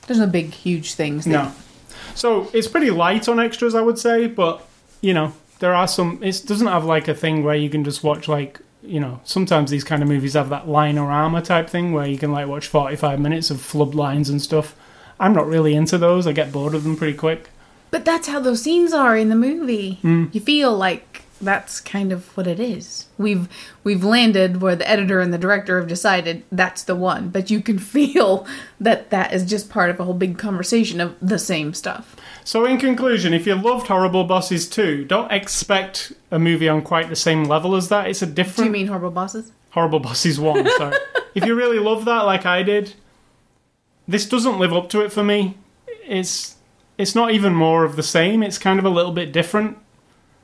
There's 0.07 0.17
no 0.17 0.25
big, 0.25 0.51
huge 0.51 0.95
things. 0.95 1.25
that- 1.25 1.29
No. 1.31 1.51
So 2.15 2.49
it's 2.53 2.67
pretty 2.67 2.89
light 2.89 3.29
on 3.29 3.39
extras, 3.39 3.75
I 3.75 3.81
would 3.81 3.99
say, 3.99 4.25
but 4.25 4.67
you 5.01 5.13
know, 5.13 5.33
there 5.59 5.75
are 5.75 5.87
some. 5.87 6.17
It 6.23 6.41
doesn't 6.43 6.65
have 6.65 6.85
like 6.85 7.07
a 7.07 7.13
thing 7.13 7.43
where 7.43 7.53
you 7.53 7.69
can 7.69 7.83
just 7.83 8.03
watch 8.03 8.27
like 8.27 8.59
you 8.81 8.99
know. 8.99 9.19
Sometimes 9.25 9.69
these 9.69 9.83
kind 9.83 10.01
of 10.01 10.09
movies 10.09 10.33
have 10.33 10.49
that 10.49 10.67
Line-O-Rama 10.67 11.43
type 11.43 11.69
thing 11.69 11.93
where 11.93 12.07
you 12.07 12.17
can 12.17 12.31
like 12.31 12.47
watch 12.47 12.65
forty-five 12.65 13.19
minutes 13.19 13.51
of 13.51 13.61
flood 13.61 13.93
lines 13.93 14.27
and 14.27 14.41
stuff. 14.41 14.75
I'm 15.19 15.33
not 15.33 15.45
really 15.45 15.75
into 15.75 15.99
those. 15.99 16.25
I 16.25 16.31
get 16.31 16.51
bored 16.51 16.73
of 16.73 16.81
them 16.83 16.95
pretty 16.97 17.15
quick. 17.15 17.49
But 17.91 18.05
that's 18.05 18.27
how 18.27 18.39
those 18.39 18.63
scenes 18.63 18.91
are 18.91 19.15
in 19.15 19.29
the 19.29 19.35
movie. 19.35 19.99
Hmm. 20.01 20.25
You 20.31 20.41
feel 20.41 20.75
like 20.75 21.20
that's 21.41 21.81
kind 21.81 22.11
of 22.11 22.35
what 22.37 22.47
it 22.47 22.59
is. 22.59 23.07
We've 23.17 23.47
we've 23.83 24.03
landed 24.03 24.61
where 24.61 24.75
the 24.75 24.89
editor 24.89 25.19
and 25.19 25.33
the 25.33 25.37
director 25.37 25.79
have 25.79 25.87
decided 25.87 26.43
that's 26.51 26.83
the 26.83 26.95
one, 26.95 27.29
but 27.29 27.49
you 27.49 27.61
can 27.61 27.79
feel 27.95 28.45
that 28.79 29.09
that 29.09 29.33
is 29.33 29.45
just 29.45 29.69
part 29.69 29.89
of 29.89 29.99
a 29.99 30.03
whole 30.03 30.13
big 30.13 30.37
conversation 30.37 31.01
of 31.01 31.15
the 31.21 31.39
same 31.39 31.73
stuff. 31.73 32.15
So, 32.43 32.65
in 32.65 32.77
conclusion, 32.77 33.33
if 33.33 33.45
you 33.45 33.55
loved 33.55 33.87
Horrible 33.87 34.23
Bosses 34.23 34.67
2, 34.67 35.05
don't 35.05 35.31
expect 35.31 36.11
a 36.31 36.39
movie 36.39 36.67
on 36.67 36.81
quite 36.81 37.09
the 37.09 37.15
same 37.15 37.43
level 37.43 37.75
as 37.75 37.89
that. 37.89 38.07
It's 38.07 38.21
a 38.21 38.25
different 38.25 38.57
Do 38.57 38.65
you 38.65 38.71
mean 38.71 38.87
horrible 38.87 39.11
bosses? 39.11 39.51
Horrible 39.71 39.99
Bosses 39.99 40.39
1. 40.39 40.67
Sorry. 40.77 40.97
if 41.35 41.45
you 41.45 41.55
really 41.55 41.79
love 41.79 42.05
that, 42.05 42.21
like 42.21 42.45
I 42.45 42.63
did, 42.63 42.93
this 44.07 44.25
doesn't 44.25 44.59
live 44.59 44.73
up 44.73 44.89
to 44.89 45.01
it 45.01 45.11
for 45.11 45.23
me. 45.23 45.57
It's 46.07 46.55
it's 46.97 47.15
not 47.15 47.31
even 47.31 47.55
more 47.55 47.83
of 47.83 47.95
the 47.95 48.03
same. 48.03 48.43
It's 48.43 48.57
kind 48.57 48.77
of 48.79 48.85
a 48.85 48.89
little 48.89 49.11
bit 49.11 49.31
different. 49.31 49.77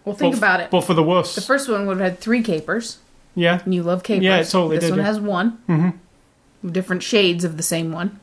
Well, 0.08 0.16
think 0.16 0.36
but, 0.36 0.38
about 0.38 0.60
it. 0.62 0.72
But 0.72 0.82
for 0.82 0.94
the 0.94 1.04
worse. 1.04 1.36
The 1.36 1.42
first 1.42 1.68
one 1.68 1.86
would 1.86 2.00
have 2.00 2.12
had 2.12 2.20
three 2.20 2.42
capers, 2.42 3.00
yeah. 3.36 3.62
and 3.66 3.76
you 3.76 3.84
love 3.84 4.04
capers. 4.04 4.24
Yeah, 4.24 4.38
it 4.38 4.46
totally 4.46 4.78
This 4.78 4.86
did, 4.86 4.92
one 4.92 5.00
yeah. 5.00 5.06
has 5.06 5.20
one. 5.20 5.58
Mm-hmm. 5.68 6.70
Different 6.72 7.04
shades 7.04 7.44
of 7.44 7.58
the 7.58 7.64
same 7.64 7.92
one, 7.92 8.20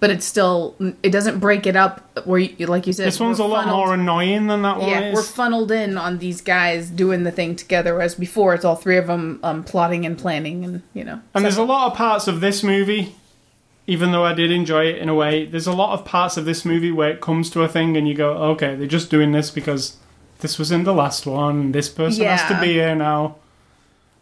but 0.00 0.08
it's 0.08 0.24
still 0.24 0.74
it 1.02 1.10
doesn't 1.10 1.38
break 1.38 1.66
it 1.66 1.76
up 1.76 2.26
where 2.26 2.40
you 2.40 2.66
like 2.66 2.86
you 2.86 2.94
said. 2.94 3.06
This 3.06 3.20
one's 3.20 3.38
a 3.38 3.44
lot 3.44 3.64
funneled- 3.64 3.86
more 3.86 3.94
annoying 3.94 4.46
than 4.46 4.62
that 4.62 4.78
one 4.78 4.88
Yeah, 4.88 5.12
we're 5.12 5.22
funneled 5.22 5.70
in 5.70 5.98
on 5.98 6.18
these 6.18 6.40
guys 6.40 6.88
doing 6.88 7.24
the 7.24 7.30
thing 7.30 7.54
together, 7.54 7.94
whereas 7.94 8.14
before 8.14 8.54
it's 8.54 8.64
all 8.64 8.76
three 8.76 8.96
of 8.96 9.06
them 9.06 9.40
um, 9.42 9.62
plotting 9.62 10.06
and 10.06 10.18
planning, 10.18 10.64
and 10.64 10.82
you 10.94 11.04
know. 11.04 11.20
And 11.34 11.44
there's 11.44 11.58
a 11.58 11.64
lot 11.64 11.92
of 11.92 11.98
parts 11.98 12.28
of 12.28 12.40
this 12.40 12.62
movie, 12.62 13.14
even 13.86 14.10
though 14.10 14.24
I 14.24 14.32
did 14.32 14.50
enjoy 14.50 14.86
it 14.86 14.98
in 14.98 15.08
a 15.10 15.14
way, 15.14 15.44
there's 15.44 15.66
a 15.66 15.72
lot 15.72 15.98
of 15.98 16.04
parts 16.04 16.36
of 16.36 16.44
this 16.46 16.64
movie 16.64 16.90
where 16.90 17.10
it 17.10 17.20
comes 17.20 17.50
to 17.50 17.62
a 17.62 17.68
thing 17.68 17.96
and 17.96 18.08
you 18.08 18.14
go, 18.14 18.32
okay, 18.52 18.74
they're 18.74 18.86
just 18.86 19.10
doing 19.10 19.32
this 19.32 19.50
because 19.50 19.96
this 20.40 20.58
was 20.58 20.70
in 20.72 20.84
the 20.84 20.92
last 20.94 21.26
one, 21.26 21.72
this 21.72 21.88
person 21.88 22.24
has 22.24 22.42
to 22.48 22.60
be 22.60 22.72
here 22.74 22.94
now. 22.94 23.36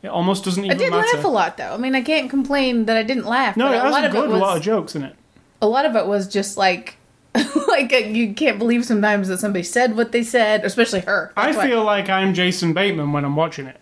It 0.03 0.09
almost 0.09 0.45
doesn't 0.45 0.65
even 0.65 0.77
matter. 0.77 0.85
I 0.85 0.87
even 0.87 0.99
did 1.01 1.07
matter. 1.07 1.17
laugh 1.17 1.25
a 1.25 1.29
lot 1.29 1.57
though. 1.57 1.75
I 1.75 1.77
mean, 1.77 1.95
I 1.95 2.03
can't 2.03 2.31
complain 2.31 2.85
that 2.87 2.97
I 2.97 3.03
didn't 3.03 3.27
laugh. 3.27 3.57
No, 3.57 3.67
but 3.67 3.75
it 3.75 3.79
a 3.79 3.81
has 3.83 3.93
lot 3.93 4.05
a 4.05 4.07
of 4.07 4.13
good 4.13 4.25
it 4.25 4.33
was 4.33 4.41
lot 4.41 4.57
of 4.57 4.63
jokes 4.63 4.95
in 4.95 5.03
it. 5.03 5.17
a 5.61 5.67
lot 5.67 5.85
of 5.87 5.97
it 5.97 6.07
was 6.07 6.29
just 6.29 6.57
like 6.57 6.97
like 7.69 7.93
uh, 7.93 7.97
you 7.97 8.33
can't 8.33 8.59
believe 8.59 8.85
sometimes 8.85 9.29
that 9.29 9.39
somebody 9.39 9.63
said 9.65 9.97
what 9.97 10.13
they 10.13 10.23
said, 10.23 10.65
especially 10.65 11.01
her. 11.01 11.33
I 11.37 11.47
That's 11.47 11.59
why- 11.59 11.67
feel 11.69 11.85
like 11.85 12.09
I'm 12.09 12.33
Jason 12.35 12.73
Bateman 12.73 13.13
when 13.13 13.25
I'm 13.25 13.37
watching 13.37 13.67
it. 13.67 13.77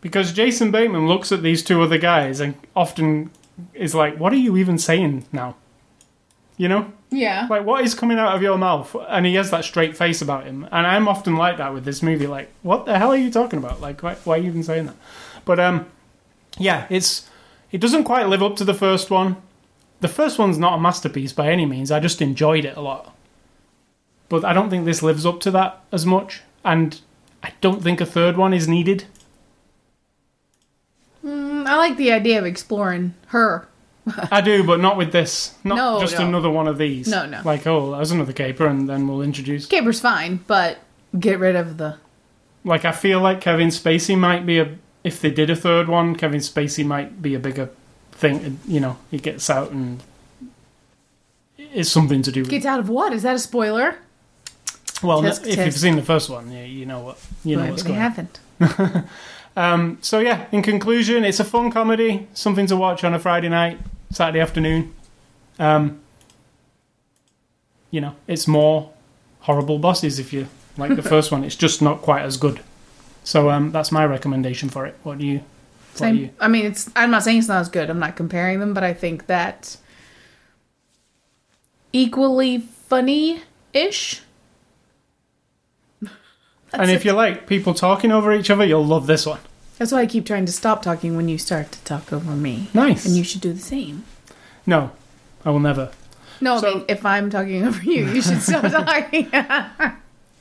Because 0.00 0.32
Jason 0.34 0.70
Bateman 0.70 1.08
looks 1.08 1.32
at 1.32 1.42
these 1.42 1.62
two 1.62 1.80
other 1.80 1.96
guys 1.96 2.38
and 2.40 2.54
often 2.76 3.30
is 3.72 3.94
like, 3.94 4.18
what 4.18 4.34
are 4.34 4.36
you 4.36 4.56
even 4.58 4.76
saying 4.76 5.24
now? 5.32 5.56
You 6.56 6.68
know? 6.68 6.92
yeah. 7.10 7.46
Like, 7.50 7.64
what 7.64 7.84
is 7.84 7.94
coming 7.94 8.18
out 8.18 8.34
of 8.34 8.42
your 8.42 8.56
mouth? 8.56 8.94
And 9.08 9.26
he 9.26 9.34
has 9.34 9.50
that 9.50 9.64
straight 9.64 9.96
face 9.96 10.22
about 10.22 10.44
him. 10.44 10.68
And 10.70 10.86
I'm 10.86 11.08
often 11.08 11.36
like 11.36 11.58
that 11.58 11.74
with 11.74 11.84
this 11.84 12.02
movie. 12.02 12.26
Like, 12.26 12.50
what 12.62 12.86
the 12.86 12.98
hell 12.98 13.10
are 13.10 13.16
you 13.16 13.30
talking 13.30 13.58
about? 13.58 13.80
Like, 13.80 14.02
why, 14.02 14.14
why 14.24 14.36
are 14.36 14.40
you 14.40 14.48
even 14.48 14.62
saying 14.62 14.86
that? 14.86 14.96
But, 15.44 15.58
um, 15.58 15.86
yeah, 16.58 16.86
it's 16.90 17.28
it 17.72 17.80
doesn't 17.80 18.04
quite 18.04 18.28
live 18.28 18.42
up 18.42 18.56
to 18.56 18.64
the 18.64 18.74
first 18.74 19.10
one. 19.10 19.36
The 20.00 20.08
first 20.08 20.38
one's 20.38 20.58
not 20.58 20.78
a 20.78 20.80
masterpiece 20.80 21.32
by 21.32 21.50
any 21.50 21.66
means. 21.66 21.90
I 21.90 21.98
just 21.98 22.22
enjoyed 22.22 22.64
it 22.64 22.76
a 22.76 22.80
lot. 22.80 23.16
But 24.28 24.44
I 24.44 24.52
don't 24.52 24.70
think 24.70 24.84
this 24.84 25.02
lives 25.02 25.26
up 25.26 25.40
to 25.40 25.50
that 25.52 25.82
as 25.90 26.06
much. 26.06 26.42
And 26.64 27.00
I 27.42 27.52
don't 27.60 27.82
think 27.82 28.00
a 28.00 28.06
third 28.06 28.36
one 28.36 28.54
is 28.54 28.68
needed. 28.68 29.04
Mm, 31.24 31.66
I 31.66 31.76
like 31.76 31.96
the 31.96 32.12
idea 32.12 32.38
of 32.38 32.44
exploring 32.44 33.14
her. 33.28 33.66
I 34.30 34.40
do, 34.40 34.64
but 34.64 34.80
not 34.80 34.96
with 34.96 35.12
this. 35.12 35.54
Not 35.64 35.76
No, 35.76 36.00
just 36.00 36.18
no. 36.18 36.26
another 36.26 36.50
one 36.50 36.68
of 36.68 36.76
these. 36.78 37.08
No, 37.08 37.24
no. 37.26 37.40
Like, 37.44 37.66
oh, 37.66 37.92
there's 37.96 38.10
another 38.10 38.32
caper, 38.32 38.66
and 38.66 38.88
then 38.88 39.08
we'll 39.08 39.22
introduce. 39.22 39.66
Caper's 39.66 40.00
fine, 40.00 40.40
but 40.46 40.78
get 41.18 41.38
rid 41.38 41.56
of 41.56 41.76
the. 41.78 41.96
Like 42.64 42.84
I 42.84 42.92
feel 42.92 43.20
like 43.20 43.40
Kevin 43.40 43.68
Spacey 43.68 44.16
might 44.16 44.46
be 44.46 44.58
a 44.58 44.76
if 45.04 45.20
they 45.20 45.30
did 45.30 45.50
a 45.50 45.56
third 45.56 45.88
one, 45.88 46.16
Kevin 46.16 46.40
Spacey 46.40 46.84
might 46.84 47.20
be 47.20 47.34
a 47.34 47.38
bigger 47.38 47.70
thing. 48.12 48.58
You 48.66 48.80
know, 48.80 48.96
he 49.10 49.18
gets 49.18 49.48
out 49.50 49.70
and 49.70 50.02
it's 51.58 51.90
something 51.90 52.22
to 52.22 52.32
do 52.32 52.40
with. 52.40 52.50
Gets 52.50 52.66
out 52.66 52.80
of 52.80 52.88
what? 52.88 53.12
Is 53.12 53.22
that 53.22 53.36
a 53.36 53.38
spoiler? 53.38 53.96
well, 55.02 55.22
tisk, 55.22 55.46
if 55.46 55.58
you've 55.58 55.74
seen 55.74 55.96
the 55.96 56.02
first 56.02 56.30
one, 56.30 56.50
yeah, 56.50 56.64
you 56.64 56.86
know 56.86 57.00
what 57.00 57.18
you 57.44 57.56
know 57.56 57.70
what's 57.70 57.82
going. 57.82 57.98
haven't. 57.98 58.40
Um, 59.56 59.98
so 60.00 60.18
yeah, 60.18 60.46
in 60.50 60.62
conclusion, 60.62 61.24
it's 61.24 61.38
a 61.38 61.44
fun 61.44 61.70
comedy, 61.70 62.26
something 62.34 62.66
to 62.66 62.76
watch 62.76 63.04
on 63.04 63.14
a 63.14 63.20
Friday 63.20 63.48
night, 63.48 63.78
Saturday 64.14 64.40
afternoon. 64.40 64.94
Um, 65.58 66.00
you 67.90 68.00
know, 68.00 68.14
it's 68.26 68.46
more 68.46 68.92
horrible 69.40 69.78
bosses 69.78 70.18
if 70.18 70.32
you 70.32 70.48
like 70.76 70.94
the 70.96 71.02
first 71.14 71.32
one. 71.32 71.44
It's 71.44 71.56
just 71.56 71.82
not 71.82 72.00
quite 72.02 72.22
as 72.22 72.36
good. 72.36 72.60
So 73.24 73.50
um, 73.50 73.72
that's 73.72 73.90
my 73.90 74.04
recommendation 74.06 74.68
for 74.68 74.86
it. 74.86 74.96
What 75.02 75.18
do 75.18 75.26
you? 75.26 75.38
What 75.98 76.12
do 76.12 76.16
you? 76.16 76.26
Same. 76.26 76.36
I 76.40 76.48
mean, 76.48 76.66
it's. 76.66 76.90
I'm 76.94 77.10
not 77.10 77.24
saying 77.24 77.38
it's 77.38 77.48
not 77.48 77.60
as 77.60 77.68
good. 77.68 77.90
I'm 77.90 77.98
not 77.98 78.16
comparing 78.16 78.60
them, 78.60 78.74
but 78.74 78.84
I 78.84 78.94
think 78.94 79.26
that 79.26 79.76
equally 81.92 82.58
funny-ish. 82.58 84.22
and 86.72 86.90
if 86.90 87.04
you 87.04 87.12
like 87.12 87.46
people 87.46 87.74
talking 87.74 88.10
over 88.10 88.32
each 88.32 88.50
other, 88.50 88.64
you'll 88.64 88.84
love 88.84 89.06
this 89.06 89.24
one. 89.26 89.40
That's 89.78 89.90
why 89.92 90.00
I 90.02 90.06
keep 90.06 90.24
trying 90.26 90.46
to 90.46 90.52
stop 90.52 90.82
talking 90.82 91.16
when 91.16 91.28
you 91.28 91.36
start 91.38 91.72
to 91.72 91.80
talk 91.84 92.12
over 92.12 92.32
me. 92.32 92.68
Nice. 92.74 93.04
And 93.06 93.16
you 93.16 93.24
should 93.24 93.40
do 93.40 93.52
the 93.52 93.60
same. 93.60 94.04
No, 94.66 94.90
I 95.44 95.50
will 95.50 95.60
never. 95.60 95.90
No, 96.40 96.58
So- 96.60 96.70
I 96.70 96.74
mean, 96.76 96.84
if 96.88 97.04
I'm 97.06 97.30
talking 97.30 97.64
over 97.66 97.82
you, 97.82 98.06
you 98.06 98.22
should 98.22 98.40
stop 98.48 98.62
talking. 98.70 99.30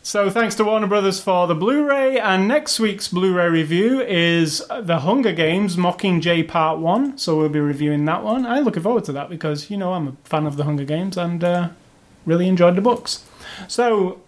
So 0.06 0.30
thanks 0.30 0.56
to 0.56 0.66
Warner 0.66 0.88
Brothers 0.88 1.22
for 1.22 1.48
the 1.48 1.56
Blu-ray, 1.56 2.20
and 2.20 2.46
next 2.46 2.78
week's 2.78 3.08
Blu-ray 3.08 3.48
review 3.48 4.02
is 4.02 4.62
The 4.82 5.00
Hunger 5.00 5.32
Games 5.32 5.78
Mockingjay 5.78 6.46
Part 6.48 6.80
One. 6.80 7.18
So 7.18 7.38
we'll 7.38 7.48
be 7.48 7.62
reviewing 7.62 8.04
that 8.06 8.22
one. 8.22 8.46
I'm 8.46 8.66
looking 8.66 8.84
forward 8.84 9.06
to 9.06 9.14
that 9.14 9.30
because 9.30 9.70
you 9.72 9.78
know 9.78 9.94
I'm 9.94 10.08
a 10.10 10.12
fan 10.26 10.46
of 10.46 10.58
The 10.58 10.66
Hunger 10.66 10.84
Games 10.84 11.16
and 11.18 11.42
uh, 11.42 11.70
really 12.26 12.50
enjoyed 12.50 12.76
the 12.76 12.82
books. 12.82 13.24
So, 13.70 14.20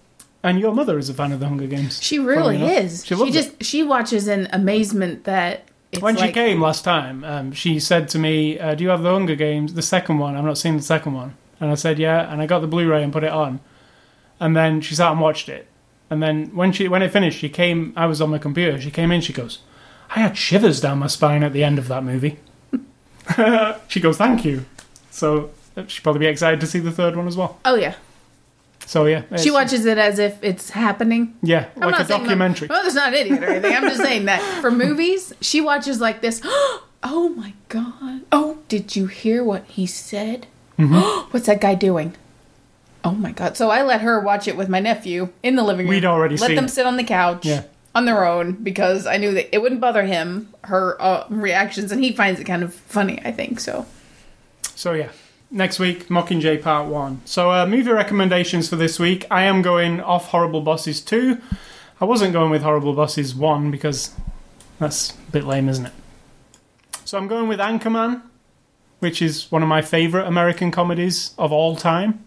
and 0.45 0.59
your 0.59 0.73
mother 0.73 0.97
is 0.97 1.09
a 1.09 1.13
fan 1.13 1.31
of 1.31 1.39
The 1.39 1.47
Hunger 1.47 1.67
Games. 1.67 2.01
she 2.01 2.19
really 2.19 2.61
is. 2.63 3.05
She 3.05 3.15
She, 3.15 3.31
just 3.31 3.63
she 3.63 3.83
watches 3.83 4.27
in 4.27 4.47
amazement 4.53 5.23
that 5.25 5.63
it's 5.91 6.01
when 6.01 6.17
she 6.17 6.31
came 6.31 6.61
last 6.61 6.83
time, 6.83 7.23
um, 7.23 7.51
she 7.51 7.79
said 7.79 8.09
to 8.09 8.19
me, 8.19 8.59
uh, 8.59 8.75
"Do 8.75 8.83
you 8.83 8.89
have 8.89 9.01
The 9.01 9.11
Hunger 9.11 9.35
Games, 9.35 9.73
the 9.73 9.81
second 9.81 10.19
one? 10.19 10.35
I've 10.35 10.43
not 10.43 10.57
seen 10.57 10.77
the 10.77 10.83
second 10.83 11.13
one." 11.13 11.35
And 11.59 11.71
I 11.71 11.75
said, 11.75 11.99
"Yeah." 11.99 12.31
And 12.31 12.41
I 12.41 12.45
got 12.45 12.59
the 12.59 12.67
Blu-ray 12.67 13.01
and 13.03 13.13
put 13.13 13.23
it 13.23 13.31
on. 13.31 13.59
And 14.39 14.55
then 14.55 14.81
she 14.81 14.93
sat 14.95 15.11
and 15.11 15.21
watched 15.21 15.47
it. 15.49 15.67
And 16.09 16.21
then 16.21 16.47
when 16.55 16.71
she 16.71 16.87
when 16.87 17.01
it 17.01 17.11
finished, 17.11 17.39
she 17.39 17.49
came. 17.49 17.93
I 17.95 18.05
was 18.05 18.21
on 18.21 18.29
my 18.29 18.37
computer. 18.37 18.79
She 18.79 18.91
came 18.91 19.11
in. 19.11 19.21
She 19.21 19.33
goes, 19.33 19.59
"I 20.15 20.19
had 20.19 20.37
shivers 20.37 20.81
down 20.81 20.99
my 20.99 21.07
spine 21.07 21.43
at 21.43 21.53
the 21.53 21.63
end 21.63 21.79
of 21.79 21.87
that 21.87 22.03
movie." 22.03 22.39
she 23.87 23.99
goes, 23.99 24.17
"Thank 24.17 24.45
you." 24.45 24.65
So 25.09 25.49
uh, 25.77 25.85
she'll 25.87 26.03
probably 26.03 26.19
be 26.19 26.27
excited 26.27 26.59
to 26.59 26.67
see 26.67 26.79
the 26.79 26.91
third 26.91 27.15
one 27.15 27.27
as 27.27 27.37
well. 27.37 27.57
Oh 27.65 27.75
yeah, 27.75 27.95
So 28.85 29.05
yeah, 29.05 29.23
she 29.37 29.49
watches 29.51 29.85
it 29.85 29.97
as 29.97 30.19
if 30.19 30.37
it's 30.43 30.69
happening. 30.69 31.35
Yeah, 31.41 31.67
I'm 31.75 31.89
like 31.89 31.95
a 31.95 31.97
not 31.99 32.07
saying 32.07 32.21
my- 32.21 32.27
documentary. 32.27 32.67
My 32.67 32.75
mother's 32.77 32.95
not 32.95 33.07
an 33.09 33.13
idiot 33.15 33.43
or 33.43 33.47
anything. 33.47 33.75
I'm 33.75 33.83
just 33.83 34.01
saying 34.01 34.25
that 34.25 34.41
for 34.61 34.69
movies, 34.85 35.33
she 35.41 35.61
watches 35.61 35.99
like 36.01 36.21
this. 36.21 36.41
Oh 37.07 37.29
my 37.29 37.53
god! 37.69 38.21
Oh, 38.31 38.57
did 38.67 38.95
you 38.95 39.05
hear 39.05 39.43
what 39.43 39.63
he 39.65 39.85
said? 39.85 40.47
Mm-hmm. 40.79 40.95
What's 41.31 41.45
that 41.45 41.61
guy 41.61 41.75
doing? 41.75 42.15
Oh 43.03 43.11
my 43.11 43.31
god! 43.31 43.55
So 43.57 43.69
I 43.69 43.83
let 43.83 44.01
her 44.01 44.19
watch 44.19 44.47
it 44.47 44.57
with 44.57 44.69
my 44.69 44.79
nephew 44.79 45.29
in 45.43 45.55
the 45.55 45.61
living 45.63 45.85
room. 45.85 45.91
We'd 45.91 46.03
already 46.05 46.35
let 46.37 46.55
them 46.55 46.65
it. 46.65 46.69
sit 46.69 46.87
on 46.87 46.97
the 46.97 47.03
couch. 47.03 47.45
Yeah. 47.45 47.63
On 47.93 48.05
their 48.05 48.25
own 48.25 48.53
because 48.53 49.05
I 49.05 49.17
knew 49.17 49.31
that 49.35 49.53
it 49.53 49.61
wouldn't 49.61 49.81
bother 49.81 50.03
him, 50.03 50.51
her 50.63 50.99
uh, 50.99 51.27
reactions, 51.29 51.91
and 51.91 52.03
he 52.03 52.11
finds 52.11 52.39
it 52.39 52.45
kind 52.45 52.63
of 52.63 52.73
funny, 52.73 53.19
I 53.23 53.31
think. 53.31 53.59
So, 53.59 53.85
So 54.73 54.93
yeah, 54.93 55.09
next 55.55 55.79
week 55.79 56.09
Mockingjay 56.09 56.61
Part 56.61 56.87
One. 56.87 57.21
So 57.23 57.49
uh, 57.49 57.65
movie 57.65 57.89
recommendations 57.89 58.69
for 58.69 58.75
this 58.75 58.99
week. 58.99 59.25
I 59.31 59.43
am 59.43 59.61
going 59.61 60.01
off 60.01 60.27
Horrible 60.27 60.61
Bosses 60.61 61.01
Two. 61.01 61.41
I 61.99 62.05
wasn't 62.05 62.33
going 62.33 62.51
with 62.51 62.61
Horrible 62.61 62.93
Bosses 62.93 63.33
One 63.33 63.71
because 63.71 64.13
that's 64.79 65.11
a 65.11 65.31
bit 65.31 65.45
lame, 65.45 65.69
isn't 65.69 65.87
it? 65.87 65.93
So 67.05 67.17
I'm 67.17 67.27
going 67.27 67.47
with 67.47 67.59
Anchorman, 67.59 68.21
which 68.99 69.21
is 69.21 69.49
one 69.49 69.63
of 69.63 69.69
my 69.69 69.81
favourite 69.81 70.27
American 70.27 70.71
comedies 70.71 71.33
of 71.37 71.53
all 71.53 71.77
time. 71.77 72.23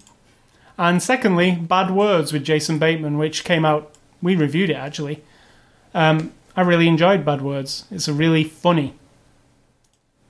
And 0.79 1.03
secondly, 1.03 1.55
Bad 1.55 1.91
Words 1.91 2.33
with 2.33 2.45
Jason 2.45 2.79
Bateman, 2.79 3.18
which 3.18 3.45
came 3.45 3.64
out. 3.64 3.93
We 4.22 4.37
reviewed 4.37 4.70
it 4.70 4.76
actually. 4.76 5.22
Um, 5.93 6.33
I 6.57 6.62
really 6.62 6.89
enjoyed 6.89 7.24
Bad 7.26 7.43
Words. 7.43 7.85
It's 7.91 8.09
really 8.09 8.43
funny, 8.43 8.95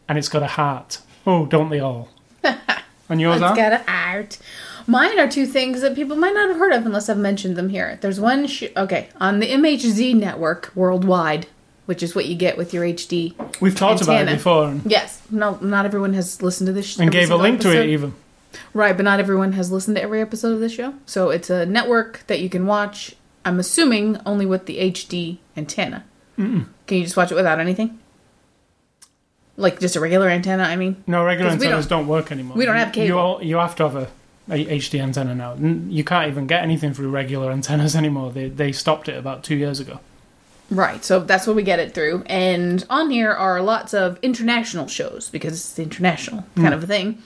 and 0.09 0.19
it's 0.19 0.29
got 0.29 0.43
a 0.43 0.49
heart. 0.49 0.99
Oh, 1.27 1.47
don't 1.47 1.71
they 1.71 1.79
all? 1.81 2.09
and 3.09 3.21
yours 3.21 3.37
it's 3.37 3.45
are? 3.45 3.57
got 3.57 3.73
an 3.73 3.83
art. 3.89 4.39
Mine 4.87 5.19
are 5.19 5.29
two 5.29 5.45
things 5.47 5.81
that 5.83 5.95
people 5.95 6.17
might 6.17 6.33
not 6.35 6.49
have 6.49 6.59
heard 6.59 6.73
of 6.73 6.87
unless 6.87 7.09
I've 7.09 7.19
mentioned 7.19 7.57
them 7.57 7.69
here. 7.69 7.99
There's 8.01 8.19
one, 8.21 8.47
sh- 8.47 8.65
okay, 8.77 9.09
on 9.21 9.39
the 9.41 9.47
MHZ 9.51 10.15
network 10.15 10.73
worldwide, 10.75 11.47
which 11.87 12.03
is 12.03 12.15
what 12.15 12.25
you 12.27 12.35
get 12.35 12.57
with 12.57 12.73
your 12.73 12.85
HD. 12.85 13.35
We've 13.61 13.75
talked 13.77 14.01
about 14.01 14.15
it 14.17 14.21
Antenna. 14.29 14.37
before 14.37 14.81
Yes, 14.87 15.21
no, 15.31 15.59
not 15.61 15.85
everyone 15.85 16.15
has 16.15 16.41
listened 16.43 16.69
to 16.69 16.73
this. 16.73 16.87
sh- 16.87 16.99
and 16.99 17.11
gave 17.11 17.31
a 17.31 17.37
link 17.37 17.61
to 17.63 17.79
it 17.79 17.89
even. 17.91 18.15
Right, 18.73 18.97
but 18.97 19.03
not 19.05 19.21
everyone 19.21 19.53
has 19.53 19.71
listened 19.71 19.97
to 19.97 20.03
every 20.03 20.23
episode 20.23 20.53
of 20.55 20.61
this 20.61 20.73
show. 20.73 20.95
So 21.05 21.29
it's 21.31 21.51
a 21.51 21.67
network 21.67 22.23
that 22.29 22.41
you 22.41 22.49
can 22.49 22.67
watch. 22.67 23.15
I'm 23.45 23.61
assuming 23.61 24.19
only 24.25 24.47
with 24.47 24.65
the 24.67 24.79
HD 24.79 25.37
antenna. 25.57 26.05
Mm-mm. 26.39 26.65
Can 26.87 26.97
you 26.99 27.05
just 27.05 27.17
watch 27.17 27.31
it 27.31 27.35
without 27.35 27.61
anything? 27.61 27.99
Like 29.59 29.81
just 29.81 29.97
a 29.97 30.01
regular 30.01 30.29
antenna? 30.29 30.63
I 30.63 30.77
mean, 30.77 31.03
No, 31.07 31.25
regular 31.25 31.51
'Cause 31.51 31.61
we 31.61 31.67
antennas 31.67 31.87
don't, 31.89 32.07
work 32.07 32.31
anymore. 32.33 32.57
we 32.57 32.65
don't 32.65 32.77
have 32.77 32.97
You- 32.97 33.03
You, 33.05 33.19
all, 33.19 33.43
you 33.43 33.57
have 33.57 33.75
to 33.77 33.83
have 33.89 33.97
a, 33.97 34.09
a 34.51 34.79
HD 34.79 35.01
antenna 35.01 35.35
now. 35.35 35.53
N- 35.53 35.89
You 35.91 36.05
can't 36.05 36.29
even 36.31 36.47
get 36.47 36.63
anything 36.63 36.95
through 36.95 37.11
regular 37.11 37.51
antennas 37.53 37.95
anymore. 38.03 38.31
They 38.33 38.49
they 38.49 38.73
stopped 38.73 39.09
it 39.09 39.17
about 39.19 39.43
two 39.43 39.57
years 39.57 39.81
ago. 39.81 39.99
Right, 40.71 41.03
so 41.05 41.21
that's 41.21 41.47
what 41.47 41.57
we 41.57 41.63
get 41.63 41.79
it 41.79 41.93
through. 41.95 42.23
And 42.27 42.85
on 42.91 43.11
here 43.11 43.33
are 43.33 43.61
lots 43.63 43.95
of 43.95 44.19
international 44.23 44.87
shows 44.87 45.31
because 45.31 45.53
it's 45.55 45.79
international 45.79 46.45
kind 46.57 46.75
of 46.75 46.85
a 46.85 46.87
thing. 46.87 47.19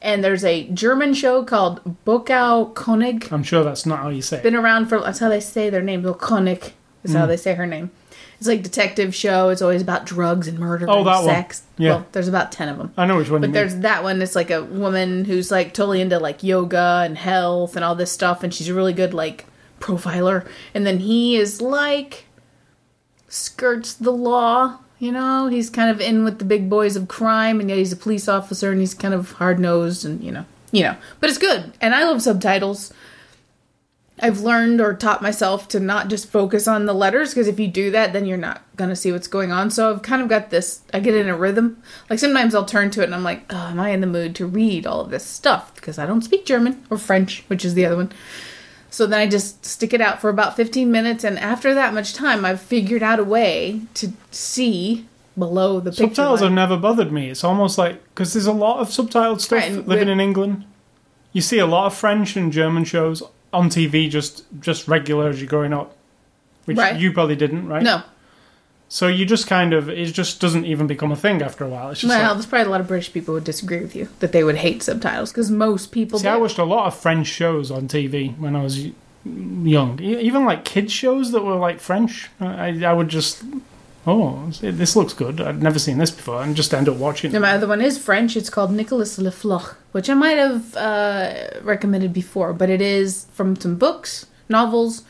And 0.00 0.22
there's 0.22 0.44
a 0.44 0.68
German 0.68 1.12
show 1.14 1.42
called 1.44 1.80
Bukow 2.06 2.72
Konig. 2.74 3.30
I'm 3.32 3.42
sure 3.42 3.64
that's 3.64 3.86
not 3.86 3.98
how 4.00 4.08
you 4.10 4.22
say 4.22 4.36
it. 4.38 4.42
Been 4.44 4.54
around 4.54 4.86
for 4.86 5.00
that's 5.00 5.18
how 5.18 5.28
they 5.28 5.40
say 5.40 5.68
their 5.68 5.82
name. 5.82 6.02
Konig 6.04 6.72
is 7.02 7.10
Hmm. 7.12 7.18
how 7.18 7.26
they 7.26 7.36
say 7.36 7.54
her 7.54 7.66
name. 7.66 7.90
It's 8.38 8.46
like 8.48 8.62
detective 8.62 9.14
show. 9.14 9.48
It's 9.48 9.62
always 9.62 9.80
about 9.80 10.04
drugs 10.04 10.46
and 10.46 10.58
murder 10.58 10.86
Oh, 10.88 10.98
and 10.98 11.06
that 11.06 11.16
one. 11.16 11.24
sex. 11.24 11.62
Yeah. 11.78 11.90
Well, 11.90 12.06
there's 12.12 12.28
about 12.28 12.52
ten 12.52 12.68
of 12.68 12.76
them. 12.78 12.92
I 12.96 13.06
know 13.06 13.16
which 13.16 13.30
one 13.30 13.40
But 13.40 13.46
you 13.48 13.52
mean. 13.52 13.54
there's 13.54 13.76
that 13.76 14.02
one. 14.02 14.20
It's 14.20 14.36
like 14.36 14.50
a 14.50 14.62
woman 14.62 15.24
who's 15.24 15.50
like 15.50 15.72
totally 15.72 16.00
into 16.00 16.18
like 16.18 16.42
yoga 16.42 17.02
and 17.04 17.16
health 17.16 17.76
and 17.76 17.84
all 17.84 17.94
this 17.94 18.12
stuff, 18.12 18.42
and 18.42 18.52
she's 18.52 18.68
a 18.68 18.74
really 18.74 18.92
good 18.92 19.14
like 19.14 19.46
profiler. 19.80 20.46
And 20.74 20.86
then 20.86 20.98
he 21.00 21.36
is 21.36 21.60
like 21.62 22.24
skirts 23.28 23.94
the 23.94 24.10
law. 24.12 24.78
You 24.98 25.12
know, 25.12 25.48
he's 25.48 25.68
kind 25.68 25.90
of 25.90 26.00
in 26.00 26.24
with 26.24 26.38
the 26.38 26.44
big 26.46 26.70
boys 26.70 26.96
of 26.96 27.06
crime, 27.06 27.60
and 27.60 27.68
yet 27.68 27.76
he's 27.78 27.92
a 27.92 27.96
police 27.96 28.28
officer, 28.28 28.70
and 28.70 28.80
he's 28.80 28.94
kind 28.94 29.12
of 29.12 29.32
hard 29.32 29.58
nosed, 29.58 30.06
and 30.06 30.22
you 30.22 30.32
know, 30.32 30.46
you 30.72 30.82
know. 30.84 30.96
But 31.20 31.28
it's 31.28 31.38
good, 31.38 31.72
and 31.82 31.94
I 31.94 32.04
love 32.04 32.22
subtitles. 32.22 32.92
I've 34.18 34.40
learned 34.40 34.80
or 34.80 34.94
taught 34.94 35.20
myself 35.20 35.68
to 35.68 35.80
not 35.80 36.08
just 36.08 36.30
focus 36.30 36.66
on 36.66 36.86
the 36.86 36.94
letters 36.94 37.30
because 37.30 37.48
if 37.48 37.60
you 37.60 37.68
do 37.68 37.90
that, 37.90 38.12
then 38.14 38.24
you're 38.24 38.38
not 38.38 38.62
gonna 38.76 38.96
see 38.96 39.12
what's 39.12 39.28
going 39.28 39.52
on. 39.52 39.70
So 39.70 39.92
I've 39.92 40.02
kind 40.02 40.22
of 40.22 40.28
got 40.28 40.50
this. 40.50 40.80
I 40.94 41.00
get 41.00 41.14
in 41.14 41.28
a 41.28 41.36
rhythm. 41.36 41.82
Like 42.08 42.18
sometimes 42.18 42.54
I'll 42.54 42.64
turn 42.64 42.90
to 42.92 43.02
it 43.02 43.04
and 43.04 43.14
I'm 43.14 43.24
like, 43.24 43.44
oh, 43.50 43.68
am 43.68 43.78
I 43.80 43.90
in 43.90 44.00
the 44.00 44.06
mood 44.06 44.34
to 44.36 44.46
read 44.46 44.86
all 44.86 45.00
of 45.00 45.10
this 45.10 45.24
stuff 45.24 45.74
because 45.74 45.98
I 45.98 46.06
don't 46.06 46.22
speak 46.22 46.46
German 46.46 46.82
or 46.88 46.96
French, 46.96 47.44
which 47.48 47.64
is 47.64 47.74
the 47.74 47.84
other 47.84 47.96
one. 47.96 48.12
So 48.88 49.06
then 49.06 49.20
I 49.20 49.26
just 49.28 49.66
stick 49.66 49.92
it 49.92 50.00
out 50.00 50.22
for 50.22 50.30
about 50.30 50.56
15 50.56 50.90
minutes, 50.90 51.22
and 51.22 51.38
after 51.38 51.74
that 51.74 51.92
much 51.92 52.14
time, 52.14 52.46
I've 52.46 52.62
figured 52.62 53.02
out 53.02 53.18
a 53.18 53.24
way 53.24 53.82
to 53.94 54.12
see 54.30 55.06
below 55.38 55.80
the 55.80 55.90
picture. 55.90 56.04
Subtitles 56.04 56.40
have 56.40 56.52
never 56.52 56.78
bothered 56.78 57.12
me. 57.12 57.28
It's 57.28 57.44
almost 57.44 57.76
like 57.76 58.02
because 58.14 58.32
there's 58.32 58.46
a 58.46 58.52
lot 58.52 58.78
of 58.78 58.88
subtitled 58.88 59.42
stuff 59.42 59.60
Right, 59.60 59.86
living 59.86 60.08
in 60.08 60.18
England. 60.18 60.64
You 61.32 61.42
see 61.42 61.58
a 61.58 61.66
lot 61.66 61.86
of 61.86 61.94
French 61.94 62.36
and 62.36 62.50
German 62.50 62.84
shows 62.84 63.22
on 63.52 63.68
TV, 63.70 64.08
just 64.10 64.44
just 64.60 64.88
regular 64.88 65.28
as 65.28 65.40
you're 65.40 65.48
growing 65.48 65.72
up, 65.72 65.96
which 66.66 66.76
Right. 66.76 66.96
you 67.00 67.12
probably 67.12 67.36
didn't, 67.36 67.66
right? 67.68 67.82
No, 67.82 68.02
So 68.88 69.08
you 69.08 69.24
just 69.26 69.46
kind 69.48 69.72
of 69.72 69.88
it 69.88 70.06
just 70.12 70.40
doesn't 70.40 70.64
even 70.64 70.86
become 70.86 71.10
a 71.10 71.16
thing 71.16 71.42
after 71.42 71.64
a 71.64 71.68
while. 71.68 71.90
It's 71.90 72.00
just 72.00 72.08
well, 72.08 72.22
like, 72.22 72.32
there's 72.34 72.46
probably 72.46 72.66
a 72.66 72.70
lot 72.70 72.80
of 72.80 72.86
British 72.88 73.12
people 73.12 73.32
who 73.32 73.34
would 73.34 73.44
disagree 73.44 73.80
with 73.80 73.96
you 73.96 74.08
that 74.20 74.32
they 74.32 74.44
would 74.44 74.56
hate 74.56 74.82
subtitles 74.82 75.32
because 75.32 75.50
most 75.50 75.90
people. 75.92 76.18
See, 76.18 76.24
do. 76.24 76.28
I 76.28 76.36
watched 76.36 76.58
a 76.58 76.64
lot 76.64 76.86
of 76.86 76.96
French 76.96 77.26
shows 77.26 77.70
on 77.70 77.88
TV 77.88 78.36
when 78.38 78.54
I 78.54 78.62
was 78.62 78.88
young. 79.24 80.00
Even 80.00 80.44
like 80.44 80.64
kids 80.64 80.92
shows 80.92 81.32
that 81.32 81.42
were 81.44 81.56
like 81.56 81.80
French. 81.80 82.30
I, 82.40 82.84
I 82.84 82.92
would 82.92 83.08
just, 83.08 83.42
oh, 84.06 84.50
this 84.60 84.96
looks 84.96 85.12
good. 85.12 85.40
I'd 85.40 85.62
never 85.62 85.78
seen 85.78 85.98
this 85.98 86.10
before, 86.10 86.42
and 86.42 86.54
just 86.54 86.72
end 86.72 86.88
up 86.88 86.96
watching. 86.96 87.34
It. 87.34 87.40
my 87.40 87.52
other 87.52 87.66
one 87.66 87.80
is 87.80 87.98
French. 87.98 88.36
It's 88.36 88.50
called 88.50 88.72
Nicolas 88.72 89.18
Le 89.18 89.30
Floch, 89.30 89.74
which 89.92 90.08
I 90.08 90.14
might 90.14 90.38
have 90.38 90.76
uh, 90.76 91.48
recommended 91.62 92.12
before, 92.12 92.52
but 92.52 92.70
it 92.70 92.80
is 92.80 93.26
from 93.32 93.56
some 93.56 93.76
books, 93.76 94.26
novels. 94.48 95.02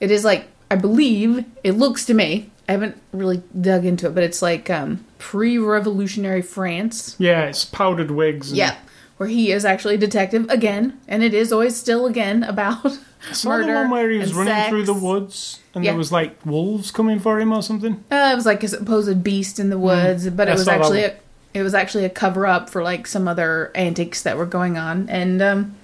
It 0.00 0.10
is 0.10 0.24
like 0.24 0.48
I 0.70 0.76
believe 0.76 1.44
it 1.62 1.72
looks 1.72 2.06
to 2.06 2.14
me. 2.14 2.50
I 2.68 2.72
haven't 2.72 2.96
really 3.12 3.42
dug 3.60 3.84
into 3.84 4.06
it, 4.06 4.14
but 4.14 4.24
it's 4.24 4.40
like 4.40 4.70
um, 4.70 5.04
pre-revolutionary 5.18 6.40
France. 6.40 7.14
Yeah, 7.18 7.42
it's 7.42 7.64
powdered 7.64 8.10
wigs. 8.10 8.48
And 8.50 8.56
Yeah, 8.56 8.76
where 9.22 9.28
he 9.28 9.52
is 9.52 9.64
actually 9.64 9.94
a 9.94 9.98
detective 9.98 10.46
again, 10.50 10.98
and 11.06 11.22
it 11.22 11.32
is 11.32 11.52
always 11.52 11.76
still 11.76 12.06
again 12.06 12.42
about 12.42 12.84
I 12.84 13.46
murder 13.46 13.66
the 13.72 13.78
one 13.82 13.90
where 13.90 14.10
he 14.10 14.18
was 14.18 14.34
running 14.34 14.52
sex. 14.52 14.68
through 14.68 14.82
the 14.84 14.94
woods, 14.94 15.60
and 15.76 15.84
Yeah. 15.84 15.92
there 15.92 15.98
was 15.98 16.10
like 16.10 16.44
wolves 16.44 16.90
coming 16.90 17.20
for 17.20 17.38
him 17.38 17.52
or 17.52 17.62
something. 17.62 18.02
Uh, 18.10 18.30
it 18.32 18.34
was 18.34 18.46
like 18.46 18.64
a 18.64 18.68
supposed 18.68 19.22
beast 19.22 19.60
in 19.60 19.70
the 19.70 19.78
woods, 19.78 20.28
but 20.30 20.48
I 20.48 20.52
it 20.52 20.54
was 20.54 20.66
actually 20.66 21.04
a, 21.04 21.14
it 21.54 21.62
was 21.62 21.72
actually 21.72 22.04
a 22.04 22.10
cover 22.10 22.48
up 22.48 22.68
for 22.68 22.82
like 22.82 23.06
some 23.06 23.28
other 23.28 23.70
antics 23.76 24.22
that 24.24 24.36
were 24.36 24.44
going 24.46 24.76
on, 24.76 25.08
and 25.08 25.40
um, 25.40 25.76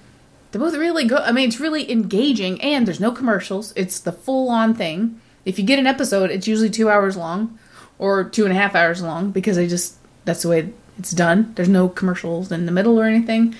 they're 0.51 0.59
both 0.59 0.75
really 0.75 1.05
good. 1.05 1.21
I 1.21 1.31
mean, 1.31 1.47
it's 1.47 1.61
really 1.61 1.89
engaging, 1.89 2.61
and 2.61 2.85
there's 2.85 2.99
no 2.99 3.13
commercials. 3.13 3.71
It's 3.77 4.01
the 4.01 4.11
full 4.11 4.49
on 4.49 4.73
thing. 4.73 5.21
If 5.45 5.57
you 5.57 5.63
get 5.63 5.79
an 5.79 5.87
episode, 5.87 6.29
it's 6.29 6.45
usually 6.45 6.69
two 6.69 6.89
hours 6.89 7.15
long, 7.15 7.57
or 7.99 8.25
two 8.25 8.43
and 8.43 8.51
a 8.51 8.57
half 8.57 8.75
hours 8.75 9.01
long, 9.01 9.31
because 9.31 9.55
they 9.55 9.65
just 9.67 9.95
that's 10.25 10.41
the 10.41 10.49
way 10.49 10.73
it's 10.99 11.11
done. 11.11 11.53
There's 11.55 11.69
no 11.69 11.89
commercials 11.89 12.51
in 12.51 12.65
the 12.65 12.71
middle 12.71 12.99
or 12.99 13.05
anything, 13.05 13.55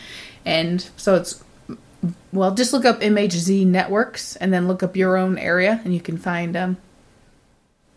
and 0.45 0.87
so 0.97 1.15
it's 1.15 1.43
well, 2.31 2.53
just 2.53 2.73
look 2.73 2.85
up 2.85 3.01
MHZ 3.01 3.65
networks 3.65 4.35
and 4.35 4.53
then 4.53 4.67
look 4.67 4.83
up 4.83 4.95
your 4.95 5.17
own 5.17 5.37
area, 5.37 5.81
and 5.83 5.93
you 5.93 6.01
can 6.01 6.17
find 6.17 6.55
um, 6.55 6.77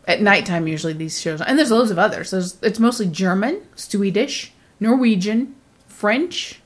At 0.07 0.21
nighttime, 0.23 0.67
usually 0.67 0.93
these 0.93 1.21
shows, 1.21 1.41
and 1.41 1.59
there's 1.59 1.71
loads 1.71 1.91
of 1.91 1.99
others. 1.99 2.31
There's, 2.31 2.57
it's 2.63 2.79
mostly 2.79 3.07
German, 3.07 3.63
Swedish, 3.75 4.53
Norwegian, 4.81 5.55
French. 5.87 6.61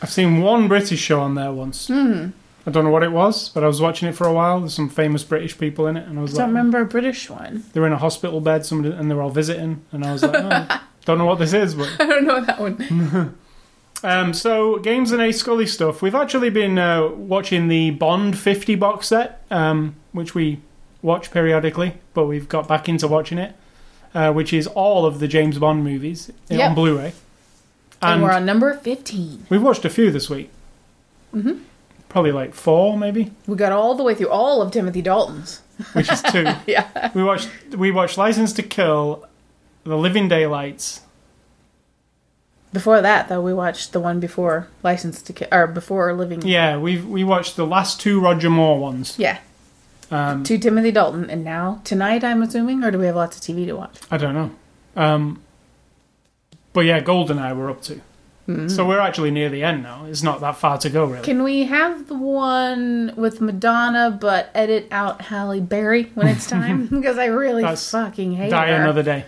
I've 0.00 0.10
seen 0.10 0.40
one 0.40 0.68
British 0.68 1.00
show 1.00 1.20
on 1.20 1.34
there 1.34 1.52
once. 1.52 1.88
Hmm. 1.88 2.28
I 2.66 2.70
don't 2.70 2.84
know 2.84 2.90
what 2.90 3.04
it 3.04 3.12
was, 3.12 3.50
but 3.50 3.62
I 3.62 3.68
was 3.68 3.80
watching 3.80 4.08
it 4.08 4.16
for 4.16 4.26
a 4.26 4.32
while. 4.32 4.60
There's 4.60 4.74
some 4.74 4.88
famous 4.88 5.22
British 5.22 5.56
people 5.56 5.86
in 5.86 5.96
it, 5.96 6.08
and 6.08 6.18
I 6.18 6.22
was 6.22 6.34
I 6.34 6.38
don't 6.38 6.48
like, 6.48 6.58
remember 6.58 6.80
a 6.80 6.86
British 6.86 7.30
one. 7.30 7.64
they 7.72 7.80
were 7.80 7.86
in 7.86 7.92
a 7.92 7.98
hospital 7.98 8.40
bed, 8.40 8.66
somebody, 8.66 8.94
and 8.94 9.10
they 9.10 9.14
were 9.14 9.22
all 9.22 9.30
visiting, 9.30 9.84
and 9.92 10.04
I 10.04 10.12
was 10.12 10.22
like, 10.22 10.34
oh, 10.34 10.80
don't 11.06 11.16
know 11.18 11.24
what 11.24 11.38
this 11.38 11.54
is, 11.54 11.74
but 11.74 11.88
I 11.98 12.04
don't 12.06 12.24
know 12.26 12.40
that 12.44 12.60
one. 12.60 13.38
Um, 14.04 14.34
so, 14.34 14.76
Games 14.78 15.10
and 15.10 15.22
A 15.22 15.32
Scully 15.32 15.66
stuff. 15.66 16.02
We've 16.02 16.14
actually 16.14 16.50
been 16.50 16.78
uh, 16.78 17.08
watching 17.08 17.68
the 17.68 17.90
Bond 17.92 18.38
50 18.38 18.74
box 18.74 19.08
set, 19.08 19.42
um, 19.50 19.96
which 20.12 20.34
we 20.34 20.60
watch 21.00 21.30
periodically, 21.30 21.94
but 22.12 22.26
we've 22.26 22.46
got 22.46 22.68
back 22.68 22.90
into 22.90 23.08
watching 23.08 23.38
it, 23.38 23.56
uh, 24.14 24.32
which 24.34 24.52
is 24.52 24.66
all 24.66 25.06
of 25.06 25.18
the 25.18 25.26
James 25.26 25.58
Bond 25.58 25.82
movies 25.82 26.30
Yep. 26.50 26.68
on 26.70 26.74
Blu 26.74 26.98
ray. 26.98 27.14
And, 28.02 28.12
And 28.16 28.22
we're 28.22 28.32
on 28.32 28.44
number 28.44 28.74
15. 28.74 29.46
we've 29.48 29.62
watched 29.62 29.86
a 29.86 29.90
few 29.90 30.10
this 30.10 30.28
week. 30.28 30.50
Mhm. 31.34 31.60
Probably 32.10 32.32
like 32.32 32.52
four, 32.54 32.98
maybe, 32.98 33.32
We 33.46 33.56
got 33.56 33.72
all 33.72 33.94
the 33.94 34.02
way 34.02 34.14
through 34.14 34.28
all 34.28 34.60
of 34.60 34.70
Timothy 34.72 35.00
Dalton's. 35.00 35.62
which 35.94 36.12
is 36.12 36.20
two. 36.20 36.46
Yeah. 36.66 37.10
we 37.14 37.24
watched 37.24 37.48
we 37.74 37.90
watched 37.90 38.18
License 38.18 38.52
to 38.54 38.62
Kill, 38.62 39.24
The 39.86 39.96
Living 39.96 40.28
Daylights. 40.28 41.02
Before 42.72 43.00
that, 43.00 43.28
though, 43.28 43.40
we 43.40 43.54
watched 43.54 43.92
the 43.92 44.00
one 44.00 44.20
before 44.20 44.68
License 44.82 45.22
to 45.22 45.32
Kill, 45.32 45.48
or 45.52 45.66
before 45.66 46.12
Living. 46.12 46.42
Yeah, 46.42 46.76
we 46.76 46.98
we 47.00 47.24
watched 47.24 47.56
the 47.56 47.66
last 47.66 48.00
two 48.00 48.20
Roger 48.20 48.50
Moore 48.50 48.78
ones. 48.78 49.14
Yeah. 49.18 49.38
Um, 50.10 50.42
To 50.44 50.58
Timothy 50.58 50.90
Dalton, 50.92 51.30
and 51.30 51.42
now 51.44 51.80
tonight, 51.84 52.22
I'm 52.22 52.42
assuming, 52.42 52.84
or 52.84 52.90
do 52.90 52.98
we 52.98 53.06
have 53.06 53.16
lots 53.16 53.36
of 53.36 53.42
TV 53.42 53.66
to 53.66 53.74
watch? 53.76 53.96
I 54.10 54.16
don't 54.18 54.34
know. 54.34 54.50
Um, 54.96 55.40
but 56.72 56.80
yeah, 56.80 57.00
Goldeneye 57.00 57.56
we're 57.56 57.70
up 57.70 57.82
to. 57.82 58.00
So 58.68 58.86
we're 58.86 59.00
actually 59.00 59.32
near 59.32 59.48
the 59.48 59.64
end 59.64 59.82
now. 59.82 60.04
It's 60.04 60.22
not 60.22 60.40
that 60.40 60.54
far 60.54 60.78
to 60.78 60.88
go, 60.88 61.04
really. 61.06 61.24
Can 61.24 61.42
we 61.42 61.64
have 61.64 62.06
the 62.06 62.14
one 62.16 63.12
with 63.16 63.40
Madonna, 63.40 64.16
but 64.20 64.50
edit 64.54 64.86
out 64.92 65.20
Halle 65.22 65.60
Berry 65.60 66.04
when 66.14 66.28
it's 66.28 66.46
time? 66.56 66.86
because 66.86 67.18
I 67.18 67.24
really 67.26 67.62
That's 67.62 67.90
fucking 67.90 68.34
hate 68.34 68.50
Die 68.50 68.68
her. 68.68 68.74
another 68.82 69.02
day. 69.02 69.24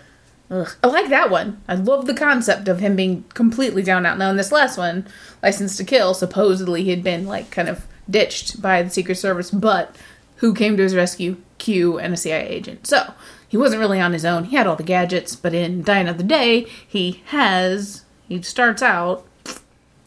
Ugh. 0.50 0.68
I 0.82 0.86
like 0.86 1.08
that 1.10 1.30
one. 1.30 1.60
I 1.68 1.74
love 1.74 2.06
the 2.06 2.14
concept 2.14 2.68
of 2.68 2.80
him 2.80 2.96
being 2.96 3.24
completely 3.34 3.82
down 3.82 4.06
out. 4.06 4.18
Now 4.18 4.30
in 4.30 4.36
this 4.36 4.52
last 4.52 4.78
one, 4.78 5.06
License 5.42 5.76
to 5.76 5.84
Kill, 5.84 6.14
supposedly 6.14 6.84
he 6.84 6.90
had 6.90 7.04
been 7.04 7.26
like 7.26 7.50
kind 7.50 7.68
of 7.68 7.86
ditched 8.08 8.62
by 8.62 8.82
the 8.82 8.90
Secret 8.90 9.16
Service, 9.16 9.50
but 9.50 9.94
who 10.36 10.54
came 10.54 10.76
to 10.76 10.82
his 10.82 10.94
rescue? 10.94 11.36
Q 11.58 11.98
and 11.98 12.14
a 12.14 12.16
CIA 12.16 12.48
agent. 12.48 12.86
So 12.86 13.12
he 13.48 13.56
wasn't 13.56 13.80
really 13.80 14.00
on 14.00 14.12
his 14.12 14.24
own. 14.24 14.44
He 14.44 14.56
had 14.56 14.66
all 14.66 14.76
the 14.76 14.82
gadgets, 14.82 15.34
but 15.36 15.52
in 15.52 15.82
Die 15.82 15.98
Another 15.98 16.22
Day, 16.22 16.66
he 16.86 17.22
has 17.26 18.04
he 18.28 18.40
starts 18.42 18.82
out 18.82 19.26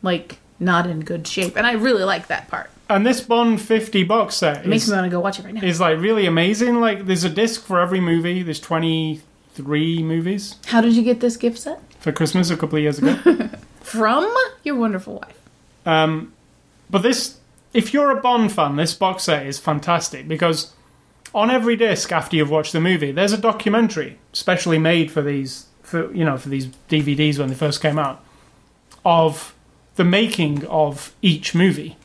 like 0.02 0.39
not 0.60 0.88
in 0.88 1.02
good 1.02 1.28
shape, 1.28 1.56
and 1.58 1.68
I 1.68 1.74
really 1.74 2.04
like 2.04 2.28
that 2.28 2.48
part. 2.48 2.70
And 2.89 3.06
this 3.06 3.22
Bond 3.22 3.62
50 3.62 4.04
box 4.04 4.36
set 4.36 4.66
It 4.66 4.68
makes 4.68 4.88
me 4.88 4.94
want 4.94 5.06
to 5.06 5.10
go 5.10 5.20
watch 5.22 5.39
it 5.39 5.46
right 5.46 5.54
now. 5.54 5.64
is 5.64 5.80
like 5.80 6.00
really 6.00 6.26
amazing. 6.26 6.80
Like 6.80 7.06
there's 7.06 7.24
a 7.24 7.30
disc 7.30 7.64
for 7.64 7.80
every 7.80 8.02
movie. 8.02 8.44
There's 8.44 8.60
23 9.62 10.04
movies 10.04 10.56
How 10.68 10.82
did 10.82 10.93
you 10.95 11.04
get 11.04 11.20
this 11.20 11.38
gift 11.38 11.58
set? 11.60 11.82
for 11.99 12.12
Christmas 12.12 12.49
a 12.49 12.58
couple 12.58 12.78
of 12.78 12.82
years 12.82 12.97
ago. 12.97 13.16
From 13.82 14.28
your 14.64 14.76
wonderful 14.76 15.16
wife. 15.16 15.38
um, 15.86 16.34
but 16.89 17.04
this, 17.04 17.38
if 17.74 17.93
you're 17.93 18.12
a 18.12 18.20
Bond 18.20 18.52
fan, 18.52 18.76
this 18.76 18.93
box 18.93 19.24
set 19.24 19.45
is 19.45 19.60
fantastic 19.60 20.28
because 20.28 20.74
on 21.34 21.49
every 21.52 21.76
disc 21.78 22.12
after 22.12 22.36
you've 22.36 22.49
watched 22.49 22.74
the 22.74 22.82
movie, 22.82 23.12
there's 23.12 23.32
a 23.34 23.38
documentary 23.38 24.18
specially 24.34 24.78
made 24.80 25.10
for 25.12 25.22
these, 25.22 25.68
for 25.84 26.12
you 26.14 26.26
know, 26.26 26.38
for 26.38 26.49
these 26.49 26.68
DVDs 26.89 27.38
when 27.39 27.47
they 27.49 27.56
first 27.56 27.82
came 27.82 27.97
out, 27.99 28.24
of 29.06 29.54
the 29.95 30.04
making 30.04 30.66
of 30.66 31.14
each 31.22 31.54
movie, 31.56 31.95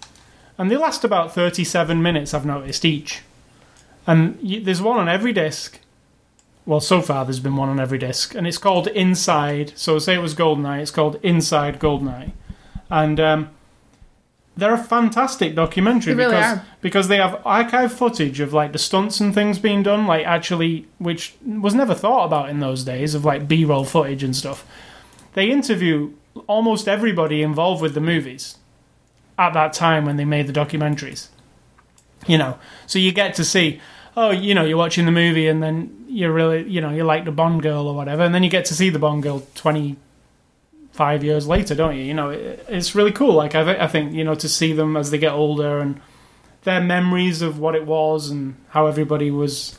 and 0.59 0.71
they 0.71 0.77
last 0.77 1.03
about 1.05 1.35
37 1.35 2.01
minutes. 2.01 2.33
I've 2.35 2.47
noticed 2.47 2.85
each, 2.85 3.23
and 4.07 4.39
there's 4.65 4.81
one 4.83 4.99
on 4.99 5.09
every 5.09 5.33
disc. 5.33 5.79
Well, 6.67 6.81
so 6.81 7.01
far 7.01 7.25
there's 7.25 7.41
been 7.41 7.57
one 7.57 7.69
on 7.69 7.81
every 7.81 7.99
disc, 7.99 8.35
and 8.35 8.47
it's 8.47 8.59
called 8.59 8.89
Inside. 8.89 9.73
So 9.77 9.99
say 9.99 10.15
it 10.15 10.19
was 10.19 10.35
Goldeneye, 10.35 10.83
it's 10.83 10.91
called 10.91 11.19
Inside 11.23 11.79
Goldeneye, 11.79 12.33
and 12.91 13.21
um, 13.21 13.51
they're 14.57 14.75
a 14.75 14.79
fantastic 14.79 15.55
documentary 15.55 16.15
really 16.15 16.35
because 16.35 16.57
are. 16.57 16.67
because 16.81 17.09
they 17.09 17.19
have 17.19 17.41
archive 17.45 17.93
footage 17.93 18.41
of 18.41 18.53
like 18.53 18.73
the 18.73 18.79
stunts 18.79 19.21
and 19.21 19.35
things 19.35 19.59
being 19.59 19.83
done, 19.83 20.07
like 20.07 20.27
actually, 20.27 20.89
which 20.99 21.35
was 21.45 21.75
never 21.75 21.95
thought 21.95 22.25
about 22.25 22.49
in 22.49 22.61
those 22.61 22.83
days 22.83 23.15
of 23.15 23.25
like 23.25 23.47
B-roll 23.47 23.85
footage 23.85 24.23
and 24.23 24.35
stuff. 24.35 24.67
They 25.35 25.51
interview 25.51 26.15
almost 26.47 26.89
everybody 26.89 27.43
involved 27.43 27.83
with 27.83 27.95
the 27.95 28.01
movies 28.01 28.57
at 29.39 29.53
that 29.53 29.73
time 29.73 30.07
when 30.07 30.17
they 30.17 30.25
made 30.25 30.47
the 30.47 30.53
documentaries. 30.53 31.29
You 32.27 32.39
know, 32.39 32.59
so 32.87 32.99
you 32.99 33.13
get 33.13 33.35
to 33.35 33.45
see, 33.45 33.81
oh, 34.17 34.31
you 34.31 34.55
know, 34.55 34.65
you're 34.65 34.79
watching 34.79 35.05
the 35.05 35.13
movie 35.13 35.47
and 35.49 35.63
then 35.63 36.06
you're 36.17 36.33
really, 36.33 36.61
you 36.69 36.81
know, 36.81 36.91
you 36.91 37.05
like 37.05 37.25
the 37.27 37.31
Bond 37.33 37.63
girl 37.63 37.87
or 37.87 37.95
whatever, 37.95 38.23
and 38.23 38.35
then 38.35 38.43
you 38.43 38.49
get 38.51 38.65
to 38.67 38.75
see 38.75 38.89
the 38.91 38.99
Bond 38.99 39.23
girl 39.23 39.43
25 39.55 41.23
years 41.25 41.47
later, 41.47 41.75
don't 41.75 41.97
you? 41.97 42.03
You 42.05 42.15
know, 42.15 42.31
it, 42.31 42.65
it's 42.69 42.95
really 42.95 43.13
cool. 43.13 43.35
Like, 43.35 43.55
I, 43.55 43.65
th- 43.65 43.79
I 43.79 43.87
think, 43.87 44.13
you 44.15 44.25
know, 44.25 44.35
to 44.35 44.49
see 44.49 44.73
them 44.73 44.97
as 44.97 45.11
they 45.11 45.19
get 45.19 45.33
older 45.33 45.79
and 45.79 46.01
their 46.63 46.81
memories 46.81 47.43
of 47.43 47.59
what 47.59 47.75
it 47.75 47.85
was 47.87 48.31
and 48.31 48.55
how 48.71 48.87
everybody 48.87 49.31
was, 49.31 49.79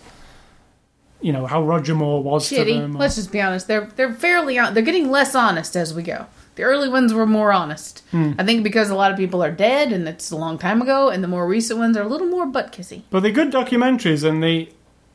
you 1.22 1.34
know, 1.34 1.48
how 1.48 1.64
Roger 1.64 1.96
Moore 1.96 2.22
was 2.22 2.48
to 2.50 2.56
shitty. 2.56 2.80
them. 2.80 2.96
or- 2.96 3.00
Let's 3.00 3.16
just 3.16 3.32
be 3.32 3.42
honest. 3.42 3.68
They're 3.68 3.90
they're 3.96 4.14
fairly 4.14 4.60
on. 4.60 4.74
They're 4.74 4.84
getting 4.84 5.10
less 5.10 5.34
honest 5.36 5.76
as 5.76 5.94
we 5.94 6.04
go. 6.04 6.28
The 6.56 6.64
early 6.64 6.90
ones 6.90 7.14
were 7.14 7.26
more 7.28 7.52
honest. 7.52 8.04
Hmm. 8.12 8.32
I 8.40 8.44
think 8.44 8.64
because 8.64 8.90
a 8.90 8.96
lot 8.96 9.12
of 9.12 9.18
people 9.18 9.44
are 9.44 9.52
dead 9.52 9.92
and 9.94 10.08
it's 10.08 10.32
a 10.32 10.36
long 10.36 10.58
time 10.58 10.82
ago, 10.82 11.10
and 11.10 11.24
the 11.24 11.28
more 11.28 11.48
recent 11.48 11.80
ones 11.80 11.98
are 11.98 12.04
a 12.04 12.08
little 12.08 12.28
more 12.28 12.46
butt 12.46 12.72
kissy. 12.72 13.02
But 13.10 13.22
they're 13.22 13.32
good 13.32 13.52
documentaries, 13.52 14.24
and 14.24 14.42
they 14.44 14.70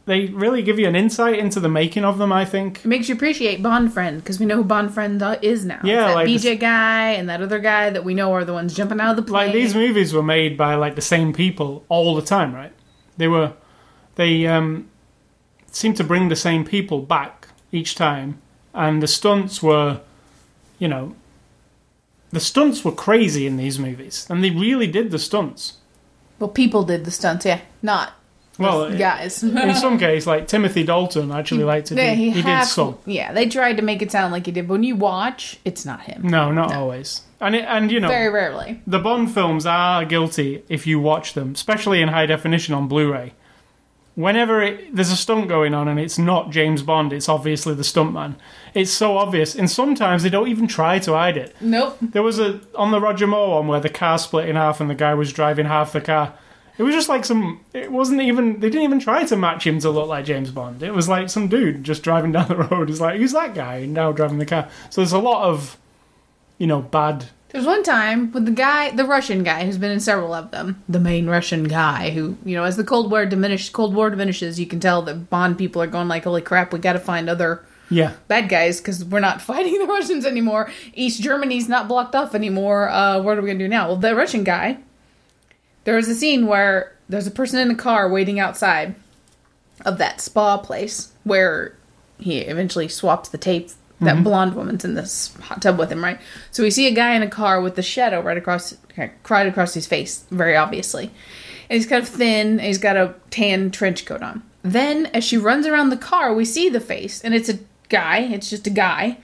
they 0.05 0.26
really 0.26 0.62
give 0.62 0.78
you 0.78 0.88
an 0.88 0.96
insight 0.96 1.38
into 1.38 1.61
the 1.61 1.68
making 1.68 2.05
of 2.05 2.18
them. 2.18 2.32
I 2.32 2.44
think. 2.44 2.78
It 2.78 2.86
makes 2.86 3.09
you 3.09 3.14
appreciate 3.14 3.62
Bond 3.62 3.92
Friend 3.92 4.18
because 4.18 4.40
we 4.40 4.46
know 4.46 4.57
who 4.57 4.64
Bond 4.64 4.92
Friend 4.92 5.22
uh, 5.22 5.38
is 5.42 5.64
now. 5.64 5.76
It's 5.76 5.86
Yeah, 5.86 6.09
that 6.09 6.14
like 6.14 6.26
BJ 6.28 6.42
this- 6.42 6.59
guy 6.61 7.11
and 7.12 7.28
that 7.28 7.40
other 7.42 7.59
guy 7.59 7.90
that 7.90 8.05
we 8.05 8.14
know 8.14 8.32
are 8.32 8.44
the 8.44 8.53
ones 8.53 8.74
jumping 8.74 9.00
out 9.00 9.11
of 9.11 9.16
the 9.16 9.22
plane. 9.22 9.46
Like 9.46 9.53
these 9.55 9.74
movies 9.74 10.12
were 10.12 10.22
made 10.22 10.57
by 10.57 10.74
like 10.74 10.94
the 10.96 11.00
same 11.03 11.32
people 11.32 11.84
all 11.88 12.14
the 12.14 12.22
time, 12.22 12.55
right? 12.55 12.72
They 13.16 13.28
were 13.28 13.53
they 14.16 14.46
um 14.46 14.88
seemed 15.70 15.96
to 15.96 16.05
bring 16.05 16.28
the 16.28 16.36
same 16.36 16.64
people 16.64 17.00
back 17.00 17.48
each 17.70 17.94
time, 17.94 18.40
and 18.74 19.03
the 19.03 19.07
stunts 19.07 19.62
were, 19.62 20.00
you 20.78 20.88
know, 20.88 21.14
the 22.30 22.40
stunts 22.40 22.84
were 22.84 22.92
crazy 22.92 23.46
in 23.46 23.57
these 23.57 23.78
movies, 23.78 24.26
and 24.28 24.42
they 24.42 24.50
really 24.50 24.86
did 24.86 25.11
the 25.11 25.18
stunts. 25.18 25.74
Well, 26.38 26.50
people 26.50 26.82
did 26.82 27.05
the 27.05 27.11
stunts, 27.11 27.46
yeah, 27.46 27.61
not 27.82 28.14
Well, 28.59 28.96
guys. 28.96 29.42
in 29.42 29.74
some 29.76 29.98
case, 29.98 30.26
like 30.26 30.46
Timothy 30.46 30.84
Dalton 30.84 31.32
actually 31.32 31.64
liked 31.64 31.86
to 31.88 31.94
do. 31.94 32.03
Yeah, 32.03 32.14
He, 32.14 32.28
he, 32.30 32.34
did 32.42 32.44
half- 32.44 32.68
some. 32.68 32.98
Yeah, 33.07 33.32
they 33.32 33.48
tried 33.48 33.78
to 33.78 33.82
make 33.82 34.03
it 34.03 34.12
sound 34.12 34.32
like 34.32 34.46
he 34.46 34.53
did, 34.53 34.68
but 34.68 34.74
when 34.74 34.82
you 34.84 34.94
watch, 34.96 35.59
it's 35.64 35.86
not 35.86 36.03
him. 36.03 36.22
No, 36.28 36.53
not 36.53 36.72
always. 36.72 37.22
And 37.40 37.57
it, 37.57 37.64
and 37.66 37.90
you 37.90 37.98
know, 37.98 38.09
Very 38.09 38.28
rarely. 38.28 38.80
the 38.86 38.98
Bond 38.98 39.32
films 39.32 39.66
are 39.66 40.05
guilty 40.05 40.62
if 40.68 40.86
you 40.86 41.00
watch 41.00 41.32
them, 41.34 41.53
especially 41.53 42.00
in 42.03 42.09
high 42.09 42.26
definition 42.26 42.74
on 42.74 42.88
Blu-ray. 42.88 43.32
Whenever 44.14 44.61
it, 44.61 44.94
there's 44.94 45.11
a 45.11 45.16
stunt 45.16 45.48
going 45.48 45.72
on 45.72 45.88
and 45.88 45.98
it's 45.98 46.18
not 46.18 46.50
James 46.50 46.82
Bond, 46.82 47.14
it's 47.14 47.30
obviously 47.30 47.72
the 47.74 47.82
stuntman. 47.82 48.34
It's 48.74 48.90
so 48.90 49.16
obvious, 49.16 49.55
and 49.55 49.70
sometimes 49.70 50.22
they 50.22 50.28
don't 50.28 50.48
even 50.48 50.66
try 50.68 50.98
to 50.98 51.12
hide 51.14 51.38
it. 51.38 51.57
Nope. 51.62 51.96
There 52.03 52.22
was 52.22 52.38
a 52.38 52.61
on 52.74 52.90
the 52.90 53.00
Roger 53.00 53.26
Moore 53.26 53.57
one 53.57 53.68
where 53.68 53.80
the 53.80 53.88
car 53.88 54.18
split 54.18 54.50
in 54.50 54.57
half 54.57 54.82
and 54.82 54.90
the 54.90 54.94
guy 54.94 55.14
was 55.14 55.32
driving 55.32 55.64
half 55.64 55.94
the 55.94 56.03
car. 56.03 56.34
It 56.78 56.82
was 56.84 56.94
just 56.94 57.08
like 57.08 57.24
some. 57.24 57.60
It 57.74 57.92
wasn't 57.92 58.22
even. 58.22 58.60
They 58.60 58.68
didn't 58.70 58.82
even 58.84 58.98
try 59.00 59.24
to 59.24 59.36
match 59.36 59.66
him 59.66 59.78
to 59.80 59.90
look 59.90 60.08
like 60.08 60.24
James 60.24 60.50
Bond. 60.50 60.82
It 60.82 60.94
was 60.94 61.08
like 61.08 61.28
some 61.28 61.48
dude 61.48 61.84
just 61.84 62.02
driving 62.02 62.32
down 62.32 62.48
the 62.48 62.56
road. 62.56 62.88
It's 62.90 63.00
like 63.00 63.18
who's 63.18 63.32
that 63.32 63.54
guy? 63.54 63.76
And 63.76 63.92
now 63.94 64.10
driving 64.12 64.38
the 64.38 64.46
car. 64.46 64.68
So 64.90 65.00
there's 65.02 65.12
a 65.12 65.18
lot 65.18 65.44
of, 65.44 65.76
you 66.58 66.66
know, 66.66 66.80
bad 66.80 67.26
There's 67.50 67.66
one 67.66 67.82
time 67.82 68.32
with 68.32 68.46
the 68.46 68.50
guy, 68.52 68.90
the 68.90 69.04
Russian 69.04 69.42
guy, 69.44 69.66
who's 69.66 69.76
been 69.76 69.90
in 69.90 70.00
several 70.00 70.32
of 70.32 70.50
them. 70.50 70.82
The 70.88 70.98
main 71.00 71.26
Russian 71.28 71.64
guy, 71.64 72.08
who 72.10 72.38
you 72.44 72.56
know, 72.56 72.64
as 72.64 72.76
the 72.78 72.84
Cold 72.84 73.10
War 73.10 73.26
diminishes, 73.26 73.68
Cold 73.68 73.94
War 73.94 74.08
diminishes, 74.08 74.58
you 74.58 74.66
can 74.66 74.80
tell 74.80 75.02
that 75.02 75.28
Bond 75.28 75.58
people 75.58 75.82
are 75.82 75.86
going 75.86 76.08
like, 76.08 76.24
"Holy 76.24 76.40
crap, 76.40 76.72
we 76.72 76.78
got 76.78 76.94
to 76.94 76.98
find 77.00 77.28
other 77.28 77.62
Yeah. 77.90 78.12
bad 78.28 78.48
guys 78.48 78.80
because 78.80 79.04
we're 79.04 79.20
not 79.20 79.42
fighting 79.50 79.78
the 79.78 79.84
Russians 79.86 80.24
anymore. 80.24 80.70
East 80.94 81.20
Germany's 81.22 81.68
not 81.68 81.86
blocked 81.86 82.14
off 82.14 82.34
anymore. 82.34 82.88
Uh, 82.88 83.20
what 83.20 83.36
are 83.36 83.42
we 83.42 83.48
gonna 83.48 83.58
do 83.58 83.68
now?" 83.68 83.88
Well, 83.88 83.96
the 83.98 84.14
Russian 84.16 84.42
guy. 84.44 84.78
There 85.84 85.96
was 85.96 86.08
a 86.08 86.14
scene 86.14 86.46
where 86.46 86.96
there's 87.08 87.26
a 87.26 87.32
person 87.32 87.58
in 87.58 87.70
a 87.70 87.74
car 87.74 88.08
waiting 88.08 88.38
outside 88.38 88.94
of 89.84 89.98
that 89.98 90.20
spa 90.20 90.58
place 90.58 91.12
where 91.24 91.76
he 92.18 92.38
eventually 92.38 92.88
swaps 92.88 93.28
the 93.28 93.38
tape. 93.38 93.70
That 94.00 94.14
mm-hmm. 94.14 94.24
blonde 94.24 94.54
woman's 94.56 94.84
in 94.84 94.94
this 94.94 95.32
hot 95.42 95.62
tub 95.62 95.78
with 95.78 95.92
him, 95.92 96.02
right? 96.02 96.18
So 96.50 96.64
we 96.64 96.72
see 96.72 96.88
a 96.88 96.92
guy 96.92 97.14
in 97.14 97.22
a 97.22 97.30
car 97.30 97.60
with 97.60 97.76
the 97.76 97.82
shadow 97.82 98.20
right 98.20 98.36
across, 98.36 98.76
right 98.96 99.46
across 99.46 99.74
his 99.74 99.86
face, 99.86 100.24
very 100.28 100.56
obviously, 100.56 101.04
and 101.70 101.76
he's 101.76 101.86
kind 101.86 102.02
of 102.02 102.08
thin. 102.08 102.58
And 102.58 102.62
he's 102.62 102.78
got 102.78 102.96
a 102.96 103.14
tan 103.30 103.70
trench 103.70 104.04
coat 104.04 104.20
on. 104.20 104.42
Then, 104.62 105.06
as 105.06 105.22
she 105.22 105.36
runs 105.36 105.68
around 105.68 105.90
the 105.90 105.96
car, 105.96 106.34
we 106.34 106.44
see 106.44 106.68
the 106.68 106.80
face, 106.80 107.20
and 107.22 107.32
it's 107.32 107.48
a 107.48 107.60
guy. 107.90 108.18
It's 108.18 108.50
just 108.50 108.66
a 108.66 108.70
guy, 108.70 109.18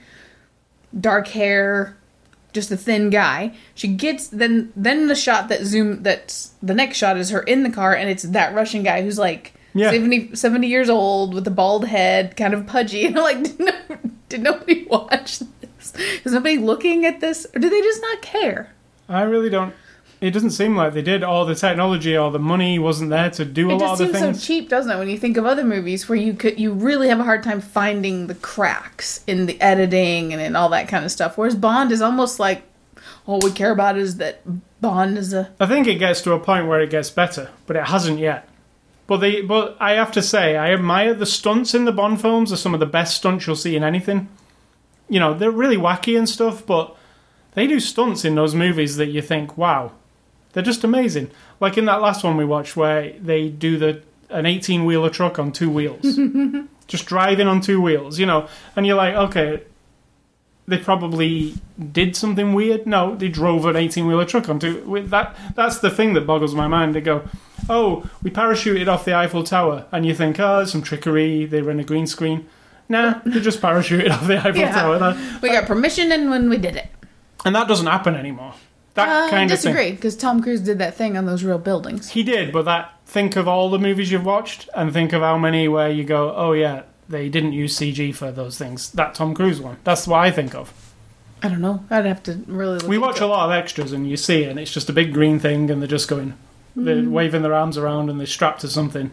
dark 0.97 1.27
hair, 1.27 1.97
just 2.53 2.71
a 2.71 2.77
thin 2.77 3.09
guy. 3.09 3.53
She 3.75 3.87
gets 3.87 4.27
then 4.27 4.71
then 4.75 5.07
the 5.07 5.15
shot 5.15 5.49
that 5.49 5.63
zoom 5.65 6.03
that's 6.03 6.51
the 6.63 6.73
next 6.73 6.97
shot 6.97 7.17
is 7.17 7.29
her 7.29 7.41
in 7.41 7.63
the 7.63 7.69
car, 7.69 7.93
and 7.95 8.09
it's 8.09 8.23
that 8.23 8.53
Russian 8.55 8.83
guy 8.83 9.01
who's 9.01 9.19
like 9.19 9.53
Yeah. 9.73 9.91
70, 9.91 10.35
70 10.35 10.67
years 10.67 10.89
old 10.89 11.33
with 11.33 11.47
a 11.47 11.51
bald 11.51 11.85
head, 11.85 12.35
kind 12.35 12.53
of 12.53 12.65
pudgy. 12.65 13.05
And 13.07 13.17
I'm 13.17 13.23
like, 13.23 13.43
did, 13.43 13.59
no, 13.59 13.71
did 14.29 14.41
nobody 14.41 14.85
watch 14.89 15.39
this? 15.39 15.93
Is 16.25 16.33
nobody 16.33 16.57
looking 16.57 17.05
at 17.05 17.19
this, 17.21 17.45
or 17.55 17.59
do 17.59 17.69
they 17.69 17.81
just 17.81 18.01
not 18.01 18.21
care? 18.21 18.73
I 19.07 19.21
really 19.23 19.49
don't. 19.49 19.73
It 20.21 20.31
doesn't 20.31 20.51
seem 20.51 20.75
like 20.75 20.93
they 20.93 21.01
did. 21.01 21.23
All 21.23 21.45
the 21.45 21.55
technology 21.55 22.17
all 22.17 22.29
the 22.29 22.39
money 22.39 22.77
wasn't 22.77 23.09
there 23.09 23.29
to 23.31 23.45
do 23.45 23.69
a 23.71 23.75
It 23.75 23.77
lot 23.77 23.97
just 23.97 24.01
of 24.01 24.11
the 24.11 24.19
seems 24.19 24.41
so 24.41 24.47
cheap, 24.47 24.67
doesn't 24.67 24.91
it? 24.91 24.97
When 24.97 25.09
you 25.09 25.17
think 25.17 25.37
of 25.37 25.45
other 25.45 25.63
movies 25.63 26.09
where 26.09 26.17
you 26.17 26.33
could, 26.33 26.59
you 26.59 26.73
really 26.73 27.07
have 27.07 27.21
a 27.21 27.23
hard 27.23 27.41
time 27.41 27.61
finding 27.61 28.27
the 28.27 28.35
cracks 28.35 29.23
in 29.27 29.45
the 29.45 29.59
editing 29.61 30.33
and 30.33 30.41
in 30.41 30.57
all 30.57 30.69
that 30.69 30.89
kind 30.89 31.05
of 31.05 31.11
stuff. 31.11 31.37
Whereas 31.37 31.55
Bond 31.55 31.91
is 31.93 32.01
almost 32.01 32.37
like, 32.39 32.63
all 33.25 33.39
we 33.41 33.51
care 33.51 33.71
about 33.71 33.97
is 33.97 34.17
that 34.17 34.41
Bond 34.81 35.17
is 35.17 35.33
a. 35.33 35.51
I 35.59 35.67
think 35.67 35.87
it 35.87 35.95
gets 35.95 36.21
to 36.23 36.33
a 36.33 36.39
point 36.39 36.67
where 36.67 36.81
it 36.81 36.89
gets 36.89 37.09
better, 37.09 37.49
but 37.65 37.77
it 37.77 37.85
hasn't 37.85 38.19
yet. 38.19 38.49
But 39.07 39.17
they, 39.17 39.41
but 39.41 39.77
I 39.79 39.93
have 39.93 40.11
to 40.13 40.21
say, 40.21 40.57
I 40.57 40.73
admire 40.73 41.13
the 41.13 41.25
stunts 41.25 41.73
in 41.73 41.85
the 41.85 41.91
Bond 41.91 42.19
films. 42.19 42.51
Are 42.51 42.57
some 42.57 42.73
of 42.73 42.81
the 42.81 42.85
best 42.85 43.15
stunts 43.15 43.47
you'll 43.47 43.55
see 43.55 43.75
in 43.75 43.83
anything. 43.83 44.27
You 45.07 45.19
know, 45.19 45.33
they're 45.33 45.49
really 45.49 45.77
wacky 45.77 46.17
and 46.17 46.27
stuff, 46.27 46.65
but 46.65 46.95
they 47.53 47.67
do 47.67 47.79
stunts 47.79 48.25
in 48.25 48.35
those 48.35 48.53
movies 48.53 48.97
that 48.97 49.07
you 49.07 49.21
think, 49.21 49.57
wow, 49.57 49.93
they're 50.53 50.63
just 50.63 50.83
amazing. 50.83 51.29
Like 51.59 51.77
in 51.77 51.85
that 51.85 52.01
last 52.01 52.23
one 52.23 52.37
we 52.37 52.45
watched, 52.45 52.75
where 52.75 53.11
they 53.13 53.49
do 53.49 53.77
the 53.77 54.01
an 54.29 54.45
eighteen 54.45 54.85
wheeler 54.85 55.09
truck 55.09 55.39
on 55.39 55.51
two 55.51 55.69
wheels, 55.69 56.17
just 56.87 57.05
driving 57.05 57.47
on 57.47 57.61
two 57.61 57.81
wheels. 57.81 58.19
You 58.19 58.25
know, 58.25 58.47
and 58.75 58.85
you're 58.85 58.95
like, 58.95 59.15
okay, 59.15 59.63
they 60.67 60.77
probably 60.77 61.55
did 61.91 62.15
something 62.15 62.53
weird. 62.53 62.85
No, 62.85 63.15
they 63.15 63.27
drove 63.27 63.65
an 63.65 63.75
eighteen 63.75 64.07
wheeler 64.07 64.25
truck 64.25 64.47
onto 64.49 64.81
with 64.83 65.09
that. 65.09 65.35
That's 65.55 65.79
the 65.79 65.89
thing 65.89 66.13
that 66.13 66.27
boggles 66.27 66.53
my 66.55 66.67
mind. 66.67 66.93
They 66.95 67.01
go, 67.01 67.23
"Oh, 67.69 68.07
we 68.21 68.29
parachuted 68.29 68.87
off 68.87 69.03
the 69.05 69.15
Eiffel 69.15 69.43
Tower," 69.43 69.85
and 69.91 70.05
you 70.05 70.13
think, 70.13 70.39
"Oh, 70.39 70.63
some 70.65 70.81
trickery. 70.83 71.45
They 71.45 71.61
were 71.61 71.71
in 71.71 71.79
a 71.79 71.83
green 71.83 72.05
screen." 72.07 72.47
Nah, 72.87 73.19
they 73.25 73.39
just 73.39 73.61
parachuted 73.61 74.09
off 74.13 74.25
the 74.27 74.37
Eiffel 74.37 74.55
Yeah. 74.61 74.71
Tower, 74.73 74.97
That- 74.99 75.41
We 75.41 75.49
got 75.49 75.65
permission, 75.67 76.11
and 76.11 76.29
when 76.31 76.49
we 76.49 76.57
did 76.57 76.75
it, 76.75 76.87
and 77.45 77.55
that 77.55 77.67
doesn't 77.67 77.85
happen 77.87 78.15
anymore. 78.15 78.53
That 79.05 79.27
uh, 79.27 79.29
kind 79.29 79.51
of 79.51 79.57
disagree 79.57 79.91
because 79.91 80.15
Tom 80.15 80.41
Cruise 80.43 80.61
did 80.61 80.77
that 80.79 80.95
thing 80.95 81.17
on 81.17 81.25
those 81.25 81.43
real 81.43 81.57
buildings. 81.59 82.09
He 82.09 82.23
did, 82.23 82.51
but 82.51 82.65
that 82.65 82.93
think 83.05 83.35
of 83.35 83.47
all 83.47 83.69
the 83.69 83.79
movies 83.79 84.11
you've 84.11 84.25
watched 84.25 84.69
and 84.75 84.91
think 84.93 85.13
of 85.13 85.21
how 85.21 85.37
many 85.37 85.67
where 85.67 85.89
you 85.89 86.03
go, 86.03 86.33
"Oh 86.35 86.53
yeah, 86.53 86.83
they 87.07 87.29
didn't 87.29 87.53
use 87.53 87.75
CG 87.77 88.13
for 88.15 88.31
those 88.31 88.57
things." 88.57 88.91
That 88.91 89.15
Tom 89.15 89.33
Cruise 89.33 89.59
one. 89.61 89.77
That's 89.83 90.07
what 90.07 90.19
I 90.19 90.31
think 90.31 90.53
of. 90.55 90.73
I 91.41 91.47
don't 91.47 91.61
know. 91.61 91.83
I'd 91.89 92.05
have 92.05 92.21
to 92.23 92.41
really. 92.47 92.79
Look 92.79 92.87
We 92.89 92.97
watch 92.97 93.17
it. 93.17 93.23
a 93.23 93.27
lot 93.27 93.45
of 93.45 93.51
extras 93.51 93.93
and 93.93 94.09
you 94.09 94.17
see 94.17 94.43
it 94.43 94.49
and 94.49 94.59
it's 94.59 94.71
just 94.73 94.89
a 94.89 94.93
big 94.93 95.13
green 95.13 95.39
thing 95.39 95.71
and 95.71 95.81
they're 95.81 95.87
just 95.87 96.09
going 96.09 96.33
they're 96.75 96.97
Mm. 96.97 97.11
waving 97.11 97.41
their 97.41 97.53
arms 97.53 97.77
around 97.77 98.09
and 98.09 98.19
they're 98.19 98.27
strapped 98.27 98.61
to 98.61 98.67
something. 98.67 99.11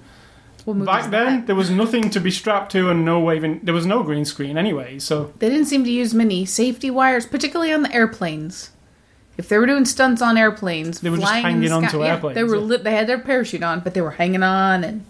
Back 0.66 1.10
then 1.12 1.26
that? 1.26 1.46
there 1.46 1.54
was 1.54 1.70
nothing 1.70 2.10
to 2.10 2.18
be 2.20 2.32
strapped 2.32 2.72
to 2.72 2.90
and 2.90 3.04
no 3.04 3.20
waving 3.20 3.60
there 3.62 3.72
was 3.74 3.86
no 3.86 4.02
green 4.02 4.24
screen 4.24 4.58
anyway, 4.58 4.98
so 4.98 5.32
they 5.38 5.48
didn't 5.48 5.66
seem 5.66 5.84
to 5.84 5.90
use 5.90 6.12
many 6.12 6.44
safety 6.44 6.90
wires, 6.90 7.24
particularly 7.26 7.72
on 7.72 7.82
the 7.82 7.94
airplanes. 7.94 8.70
If 9.38 9.48
they 9.48 9.58
were 9.58 9.66
doing 9.66 9.84
stunts 9.84 10.22
on 10.22 10.36
airplanes, 10.38 11.00
They 11.00 11.10
were 11.10 11.18
just 11.18 11.34
in 11.34 11.42
hanging 11.42 11.60
the 11.68 11.70
onto 11.72 12.00
yeah, 12.00 12.14
airplanes, 12.14 12.34
They 12.36 12.44
were 12.44 12.56
yeah. 12.56 12.62
lit, 12.62 12.84
they 12.84 12.92
had 12.94 13.06
their 13.06 13.18
parachute 13.18 13.62
on, 13.62 13.80
but 13.80 13.92
they 13.94 14.00
were 14.00 14.12
hanging 14.12 14.42
on, 14.42 14.82
and 14.84 15.04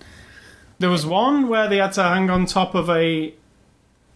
there 0.79 0.91
was 0.91 1.07
one 1.07 1.49
where 1.49 1.68
they 1.68 1.79
had 1.79 1.93
to 1.93 2.03
hang 2.03 2.29
on 2.29 2.47
top 2.47 2.74
of 2.74 2.91
a 2.91 3.33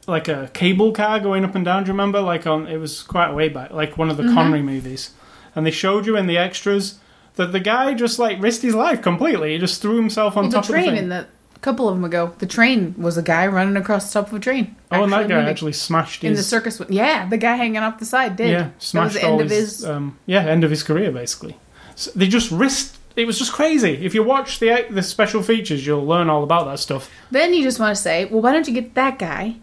like 0.06 0.28
a 0.28 0.50
cable 0.52 0.92
car 0.92 1.20
going 1.20 1.44
up 1.44 1.54
and 1.54 1.64
down, 1.64 1.84
do 1.84 1.88
you 1.88 1.92
remember? 1.92 2.20
Like 2.20 2.46
on 2.46 2.66
it 2.66 2.78
was 2.78 3.02
quite 3.02 3.30
a 3.30 3.34
way 3.34 3.48
back, 3.48 3.70
like 3.70 3.96
one 3.96 4.10
of 4.10 4.16
Mm-hmm. 4.16 4.26
the 4.28 4.34
Connery 4.34 4.62
movies. 4.62 5.10
And 5.54 5.64
they 5.66 5.70
showed 5.70 6.06
you 6.06 6.16
in 6.16 6.26
the 6.26 6.38
extras 6.38 6.98
that 7.36 7.52
the 7.52 7.60
guy 7.60 7.94
just 7.94 8.18
like 8.18 8.40
risked 8.42 8.62
his 8.62 8.74
life 8.74 9.00
completely. 9.02 9.52
He 9.52 9.58
just 9.58 9.80
threw 9.80 9.96
himself 9.96 10.36
on 10.36 10.44
well, 10.44 10.50
the 10.50 10.54
top 10.56 10.64
of 10.64 10.68
the 10.68 10.72
train 10.74 10.86
thing. 10.90 10.96
in 10.96 11.08
the 11.10 11.20
a 11.20 11.26
couple 11.60 11.88
of 11.88 11.94
them 11.94 12.04
ago. 12.04 12.34
The 12.38 12.46
train 12.46 12.94
was 12.96 13.16
a 13.18 13.22
guy 13.22 13.46
running 13.46 13.76
across 13.76 14.12
the 14.12 14.20
top 14.20 14.28
of 14.30 14.38
a 14.38 14.40
train. 14.40 14.76
oh, 14.90 15.04
and 15.04 15.12
that 15.12 15.28
guy 15.28 15.42
actually 15.48 15.72
smashed 15.72 16.24
in 16.24 16.30
his 16.30 16.38
the 16.40 16.44
circus. 16.44 16.80
Yeah, 16.88 17.28
the 17.28 17.36
guy 17.36 17.56
hanging 17.56 17.78
off 17.82 17.98
the 17.98 18.04
side 18.04 18.36
did. 18.36 18.50
Yeah, 18.50 18.58
that 18.58 18.74
was 18.76 18.84
smashed 18.84 19.14
the 19.14 19.22
end 19.24 19.32
all 19.32 19.40
of 19.42 19.50
his. 19.50 19.84
um, 19.84 20.18
yeah 20.26 20.44
end 20.44 20.64
of 20.64 20.70
his 20.70 20.82
career 20.82 21.10
basically. 21.12 21.56
So 21.96 22.10
they 22.14 22.28
just 22.28 22.50
risked. 22.50 22.96
It 23.16 23.26
was 23.26 23.38
just 23.38 23.52
crazy. 23.52 24.04
If 24.04 24.14
you 24.14 24.22
watch 24.22 24.58
the 24.60 24.86
the 24.88 25.02
special 25.02 25.42
features, 25.42 25.86
you'll 25.86 26.06
learn 26.06 26.30
all 26.30 26.42
about 26.44 26.64
that 26.66 26.78
stuff. 26.78 27.10
Then 27.30 27.52
you 27.52 27.62
just 27.62 27.78
want 27.80 27.94
to 27.94 28.00
say, 28.00 28.24
well, 28.24 28.40
why 28.40 28.52
don't 28.52 28.66
you 28.66 28.74
get 28.74 28.94
that 28.94 29.18
guy? 29.18 29.56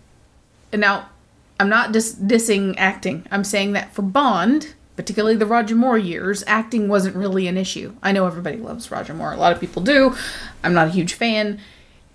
And 0.72 0.82
now, 0.82 1.10
I'm 1.60 1.70
not 1.70 1.92
dis- 1.94 2.14
dissing 2.16 2.76
acting. 2.78 3.26
I'm 3.32 3.46
saying 3.46 3.72
that 3.72 3.94
for 3.94 4.02
Bond, 4.02 4.76
particularly 4.98 5.38
the 5.38 5.46
Roger 5.46 5.76
Moore 5.76 5.98
years, 5.98 6.44
acting 6.46 6.90
wasn't 6.90 7.16
really 7.16 7.48
an 7.48 7.58
issue. 7.58 7.96
I 8.04 8.12
know 8.12 8.28
everybody 8.28 8.58
loves 8.58 8.92
Roger 8.92 9.14
Moore. 9.14 9.32
A 9.32 9.38
lot 9.38 9.54
of 9.54 9.60
people 9.62 9.82
do. 9.82 10.14
I'm 10.64 10.74
not 10.74 10.88
a 10.88 10.92
huge 10.92 11.14
fan. 11.14 11.60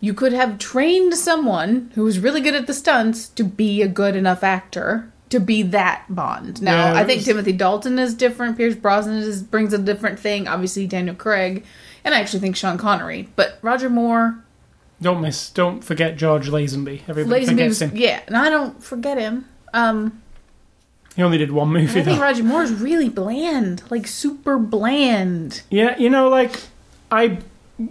You 0.03 0.13
could 0.15 0.33
have 0.33 0.59
trained 0.59 1.15
someone 1.15 1.91
who 1.95 2.03
was 2.03 2.19
really 2.19 2.41
good 2.41 2.57
at 2.57 2.67
the 2.67 2.75
stunts 2.75 3.29
to 3.29 3.45
be 3.45 3.83
a 3.83 3.89
good 3.89 4.17
enough 4.17 4.43
actor 4.43 5.11
to 5.31 5.39
be 5.39 5.63
that 5.63 6.05
Bond. 6.11 6.61
Now, 6.61 6.93
Yeah, 6.93 6.99
I 7.01 7.05
think 7.05 7.19
was- 7.21 7.27
Timothy 7.27 7.53
Dalton 7.53 7.99
is 8.01 8.13
different. 8.13 8.57
Pierce 8.57 8.75
Brosnan 8.75 9.19
is, 9.19 9.43
brings 9.45 9.73
a 9.73 9.79
different 9.79 10.19
thing. 10.19 10.49
Obviously, 10.49 10.87
Daniel 10.89 11.15
Craig. 11.15 11.65
And 12.05 12.15
I 12.15 12.21
actually 12.21 12.41
think 12.41 12.57
Sean 12.57 12.79
Connery. 12.79 13.29
But 13.37 13.59
Roger 13.63 13.89
Moore, 13.89 14.43
Don't 15.01 15.21
miss. 15.21 15.51
Don't 15.51 15.83
forget 15.85 16.17
George 16.17 16.49
Lazenby. 16.51 17.03
Everybody 17.09 17.45
Lazenby 17.45 17.49
forgets 17.49 17.69
was, 17.69 17.83
him. 17.83 17.93
yeah, 17.95 18.21
and 18.27 18.37
I 18.37 18.51
don't 18.51 18.83
forget 18.83 19.19
him. 19.19 19.47
Um, 19.73 20.21
He 21.15 21.23
only 21.23 21.39
did 21.39 21.53
one 21.53 21.69
movie. 21.69 22.01
I 22.01 22.03
think 22.05 22.19
though. 22.19 22.23
Roger 22.25 22.43
Moore 22.43 22.63
is 22.65 22.73
really 22.73 23.09
bland, 23.09 23.83
like 23.89 24.07
super 24.09 24.59
bland. 24.59 25.63
Yeah, 25.71 25.97
you 25.97 26.11
know, 26.11 26.29
like 26.29 26.61
I 27.11 27.39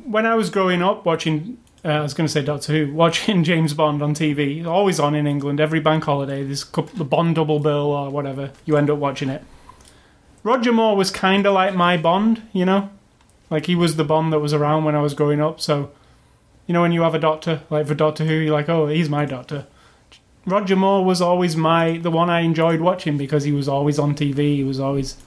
when 0.06 0.26
I 0.26 0.36
was 0.36 0.50
growing 0.50 0.82
up 0.82 1.06
watching. 1.06 1.58
Uh, 1.84 1.90
I 1.90 2.02
was 2.02 2.14
going 2.14 2.28
to 2.28 2.32
say 2.32 2.44
Doctor 2.44 2.74
Who. 2.74 2.94
Watching 2.94 3.44
James 3.46 3.74
Bond 3.74 4.02
on 4.02 4.14
TV, 4.14 4.66
always 4.66 5.00
on 5.00 5.16
in 5.16 5.26
England. 5.26 5.60
Every 5.60 5.80
bank 5.80 6.04
holiday, 6.04 6.44
there's 6.44 6.64
couple, 6.64 6.96
the 6.98 7.06
Bond 7.06 7.36
double 7.36 7.60
bill 7.60 7.92
or 7.92 8.10
whatever. 8.10 8.52
You 8.66 8.78
end 8.78 8.90
up 8.90 9.00
watching 9.00 9.30
it. 9.30 9.44
Roger 10.44 10.72
Moore 10.72 10.96
was 10.96 11.12
kind 11.12 11.46
of 11.46 11.54
like 11.54 11.76
my 11.76 11.98
Bond, 11.98 12.42
you 12.54 12.66
know, 12.66 12.90
like 13.50 13.66
he 13.66 13.76
was 13.76 13.96
the 13.96 14.04
Bond 14.04 14.34
that 14.34 14.40
was 14.40 14.54
around 14.54 14.84
when 14.84 14.96
I 14.96 15.02
was 15.02 15.14
growing 15.14 15.42
up. 15.42 15.60
So, 15.62 15.92
you 16.68 16.74
know, 16.74 16.82
when 16.82 16.92
you 16.92 17.02
have 17.02 17.16
a 17.16 17.20
Doctor, 17.20 17.62
like 17.70 17.88
for 17.88 17.96
Doctor 17.96 18.26
Who, 18.26 18.34
you're 18.34 18.54
like, 18.54 18.70
oh, 18.70 18.88
he's 18.88 19.10
my 19.10 19.26
Doctor. 19.26 19.68
Roger 20.46 20.76
Moore 20.76 21.06
was 21.06 21.22
always 21.22 21.56
my 21.56 21.98
the 21.98 22.10
one 22.10 22.30
I 22.30 22.42
enjoyed 22.42 22.82
watching 22.82 23.18
because 23.18 23.44
he 23.44 23.52
was 23.52 23.68
always 23.68 24.00
on 24.00 24.16
TV. 24.16 24.56
He 24.56 24.64
was 24.64 24.80
always 24.80 25.18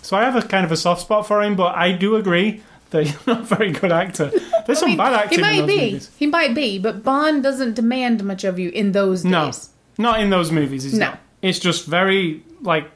so 0.00 0.16
I 0.16 0.24
have 0.24 0.36
a 0.36 0.42
kind 0.42 0.64
of 0.64 0.72
a 0.72 0.76
soft 0.76 1.02
spot 1.02 1.26
for 1.26 1.42
him, 1.42 1.54
but 1.56 1.76
I 1.76 1.92
do 1.92 2.16
agree 2.16 2.62
that 2.98 3.04
he's 3.06 3.26
not 3.26 3.40
a 3.40 3.42
very 3.42 3.72
good 3.72 3.92
actor. 3.92 4.30
There's 4.66 4.78
some 4.78 4.90
mean, 4.90 4.98
bad 4.98 5.12
acting 5.14 5.38
he 5.40 5.44
in 5.44 5.50
might 5.50 5.60
those 5.66 5.66
be, 5.76 5.84
movies. 5.86 6.10
he 6.18 6.26
might 6.26 6.54
be, 6.54 6.78
but 6.78 7.02
Bond 7.02 7.42
doesn't 7.42 7.74
demand 7.74 8.22
much 8.24 8.44
of 8.44 8.58
you 8.58 8.70
in 8.70 8.92
those 8.92 9.24
No, 9.24 9.46
days. 9.46 9.70
not 9.98 10.20
in 10.20 10.30
those 10.30 10.50
movies. 10.52 10.84
He's 10.84 10.94
No. 10.94 11.06
not. 11.10 11.18
It's 11.42 11.58
just 11.58 11.86
very 11.86 12.42
like 12.60 12.88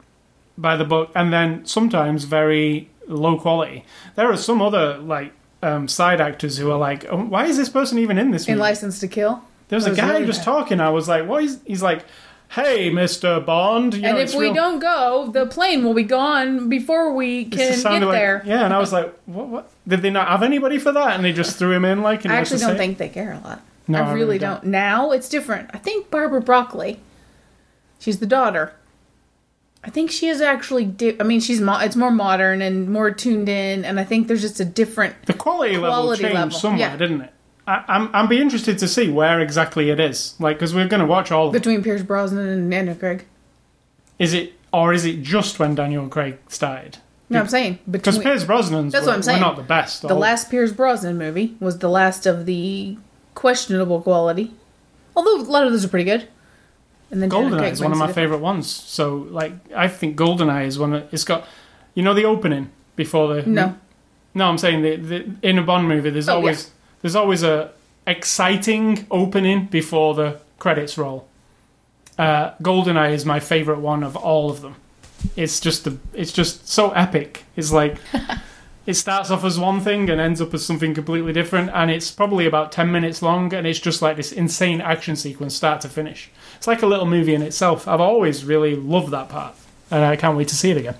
by 0.58 0.76
the 0.76 0.84
book, 0.84 1.10
and 1.14 1.32
then 1.32 1.66
sometimes 1.66 2.24
very 2.24 2.88
low 3.08 3.36
quality. 3.38 3.84
There 4.14 4.30
are 4.30 4.36
some 4.36 4.62
other 4.62 4.98
like 4.98 5.32
um, 5.62 5.88
side 5.88 6.20
actors 6.20 6.56
who 6.58 6.70
are 6.70 6.78
like, 6.78 7.04
oh, 7.10 7.24
why 7.24 7.46
is 7.46 7.56
this 7.56 7.68
person 7.68 7.98
even 7.98 8.18
in 8.18 8.30
this 8.30 8.46
In 8.46 8.52
movie? 8.54 8.60
License 8.62 9.00
to 9.00 9.08
Kill. 9.08 9.42
there 9.68 9.76
was 9.76 9.86
a 9.86 9.94
guy 9.94 10.24
just 10.24 10.44
talking. 10.44 10.80
I 10.80 10.90
was 10.90 11.08
like, 11.08 11.26
what? 11.26 11.42
Is, 11.44 11.58
he's 11.66 11.82
like, 11.82 12.04
hey, 12.50 12.90
Mister 12.90 13.40
Bond. 13.40 13.94
You 13.94 14.04
and 14.04 14.16
know, 14.16 14.22
if 14.22 14.34
we 14.34 14.46
real- 14.46 14.54
don't 14.54 14.78
go, 14.78 15.30
the 15.32 15.46
plane 15.46 15.84
will 15.84 15.94
be 15.94 16.02
gone 16.02 16.68
before 16.68 17.12
we 17.12 17.44
can 17.46 17.58
get 17.58 17.84
like- 17.84 18.00
there. 18.12 18.42
Yeah, 18.44 18.64
and 18.64 18.74
I 18.74 18.78
was 18.78 18.92
like, 18.92 19.14
what? 19.26 19.46
What? 19.48 19.70
Did 19.86 20.02
they 20.02 20.10
not 20.10 20.28
have 20.28 20.42
anybody 20.42 20.78
for 20.78 20.92
that? 20.92 21.16
And 21.16 21.24
they 21.24 21.32
just 21.32 21.58
threw 21.58 21.72
him 21.72 21.84
in 21.84 22.02
like. 22.02 22.24
And 22.24 22.32
I 22.32 22.36
actually 22.36 22.60
don't 22.60 22.76
think 22.76 22.98
they 22.98 23.08
care 23.08 23.32
a 23.32 23.40
lot. 23.46 23.62
No, 23.88 24.02
I 24.02 24.12
really 24.12 24.38
don't. 24.38 24.64
Now 24.64 25.12
it's 25.12 25.28
different. 25.28 25.70
I 25.72 25.78
think 25.78 26.10
Barbara 26.10 26.40
Broccoli, 26.40 26.98
she's 28.00 28.18
the 28.18 28.26
daughter. 28.26 28.72
I 29.84 29.90
think 29.90 30.10
she 30.10 30.26
is 30.26 30.40
actually. 30.40 30.84
Di- 30.84 31.20
I 31.20 31.22
mean, 31.22 31.38
she's 31.38 31.60
mo- 31.60 31.78
it's 31.78 31.94
more 31.94 32.10
modern 32.10 32.60
and 32.60 32.90
more 32.90 33.12
tuned 33.12 33.48
in, 33.48 33.84
and 33.84 34.00
I 34.00 34.04
think 34.04 34.26
there's 34.26 34.40
just 34.40 34.58
a 34.58 34.64
different. 34.64 35.14
The 35.26 35.34
quality, 35.34 35.76
level 35.76 36.16
changed 36.16 36.34
level, 36.34 36.58
somewhere, 36.58 36.80
yeah. 36.80 36.96
didn't 36.96 37.20
it? 37.20 37.32
I, 37.66 37.84
I'm 37.88 38.10
I'm 38.14 38.28
be 38.28 38.40
interested 38.40 38.78
to 38.78 38.88
see 38.88 39.10
where 39.10 39.40
exactly 39.40 39.90
it 39.90 39.98
is, 39.98 40.34
like 40.38 40.56
because 40.56 40.74
we're 40.74 40.88
going 40.88 41.00
to 41.00 41.06
watch 41.06 41.32
all. 41.32 41.50
between 41.50 41.82
Pierce 41.82 42.02
Brosnan 42.02 42.46
and 42.48 42.70
Daniel 42.70 42.94
Craig. 42.94 43.24
Is 44.18 44.32
it 44.34 44.52
or 44.72 44.92
is 44.92 45.04
it 45.04 45.22
just 45.22 45.58
when 45.58 45.74
Daniel 45.74 46.08
Craig 46.08 46.38
started? 46.48 46.98
No, 47.28 47.40
I'm 47.40 47.48
saying 47.48 47.80
Because 47.90 48.18
Pierce 48.20 48.44
Brosnan's 48.44 48.92
That's 48.92 49.04
were, 49.04 49.10
what 49.10 49.16
I'm 49.16 49.22
saying. 49.22 49.40
were 49.40 49.46
not 49.46 49.56
the 49.56 49.64
best. 49.64 50.02
the 50.02 50.08
all- 50.10 50.16
last 50.18 50.48
Pierce 50.48 50.70
Brosnan 50.70 51.18
movie 51.18 51.56
was 51.58 51.78
the 51.78 51.88
last 51.88 52.24
of 52.24 52.46
the 52.46 52.96
questionable 53.34 54.00
quality, 54.00 54.54
although 55.16 55.40
a 55.40 55.42
lot 55.42 55.66
of 55.66 55.72
those 55.72 55.84
are 55.84 55.88
pretty 55.88 56.04
good. 56.04 56.28
And 57.10 57.20
then 57.22 57.28
Goldeneye 57.30 57.72
is 57.72 57.80
one 57.80 57.90
of 57.92 57.98
my 57.98 58.12
favorite 58.12 58.38
ones. 58.38 58.68
So 58.70 59.26
like 59.30 59.52
I 59.74 59.88
think 59.88 60.16
Goldeneye 60.16 60.66
is 60.66 60.78
one. 60.78 60.92
Of, 60.94 61.12
it's 61.12 61.24
got 61.24 61.46
you 61.94 62.02
know 62.04 62.14
the 62.14 62.24
opening 62.24 62.70
before 62.94 63.34
the 63.34 63.48
No, 63.48 63.76
No, 64.34 64.48
I'm 64.48 64.58
saying 64.58 64.82
the, 64.82 64.96
the 64.96 65.36
in 65.42 65.58
a 65.58 65.62
Bond 65.62 65.88
movie, 65.88 66.10
there's 66.10 66.28
Oh, 66.28 66.36
always 66.36 66.70
there's 67.06 67.14
always 67.14 67.44
a 67.44 67.70
exciting 68.04 69.06
opening 69.12 69.66
before 69.66 70.12
the 70.14 70.40
credits 70.58 70.98
roll. 70.98 71.28
Uh, 72.18 72.50
GoldenEye 72.60 73.12
is 73.12 73.24
my 73.24 73.38
favorite 73.38 73.78
one 73.78 74.02
of 74.02 74.16
all 74.16 74.50
of 74.50 74.60
them. 74.60 74.74
It's 75.36 75.60
just 75.60 75.84
the, 75.84 75.98
it's 76.14 76.32
just 76.32 76.66
so 76.66 76.90
epic. 76.90 77.44
It's 77.54 77.70
like 77.70 77.98
it 78.86 78.94
starts 78.94 79.30
off 79.30 79.44
as 79.44 79.56
one 79.56 79.80
thing 79.80 80.10
and 80.10 80.20
ends 80.20 80.40
up 80.40 80.52
as 80.52 80.66
something 80.66 80.94
completely 80.94 81.32
different, 81.32 81.70
and 81.72 81.92
it's 81.92 82.10
probably 82.10 82.44
about 82.44 82.72
ten 82.72 82.90
minutes 82.90 83.22
long, 83.22 83.54
and 83.54 83.68
it's 83.68 83.78
just 83.78 84.02
like 84.02 84.16
this 84.16 84.32
insane 84.32 84.80
action 84.80 85.14
sequence, 85.14 85.54
start 85.54 85.80
to 85.82 85.88
finish. 85.88 86.28
It's 86.56 86.66
like 86.66 86.82
a 86.82 86.88
little 86.88 87.06
movie 87.06 87.36
in 87.36 87.42
itself. 87.42 87.86
I've 87.86 88.00
always 88.00 88.44
really 88.44 88.74
loved 88.74 89.12
that 89.12 89.28
part, 89.28 89.54
and 89.92 90.04
I 90.04 90.16
can't 90.16 90.36
wait 90.36 90.48
to 90.48 90.56
see 90.56 90.72
it 90.72 90.76
again. 90.76 90.96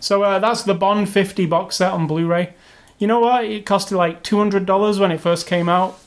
So 0.00 0.24
uh, 0.24 0.40
that's 0.40 0.64
the 0.64 0.74
Bond 0.74 1.08
50 1.08 1.46
box 1.46 1.76
set 1.76 1.92
on 1.92 2.08
Blu-ray. 2.08 2.52
You 2.98 3.06
know 3.06 3.20
what? 3.20 3.44
It 3.44 3.66
costed 3.66 3.96
like 3.96 4.22
two 4.22 4.38
hundred 4.38 4.66
dollars 4.66 4.98
when 4.98 5.10
it 5.12 5.20
first 5.20 5.46
came 5.46 5.68
out, 5.68 5.98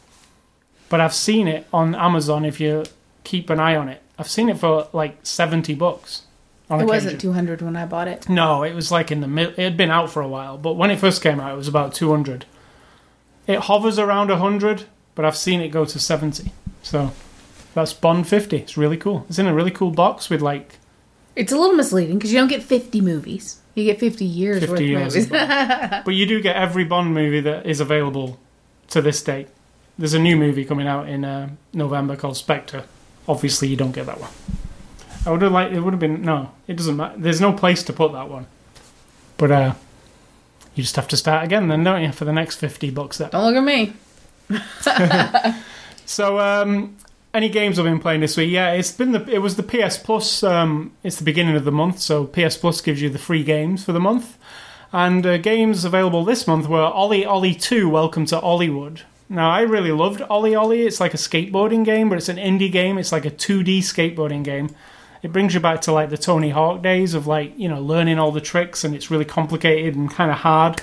but 0.89 0.99
I've 0.99 1.13
seen 1.13 1.47
it 1.47 1.67
on 1.71 1.95
Amazon. 1.95 2.45
If 2.45 2.59
you 2.59 2.85
keep 3.23 3.49
an 3.49 3.59
eye 3.59 3.75
on 3.75 3.89
it, 3.89 4.01
I've 4.17 4.29
seen 4.29 4.49
it 4.49 4.57
for 4.57 4.87
like 4.93 5.17
seventy 5.23 5.75
bucks. 5.75 6.23
It 6.69 6.73
occasion. 6.75 6.87
wasn't 6.87 7.21
200 7.21 7.61
when 7.63 7.75
I 7.75 7.87
bought 7.87 8.07
it. 8.07 8.29
No, 8.29 8.61
it 8.61 8.75
was 8.75 8.91
like 8.91 9.11
in 9.11 9.21
the 9.21 9.27
middle. 9.27 9.53
It 9.53 9.63
had 9.63 9.75
been 9.75 9.89
out 9.89 10.11
for 10.11 10.21
a 10.21 10.27
while, 10.27 10.55
but 10.55 10.73
when 10.73 10.91
it 10.91 10.99
first 10.99 11.23
came 11.23 11.39
out, 11.39 11.51
it 11.51 11.57
was 11.57 11.67
about 11.67 11.95
two 11.95 12.11
hundred. 12.11 12.45
It 13.47 13.61
hovers 13.61 13.97
around 13.97 14.29
hundred, 14.29 14.85
but 15.15 15.25
I've 15.25 15.37
seen 15.37 15.61
it 15.61 15.69
go 15.69 15.85
to 15.85 15.99
seventy. 15.99 16.51
So 16.83 17.11
that's 17.73 17.93
Bond 17.93 18.27
fifty. 18.27 18.57
It's 18.57 18.77
really 18.77 18.97
cool. 18.97 19.25
It's 19.29 19.39
in 19.39 19.47
a 19.47 19.53
really 19.53 19.71
cool 19.71 19.91
box 19.91 20.29
with 20.29 20.41
like 20.41 20.77
It's 21.35 21.51
a 21.51 21.57
little 21.57 21.75
misleading 21.75 22.17
because 22.17 22.31
you 22.31 22.39
don't 22.39 22.47
get 22.49 22.61
50 22.63 23.01
movies. 23.01 23.59
You 23.79 23.85
get 23.91 23.99
50 23.99 24.25
years 24.25 24.59
50 24.59 24.71
worth 24.71 24.81
years 24.81 25.15
of 25.15 25.31
movies. 25.31 26.01
But 26.05 26.15
you 26.15 26.25
do 26.25 26.41
get 26.41 26.55
every 26.55 26.83
Bond 26.83 27.13
movie 27.13 27.41
that 27.41 27.65
is 27.65 27.79
available 27.79 28.39
to 28.89 29.01
this 29.01 29.21
date. 29.21 29.47
There's 29.97 30.13
a 30.13 30.19
new 30.19 30.35
movie 30.37 30.65
coming 30.65 30.87
out 30.87 31.09
in 31.09 31.25
uh, 31.25 31.49
November 31.73 32.15
called 32.15 32.37
Spectre. 32.37 32.85
Obviously, 33.27 33.67
you 33.67 33.75
don't 33.75 33.91
get 33.91 34.05
that 34.05 34.19
one. 34.19 34.31
I 35.25 35.31
would 35.31 35.41
have 35.41 35.51
liked. 35.51 35.73
It 35.73 35.81
would 35.81 35.93
have 35.93 35.99
been 35.99 36.21
no. 36.21 36.51
It 36.67 36.77
doesn't 36.77 36.95
matter. 36.95 37.15
There's 37.17 37.41
no 37.41 37.53
place 37.53 37.83
to 37.83 37.93
put 37.93 38.13
that 38.13 38.29
one. 38.29 38.47
But 39.37 39.51
uh, 39.51 39.73
you 40.73 40.83
just 40.83 40.95
have 40.95 41.07
to 41.09 41.17
start 41.17 41.43
again, 41.43 41.67
then, 41.67 41.83
don't 41.83 42.01
you, 42.01 42.11
for 42.11 42.25
the 42.25 42.33
next 42.33 42.55
fifty 42.57 42.89
bucks? 42.89 43.17
That. 43.17 43.31
don't 43.31 43.53
look 43.53 43.55
at 43.55 43.63
me. 43.63 43.93
So, 46.09 46.39
um, 46.39 46.97
any 47.33 47.49
games 47.49 47.77
I've 47.77 47.85
been 47.85 47.99
playing 47.99 48.21
this 48.21 48.37
week? 48.37 48.51
Yeah, 48.51 48.71
it's 48.71 48.91
been 48.91 49.11
the 49.11 49.23
it 49.29 49.39
was 49.39 49.55
the 49.55 49.63
PS 49.63 49.97
Plus. 49.97 50.43
Um, 50.43 50.93
it's 51.03 51.17
the 51.17 51.23
beginning 51.23 51.55
of 51.55 51.65
the 51.65 51.71
month, 51.71 51.99
so 51.99 52.25
PS 52.25 52.57
Plus 52.57 52.81
gives 52.81 53.01
you 53.01 53.09
the 53.09 53.19
free 53.19 53.43
games 53.43 53.83
for 53.83 53.91
the 53.91 53.99
month. 53.99 54.37
And 54.91 55.25
uh, 55.25 55.37
games 55.37 55.85
available 55.85 56.25
this 56.25 56.47
month 56.47 56.67
were 56.67 56.89
OlliOlli 56.89 57.59
Two: 57.61 57.89
Welcome 57.89 58.25
to 58.27 58.39
Olliwood. 58.39 59.01
Now, 59.31 59.51
I 59.51 59.61
really 59.61 59.91
loved 59.91 60.21
OlliOlli. 60.21 60.87
It's 60.87 60.99
like 60.99 61.13
a 61.13 61.17
skateboarding 61.17 61.85
game, 61.85 62.09
but 62.09 62.17
it's 62.17 62.29
an 62.29 62.37
indie 62.37 62.71
game. 62.71 62.97
It's 62.97 63.11
like 63.11 63.25
a 63.25 63.31
2D 63.31 63.79
skateboarding 63.79 64.43
game. 64.43 64.75
It 65.21 65.31
brings 65.31 65.53
you 65.53 65.59
back 65.59 65.81
to 65.81 65.91
like 65.91 66.09
the 66.09 66.17
Tony 66.17 66.49
Hawk 66.49 66.81
days 66.81 67.13
of 67.13 67.27
like 67.27 67.53
you 67.57 67.69
know 67.69 67.79
learning 67.79 68.17
all 68.17 68.31
the 68.31 68.41
tricks, 68.41 68.83
and 68.83 68.95
it's 68.95 69.11
really 69.11 69.25
complicated 69.25 69.95
and 69.95 70.09
kind 70.09 70.31
of 70.31 70.37
hard. 70.37 70.81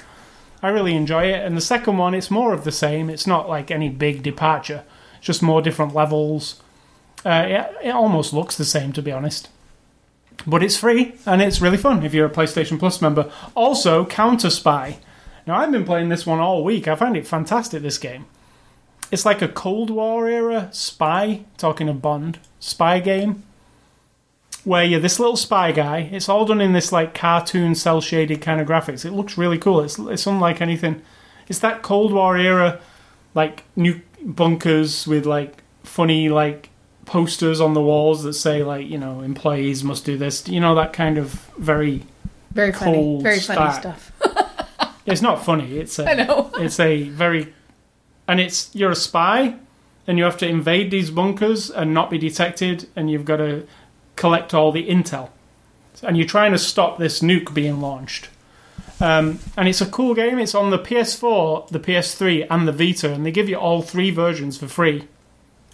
I 0.62 0.68
really 0.68 0.94
enjoy 0.94 1.24
it. 1.24 1.44
And 1.44 1.56
the 1.56 1.60
second 1.60 1.98
one, 1.98 2.14
it's 2.14 2.30
more 2.30 2.52
of 2.52 2.64
the 2.64 2.72
same. 2.72 3.10
It's 3.10 3.26
not 3.26 3.48
like 3.48 3.70
any 3.70 3.88
big 3.88 4.22
departure. 4.22 4.84
Just 5.20 5.42
more 5.42 5.62
different 5.62 5.94
levels. 5.94 6.62
Uh, 7.24 7.44
it, 7.46 7.88
it 7.88 7.90
almost 7.90 8.32
looks 8.32 8.56
the 8.56 8.64
same, 8.64 8.92
to 8.92 9.02
be 9.02 9.12
honest. 9.12 9.48
But 10.46 10.62
it's 10.62 10.76
free 10.76 11.14
and 11.24 11.40
it's 11.40 11.60
really 11.60 11.76
fun 11.78 12.04
if 12.04 12.14
you're 12.14 12.26
a 12.26 12.30
PlayStation 12.30 12.78
Plus 12.78 13.00
member. 13.00 13.30
Also, 13.54 14.04
CounterSpy. 14.04 14.98
Now, 15.46 15.56
I've 15.56 15.72
been 15.72 15.84
playing 15.84 16.08
this 16.08 16.26
one 16.26 16.40
all 16.40 16.62
week. 16.62 16.88
I 16.88 16.94
find 16.94 17.16
it 17.16 17.26
fantastic, 17.26 17.82
this 17.82 17.98
game. 17.98 18.26
It's 19.10 19.24
like 19.24 19.40
a 19.40 19.48
Cold 19.48 19.90
War 19.90 20.28
era 20.28 20.68
spy, 20.72 21.44
talking 21.56 21.88
of 21.88 22.02
Bond, 22.02 22.38
spy 22.58 22.98
game 22.98 23.44
where 24.66 24.84
you're 24.84 24.98
this 24.98 25.20
little 25.20 25.36
spy 25.36 25.70
guy. 25.70 26.08
It's 26.10 26.28
all 26.28 26.44
done 26.44 26.60
in 26.60 26.72
this 26.72 26.90
like 26.90 27.14
cartoon, 27.14 27.76
cel 27.76 28.00
shaded 28.00 28.42
kind 28.42 28.60
of 28.60 28.66
graphics. 28.66 29.04
It 29.04 29.12
looks 29.12 29.38
really 29.38 29.58
cool. 29.58 29.80
It's 29.80 29.96
it's 29.96 30.26
unlike 30.26 30.60
anything. 30.60 31.02
It's 31.46 31.60
that 31.60 31.82
Cold 31.82 32.12
War 32.12 32.36
era, 32.36 32.80
like 33.32 33.62
new 33.76 34.00
bunkers 34.26 35.06
with 35.06 35.24
like 35.24 35.62
funny 35.84 36.28
like 36.28 36.68
posters 37.06 37.60
on 37.60 37.72
the 37.72 37.80
walls 37.80 38.24
that 38.24 38.34
say 38.34 38.62
like 38.62 38.86
you 38.86 38.98
know 38.98 39.22
employees 39.22 39.82
must 39.82 40.04
do 40.04 40.18
this. 40.18 40.46
You 40.48 40.60
know 40.60 40.74
that 40.74 40.92
kind 40.92 41.16
of 41.18 41.32
very. 41.56 42.02
Very 42.50 42.72
funny. 42.72 43.22
Very 43.22 43.40
funny 43.40 43.72
stuff. 43.72 44.12
It's 45.06 45.22
not 45.22 45.44
funny. 45.44 45.78
It's 45.78 46.00
a, 46.00 46.10
I 46.10 46.14
know. 46.14 46.50
it's 46.58 46.80
a 46.80 47.04
very 47.10 47.54
and 48.28 48.40
it's 48.40 48.74
you're 48.74 48.90
a 48.90 48.96
spy 48.96 49.54
and 50.06 50.18
you 50.18 50.24
have 50.24 50.36
to 50.38 50.48
invade 50.48 50.90
these 50.90 51.10
bunkers 51.10 51.70
and 51.70 51.94
not 51.94 52.10
be 52.10 52.18
detected 52.18 52.88
and 52.96 53.10
you've 53.10 53.24
got 53.24 53.36
to 53.36 53.66
collect 54.16 54.54
all 54.54 54.72
the 54.72 54.88
intel 54.88 55.30
and 56.02 56.16
you're 56.16 56.26
trying 56.26 56.52
to 56.52 56.58
stop 56.58 56.98
this 56.98 57.20
nuke 57.20 57.52
being 57.54 57.80
launched 57.80 58.28
um, 59.00 59.38
and 59.56 59.68
it's 59.68 59.80
a 59.80 59.86
cool 59.86 60.14
game 60.14 60.38
it's 60.38 60.54
on 60.54 60.70
the 60.70 60.78
ps4 60.78 61.68
the 61.68 61.80
ps3 61.80 62.46
and 62.50 62.66
the 62.66 62.72
vita 62.72 63.12
and 63.12 63.26
they 63.26 63.30
give 63.30 63.48
you 63.48 63.56
all 63.56 63.82
three 63.82 64.10
versions 64.10 64.56
for 64.56 64.68
free 64.68 65.06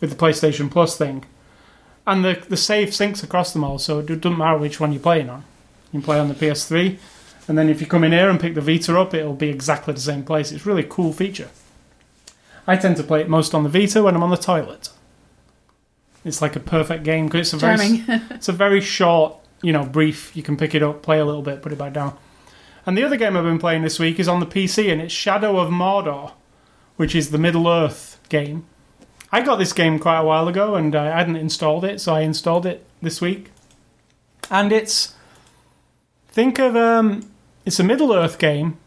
with 0.01 0.11
the 0.11 0.17
playstation 0.17 0.71
plus 0.71 0.97
thing 0.97 1.25
and 2.07 2.25
the, 2.25 2.43
the 2.49 2.57
save 2.57 2.89
syncs 2.89 3.23
across 3.23 3.53
them 3.53 3.63
all 3.63 3.79
so 3.79 4.01
it 4.01 4.07
doesn't 4.07 4.39
matter 4.39 4.59
which 4.59 4.81
one 4.81 4.93
you're 4.93 5.03
playing 5.03 5.31
on 5.31 5.45
you 5.93 6.01
can 6.01 6.03
play 6.03 6.19
on 6.19 6.29
the 6.29 6.35
ps3 6.35 6.99
and 7.49 7.59
then 7.59 7.69
if 7.69 7.81
you 7.81 7.87
come 7.87 8.05
in 8.05 8.13
here 8.13 8.31
and 8.31 8.41
pick 8.41 8.55
the 8.55 8.61
Vita 8.61 8.99
up, 8.99 9.15
it'll 9.15 9.35
be 9.35 9.49
exactly 9.49 9.95
the 9.95 10.01
same 10.01 10.23
place. 10.23 10.53
It's 10.53 10.65
a 10.65 10.69
really 10.69 10.85
cool 10.89 11.13
feature. 11.13 11.51
I 12.67 12.77
tend 12.77 12.97
to 12.99 13.03
play 13.03 13.21
it 13.21 13.29
most 13.29 13.55
on 13.55 13.65
the 13.65 13.69
Vita 13.69 14.03
when 14.03 14.15
I'm 14.15 14.23
on 14.23 14.31
the 14.31 14.37
toilet. 14.37 14.91
It's 16.25 16.41
like 16.41 16.55
a 16.55 16.61
perfect 16.61 17.03
game 17.03 17.27
because 17.27 17.53
it's 17.53 17.53
a 17.53 17.57
very 17.57 17.77
Charming. 17.77 18.05
it's 18.31 18.49
a 18.49 18.53
very 18.53 18.81
short, 18.81 19.37
you 19.61 19.73
know, 19.73 19.85
brief. 19.85 20.37
You 20.37 20.45
can 20.45 20.57
pick 20.57 20.75
it 20.75 20.83
up, 20.83 21.03
play 21.03 21.19
a 21.19 21.25
little 21.25 21.43
bit, 21.43 21.63
put 21.63 21.73
it 21.73 21.79
back 21.79 21.93
down. 21.93 22.17
And 22.85 22.99
the 22.99 23.05
other 23.05 23.17
game 23.17 23.37
I've 23.37 23.45
been 23.45 23.59
playing 23.59 23.83
this 23.83 23.99
week 23.99 24.19
is 24.19 24.29
on 24.29 24.41
the 24.41 24.47
PC, 24.47 24.93
and 24.93 25.01
it's 25.01 25.13
Shadow 25.13 25.59
of 25.59 25.71
Mordor, 25.71 26.33
which 26.97 27.15
is 27.15 27.31
the 27.31 27.39
Middle 27.39 27.69
Earth 27.69 28.19
game. 28.29 28.67
I 29.31 29.41
got 29.41 29.57
this 29.57 29.73
game 29.73 29.99
quite 29.99 30.19
a 30.19 30.25
while 30.25 30.49
ago, 30.49 30.75
and 30.75 30.95
I 30.95 31.17
hadn't 31.17 31.37
installed 31.37 31.85
it, 31.85 32.01
so 32.01 32.15
I 32.15 32.21
installed 32.21 32.67
it 32.67 32.85
this 33.01 33.21
week. 33.21 33.51
And 34.51 34.73
it's 34.73 35.15
think 36.29 36.59
of 36.59 36.75
um, 36.77 37.31
it's 37.65 37.79
a 37.79 37.85
Middle 37.85 38.13
Earth 38.13 38.39
game. 38.39 38.79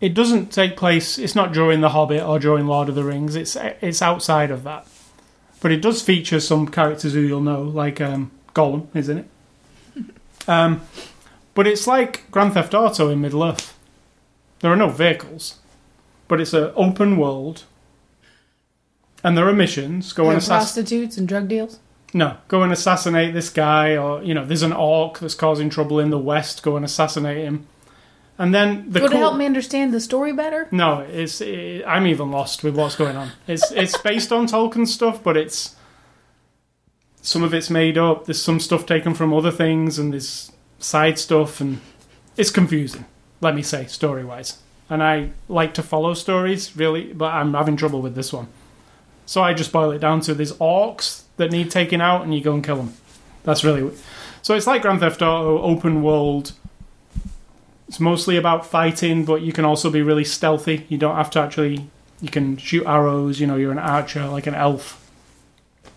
It 0.00 0.14
doesn't 0.14 0.52
take 0.52 0.76
place. 0.76 1.18
It's 1.18 1.34
not 1.34 1.52
during 1.52 1.80
The 1.80 1.90
Hobbit 1.90 2.22
or 2.22 2.38
during 2.38 2.66
Lord 2.66 2.88
of 2.88 2.94
the 2.94 3.04
Rings. 3.04 3.36
It's 3.36 3.56
it's 3.56 4.00
outside 4.00 4.50
of 4.50 4.64
that, 4.64 4.86
but 5.60 5.70
it 5.70 5.82
does 5.82 6.02
feature 6.02 6.40
some 6.40 6.66
characters 6.66 7.12
who 7.12 7.20
you'll 7.20 7.40
know, 7.40 7.62
like 7.62 8.00
um, 8.00 8.30
Gollum, 8.54 8.88
isn't 8.94 9.18
it? 9.18 9.26
Um, 10.46 10.80
but 11.58 11.66
it's 11.66 11.88
like 11.88 12.30
Grand 12.30 12.54
Theft 12.54 12.72
Auto 12.72 13.08
in 13.08 13.20
Middle 13.20 13.42
Earth. 13.42 13.76
There 14.60 14.72
are 14.72 14.76
no 14.76 14.90
vehicles, 14.90 15.58
but 16.28 16.40
it's 16.40 16.52
an 16.52 16.70
open 16.76 17.16
world, 17.16 17.64
and 19.24 19.36
there 19.36 19.48
are 19.48 19.52
missions. 19.52 20.12
Go 20.12 20.28
and 20.28 20.38
assassinate. 20.38 20.58
prostitutes 20.60 21.16
and 21.16 21.26
drug 21.26 21.48
deals. 21.48 21.80
No, 22.14 22.36
go 22.46 22.62
and 22.62 22.72
assassinate 22.72 23.34
this 23.34 23.50
guy, 23.50 23.96
or 23.96 24.22
you 24.22 24.34
know, 24.34 24.46
there's 24.46 24.62
an 24.62 24.72
orc 24.72 25.18
that's 25.18 25.34
causing 25.34 25.68
trouble 25.68 25.98
in 25.98 26.10
the 26.10 26.18
west. 26.18 26.62
Go 26.62 26.76
and 26.76 26.84
assassinate 26.84 27.38
him, 27.38 27.66
and 28.38 28.54
then 28.54 28.88
the 28.92 29.00
Would 29.00 29.12
it 29.12 29.16
help 29.16 29.36
me 29.36 29.44
understand 29.44 29.92
the 29.92 29.98
story 30.00 30.32
better? 30.32 30.68
No, 30.70 31.00
it's 31.00 31.40
it, 31.40 31.82
I'm 31.84 32.06
even 32.06 32.30
lost 32.30 32.62
with 32.62 32.76
what's 32.76 32.94
going 32.94 33.16
on. 33.16 33.32
It's 33.48 33.72
it's 33.72 33.98
based 33.98 34.30
on 34.30 34.46
Tolkien 34.46 34.86
stuff, 34.86 35.24
but 35.24 35.36
it's 35.36 35.74
some 37.20 37.42
of 37.42 37.52
it's 37.52 37.68
made 37.68 37.98
up. 37.98 38.26
There's 38.26 38.40
some 38.40 38.60
stuff 38.60 38.86
taken 38.86 39.12
from 39.12 39.34
other 39.34 39.50
things, 39.50 39.98
and 39.98 40.12
there's 40.12 40.52
side 40.78 41.18
stuff, 41.18 41.60
and 41.60 41.80
it's 42.36 42.50
confusing. 42.50 43.04
Let 43.40 43.54
me 43.54 43.62
say, 43.62 43.86
story 43.86 44.24
wise. 44.24 44.58
And 44.90 45.02
I 45.02 45.30
like 45.48 45.74
to 45.74 45.82
follow 45.82 46.14
stories 46.14 46.76
really, 46.76 47.12
but 47.12 47.34
I'm 47.34 47.54
having 47.54 47.76
trouble 47.76 48.00
with 48.00 48.14
this 48.14 48.32
one. 48.32 48.48
So 49.26 49.42
I 49.42 49.52
just 49.52 49.72
boil 49.72 49.90
it 49.90 49.98
down 49.98 50.20
to 50.22 50.34
there's 50.34 50.54
orcs 50.54 51.24
that 51.36 51.50
need 51.50 51.70
taking 51.70 52.00
out, 52.00 52.22
and 52.22 52.34
you 52.34 52.40
go 52.40 52.54
and 52.54 52.64
kill 52.64 52.76
them. 52.76 52.94
That's 53.44 53.62
really 53.64 53.92
so. 54.42 54.54
It's 54.54 54.66
like 54.66 54.82
Grand 54.82 55.00
Theft 55.00 55.22
Auto, 55.22 55.60
open 55.62 56.02
world. 56.02 56.52
It's 57.86 58.00
mostly 58.00 58.36
about 58.36 58.66
fighting, 58.66 59.24
but 59.24 59.42
you 59.42 59.52
can 59.52 59.64
also 59.64 59.90
be 59.90 60.02
really 60.02 60.24
stealthy. 60.24 60.86
You 60.88 60.98
don't 60.98 61.16
have 61.16 61.30
to 61.30 61.40
actually. 61.40 61.88
You 62.20 62.30
can 62.30 62.56
shoot 62.56 62.86
arrows. 62.86 63.40
You 63.40 63.46
know, 63.46 63.56
you're 63.56 63.72
an 63.72 63.78
archer, 63.78 64.26
like 64.26 64.46
an 64.46 64.54
elf. 64.54 65.04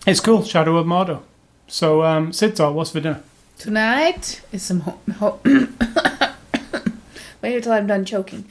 It's 0.06 0.20
cool, 0.20 0.44
Shadow 0.44 0.78
of 0.78 0.86
Mordor. 0.86 1.22
So, 1.68 2.04
um, 2.04 2.32
what's 2.74 2.92
for 2.92 3.00
dinner? 3.00 3.24
Tonight 3.62 4.41
is 4.51 4.64
some. 4.64 4.80
Ho- 4.80 5.39
Wait 7.43 7.55
until 7.57 7.74
I'm 7.74 7.86
done 7.86 8.05
choking 8.05 8.45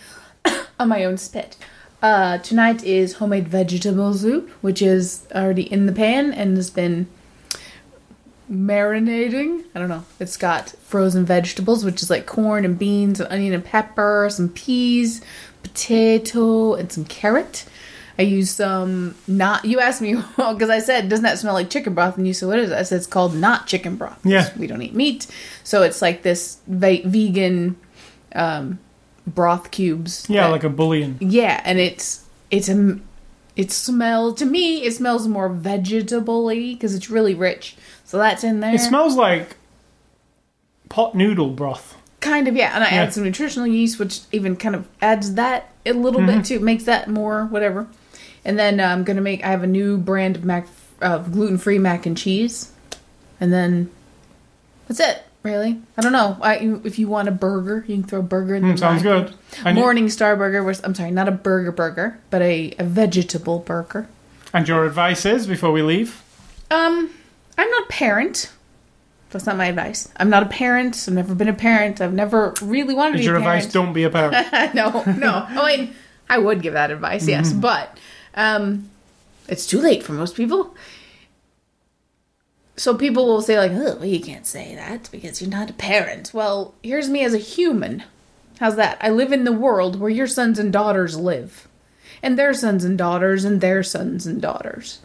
on 0.79 0.89
my 0.89 1.05
own 1.05 1.19
spit. 1.19 1.57
Uh, 2.01 2.39
tonight 2.39 2.85
is 2.85 3.15
homemade 3.15 3.49
vegetable 3.49 4.15
soup, 4.15 4.49
which 4.61 4.81
is 4.81 5.27
already 5.35 5.63
in 5.63 5.87
the 5.87 5.93
pan 5.93 6.33
and 6.33 6.57
has 6.57 6.71
been 6.71 7.09
marinating. 8.49 9.65
I 9.75 9.81
don't 9.81 9.89
know. 9.89 10.05
It's 10.21 10.37
got 10.37 10.69
frozen 10.85 11.25
vegetables, 11.25 11.85
which 11.85 12.05
is 12.05 12.09
like 12.09 12.27
corn 12.27 12.65
and 12.65 12.79
beans 12.79 13.19
and 13.19 13.33
onion 13.33 13.53
and 13.53 13.65
pepper, 13.65 14.29
some 14.31 14.49
peas, 14.49 15.23
potato, 15.65 16.75
and 16.75 16.93
some 16.93 17.05
carrot. 17.05 17.65
I 18.19 18.23
use 18.23 18.51
some 18.51 19.15
not. 19.27 19.65
You 19.65 19.81
asked 19.81 20.01
me 20.03 20.15
because 20.37 20.71
I 20.71 20.79
said, 20.81 21.09
"Doesn't 21.09 21.23
that 21.25 21.39
smell 21.39 21.55
like 21.55 21.71
chicken 21.71 21.95
broth?" 21.95 22.17
And 22.19 22.27
you 22.27 22.35
said, 22.35 22.49
"What 22.49 22.59
is 22.59 22.71
it?" 22.71 22.77
I 22.77 22.83
said, 22.83 22.97
"It's 22.97 23.07
called 23.07 23.35
not 23.35 23.67
chicken 23.67 23.97
broth." 23.97 24.19
Yeah. 24.25 24.49
we 24.59 24.67
don't 24.67 24.83
eat 24.83 24.95
meat, 24.95 25.27
so 25.65 25.83
it's 25.83 26.03
like 26.03 26.23
this 26.23 26.59
ve- 26.67 27.03
vegan 27.07 27.77
um, 28.35 28.79
broth 29.27 29.71
cubes. 29.71 30.27
Yeah, 30.29 30.47
that- 30.47 30.53
like 30.53 30.65
a 30.65 30.69
bouillon. 30.69 31.17
yeah, 31.21 31.61
and 31.65 31.79
it's 31.79 32.25
it's 32.51 32.69
a 32.69 32.99
it 33.57 33.71
smells 33.71 34.39
to 34.41 34.47
me. 34.47 34.83
It 34.83 34.95
smells 34.95 35.27
more 35.29 35.49
vegetable-y 35.49 36.73
because 36.75 36.95
it's 36.95 37.11
really 37.11 37.35
rich. 37.35 37.77
So 38.05 38.19
that's 38.19 38.43
in 38.45 38.61
there. 38.61 38.75
It 38.75 38.81
smells 38.81 39.17
like 39.17 39.57
pot 40.89 41.15
noodle 41.15 41.51
broth. 41.51 41.97
kind 42.21 42.49
of 42.49 42.57
yeah, 42.57 42.73
and 42.75 42.85
I 42.85 42.89
Yeah. 42.91 43.03
add 43.05 43.15
some 43.15 43.25
nutritional 43.25 43.67
yeast, 43.67 43.99
which 43.99 44.21
even 44.33 44.57
kind 44.57 44.75
of 44.75 44.87
adds 45.01 45.35
that 45.35 45.71
a 45.87 45.93
little 45.93 46.21
Mm-hmm. 46.21 46.39
bit 46.39 46.45
too, 46.45 46.61
makes 46.61 46.85
that 46.85 47.09
more 47.09 47.47
whatever. 47.47 47.87
And 48.45 48.59
then 48.59 48.81
uh, 48.81 48.85
I'm 48.87 49.05
gonna 49.05 49.21
make. 49.21 49.45
I 49.45 49.49
have 49.51 49.63
a 49.63 49.67
new 49.67 49.99
brand 49.99 50.37
of 50.37 50.45
mac 50.45 50.67
of 51.01 51.33
gluten-free 51.33 51.79
mac 51.79 52.07
and 52.07 52.17
cheese, 52.17 52.73
and 53.41 53.53
then 53.53 53.91
that's 54.89 55.01
it. 55.01 55.23
Really, 55.43 55.81
I 55.97 56.03
don't 56.03 56.13
know. 56.13 56.37
I, 56.43 56.57
if 56.85 56.99
you 56.99 57.09
want 57.09 57.29
a 57.29 57.33
burger, 57.33 57.83
you 57.89 57.95
can 57.97 58.03
throw 58.05 58.21
a 58.21 58.23
burger 58.23 58.55
in 58.55 58.63
Mm, 58.63 58.79
sounds 58.79 59.03
good. 59.03 59.33
And, 59.65 59.75
Morning 59.75 60.11
Star 60.11 60.37
Burger. 60.37 60.63
Was, 60.63 60.83
I'm 60.85 60.95
sorry, 60.95 61.11
not 61.11 61.29
a 61.29 61.33
burger 61.33 61.73
burger, 61.73 62.19
but 62.29 62.43
a, 62.43 62.75
a 62.79 62.85
vegetable 62.85 63.61
burger. 63.61 64.07
and 64.53 64.69
your 64.69 64.85
advice 64.85 65.25
is 65.25 65.47
before 65.47 65.73
we 65.73 65.81
leave? 65.81 66.23
Um, 66.71 67.11
I'm 67.57 67.71
not 67.71 67.85
a 67.85 67.89
parent. 67.89 68.53
That's 69.31 69.47
not 69.47 69.57
my 69.57 69.67
advice. 69.67 70.09
I'm 70.19 70.29
not 70.29 70.43
a 70.43 70.47
parent. 70.47 71.07
I've 71.09 71.15
never 71.15 71.35
been 71.35 71.49
a 71.49 71.55
parent. 71.55 72.03
I've 72.03 72.13
never 72.13 72.53
really 72.61 72.93
wanted 72.95 73.13
to 73.13 73.19
Is 73.21 73.25
be 73.25 73.27
your 73.29 73.37
advice 73.37 73.73
don't 73.73 73.95
be 73.95 74.03
a 74.05 74.11
parent? 74.11 74.35
no, 74.75 75.05
no. 75.07 75.47
I 75.49 75.77
mean, 75.77 75.95
I 76.29 76.37
would 76.37 76.61
give 76.61 76.75
that 76.75 76.91
advice, 76.91 77.27
yes, 77.27 77.51
Mm-hmm. 77.51 77.61
but 77.61 77.99
um, 78.35 78.91
it's 79.49 79.67
too 79.67 79.81
late 79.81 80.03
for 80.03 80.13
most 80.13 80.37
people. 80.37 80.75
So 82.77 82.95
people 82.95 83.27
will 83.27 83.43
say 83.43 83.59
like, 83.59 83.73
"Oh, 83.73 83.97
well, 83.97 84.05
you 84.07 84.21
can't 84.21 84.47
say 84.47 84.75
that 84.75 85.09
because 85.13 85.41
you're 85.41 85.51
not 85.51 85.71
a 85.71 85.75
parent." 85.75 86.33
Well, 86.33 86.75
here's 86.83 87.11
me 87.11 87.25
as 87.25 87.35
a 87.35 87.39
human. 87.39 88.05
How's 88.59 88.77
that? 88.77 88.99
I 89.01 89.11
live 89.11 89.33
in 89.33 89.45
the 89.45 89.53
world 89.53 90.01
where 90.01 90.11
your 90.11 90.27
sons 90.27 90.59
and 90.59 90.73
daughters 90.73 91.19
live, 91.19 91.69
and 92.23 92.39
their 92.39 92.55
sons 92.55 92.85
and 92.85 92.97
daughters, 92.97 93.45
and 93.45 93.61
their 93.61 93.83
sons 93.83 94.27
and 94.27 94.41
daughters. 94.41 95.01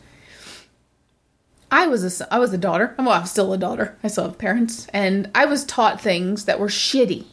I 1.71 1.88
was 1.88 2.21
a 2.21 2.34
I 2.34 2.39
was 2.39 2.53
a 2.53 2.57
daughter. 2.57 2.95
Well, 2.97 3.09
I'm 3.09 3.26
still 3.26 3.51
a 3.51 3.57
daughter. 3.57 3.97
I 4.03 4.07
still 4.07 4.26
have 4.26 4.38
parents, 4.38 4.88
and 4.93 5.30
I 5.36 5.45
was 5.45 5.65
taught 5.65 5.99
things 5.99 6.45
that 6.45 6.59
were 6.59 6.67
shitty 6.67 7.26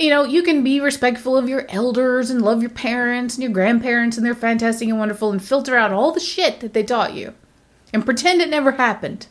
you 0.00 0.08
know, 0.08 0.24
you 0.24 0.42
can 0.42 0.64
be 0.64 0.80
respectful 0.80 1.36
of 1.36 1.48
your 1.48 1.66
elders 1.68 2.30
and 2.30 2.40
love 2.40 2.62
your 2.62 2.70
parents 2.70 3.34
and 3.34 3.42
your 3.42 3.52
grandparents 3.52 4.16
and 4.16 4.24
they're 4.24 4.34
fantastic 4.34 4.88
and 4.88 4.98
wonderful 4.98 5.30
and 5.30 5.44
filter 5.44 5.76
out 5.76 5.92
all 5.92 6.10
the 6.10 6.20
shit 6.20 6.60
that 6.60 6.72
they 6.72 6.82
taught 6.82 7.12
you 7.12 7.34
and 7.92 8.04
pretend 8.04 8.40
it 8.40 8.48
never 8.48 8.72
happened. 8.72 9.26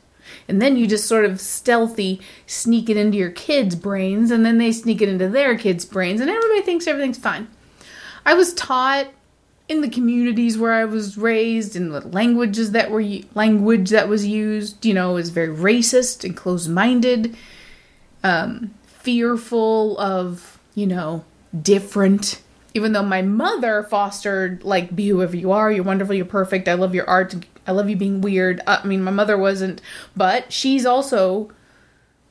And 0.47 0.61
then 0.61 0.77
you 0.77 0.85
just 0.85 1.07
sort 1.07 1.25
of 1.25 1.41
stealthy 1.41 2.21
sneak 2.45 2.87
it 2.87 2.97
into 2.97 3.17
your 3.17 3.31
kids' 3.31 3.75
brains 3.75 4.29
and 4.29 4.45
then 4.45 4.59
they 4.59 4.71
sneak 4.71 5.01
it 5.01 5.09
into 5.09 5.27
their 5.27 5.57
kids' 5.57 5.85
brains 5.85 6.21
and 6.21 6.29
everybody 6.29 6.61
thinks 6.61 6.85
everything's 6.85 7.17
fine. 7.17 7.47
I 8.23 8.35
was 8.35 8.53
taught 8.53 9.07
in 9.67 9.81
the 9.81 9.89
communities 9.89 10.55
where 10.55 10.73
I 10.73 10.85
was 10.85 11.17
raised 11.17 11.75
and 11.75 11.91
the 11.91 12.07
languages 12.07 12.71
that 12.71 12.91
were 12.91 13.03
language 13.33 13.89
that 13.89 14.07
was 14.07 14.27
used, 14.27 14.85
you 14.85 14.93
know, 14.93 15.17
is 15.17 15.29
very 15.29 15.55
racist 15.55 16.23
and 16.23 16.37
closed-minded, 16.37 17.35
um, 18.23 18.73
fearful 18.85 19.97
of 19.97 20.58
you 20.79 20.87
know, 20.87 21.25
different. 21.61 22.41
Even 22.73 22.93
though 22.93 23.03
my 23.03 23.21
mother 23.21 23.83
fostered, 23.83 24.63
like, 24.63 24.95
be 24.95 25.09
whoever 25.09 25.35
you 25.35 25.51
are, 25.51 25.69
you're 25.69 25.83
wonderful, 25.83 26.15
you're 26.15 26.25
perfect, 26.25 26.69
I 26.69 26.75
love 26.75 26.95
your 26.95 27.09
art, 27.09 27.35
I 27.67 27.71
love 27.71 27.89
you 27.89 27.97
being 27.97 28.21
weird. 28.21 28.61
Uh, 28.65 28.79
I 28.81 28.87
mean, 28.87 29.03
my 29.03 29.11
mother 29.11 29.37
wasn't, 29.37 29.81
but 30.15 30.53
she's 30.53 30.85
also 30.85 31.51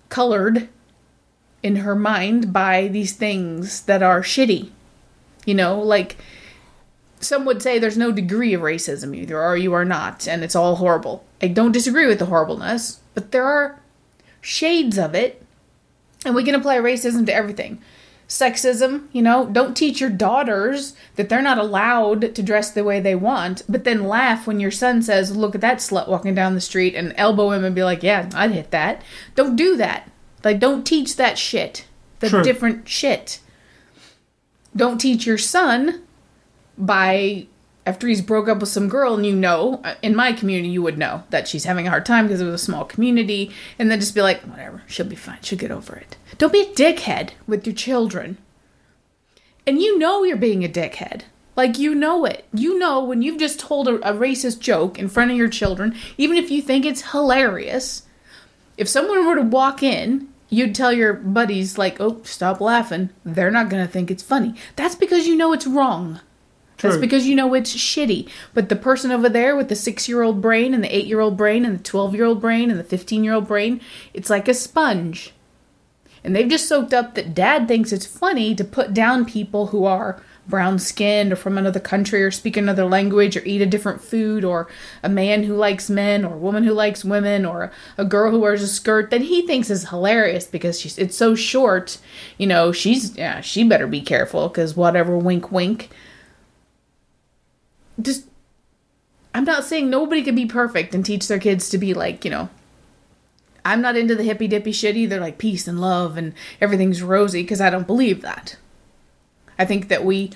colored 0.09 0.69
in 1.63 1.77
her 1.77 1.95
mind 1.95 2.53
by 2.53 2.89
these 2.89 3.13
things 3.13 3.83
that 3.83 4.03
are 4.03 4.23
shitty. 4.23 4.71
You 5.45 5.55
know, 5.55 5.79
like, 5.79 6.17
some 7.21 7.45
would 7.45 7.61
say 7.61 7.79
there's 7.79 7.99
no 7.99 8.13
degree 8.13 8.55
of 8.55 8.63
racism, 8.63 9.15
either 9.15 9.39
are 9.39 9.53
or 9.53 9.57
you 9.57 9.75
are 9.75 9.85
not, 9.85 10.27
and 10.27 10.43
it's 10.43 10.57
all 10.57 10.77
horrible. 10.77 11.25
I 11.43 11.49
don't 11.49 11.73
disagree 11.73 12.07
with 12.07 12.21
the 12.21 12.27
horribleness, 12.27 13.01
but 13.13 13.33
there 13.33 13.45
are 13.45 13.81
shades 14.41 14.97
of 14.97 15.15
it, 15.15 15.43
and 16.25 16.35
we 16.35 16.45
can 16.45 16.55
apply 16.55 16.79
racism 16.79 17.27
to 17.27 17.35
everything 17.35 17.83
sexism, 18.29 19.09
you 19.13 19.23
know, 19.23 19.47
don't 19.47 19.77
teach 19.77 20.01
your 20.01 20.11
daughters 20.11 20.95
that 21.17 21.29
they're 21.29 21.43
not 21.43 21.59
allowed 21.59 22.35
to 22.35 22.43
dress 22.43 22.71
the 22.71 22.85
way 22.85 23.01
they 23.01 23.15
want, 23.15 23.63
but 23.69 23.85
then 23.85 24.05
laugh 24.07 24.47
when 24.47 24.61
your 24.61 24.71
son 24.71 25.01
says, 25.03 25.37
Look 25.37 25.55
at 25.55 25.63
that 25.63 25.79
slut 25.79 26.09
walking 26.09 26.35
down 26.35 26.55
the 26.55 26.61
street 26.61 26.95
and 26.95 27.15
elbow 27.17 27.51
him 27.51 27.65
and 27.65 27.75
be 27.75 27.83
like, 27.83 28.03
Yeah, 28.03 28.29
I'd 28.35 28.53
hit 28.53 28.71
that. 28.71 29.03
Don't 29.35 29.57
do 29.57 29.77
that. 29.77 30.11
Like, 30.45 30.61
don't 30.61 30.87
teach 30.87 31.17
that 31.17 31.39
shit. 31.39 31.87
The 32.21 32.29
True. 32.29 32.43
different 32.43 32.89
shit. 32.89 33.41
Don't 34.77 35.01
teach 35.01 35.27
your 35.27 35.39
son 35.39 36.03
by 36.77 37.47
after 37.89 38.07
he's 38.07 38.21
broke 38.21 38.49
up 38.49 38.61
with 38.61 38.69
some 38.69 38.87
girl 38.87 39.15
and 39.15 39.25
you 39.25 39.35
know 39.35 39.81
uh, 39.83 39.95
in 40.03 40.15
my 40.15 40.31
community 40.31 40.69
you 40.69 40.83
would 40.83 40.99
know 40.99 41.25
that 41.31 41.49
she's 41.49 41.65
having 41.65 41.87
a 41.87 41.91
hard 41.91 42.05
time 42.05 42.27
because 42.27 42.39
it 42.39 42.45
was 42.45 42.53
a 42.53 42.59
small 42.59 42.85
community 42.85 43.51
and 43.79 43.91
then 43.91 43.99
just 43.99 44.15
be 44.15 44.21
like 44.21 44.43
whatever 44.43 44.83
she'll 44.87 45.07
be 45.07 45.17
fine. 45.17 45.39
She'll 45.41 45.59
get 45.59 45.71
over 45.71 45.97
it. 45.97 46.17
Don't 46.37 46.53
be 46.53 46.61
a 46.61 46.75
dickhead 46.75 47.31
with 47.47 47.67
your 47.67 47.75
children. 47.75 48.37
And 49.67 49.81
you 49.81 49.99
know 49.99 50.23
you're 50.23 50.37
being 50.37 50.65
a 50.65 50.69
dickhead. 50.69 51.23
Like 51.57 51.79
you 51.79 51.95
know 51.95 52.27
it. 52.27 52.45
You 52.53 52.79
know 52.79 53.03
when 53.03 53.23
you've 53.23 53.41
just 53.41 53.59
told 53.59 53.89
a, 53.89 53.95
a 54.07 54.13
racist 54.13 54.61
joke 54.61 54.99
in 54.99 55.09
front 55.09 55.31
of 55.31 55.39
your 55.39 55.49
children 55.49 55.97
even 56.19 56.37
if 56.37 56.51
you 56.51 56.61
think 56.61 56.85
it's 56.85 57.13
hilarious 57.13 58.03
if 58.77 58.87
someone 58.87 59.27
were 59.27 59.37
to 59.37 59.43
walk 59.43 59.83
in 59.83 60.29
you'd 60.51 60.75
tell 60.75 60.93
your 60.93 61.15
buddies 61.15 61.79
like 61.79 62.03
oh 62.03 62.21
stop 62.25 62.61
laughing. 62.61 63.09
They're 63.25 63.51
not 63.51 63.71
to 63.71 63.87
think 63.87 64.11
it's 64.11 64.23
funny. 64.23 64.55
That's 64.77 64.95
because 64.95 65.27
you 65.27 65.37
know 65.37 65.55
it's 65.55 65.67
wrong 65.67 66.21
that's 66.81 66.97
because 66.97 67.27
you 67.27 67.35
know 67.35 67.55
it's 67.55 67.75
shitty. 67.75 68.29
But 68.55 68.69
the 68.69 68.77
person 68.77 69.11
over 69.11 69.29
there 69.29 69.57
with 69.57 69.69
the 69.69 69.77
six 69.77 70.09
year 70.09 70.23
old 70.23 70.41
brain 70.41 70.75
and 70.75 70.83
the 70.83 70.95
eight 70.95 71.07
year 71.07 71.21
old 71.21 71.37
brain 71.37 71.65
and 71.65 71.79
the 71.79 71.83
12 71.83 72.15
year 72.15 72.25
old 72.25 72.41
brain 72.41 72.71
and 72.71 72.79
the 72.79 72.85
15 72.85 73.25
year 73.25 73.35
old 73.35 73.49
brain, 73.49 73.81
it's 74.15 74.31
like 74.31 74.49
a 74.49 74.55
sponge. 74.55 75.33
And 76.25 76.35
they've 76.35 76.49
just 76.49 76.69
soaked 76.69 76.93
up 76.93 77.15
that 77.15 77.35
dad 77.35 77.69
thinks 77.69 77.93
it's 77.93 78.07
funny 78.07 78.55
to 78.55 78.65
put 78.65 78.93
down 78.93 79.25
people 79.25 79.69
who 79.69 79.85
are 79.85 80.23
brown 80.49 80.79
skinned 80.79 81.33
or 81.33 81.37
from 81.37 81.59
another 81.59 81.79
country 81.79 82.23
or 82.23 82.31
speak 82.31 82.57
another 82.57 82.87
language 82.87 83.37
or 83.37 83.45
eat 83.45 83.61
a 83.61 83.67
different 83.67 84.01
food 84.01 84.45
or 84.45 84.67
a 85.03 85.09
man 85.09 85.43
who 85.43 85.55
likes 85.55 85.91
men 85.91 86.25
or 86.25 86.35
a 86.35 86.39
woman 86.39 86.65
who 86.65 86.73
likes 86.73 87.05
women 87.05 87.45
or 87.45 87.71
a 87.99 88.05
girl 88.05 88.31
who 88.31 88.41
wears 88.41 88.63
a 88.63 88.67
skirt 88.67 89.11
that 89.11 89.21
he 89.21 89.47
thinks 89.47 89.69
is 89.69 89.91
hilarious 89.91 90.47
because 90.47 90.81
she's 90.81 90.97
it's 90.97 91.17
so 91.17 91.35
short 91.35 91.99
you 92.39 92.47
know 92.47 92.73
she's 92.73 93.15
yeah 93.17 93.41
she 93.43 93.63
better 93.63 93.87
be 93.87 94.01
careful 94.01 94.49
because 94.49 94.75
whatever 94.75 95.19
wink 95.19 95.53
wink 95.53 95.91
just 98.01 98.27
I'm 99.35 99.45
not 99.45 99.65
saying 99.65 99.91
nobody 99.91 100.23
can 100.23 100.35
be 100.35 100.47
perfect 100.47 100.95
and 100.95 101.05
teach 101.05 101.29
their 101.29 101.39
kids 101.39 101.69
to 101.71 101.79
be 101.79 101.95
like, 101.95 102.25
you 102.25 102.31
know, 102.31 102.49
I'm 103.65 103.81
not 103.81 103.97
into 103.97 104.15
the 104.15 104.25
hippy 104.25 104.49
dippy 104.49 104.73
shit 104.73 104.97
either, 104.97 105.21
like 105.21 105.39
peace 105.39 105.69
and 105.69 105.81
love 105.81 106.17
and 106.17 106.33
everything's 106.61 107.03
rosy, 107.03 107.43
because 107.43 107.61
I 107.61 107.71
don't 107.71 107.87
believe 107.87 108.23
that. 108.23 108.57
I 109.59 109.65
think 109.65 109.89
that 109.89 110.05
we 110.05 110.33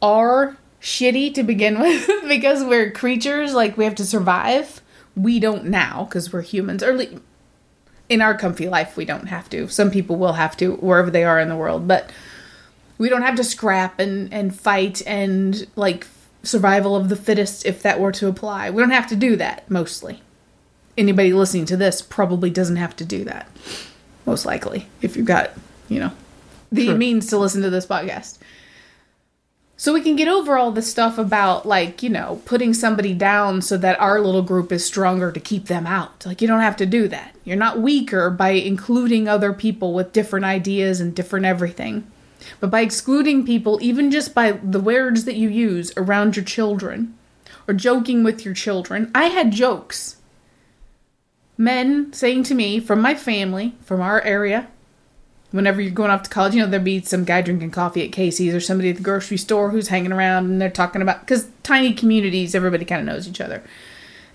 are 0.00 0.56
shitty 0.80 1.34
to 1.34 1.42
begin 1.42 1.78
with 1.80 2.08
because 2.28 2.64
we're 2.64 2.90
creatures, 2.90 3.54
like 3.54 3.76
we 3.76 3.84
have 3.84 3.94
to 3.96 4.06
survive. 4.06 4.80
We 5.14 5.38
don't 5.38 5.66
now 5.66 6.04
because 6.04 6.32
we're 6.32 6.42
humans. 6.42 6.82
Le- 6.82 7.20
in 8.08 8.22
our 8.22 8.36
comfy 8.36 8.68
life, 8.68 8.96
we 8.96 9.04
don't 9.04 9.26
have 9.26 9.50
to. 9.50 9.68
Some 9.68 9.90
people 9.90 10.16
will 10.16 10.34
have 10.34 10.56
to 10.58 10.76
wherever 10.76 11.10
they 11.10 11.24
are 11.24 11.40
in 11.40 11.48
the 11.48 11.56
world, 11.56 11.88
but 11.88 12.10
we 12.98 13.08
don't 13.08 13.22
have 13.22 13.36
to 13.36 13.44
scrap 13.44 13.98
and, 13.98 14.32
and 14.32 14.54
fight 14.54 15.02
and 15.06 15.66
like 15.76 16.06
survival 16.46 16.96
of 16.96 17.08
the 17.08 17.16
fittest 17.16 17.66
if 17.66 17.82
that 17.82 18.00
were 18.00 18.12
to 18.12 18.28
apply. 18.28 18.70
We 18.70 18.82
don't 18.82 18.90
have 18.90 19.08
to 19.08 19.16
do 19.16 19.36
that 19.36 19.70
mostly. 19.70 20.22
Anybody 20.96 21.32
listening 21.32 21.66
to 21.66 21.76
this 21.76 22.00
probably 22.00 22.48
doesn't 22.50 22.76
have 22.76 22.96
to 22.96 23.04
do 23.04 23.24
that. 23.24 23.48
Most 24.24 24.46
likely, 24.46 24.88
if 25.02 25.16
you've 25.16 25.26
got, 25.26 25.50
you 25.88 26.00
know, 26.00 26.12
the 26.72 26.86
Sure. 26.86 26.94
means 26.96 27.26
to 27.28 27.38
listen 27.38 27.62
to 27.62 27.70
this 27.70 27.86
podcast. 27.86 28.38
So 29.78 29.92
we 29.92 30.00
can 30.00 30.16
get 30.16 30.26
over 30.26 30.56
all 30.56 30.72
this 30.72 30.90
stuff 30.90 31.18
about 31.18 31.66
like, 31.66 32.02
you 32.02 32.08
know, 32.08 32.40
putting 32.46 32.72
somebody 32.72 33.12
down 33.12 33.60
so 33.60 33.76
that 33.76 34.00
our 34.00 34.20
little 34.20 34.40
group 34.42 34.72
is 34.72 34.84
stronger 34.86 35.30
to 35.30 35.38
keep 35.38 35.66
them 35.66 35.86
out. 35.86 36.24
Like 36.24 36.40
you 36.40 36.48
don't 36.48 36.62
have 36.62 36.76
to 36.78 36.86
do 36.86 37.08
that. 37.08 37.34
You're 37.44 37.58
not 37.58 37.78
weaker 37.80 38.30
by 38.30 38.50
including 38.50 39.28
other 39.28 39.52
people 39.52 39.92
with 39.92 40.14
different 40.14 40.46
ideas 40.46 40.98
and 40.98 41.14
different 41.14 41.44
everything. 41.44 42.06
But 42.60 42.70
by 42.70 42.80
excluding 42.80 43.46
people, 43.46 43.78
even 43.80 44.10
just 44.10 44.34
by 44.34 44.52
the 44.52 44.80
words 44.80 45.24
that 45.24 45.36
you 45.36 45.48
use 45.48 45.92
around 45.96 46.36
your 46.36 46.44
children 46.44 47.16
or 47.66 47.74
joking 47.74 48.22
with 48.22 48.44
your 48.44 48.54
children, 48.54 49.10
I 49.14 49.24
had 49.26 49.52
jokes. 49.52 50.16
Men 51.58 52.12
saying 52.12 52.44
to 52.44 52.54
me 52.54 52.80
from 52.80 53.00
my 53.00 53.14
family, 53.14 53.74
from 53.82 54.00
our 54.00 54.20
area, 54.22 54.68
whenever 55.50 55.80
you're 55.80 55.90
going 55.90 56.10
off 56.10 56.22
to 56.24 56.30
college, 56.30 56.54
you 56.54 56.60
know, 56.60 56.68
there'd 56.68 56.84
be 56.84 57.00
some 57.00 57.24
guy 57.24 57.40
drinking 57.40 57.70
coffee 57.70 58.04
at 58.04 58.12
Casey's 58.12 58.54
or 58.54 58.60
somebody 58.60 58.90
at 58.90 58.96
the 58.96 59.02
grocery 59.02 59.38
store 59.38 59.70
who's 59.70 59.88
hanging 59.88 60.12
around 60.12 60.44
and 60.44 60.60
they're 60.60 60.70
talking 60.70 61.00
about, 61.00 61.20
because 61.20 61.48
tiny 61.62 61.94
communities, 61.94 62.54
everybody 62.54 62.84
kind 62.84 63.00
of 63.00 63.06
knows 63.06 63.26
each 63.26 63.40
other. 63.40 63.62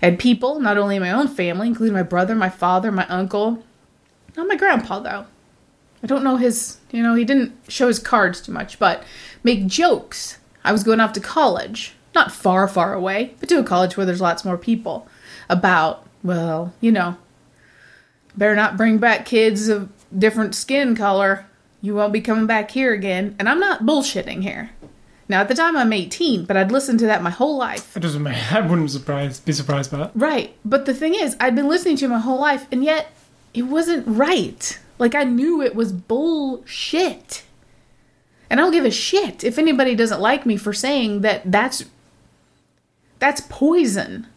Had 0.02 0.18
people, 0.18 0.58
not 0.58 0.76
only 0.76 0.96
in 0.96 1.02
my 1.02 1.12
own 1.12 1.28
family, 1.28 1.68
including 1.68 1.94
my 1.94 2.02
brother, 2.02 2.34
my 2.34 2.50
father, 2.50 2.90
my 2.90 3.06
uncle, 3.06 3.62
not 4.36 4.48
my 4.48 4.56
grandpa, 4.56 4.98
though. 4.98 5.26
I 6.02 6.06
don't 6.06 6.24
know 6.24 6.36
his, 6.36 6.78
you 6.90 7.02
know, 7.02 7.14
he 7.14 7.24
didn't 7.24 7.54
show 7.68 7.86
his 7.88 7.98
cards 7.98 8.40
too 8.40 8.52
much, 8.52 8.78
but 8.78 9.04
make 9.42 9.66
jokes. 9.66 10.38
I 10.64 10.72
was 10.72 10.84
going 10.84 11.00
off 11.00 11.12
to 11.14 11.20
college, 11.20 11.94
not 12.14 12.32
far, 12.32 12.66
far 12.68 12.94
away, 12.94 13.34
but 13.40 13.48
to 13.48 13.58
a 13.58 13.64
college 13.64 13.96
where 13.96 14.06
there's 14.06 14.20
lots 14.20 14.44
more 14.44 14.58
people, 14.58 15.08
about, 15.48 16.06
well, 16.22 16.72
you 16.80 16.92
know, 16.92 17.16
better 18.36 18.54
not 18.56 18.76
bring 18.76 18.98
back 18.98 19.26
kids 19.26 19.68
of 19.68 19.90
different 20.16 20.54
skin 20.54 20.96
color. 20.96 21.46
You 21.80 21.94
won't 21.94 22.12
be 22.12 22.20
coming 22.20 22.46
back 22.46 22.70
here 22.70 22.92
again. 22.92 23.34
And 23.38 23.48
I'm 23.48 23.60
not 23.60 23.82
bullshitting 23.82 24.42
here. 24.42 24.70
Now, 25.28 25.40
at 25.40 25.48
the 25.48 25.54
time, 25.54 25.76
I'm 25.76 25.92
18, 25.92 26.44
but 26.44 26.56
I'd 26.56 26.72
listened 26.72 26.98
to 27.00 27.06
that 27.06 27.22
my 27.22 27.30
whole 27.30 27.56
life. 27.56 27.96
It 27.96 28.00
doesn't 28.00 28.22
matter. 28.22 28.56
I 28.58 28.60
wouldn't 28.60 28.90
surprise, 28.90 29.40
be 29.40 29.52
surprised 29.52 29.90
by 29.90 29.98
that. 29.98 30.10
Right. 30.14 30.54
But 30.64 30.84
the 30.84 30.94
thing 30.94 31.14
is, 31.14 31.36
I'd 31.40 31.56
been 31.56 31.68
listening 31.68 31.96
to 31.98 32.04
it 32.04 32.08
my 32.08 32.18
whole 32.18 32.40
life, 32.40 32.66
and 32.70 32.84
yet 32.84 33.12
it 33.54 33.62
wasn't 33.62 34.04
right. 34.06 34.78
Like, 35.02 35.16
I 35.16 35.24
knew 35.24 35.60
it 35.60 35.74
was 35.74 35.92
bullshit. 35.92 37.42
And 38.48 38.60
I 38.60 38.62
don't 38.62 38.72
give 38.72 38.84
a 38.84 38.90
shit 38.92 39.42
if 39.42 39.58
anybody 39.58 39.96
doesn't 39.96 40.20
like 40.20 40.46
me 40.46 40.56
for 40.56 40.72
saying 40.72 41.22
that 41.22 41.42
that's 41.44 41.86
that's 43.18 43.40
poison. 43.48 44.28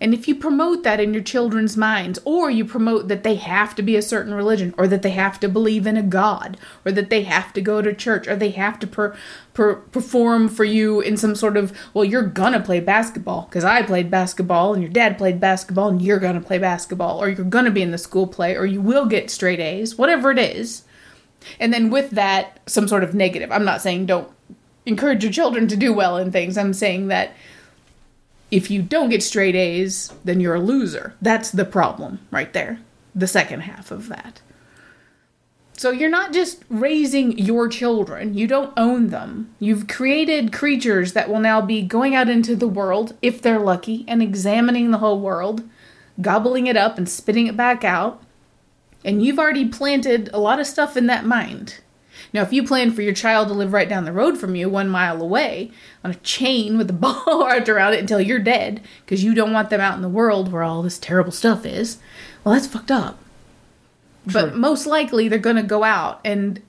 And 0.00 0.12
if 0.12 0.28
you 0.28 0.34
promote 0.34 0.82
that 0.82 1.00
in 1.00 1.14
your 1.14 1.22
children's 1.22 1.76
minds, 1.76 2.18
or 2.24 2.50
you 2.50 2.64
promote 2.64 3.08
that 3.08 3.22
they 3.22 3.36
have 3.36 3.74
to 3.76 3.82
be 3.82 3.96
a 3.96 4.02
certain 4.02 4.34
religion, 4.34 4.74
or 4.76 4.86
that 4.86 5.02
they 5.02 5.10
have 5.10 5.40
to 5.40 5.48
believe 5.48 5.86
in 5.86 5.96
a 5.96 6.02
God, 6.02 6.58
or 6.84 6.92
that 6.92 7.08
they 7.08 7.22
have 7.22 7.52
to 7.54 7.62
go 7.62 7.80
to 7.80 7.94
church, 7.94 8.28
or 8.28 8.36
they 8.36 8.50
have 8.50 8.78
to 8.80 8.86
per, 8.86 9.16
per, 9.54 9.76
perform 9.76 10.48
for 10.48 10.64
you 10.64 11.00
in 11.00 11.16
some 11.16 11.34
sort 11.34 11.56
of, 11.56 11.76
well, 11.94 12.04
you're 12.04 12.22
gonna 12.22 12.60
play 12.60 12.80
basketball, 12.80 13.46
because 13.48 13.64
I 13.64 13.82
played 13.82 14.10
basketball, 14.10 14.74
and 14.74 14.82
your 14.82 14.92
dad 14.92 15.16
played 15.16 15.40
basketball, 15.40 15.88
and 15.88 16.02
you're 16.02 16.18
gonna 16.18 16.42
play 16.42 16.58
basketball, 16.58 17.18
or 17.18 17.30
you're 17.30 17.44
gonna 17.44 17.70
be 17.70 17.82
in 17.82 17.90
the 17.90 17.98
school 17.98 18.26
play, 18.26 18.54
or 18.54 18.66
you 18.66 18.82
will 18.82 19.06
get 19.06 19.30
straight 19.30 19.60
A's, 19.60 19.96
whatever 19.96 20.30
it 20.30 20.38
is. 20.38 20.82
And 21.58 21.72
then 21.72 21.90
with 21.90 22.10
that, 22.10 22.60
some 22.66 22.88
sort 22.88 23.04
of 23.04 23.14
negative. 23.14 23.52
I'm 23.52 23.64
not 23.64 23.80
saying 23.80 24.06
don't 24.06 24.28
encourage 24.84 25.22
your 25.22 25.32
children 25.32 25.68
to 25.68 25.76
do 25.76 25.92
well 25.92 26.16
in 26.16 26.30
things, 26.30 26.58
I'm 26.58 26.72
saying 26.72 27.08
that 27.08 27.32
if 28.50 28.70
you 28.70 28.82
don't 28.82 29.10
get 29.10 29.22
straight 29.22 29.54
A's, 29.54 30.12
then 30.24 30.40
you're 30.40 30.54
a 30.54 30.60
loser. 30.60 31.14
That's 31.20 31.50
the 31.50 31.64
problem 31.64 32.20
right 32.30 32.52
there. 32.52 32.80
The 33.14 33.26
second 33.26 33.60
half 33.60 33.90
of 33.90 34.08
that. 34.08 34.40
So 35.78 35.90
you're 35.90 36.08
not 36.08 36.32
just 36.32 36.64
raising 36.70 37.36
your 37.38 37.68
children, 37.68 38.32
you 38.32 38.46
don't 38.46 38.72
own 38.78 39.08
them. 39.08 39.54
You've 39.58 39.88
created 39.88 40.52
creatures 40.52 41.12
that 41.12 41.28
will 41.28 41.40
now 41.40 41.60
be 41.60 41.82
going 41.82 42.14
out 42.14 42.30
into 42.30 42.56
the 42.56 42.68
world, 42.68 43.14
if 43.20 43.42
they're 43.42 43.58
lucky, 43.58 44.04
and 44.08 44.22
examining 44.22 44.90
the 44.90 44.98
whole 44.98 45.20
world, 45.20 45.68
gobbling 46.18 46.66
it 46.66 46.78
up 46.78 46.96
and 46.96 47.06
spitting 47.06 47.46
it 47.46 47.58
back 47.58 47.84
out. 47.84 48.22
And 49.04 49.22
you've 49.22 49.38
already 49.38 49.68
planted 49.68 50.30
a 50.32 50.38
lot 50.38 50.60
of 50.60 50.66
stuff 50.66 50.96
in 50.96 51.06
that 51.08 51.26
mind. 51.26 51.80
Now, 52.36 52.42
if 52.42 52.52
you 52.52 52.64
plan 52.64 52.90
for 52.90 53.00
your 53.00 53.14
child 53.14 53.48
to 53.48 53.54
live 53.54 53.72
right 53.72 53.88
down 53.88 54.04
the 54.04 54.12
road 54.12 54.36
from 54.36 54.54
you, 54.54 54.68
one 54.68 54.90
mile 54.90 55.22
away, 55.22 55.70
on 56.04 56.10
a 56.10 56.16
chain 56.16 56.76
with 56.76 56.90
a 56.90 56.92
ball 56.92 57.46
wrapped 57.46 57.70
around 57.70 57.94
it 57.94 58.00
until 58.00 58.20
you're 58.20 58.38
dead, 58.38 58.82
because 59.00 59.24
you 59.24 59.34
don't 59.34 59.54
want 59.54 59.70
them 59.70 59.80
out 59.80 59.96
in 59.96 60.02
the 60.02 60.08
world 60.10 60.52
where 60.52 60.62
all 60.62 60.82
this 60.82 60.98
terrible 60.98 61.32
stuff 61.32 61.64
is, 61.64 61.96
well, 62.44 62.52
that's 62.52 62.66
fucked 62.66 62.90
up. 62.90 63.18
But 64.26 64.54
most 64.54 64.84
likely 64.84 65.28
they're 65.28 65.38
going 65.38 65.56
to 65.56 65.62
go 65.62 65.82
out. 65.82 66.20
And 66.26 66.60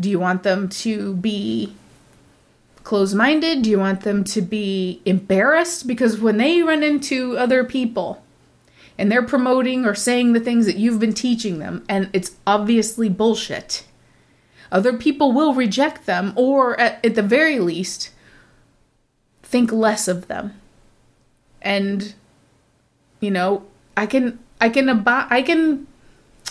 do 0.00 0.08
you 0.08 0.18
want 0.18 0.44
them 0.44 0.70
to 0.70 1.14
be 1.16 1.74
closed 2.82 3.14
minded? 3.14 3.60
Do 3.60 3.68
you 3.68 3.78
want 3.78 4.00
them 4.00 4.24
to 4.24 4.40
be 4.40 5.02
embarrassed? 5.04 5.86
Because 5.86 6.20
when 6.20 6.38
they 6.38 6.62
run 6.62 6.82
into 6.82 7.36
other 7.36 7.64
people, 7.64 8.24
and 8.96 9.12
they're 9.12 9.22
promoting 9.22 9.84
or 9.84 9.94
saying 9.94 10.32
the 10.32 10.40
things 10.40 10.64
that 10.64 10.76
you've 10.76 11.00
been 11.00 11.12
teaching 11.12 11.58
them, 11.58 11.84
and 11.86 12.08
it's 12.14 12.36
obviously 12.46 13.10
bullshit. 13.10 13.84
Other 14.72 14.94
people 14.94 15.32
will 15.32 15.52
reject 15.52 16.06
them, 16.06 16.32
or 16.34 16.80
at, 16.80 17.04
at 17.04 17.14
the 17.14 17.22
very 17.22 17.60
least, 17.60 18.10
think 19.42 19.70
less 19.70 20.08
of 20.08 20.28
them. 20.28 20.58
And, 21.60 22.14
you 23.20 23.30
know, 23.30 23.64
I 23.98 24.06
can, 24.06 24.38
I 24.62 24.70
can, 24.70 24.88
ab- 24.88 25.28
I 25.30 25.42
can, 25.42 25.86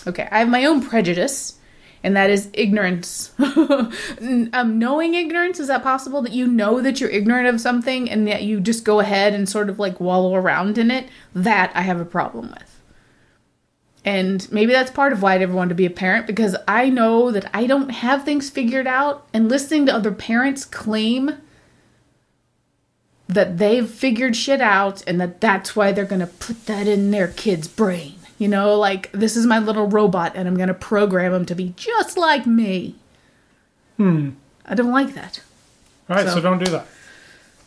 okay, 0.06 0.28
I 0.30 0.38
have 0.38 0.48
my 0.48 0.64
own 0.64 0.80
prejudice, 0.82 1.58
and 2.04 2.16
that 2.16 2.30
is 2.30 2.48
ignorance. 2.52 3.32
um, 3.40 4.78
knowing 4.78 5.14
ignorance, 5.14 5.58
is 5.58 5.66
that 5.66 5.82
possible 5.82 6.22
that 6.22 6.32
you 6.32 6.46
know 6.46 6.80
that 6.80 7.00
you're 7.00 7.10
ignorant 7.10 7.48
of 7.48 7.60
something 7.60 8.08
and 8.08 8.28
that 8.28 8.44
you 8.44 8.60
just 8.60 8.84
go 8.84 9.00
ahead 9.00 9.34
and 9.34 9.48
sort 9.48 9.68
of 9.68 9.80
like 9.80 9.98
wallow 9.98 10.36
around 10.36 10.78
in 10.78 10.92
it? 10.92 11.08
That 11.34 11.72
I 11.74 11.82
have 11.82 12.00
a 12.00 12.04
problem 12.04 12.50
with. 12.50 12.81
And 14.04 14.50
maybe 14.50 14.72
that's 14.72 14.90
part 14.90 15.12
of 15.12 15.22
why 15.22 15.34
I 15.34 15.38
never 15.38 15.54
wanted 15.54 15.70
to 15.70 15.74
be 15.76 15.86
a 15.86 15.90
parent 15.90 16.26
because 16.26 16.56
I 16.66 16.88
know 16.88 17.30
that 17.30 17.48
I 17.54 17.66
don't 17.66 17.90
have 17.90 18.24
things 18.24 18.50
figured 18.50 18.86
out. 18.86 19.26
And 19.32 19.48
listening 19.48 19.86
to 19.86 19.94
other 19.94 20.10
parents 20.10 20.64
claim 20.64 21.38
that 23.28 23.58
they've 23.58 23.88
figured 23.88 24.34
shit 24.36 24.60
out 24.60 25.02
and 25.06 25.20
that 25.20 25.40
that's 25.40 25.76
why 25.76 25.92
they're 25.92 26.04
going 26.04 26.20
to 26.20 26.26
put 26.26 26.66
that 26.66 26.88
in 26.88 27.12
their 27.12 27.28
kid's 27.28 27.68
brain. 27.68 28.14
You 28.38 28.48
know, 28.48 28.76
like, 28.76 29.12
this 29.12 29.36
is 29.36 29.46
my 29.46 29.60
little 29.60 29.86
robot 29.86 30.32
and 30.34 30.48
I'm 30.48 30.56
going 30.56 30.68
to 30.68 30.74
program 30.74 31.32
him 31.32 31.46
to 31.46 31.54
be 31.54 31.72
just 31.76 32.16
like 32.18 32.44
me. 32.44 32.96
Hmm. 33.98 34.30
I 34.66 34.74
don't 34.74 34.90
like 34.90 35.14
that. 35.14 35.40
All 36.10 36.16
right, 36.16 36.26
so, 36.26 36.34
So- 36.34 36.40
don't 36.40 36.62
do 36.62 36.70
that. 36.72 36.86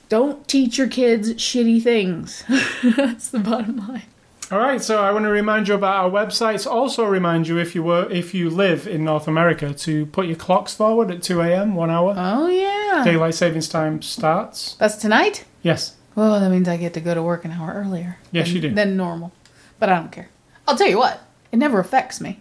Don't 0.08 0.48
teach 0.48 0.78
your 0.78 0.88
kids 0.88 1.34
shitty 1.34 1.82
things. 1.82 2.44
that's 2.96 3.30
the 3.30 3.40
bottom 3.40 3.78
line. 3.88 4.04
All 4.52 4.60
right, 4.60 4.80
so 4.82 5.02
I 5.02 5.12
want 5.12 5.26
to 5.26 5.32
remind 5.32 5.68
you 5.68 5.74
about 5.74 5.96
our 6.06 6.10
websites. 6.10 6.68
Also, 6.68 7.04
remind 7.06 7.48
you 7.48 7.58
if 7.58 7.74
you 7.74 7.82
were 7.82 8.08
if 8.12 8.34
you 8.36 8.50
live 8.52 8.88
in 8.88 9.04
North 9.04 9.28
America 9.28 9.74
to 9.74 10.06
put 10.08 10.28
your 10.28 10.36
clocks 10.36 10.76
forward 10.76 11.10
at 11.10 11.24
two 11.24 11.42
a.m. 11.42 11.74
one 11.74 11.90
hour. 11.90 12.14
Oh, 12.16 12.48
yeah. 12.48 13.04
Daylight 13.04 13.34
savings 13.34 13.68
time 13.68 14.04
starts. 14.04 14.76
That's 14.76 14.98
tonight? 14.98 15.46
Yes. 15.64 15.96
Oh, 16.16 16.40
that 16.40 16.50
means 16.52 16.68
I 16.68 16.78
get 16.78 16.94
to 16.94 17.02
go 17.02 17.16
to 17.16 17.24
work 17.24 17.44
an 17.44 17.52
hour 17.52 17.74
earlier. 17.74 18.18
Yes, 18.32 18.48
than, 18.48 18.56
you 18.56 18.62
do. 18.62 18.72
Than 18.76 18.96
normal. 18.96 19.32
But 19.80 19.90
I 19.90 19.96
don't 19.96 20.12
care. 20.12 20.30
I'll 20.68 20.78
tell 20.78 20.88
you 20.90 20.98
what, 21.00 21.22
it 21.52 21.58
never 21.58 21.80
affects 21.80 22.22
me. 22.22 22.40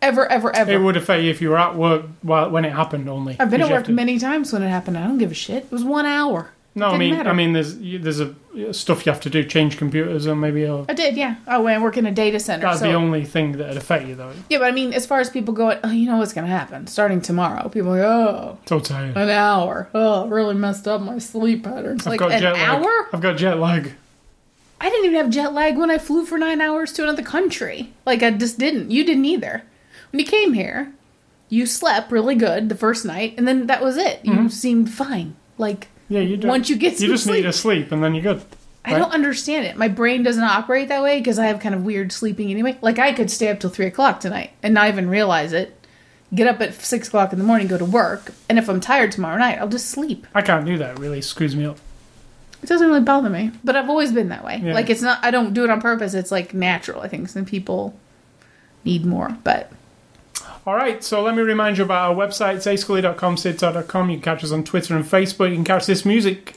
Ever, 0.00 0.26
ever, 0.30 0.54
ever. 0.54 0.70
It 0.70 0.78
would 0.78 0.96
affect 0.96 1.24
you 1.24 1.30
if 1.30 1.42
you 1.42 1.50
were 1.50 1.58
at 1.58 1.74
work 1.74 2.04
while 2.22 2.50
when 2.50 2.64
it 2.64 2.72
happened 2.72 3.08
only. 3.08 3.36
I've 3.40 3.50
been 3.50 3.62
at 3.62 3.70
work 3.70 3.86
to- 3.86 3.92
many 3.92 4.18
times 4.20 4.52
when 4.52 4.62
it 4.62 4.68
happened. 4.68 4.96
I 4.96 5.04
don't 5.08 5.18
give 5.18 5.32
a 5.32 5.34
shit. 5.34 5.64
It 5.64 5.72
was 5.72 5.82
one 5.82 6.06
hour. 6.06 6.52
No, 6.78 6.88
I 6.88 6.98
mean, 6.98 7.14
matter. 7.14 7.30
I 7.30 7.32
mean, 7.32 7.52
there's 7.52 7.76
there's 7.78 8.20
a 8.20 8.34
stuff 8.72 9.04
you 9.04 9.12
have 9.12 9.20
to 9.22 9.30
do, 9.30 9.44
change 9.44 9.76
computers, 9.76 10.26
or 10.26 10.34
maybe 10.34 10.66
or 10.66 10.86
I 10.88 10.94
did, 10.94 11.16
yeah. 11.16 11.36
Oh, 11.46 11.66
I 11.66 11.78
work 11.78 11.96
in 11.96 12.06
a 12.06 12.12
data 12.12 12.40
center. 12.40 12.62
that's 12.62 12.80
so. 12.80 12.86
the 12.86 12.94
only 12.94 13.24
thing 13.24 13.52
that'd 13.52 13.76
affect 13.76 14.06
you 14.06 14.14
though. 14.14 14.32
yeah, 14.48 14.58
but 14.58 14.68
I 14.68 14.70
mean, 14.70 14.92
as 14.92 15.06
far 15.06 15.20
as 15.20 15.30
people 15.30 15.54
going, 15.54 15.78
oh, 15.84 15.90
you 15.90 16.06
know 16.06 16.18
what's 16.18 16.32
going 16.32 16.46
to 16.46 16.52
happen 16.52 16.86
starting 16.86 17.20
tomorrow. 17.20 17.68
People 17.68 17.94
are 17.94 17.98
like, 17.98 18.06
oh, 18.06 18.58
So 18.66 18.80
tired. 18.80 19.16
an 19.16 19.28
hour. 19.28 19.88
Oh, 19.94 20.24
it 20.24 20.30
really 20.30 20.54
messed 20.54 20.88
up 20.88 21.00
my 21.00 21.18
sleep 21.18 21.64
patterns. 21.64 22.06
I've 22.06 22.12
like 22.12 22.20
got 22.20 22.32
an 22.32 22.40
jet 22.40 22.54
lag. 22.54 22.82
hour? 22.82 23.08
I've 23.12 23.20
got 23.20 23.36
jet 23.36 23.58
lag. 23.58 23.92
I 24.80 24.90
didn't 24.90 25.06
even 25.06 25.16
have 25.16 25.30
jet 25.30 25.52
lag 25.52 25.76
when 25.76 25.90
I 25.90 25.98
flew 25.98 26.24
for 26.24 26.38
nine 26.38 26.60
hours 26.60 26.92
to 26.92 27.02
another 27.02 27.22
country. 27.22 27.92
Like, 28.06 28.22
I 28.22 28.30
just 28.30 28.58
didn't. 28.58 28.90
You 28.90 29.04
didn't 29.04 29.24
either. 29.24 29.64
When 30.12 30.20
you 30.20 30.26
came 30.26 30.52
here, 30.52 30.92
you 31.48 31.66
slept 31.66 32.12
really 32.12 32.34
good 32.34 32.68
the 32.68 32.76
first 32.76 33.04
night, 33.04 33.34
and 33.36 33.48
then 33.48 33.66
that 33.66 33.82
was 33.82 33.96
it. 33.96 34.20
You 34.24 34.32
mm-hmm. 34.32 34.48
seemed 34.48 34.92
fine. 34.92 35.34
Like, 35.56 35.88
Yeah, 36.08 36.20
you 36.20 36.36
don't. 36.36 36.48
once 36.48 36.68
you 36.68 36.76
get 36.76 36.96
sleep. 36.96 37.08
you 37.08 37.14
just 37.14 37.24
sleep. 37.24 37.36
need 37.36 37.42
to 37.42 37.52
sleep, 37.52 37.92
and 37.92 38.02
then 38.02 38.14
you're 38.14 38.22
good. 38.34 38.42
I 38.84 38.98
don't 38.98 39.12
understand 39.12 39.66
it. 39.66 39.76
My 39.76 39.88
brain 39.88 40.22
doesn't 40.22 40.42
operate 40.42 40.88
that 40.88 41.02
way 41.02 41.18
because 41.18 41.38
I 41.38 41.46
have 41.46 41.60
kind 41.60 41.74
of 41.74 41.84
weird 41.84 42.10
sleeping 42.10 42.50
anyway. 42.50 42.78
Like, 42.80 42.98
I 42.98 43.12
could 43.12 43.30
stay 43.30 43.50
up 43.50 43.60
till 43.60 43.68
three 43.68 43.86
o'clock 43.86 44.20
tonight 44.20 44.52
and 44.62 44.72
not 44.72 44.88
even 44.88 45.10
realize 45.10 45.52
it. 45.52 45.74
Get 46.34 46.46
up 46.46 46.60
at 46.60 46.74
six 46.74 47.08
o'clock 47.08 47.32
in 47.32 47.38
the 47.38 47.44
morning, 47.44 47.68
go 47.68 47.78
to 47.78 47.84
work, 47.84 48.32
and 48.48 48.58
if 48.58 48.68
I'm 48.68 48.80
tired 48.80 49.12
tomorrow 49.12 49.38
night, 49.38 49.58
I'll 49.58 49.68
just 49.68 49.88
sleep. 49.90 50.26
I 50.34 50.42
can't 50.42 50.64
do 50.64 50.78
that. 50.78 50.96
It 50.96 50.98
really 50.98 51.20
screws 51.20 51.56
me 51.56 51.64
up. 51.64 51.78
It 52.62 52.66
doesn't 52.66 52.86
really 52.86 53.00
bother 53.00 53.30
me, 53.30 53.52
but 53.62 53.76
I've 53.76 53.88
always 53.88 54.12
been 54.12 54.28
that 54.30 54.44
way. 54.44 54.60
Yeah. 54.62 54.74
Like 54.74 54.90
it's 54.90 55.00
not 55.00 55.24
I 55.24 55.30
don't 55.30 55.54
do 55.54 55.64
it 55.64 55.70
on 55.70 55.80
purpose. 55.80 56.12
It's 56.14 56.32
like 56.32 56.52
natural. 56.52 57.00
I 57.00 57.08
think 57.08 57.28
some 57.28 57.44
people 57.44 57.98
need 58.84 59.06
more, 59.06 59.36
but 59.44 59.72
All 60.66 60.74
right, 60.74 61.02
so 61.02 61.22
let 61.22 61.34
me 61.34 61.42
remind 61.42 61.78
you 61.78 61.84
about 61.84 62.10
our 62.10 62.14
website, 62.14 62.56
ascully.com, 62.56 63.36
sidtalk.com. 63.36 64.10
You 64.10 64.16
can 64.16 64.22
catch 64.22 64.44
us 64.44 64.52
on 64.52 64.64
Twitter 64.64 64.94
and 64.94 65.04
Facebook. 65.04 65.48
You 65.48 65.54
can 65.54 65.64
catch 65.64 65.86
this 65.86 66.04
music, 66.04 66.56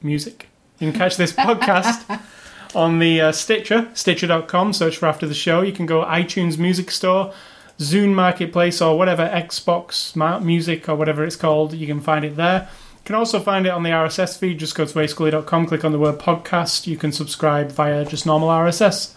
music. 0.00 0.48
You 0.78 0.90
can 0.90 0.98
catch 0.98 1.16
this 1.16 1.32
podcast 1.32 2.20
on 2.76 3.00
the 3.00 3.20
uh, 3.20 3.32
Stitcher, 3.32 3.88
stitcher.com. 3.94 4.72
Search 4.72 4.96
for 4.96 5.06
After 5.06 5.26
the 5.26 5.34
Show. 5.34 5.62
You 5.62 5.72
can 5.72 5.86
go 5.86 6.04
iTunes 6.04 6.56
Music 6.56 6.90
Store, 6.92 7.34
Zune 7.80 8.14
Marketplace, 8.14 8.80
or 8.80 8.96
whatever, 8.96 9.26
Xbox 9.26 10.14
Music, 10.42 10.88
or 10.88 10.94
whatever 10.94 11.24
it's 11.24 11.36
called. 11.36 11.74
You 11.74 11.86
can 11.88 12.00
find 12.00 12.24
it 12.24 12.36
there. 12.36 12.68
You 12.94 13.04
can 13.04 13.16
also 13.16 13.40
find 13.40 13.66
it 13.66 13.70
on 13.70 13.82
the 13.82 13.90
RSS 13.90 14.38
feed. 14.38 14.58
Just 14.58 14.76
go 14.76 14.84
to 14.84 14.94
ascully.com, 14.98 15.66
click 15.66 15.84
on 15.84 15.90
the 15.90 15.98
word 15.98 16.18
podcast. 16.18 16.86
You 16.86 16.96
can 16.96 17.10
subscribe 17.10 17.72
via 17.72 18.04
just 18.04 18.24
normal 18.24 18.50
RSS. 18.50 19.14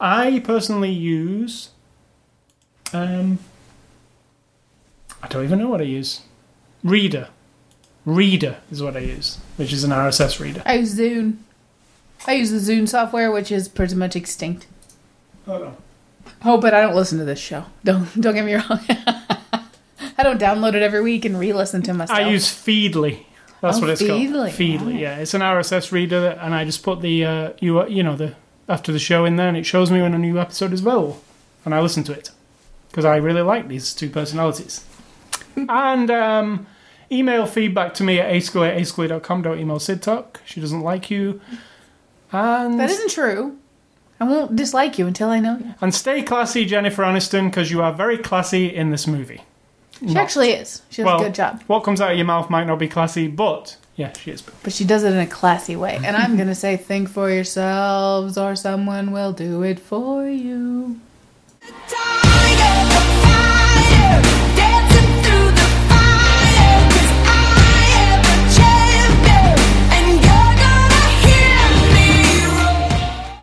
I 0.00 0.40
personally 0.40 0.90
use 0.90 1.68
um, 2.92 3.38
don't 5.28 5.44
even 5.44 5.58
know 5.58 5.68
what 5.68 5.80
I 5.80 5.84
use. 5.84 6.20
Reader. 6.82 7.28
Reader 8.04 8.58
is 8.70 8.82
what 8.82 8.96
I 8.96 9.00
use, 9.00 9.38
which 9.56 9.72
is 9.72 9.84
an 9.84 9.90
RSS 9.90 10.38
reader. 10.40 10.62
I 10.66 10.74
use 10.74 10.98
Zune. 10.98 11.36
I 12.26 12.34
use 12.34 12.50
the 12.50 12.58
Zune 12.58 12.88
software, 12.88 13.30
which 13.30 13.50
is 13.50 13.68
pretty 13.68 13.94
much 13.94 14.14
extinct. 14.16 14.66
Oh, 15.46 15.58
no. 15.58 15.76
Oh, 16.44 16.58
but 16.58 16.74
I 16.74 16.80
don't 16.82 16.94
listen 16.94 17.18
to 17.18 17.24
this 17.24 17.38
show. 17.38 17.64
Don't 17.84 18.20
don't 18.20 18.34
get 18.34 18.44
me 18.44 18.54
wrong. 18.54 18.80
I 20.16 20.22
don't 20.22 20.40
download 20.40 20.74
it 20.74 20.82
every 20.82 21.02
week 21.02 21.24
and 21.24 21.38
re-listen 21.38 21.82
to 21.82 21.94
myself. 21.94 22.18
I 22.18 22.28
use 22.28 22.46
Feedly. 22.46 23.24
That's 23.60 23.78
Oh, 23.78 23.80
what 23.80 23.90
it's 23.90 24.02
Feedly. 24.02 24.30
called. 24.30 24.50
Feedly, 24.50 25.00
yeah. 25.00 25.16
It's 25.16 25.34
an 25.34 25.40
RSS 25.40 25.90
reader, 25.90 26.38
and 26.40 26.54
I 26.54 26.64
just 26.64 26.82
put 26.82 27.00
the 27.00 27.24
uh, 27.24 27.50
you 27.60 27.86
you 27.88 28.02
know 28.02 28.14
the 28.16 28.34
after 28.68 28.92
the 28.92 28.98
show 28.98 29.24
in 29.24 29.36
there, 29.36 29.48
and 29.48 29.56
it 29.56 29.64
shows 29.66 29.90
me 29.90 30.00
when 30.02 30.14
a 30.14 30.18
new 30.18 30.38
episode 30.38 30.72
is 30.72 30.80
available, 30.80 31.20
and 31.64 31.74
I 31.74 31.80
listen 31.80 32.04
to 32.04 32.12
it 32.12 32.30
because 32.90 33.04
I 33.04 33.16
really 33.16 33.40
like 33.42 33.68
these 33.68 33.92
two 33.94 34.08
personalities. 34.10 34.84
And 35.56 36.10
um, 36.10 36.66
email 37.10 37.46
feedback 37.46 37.94
to 37.94 38.02
me 38.04 38.20
at 38.20 38.32
ascully 38.32 38.68
at 38.68 38.78
ascully.com. 38.78 39.42
Don't 39.42 39.58
email 39.58 39.78
Sid 39.78 40.02
Talk. 40.02 40.40
She 40.44 40.60
doesn't 40.60 40.80
like 40.80 41.10
you. 41.10 41.40
And 42.32 42.78
That 42.80 42.90
isn't 42.90 43.10
true. 43.10 43.58
I 44.20 44.24
won't 44.24 44.54
dislike 44.56 44.98
you 44.98 45.06
until 45.06 45.28
I 45.28 45.40
know 45.40 45.58
you. 45.58 45.74
and 45.80 45.94
stay 45.94 46.22
classy, 46.22 46.64
Jennifer 46.64 47.02
Aniston, 47.02 47.46
because 47.50 47.70
you 47.70 47.82
are 47.82 47.92
very 47.92 48.16
classy 48.16 48.74
in 48.74 48.90
this 48.90 49.06
movie. 49.06 49.42
She 50.06 50.16
actually 50.16 50.50
is. 50.50 50.82
She 50.90 51.02
does 51.02 51.06
Well, 51.06 51.20
a 51.20 51.24
good 51.24 51.34
job. 51.34 51.62
What 51.66 51.80
comes 51.84 52.00
out 52.00 52.10
of 52.12 52.16
your 52.16 52.26
mouth 52.26 52.50
might 52.50 52.64
not 52.66 52.78
be 52.78 52.88
classy, 52.88 53.26
but 53.28 53.76
yeah, 53.96 54.12
she 54.12 54.30
is. 54.32 54.42
But 54.42 54.72
she 54.72 54.84
does 54.84 55.04
it 55.04 55.12
in 55.12 55.18
a 55.18 55.26
classy 55.26 55.76
way. 55.76 56.00
And 56.04 56.16
I'm 56.16 56.36
going 56.36 56.48
to 56.48 56.54
say, 56.54 56.76
think 56.76 57.08
for 57.08 57.30
yourselves 57.30 58.36
or 58.36 58.56
someone 58.56 59.12
will 59.12 59.32
do 59.32 59.62
it 59.62 59.78
for 59.78 60.26
you. 60.28 61.00
Time 61.88 62.93